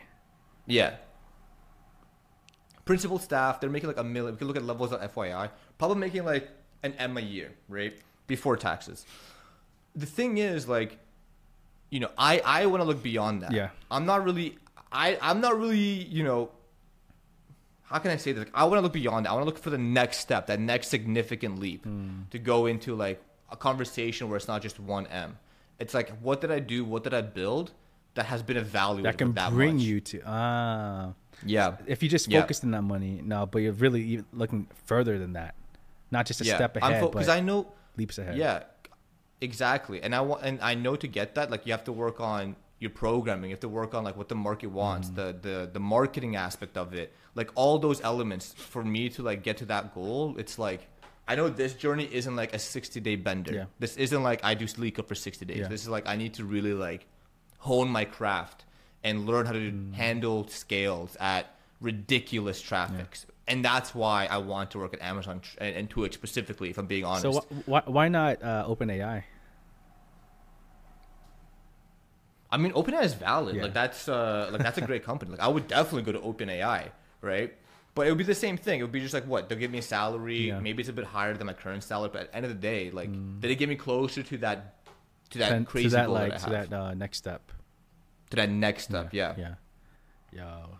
Yeah. 0.66 0.94
Principal 2.84 3.18
staff, 3.18 3.60
they're 3.60 3.70
making 3.70 3.88
like 3.88 3.98
a 3.98 4.04
million. 4.04 4.34
We 4.34 4.38
can 4.38 4.48
look 4.48 4.56
at 4.56 4.64
levels 4.64 4.92
of 4.92 5.00
FYI. 5.14 5.50
Probably 5.78 5.98
making 5.98 6.24
like 6.24 6.48
an 6.82 6.94
M 6.98 7.16
a 7.16 7.20
year, 7.20 7.52
right? 7.68 7.94
Before 8.26 8.56
taxes. 8.56 9.06
The 9.94 10.06
thing 10.06 10.38
is, 10.38 10.68
like, 10.68 10.98
you 11.90 12.00
know, 12.00 12.10
I 12.16 12.40
I 12.44 12.66
want 12.66 12.80
to 12.82 12.86
look 12.86 13.02
beyond 13.02 13.42
that. 13.42 13.52
Yeah. 13.52 13.70
I'm 13.90 14.06
not 14.06 14.24
really. 14.24 14.58
I 14.90 15.18
I'm 15.20 15.40
not 15.40 15.58
really. 15.58 15.78
You 16.16 16.24
know. 16.24 16.50
How 17.82 17.98
can 17.98 18.10
I 18.10 18.16
say 18.16 18.32
this? 18.32 18.44
Like, 18.46 18.54
I 18.54 18.64
want 18.64 18.78
to 18.78 18.80
look 18.80 18.94
beyond 18.94 19.26
that. 19.26 19.30
I 19.30 19.34
want 19.34 19.42
to 19.42 19.46
look 19.46 19.58
for 19.58 19.68
the 19.68 19.76
next 19.76 20.18
step, 20.18 20.46
that 20.46 20.58
next 20.58 20.88
significant 20.88 21.58
leap, 21.58 21.84
Hmm. 21.84 22.22
to 22.30 22.38
go 22.38 22.64
into 22.66 22.94
like 22.94 23.22
a 23.50 23.56
conversation 23.56 24.28
where 24.30 24.38
it's 24.38 24.48
not 24.48 24.62
just 24.62 24.80
one 24.80 25.06
M. 25.08 25.36
It's 25.78 25.92
like, 25.92 26.10
what 26.20 26.40
did 26.40 26.50
I 26.50 26.58
do? 26.58 26.84
What 26.86 27.04
did 27.04 27.12
I 27.12 27.20
build 27.20 27.72
that 28.14 28.26
has 28.26 28.42
been 28.42 28.56
evaluated 28.56 29.04
that 29.06 29.18
can 29.18 29.34
that 29.34 29.50
bring 29.52 29.76
much? 29.76 29.84
you 29.84 30.00
to 30.00 30.22
ah. 30.24 31.12
Yeah. 31.44 31.76
If 31.86 32.02
you 32.02 32.08
just 32.08 32.28
Yeah. 32.28 32.40
focused 32.40 32.64
on 32.64 32.70
that 32.70 32.82
money, 32.82 33.20
no, 33.22 33.44
but 33.44 33.58
you're 33.60 33.72
really 33.74 34.02
even 34.04 34.24
looking 34.32 34.68
further 34.86 35.18
than 35.18 35.34
that, 35.34 35.54
not 36.10 36.24
just 36.24 36.40
a 36.40 36.44
step 36.44 36.76
ahead, 36.76 37.02
because 37.02 37.26
but 37.26 37.36
I 37.36 37.40
know 37.40 37.66
leaps 37.98 38.16
ahead. 38.16 38.36
Yeah, 38.38 38.62
exactly. 39.42 40.02
And 40.02 40.14
I 40.14 40.20
want, 40.20 40.42
and 40.44 40.60
I 40.60 40.74
know 40.74 40.94
to 40.96 41.06
get 41.06 41.34
that, 41.36 41.50
like 41.50 41.66
you 41.66 41.72
have 41.72 41.84
to 41.84 41.92
work 41.92 42.20
on 42.20 42.56
your 42.78 42.90
programming. 42.90 43.50
You 43.50 43.54
have 43.56 43.60
to 43.60 43.68
work 43.68 43.94
on 43.94 44.02
like 44.04 44.16
what 44.16 44.28
the 44.28 44.34
market 44.34 44.68
wants, 44.68 45.08
Mm. 45.10 45.14
the 45.16 45.26
the 45.48 45.70
the 45.72 45.80
marketing 45.80 46.36
aspect 46.36 46.76
of 46.76 46.94
it, 46.94 47.12
like 47.34 47.50
all 47.54 47.78
those 47.78 48.00
elements. 48.00 48.52
For 48.74 48.82
me 48.84 49.08
to 49.10 49.22
like 49.22 49.42
get 49.42 49.56
to 49.58 49.66
that 49.66 49.94
goal, 49.94 50.36
it's 50.38 50.58
like. 50.58 50.82
I 51.28 51.36
know 51.36 51.48
this 51.48 51.74
journey 51.74 52.08
isn't 52.10 52.34
like 52.34 52.52
a 52.52 52.58
60 52.58 52.98
day 53.00 53.14
bender. 53.14 53.52
Yeah. 53.54 53.64
This 53.78 53.96
isn't 53.96 54.22
like 54.24 54.40
I 54.44 54.54
do 54.54 54.64
LeetCode 54.66 55.06
for 55.06 55.14
60 55.14 55.44
days. 55.46 55.58
Yeah. 55.58 55.68
This 55.68 55.82
is 55.82 55.88
like 55.88 56.08
I 56.08 56.16
need 56.16 56.34
to 56.34 56.44
really 56.44 56.74
like 56.74 57.06
hone 57.58 57.88
my 57.88 58.04
craft 58.04 58.64
and 59.04 59.24
learn 59.24 59.46
how 59.46 59.52
to 59.52 59.70
Mm. 59.70 59.94
handle 59.94 60.48
scales 60.48 61.16
at 61.20 61.46
ridiculous 61.80 62.60
traffics. 62.60 63.26
And 63.46 63.64
that's 63.64 63.94
why 63.94 64.26
I 64.26 64.38
want 64.38 64.72
to 64.72 64.78
work 64.78 64.94
at 64.94 65.00
Amazon 65.00 65.40
and, 65.58 65.76
and 65.76 65.88
Twitch 65.88 66.14
specifically, 66.14 66.70
if 66.70 66.76
I'm 66.78 66.86
being 66.86 67.04
honest. 67.04 67.22
So 67.22 67.40
wh- 67.40 67.68
why 67.68 67.82
why 67.86 68.08
not 68.08 68.42
uh, 68.42 68.66
OpenAI? 68.68 69.22
I 72.52 72.58
mean, 72.58 72.72
OpenAI 72.72 73.02
is 73.02 73.14
valid. 73.14 73.56
Yeah. 73.56 73.62
Like 73.62 73.72
that's 73.72 74.08
uh, 74.08 74.50
like 74.52 74.62
that's 74.62 74.76
a 74.76 74.82
great 74.82 75.04
company. 75.04 75.30
Like 75.30 75.40
I 75.40 75.48
would 75.48 75.66
definitely 75.66 76.02
go 76.02 76.12
to 76.12 76.18
OpenAI, 76.20 76.90
right? 77.22 77.54
But 77.94 78.06
it 78.06 78.10
would 78.10 78.18
be 78.18 78.24
the 78.24 78.34
same 78.34 78.58
thing. 78.58 78.80
It 78.80 78.82
would 78.82 78.92
be 78.92 79.00
just 79.00 79.14
like 79.14 79.26
what 79.26 79.48
they'll 79.48 79.58
give 79.58 79.70
me 79.70 79.78
a 79.78 79.82
salary. 79.82 80.48
Yeah. 80.48 80.60
Maybe 80.60 80.80
it's 80.82 80.90
a 80.90 80.92
bit 80.92 81.06
higher 81.06 81.34
than 81.34 81.46
my 81.46 81.54
current 81.54 81.82
salary, 81.82 82.10
but 82.12 82.22
at 82.22 82.30
the 82.30 82.36
end 82.36 82.46
of 82.46 82.50
the 82.50 82.58
day, 82.58 82.90
like 82.90 83.10
did 83.40 83.50
it 83.50 83.56
get 83.56 83.70
me 83.70 83.76
closer 83.76 84.22
to 84.22 84.38
that 84.38 84.76
to 85.30 85.38
that 85.38 85.66
crazy 85.66 85.88
to 85.88 85.96
that 85.96 86.06
goal 86.06 86.14
like 86.14 86.32
that 86.32 86.42
I 86.42 86.44
to 86.44 86.50
that 86.50 86.72
uh, 86.72 86.94
next 86.94 87.18
step. 87.18 87.50
to 88.30 88.36
that 88.36 88.50
next 88.50 88.84
step? 88.84 89.14
Yeah. 89.14 89.34
Yeah. 89.38 89.54
Yo, 90.30 90.78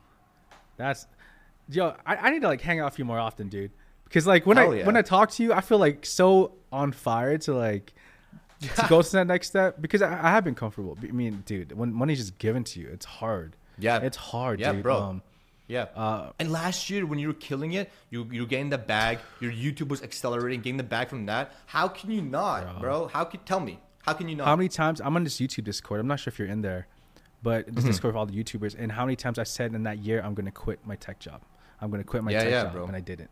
that's 0.76 1.06
yo. 1.68 1.94
I, 2.06 2.16
I 2.16 2.30
need 2.30 2.42
to 2.42 2.48
like 2.48 2.60
hang 2.60 2.80
out 2.80 2.92
with 2.92 2.98
you 2.98 3.06
more 3.06 3.18
often, 3.18 3.48
dude. 3.48 3.72
Because 4.05 4.26
like 4.26 4.44
when 4.44 4.59
Hell 4.59 4.72
I 4.72 4.76
yeah. 4.76 4.86
when 4.86 4.97
I 4.97 5.02
talk 5.02 5.30
to 5.32 5.42
you, 5.42 5.55
I 5.55 5.62
feel 5.62 5.78
like 5.78 6.05
so 6.05 6.52
on 6.70 6.92
fire 6.92 7.38
to 7.38 7.55
like 7.55 7.94
to 8.62 8.86
go 8.89 9.02
to 9.02 9.12
that 9.12 9.26
next 9.26 9.48
step. 9.48 9.80
Because 9.80 10.02
I, 10.02 10.12
I 10.12 10.30
have 10.30 10.44
been 10.44 10.55
comfortable. 10.55 10.97
I 11.02 11.06
mean, 11.12 11.43
dude, 11.47 11.72
when 11.72 11.93
money's 11.93 12.18
just 12.18 12.39
given 12.39 12.64
to 12.64 12.80
you, 12.80 12.89
it's 12.89 13.05
hard. 13.06 13.56
Yeah. 13.78 13.98
it's 13.98 14.16
hard, 14.16 14.60
Yeah, 14.60 14.72
dude. 14.72 14.82
bro. 14.82 14.97
Um, 15.02 15.22
Yeah. 15.68 15.86
Uh, 15.97 16.32
and 16.39 16.52
last 16.52 16.90
year 16.90 17.06
when 17.06 17.18
you 17.18 17.28
were 17.28 17.34
killing 17.48 17.72
it, 17.72 17.90
you 18.10 18.26
you 18.30 18.43
were 18.43 18.48
getting 18.48 18.70
the 18.70 18.78
bag. 18.78 19.18
Your 19.40 19.52
YouTube 19.52 19.89
was 19.89 20.02
accelerating, 20.02 20.60
getting 20.60 20.76
the 20.76 20.82
bag 20.97 21.09
from 21.09 21.26
that. 21.26 21.52
How 21.66 21.89
can 21.89 22.10
you 22.10 22.20
not, 22.22 22.80
bro? 22.80 23.06
How 23.09 23.24
can 23.24 23.40
tell 23.44 23.60
me? 23.60 23.78
How 24.02 24.12
can 24.12 24.28
you 24.28 24.36
not? 24.36 24.47
how 24.47 24.56
many 24.56 24.68
times 24.68 25.01
I'm 25.01 25.14
on 25.16 25.24
this 25.24 25.36
YouTube 25.39 25.64
Discord? 25.64 26.01
I'm 26.01 26.06
not 26.09 26.18
sure 26.20 26.30
if 26.30 26.39
you're 26.39 26.48
in 26.48 26.60
there, 26.62 26.86
but 27.43 27.66
Mm-hmm. 27.66 27.74
this 27.76 27.84
Discord 27.84 28.12
of 28.12 28.16
all 28.18 28.26
the 28.26 28.34
YouTubers. 28.34 28.74
And 28.78 28.93
how 28.93 29.05
many 29.06 29.16
times 29.16 29.39
I 29.39 29.44
said 29.44 29.74
in 29.74 29.84
that 29.84 29.98
year 29.98 30.20
I'm 30.24 30.34
gonna 30.34 30.51
quit 30.52 30.78
my 30.84 30.97
tech 30.97 31.18
job. 31.20 31.40
I'm 31.80 31.90
gonna 31.90 32.05
quit 32.05 32.22
my 32.22 32.32
Yeah, 32.32 32.43
tech 32.43 32.51
yeah, 32.51 32.62
job, 32.64 32.72
bro. 32.74 32.86
and 32.86 32.97
I 32.97 33.01
didn't. 33.01 33.30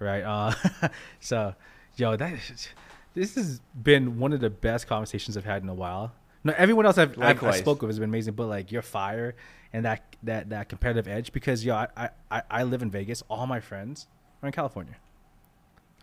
Right. 0.00 0.22
Uh, 0.22 0.52
so, 1.20 1.54
yo, 1.96 2.16
that 2.16 2.32
is- 2.34 2.68
this 3.14 3.34
has 3.36 3.60
been 3.80 4.18
one 4.18 4.32
of 4.32 4.40
the 4.40 4.50
best 4.50 4.86
conversations 4.86 5.36
I've 5.36 5.44
had 5.44 5.62
in 5.62 5.68
a 5.68 5.74
while. 5.74 6.12
No, 6.42 6.52
everyone 6.58 6.84
else 6.84 6.98
I've, 6.98 7.18
I've 7.20 7.42
I 7.42 7.56
spoke 7.58 7.80
with 7.80 7.88
has 7.88 7.98
been 7.98 8.10
amazing, 8.10 8.34
but 8.34 8.46
like 8.46 8.70
your 8.70 8.82
fire 8.82 9.34
and 9.72 9.84
that 9.86 10.16
that 10.24 10.50
that 10.50 10.68
competitive 10.68 11.08
edge 11.08 11.32
because 11.32 11.64
yo, 11.64 11.74
I 11.74 12.10
I, 12.30 12.42
I 12.50 12.62
live 12.64 12.82
in 12.82 12.90
Vegas. 12.90 13.22
All 13.30 13.46
my 13.46 13.60
friends 13.60 14.08
are 14.42 14.46
in 14.46 14.52
California. 14.52 14.96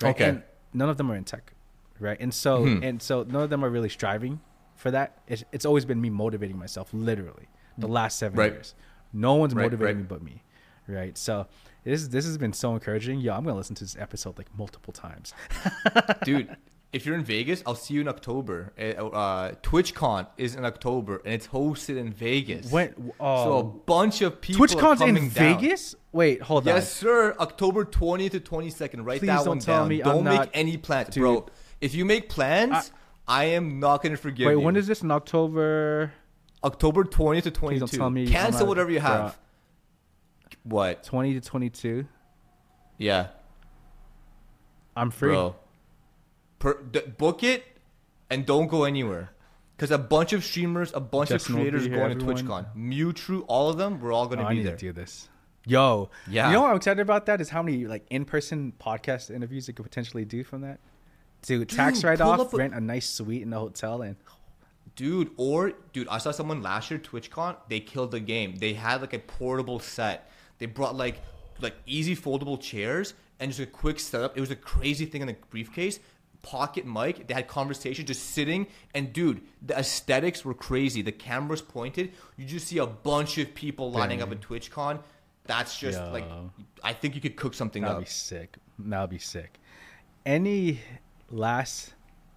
Right? 0.02 0.10
Okay. 0.16 0.30
And 0.30 0.44
none 0.74 0.90
of 0.90 0.98
them 0.98 1.12
are 1.12 1.16
in 1.16 1.26
tech, 1.26 1.54
right? 2.00 2.18
And 2.20 2.34
so 2.34 2.64
hmm. 2.64 2.84
and 2.84 3.02
so 3.02 3.24
none 3.24 3.44
of 3.44 3.50
them 3.52 3.64
are 3.64 3.70
really 3.70 3.90
striving 3.90 4.42
for 4.76 4.90
that. 4.92 5.20
It's, 5.28 5.44
it's 5.52 5.66
always 5.66 5.86
been 5.86 6.02
me 6.02 6.10
motivating 6.10 6.58
myself, 6.58 6.90
literally, 6.92 7.48
the 7.78 7.88
mm. 7.88 7.92
last 7.92 8.18
seven 8.18 8.38
Right. 8.38 8.52
years. 8.52 8.74
No 9.14 9.36
one's 9.36 9.54
Right, 9.54 9.64
motivating 9.64 10.00
me 10.00 10.04
but 10.04 10.24
me, 10.24 10.44
right? 10.88 11.16
So 11.18 11.48
this 11.84 12.08
this 12.08 12.26
has 12.26 12.38
been 12.38 12.54
so 12.54 12.74
encouraging. 12.74 13.20
Yo, 13.20 13.34
I'm 13.34 13.44
gonna 13.44 13.56
listen 13.56 13.76
to 13.76 13.84
this 13.84 13.96
episode 14.00 14.38
like 14.38 14.48
multiple 14.58 14.92
times. 14.92 15.34
dude. 16.24 16.56
If 16.94 17.06
you're 17.06 17.16
in 17.16 17.24
Vegas, 17.24 17.64
I'll 17.66 17.76
see 17.76 17.94
you 17.94 18.02
in 18.02 18.10
October. 18.10 18.74
Uh, 18.78 19.06
Uh, 19.08 19.52
TwitchCon 19.64 20.28
is 20.38 20.56
in 20.56 20.66
October, 20.66 21.22
and 21.24 21.34
it's 21.34 21.48
hosted 21.48 21.96
in 21.98 22.12
Vegas. 22.12 22.70
When 22.70 22.94
so 23.18 23.58
a 23.60 23.64
bunch 23.64 24.22
of 24.22 24.42
people. 24.42 24.66
are 24.66 24.68
TwitchCon's 24.68 25.02
in 25.02 25.16
down. 25.16 25.30
Vegas? 25.30 25.96
Wait, 26.12 26.42
hold 26.42 26.66
Yes, 26.66 26.74
on. 26.74 26.78
Yes, 26.82 26.92
sir. 26.94 27.36
October 27.40 27.86
20th 27.86 28.32
to 28.32 28.40
22nd. 28.42 29.06
Write 29.06 29.20
Please 29.20 29.28
that 29.28 29.38
don't 29.38 29.48
one 29.48 29.60
tell 29.60 29.80
down. 29.84 29.88
me 29.88 30.02
I'm 30.04 30.10
don't 30.16 30.24
make 30.26 30.34
not- 30.40 30.50
any 30.54 30.76
plans, 30.76 31.10
Dude. 31.16 31.22
bro. 31.22 31.46
If 31.80 31.96
you 31.96 32.04
make 32.04 32.28
plans, 32.28 32.92
I, 33.26 33.46
am 33.46 33.80
not 33.80 34.04
gonna 34.04 34.18
forgive 34.18 34.48
Wait, 34.48 34.54
you. 34.54 34.60
when 34.60 34.76
is 34.76 34.86
this 34.88 35.02
in 35.02 35.12
October? 35.12 36.12
October 36.62 37.06
20th 37.06 37.44
to 37.44 37.52
22. 37.52 37.80
Please 37.86 37.92
don't 37.92 38.00
tell 38.00 38.10
me 38.10 38.28
Cancel 38.28 38.68
whatever 38.68 38.92
you 38.92 39.00
have. 39.00 39.40
What? 40.64 41.04
20 41.06 41.34
to 41.36 41.42
22. 41.42 42.06
Yeah, 42.98 43.28
I'm 44.96 45.10
free. 45.10 45.30
bro. 45.30 45.56
Per, 46.62 46.82
d- 46.84 47.02
book 47.18 47.44
it 47.44 47.64
and 48.30 48.46
don't 48.46 48.68
go 48.68 48.86
anywhere. 48.86 49.32
Because 49.76 49.92
a 49.92 49.98
bunch 49.98 50.32
of 50.32 50.44
streamers, 50.44 50.92
a 50.94 51.00
bunch 51.00 51.30
Justin 51.30 51.56
of 51.56 51.60
creators 51.62 51.86
here, 51.86 51.96
going 51.98 52.18
to. 52.18 52.24
TwitchCon. 52.26 52.68
Mewtwo, 52.78 53.44
all 53.48 53.70
of 53.70 53.78
them, 53.78 54.00
we're 54.00 54.14
all 54.14 54.26
Oh, 54.26 54.28
gonna 54.30 54.44
I 54.46 54.50
be 54.52 54.56
need 54.58 54.68
there. 54.68 54.76
to 54.78 54.86
do 54.86 54.92
this. 54.94 55.28
Yo, 55.66 56.10
Yeah. 56.30 56.48
You 56.48 56.54
know 56.54 56.62
what 56.62 56.70
I'm 56.72 56.78
excited 56.78 57.02
about? 57.02 57.26
That 57.26 57.42
is 57.42 57.50
how 57.50 57.62
many 57.64 57.86
like 57.86 58.06
in-person 58.10 58.74
podcast 58.80 59.30
interviews 59.34 59.68
you 59.68 59.74
could 59.74 59.84
potentially 59.84 60.24
do 60.24 60.44
from 60.44 60.62
that. 60.62 60.80
To 61.44 61.66
tax 61.66 62.04
write-off, 62.04 62.40
up 62.40 62.54
a- 62.54 62.58
rent 62.58 62.74
a 62.76 62.80
nice 62.80 63.10
suite 63.10 63.42
in 63.42 63.50
the 63.50 63.58
hotel, 63.60 64.04
and 64.04 64.16
Dude, 64.96 65.32
or 65.38 65.72
dude, 65.94 66.08
I 66.10 66.18
saw 66.18 66.32
someone 66.32 66.62
last 66.62 66.92
year 66.92 67.00
TwitchCon. 67.00 67.56
They 67.70 67.80
killed 67.80 68.12
the 68.12 68.20
game. 68.20 68.56
They 68.58 68.74
had 68.74 69.02
like 69.02 69.14
a 69.14 69.20
portable 69.20 69.80
set. 69.80 70.30
They 70.60 70.66
brought 70.68 70.96
like 70.96 71.22
like 71.62 71.76
easy 71.86 72.16
foldable 72.16 72.60
chairs 72.60 73.14
and 73.40 73.50
just 73.52 73.62
a 73.62 73.66
quick 73.66 74.00
setup. 74.00 74.38
It 74.38 74.42
was 74.42 74.52
a 74.52 74.56
crazy 74.56 75.06
thing 75.06 75.22
in 75.22 75.28
the 75.28 75.36
briefcase. 75.50 76.00
Pocket 76.42 76.86
mic. 76.86 77.28
They 77.28 77.34
had 77.34 77.48
conversation 77.48 78.06
just 78.06 78.32
sitting. 78.32 78.68
And 78.96 79.14
dude, 79.14 79.42
the 79.62 79.78
aesthetics 79.78 80.44
were 80.44 80.54
crazy. 80.54 81.02
The 81.02 81.12
cameras 81.12 81.62
pointed. 81.62 82.12
You 82.38 82.46
just 82.46 82.68
see 82.68 82.80
a 82.80 82.88
bunch 82.88 83.38
of 83.38 83.54
people 83.54 83.92
lining 83.92 84.22
up 84.22 84.32
at 84.32 84.42
TwitchCon. 84.42 85.00
That's 85.46 85.78
just 85.78 86.00
like 86.12 86.26
I 86.84 86.94
think 86.94 87.16
you 87.16 87.22
could 87.22 87.36
cook 87.36 87.54
something 87.54 87.82
that'd 87.82 87.98
up. 87.98 88.04
be 88.04 88.10
sick. 88.10 88.58
That'd 88.80 89.10
be 89.10 89.18
sick. 89.20 89.60
Any 90.26 90.80
last 91.30 91.94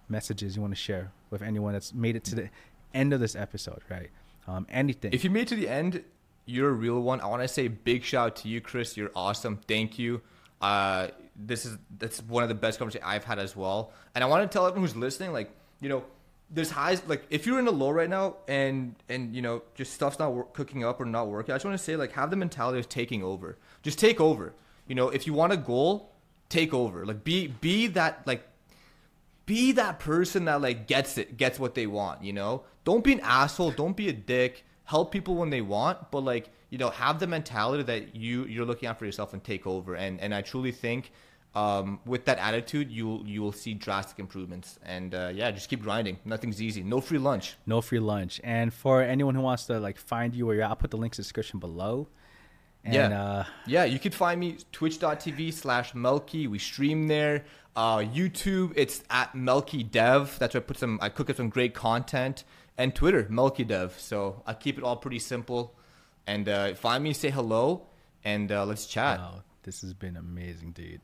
messages 0.09 0.55
you 0.55 0.61
want 0.61 0.73
to 0.73 0.79
share 0.79 1.11
with 1.29 1.41
anyone 1.41 1.73
that's 1.73 1.93
made 1.93 2.15
it 2.15 2.23
to 2.25 2.35
the 2.35 2.49
end 2.93 3.13
of 3.13 3.19
this 3.19 3.35
episode? 3.35 3.81
Right? 3.89 4.09
Um, 4.47 4.67
anything? 4.69 5.13
If 5.13 5.23
you 5.23 5.29
made 5.29 5.43
it 5.43 5.47
to 5.49 5.55
the 5.55 5.69
end, 5.69 6.03
you're 6.45 6.69
a 6.69 6.73
real 6.73 6.99
one. 7.01 7.21
I 7.21 7.27
want 7.27 7.41
to 7.41 7.47
say 7.47 7.67
big 7.67 8.03
shout 8.03 8.25
out 8.25 8.35
to 8.37 8.47
you, 8.47 8.61
Chris. 8.61 8.97
You're 8.97 9.11
awesome. 9.15 9.59
Thank 9.67 9.97
you. 9.97 10.21
Uh, 10.61 11.07
this 11.35 11.65
is 11.65 11.77
that's 11.97 12.21
one 12.23 12.43
of 12.43 12.49
the 12.49 12.55
best 12.55 12.79
conversations 12.79 13.07
I've 13.07 13.23
had 13.23 13.39
as 13.39 13.55
well. 13.55 13.91
And 14.13 14.23
I 14.23 14.27
want 14.27 14.49
to 14.49 14.53
tell 14.53 14.65
everyone 14.65 14.87
who's 14.87 14.95
listening, 14.95 15.33
like 15.33 15.51
you 15.81 15.89
know, 15.89 16.03
there's 16.49 16.71
highs. 16.71 17.01
Like 17.07 17.25
if 17.29 17.45
you're 17.45 17.59
in 17.59 17.67
a 17.67 17.71
low 17.71 17.91
right 17.91 18.09
now, 18.09 18.37
and 18.47 18.95
and 19.09 19.35
you 19.35 19.41
know, 19.41 19.63
just 19.75 19.93
stuff's 19.93 20.19
not 20.19 20.33
wor- 20.33 20.47
cooking 20.53 20.83
up 20.83 20.99
or 20.99 21.05
not 21.05 21.27
working. 21.27 21.53
I 21.53 21.55
just 21.55 21.65
want 21.65 21.77
to 21.77 21.83
say, 21.83 21.95
like, 21.95 22.13
have 22.13 22.29
the 22.29 22.35
mentality 22.35 22.79
of 22.79 22.89
taking 22.89 23.23
over. 23.23 23.57
Just 23.83 23.99
take 23.99 24.21
over. 24.21 24.53
You 24.87 24.95
know, 24.95 25.09
if 25.09 25.25
you 25.27 25.33
want 25.33 25.51
a 25.53 25.57
goal, 25.57 26.11
take 26.49 26.73
over. 26.73 27.05
Like 27.05 27.23
be 27.23 27.47
be 27.47 27.87
that 27.87 28.25
like 28.25 28.47
be 29.45 29.71
that 29.73 29.99
person 29.99 30.45
that 30.45 30.61
like 30.61 30.87
gets 30.87 31.17
it, 31.17 31.37
gets 31.37 31.59
what 31.59 31.75
they 31.75 31.87
want, 31.87 32.23
you 32.23 32.33
know? 32.33 32.63
Don't 32.83 33.03
be 33.03 33.13
an 33.13 33.19
asshole, 33.21 33.71
don't 33.71 33.95
be 33.95 34.09
a 34.09 34.13
dick. 34.13 34.63
Help 34.85 35.11
people 35.11 35.35
when 35.35 35.49
they 35.49 35.61
want, 35.61 36.11
but 36.11 36.19
like, 36.19 36.49
you 36.75 36.79
know, 36.79 36.89
have 36.89 37.19
the 37.19 37.27
mentality 37.27 37.83
that 37.83 38.17
you 38.17 38.43
you're 38.47 38.65
looking 38.65 38.89
out 38.89 38.99
for 38.99 39.05
yourself 39.05 39.31
and 39.31 39.41
take 39.41 39.65
over. 39.65 39.95
And 39.95 40.19
and 40.19 40.35
I 40.35 40.41
truly 40.41 40.73
think 40.73 41.13
um, 41.53 42.01
with 42.05 42.25
that 42.25 42.37
attitude, 42.37 42.91
you'll 42.91 43.25
you 43.25 43.41
will 43.41 43.53
see 43.53 43.73
drastic 43.73 44.19
improvements. 44.19 44.77
And 44.83 45.15
uh, 45.15 45.31
yeah, 45.33 45.51
just 45.51 45.69
keep 45.69 45.81
grinding. 45.81 46.19
Nothing's 46.25 46.61
easy. 46.61 46.83
No 46.83 46.99
free 46.99 47.17
lunch. 47.17 47.55
no 47.65 47.79
free 47.79 47.99
lunch. 47.99 48.41
And 48.43 48.73
for 48.73 49.01
anyone 49.01 49.35
who 49.35 49.41
wants 49.41 49.67
to 49.67 49.79
like 49.79 49.97
find 49.97 50.35
you 50.35 50.45
where 50.45 50.55
you're 50.55 50.65
at, 50.65 50.71
I'll 50.71 50.75
put 50.75 50.91
the 50.91 50.97
links 50.97 51.17
in 51.17 51.21
the 51.21 51.23
description 51.23 51.59
below. 51.59 52.09
And, 52.83 52.93
yeah. 52.93 53.23
Uh, 53.23 53.45
yeah, 53.65 53.85
you 53.85 53.97
could 53.97 54.13
find 54.13 54.37
me 54.37 54.57
twitch.tv 54.73 55.53
slash 55.53 55.93
Melkey. 55.93 56.49
We 56.49 56.59
stream 56.59 57.07
there. 57.07 57.45
Uh, 57.73 57.99
YouTube, 57.99 58.73
it's 58.75 59.01
at 59.09 59.31
Melkey 59.31 59.89
Dev. 59.89 60.37
That's 60.39 60.55
where 60.55 60.61
I 60.61 60.65
put 60.65 60.77
some, 60.77 60.99
I 61.01 61.07
cook 61.07 61.29
up 61.29 61.37
some 61.37 61.47
great 61.47 61.73
content. 61.73 62.43
And 62.77 62.93
Twitter, 62.93 63.23
Melkey 63.23 63.65
Dev. 63.65 63.95
So 63.97 64.43
I 64.45 64.53
keep 64.53 64.77
it 64.77 64.83
all 64.83 64.97
pretty 64.97 65.19
simple. 65.19 65.73
And 66.27 66.49
uh, 66.49 66.73
find 66.75 67.03
me, 67.03 67.13
say 67.13 67.29
hello, 67.29 67.87
and 68.23 68.51
uh, 68.51 68.65
let's 68.65 68.85
chat. 68.87 69.19
wow, 69.19 69.43
this 69.63 69.81
has 69.81 69.93
been 69.93 70.17
amazing, 70.17 70.71
dude. 70.71 71.01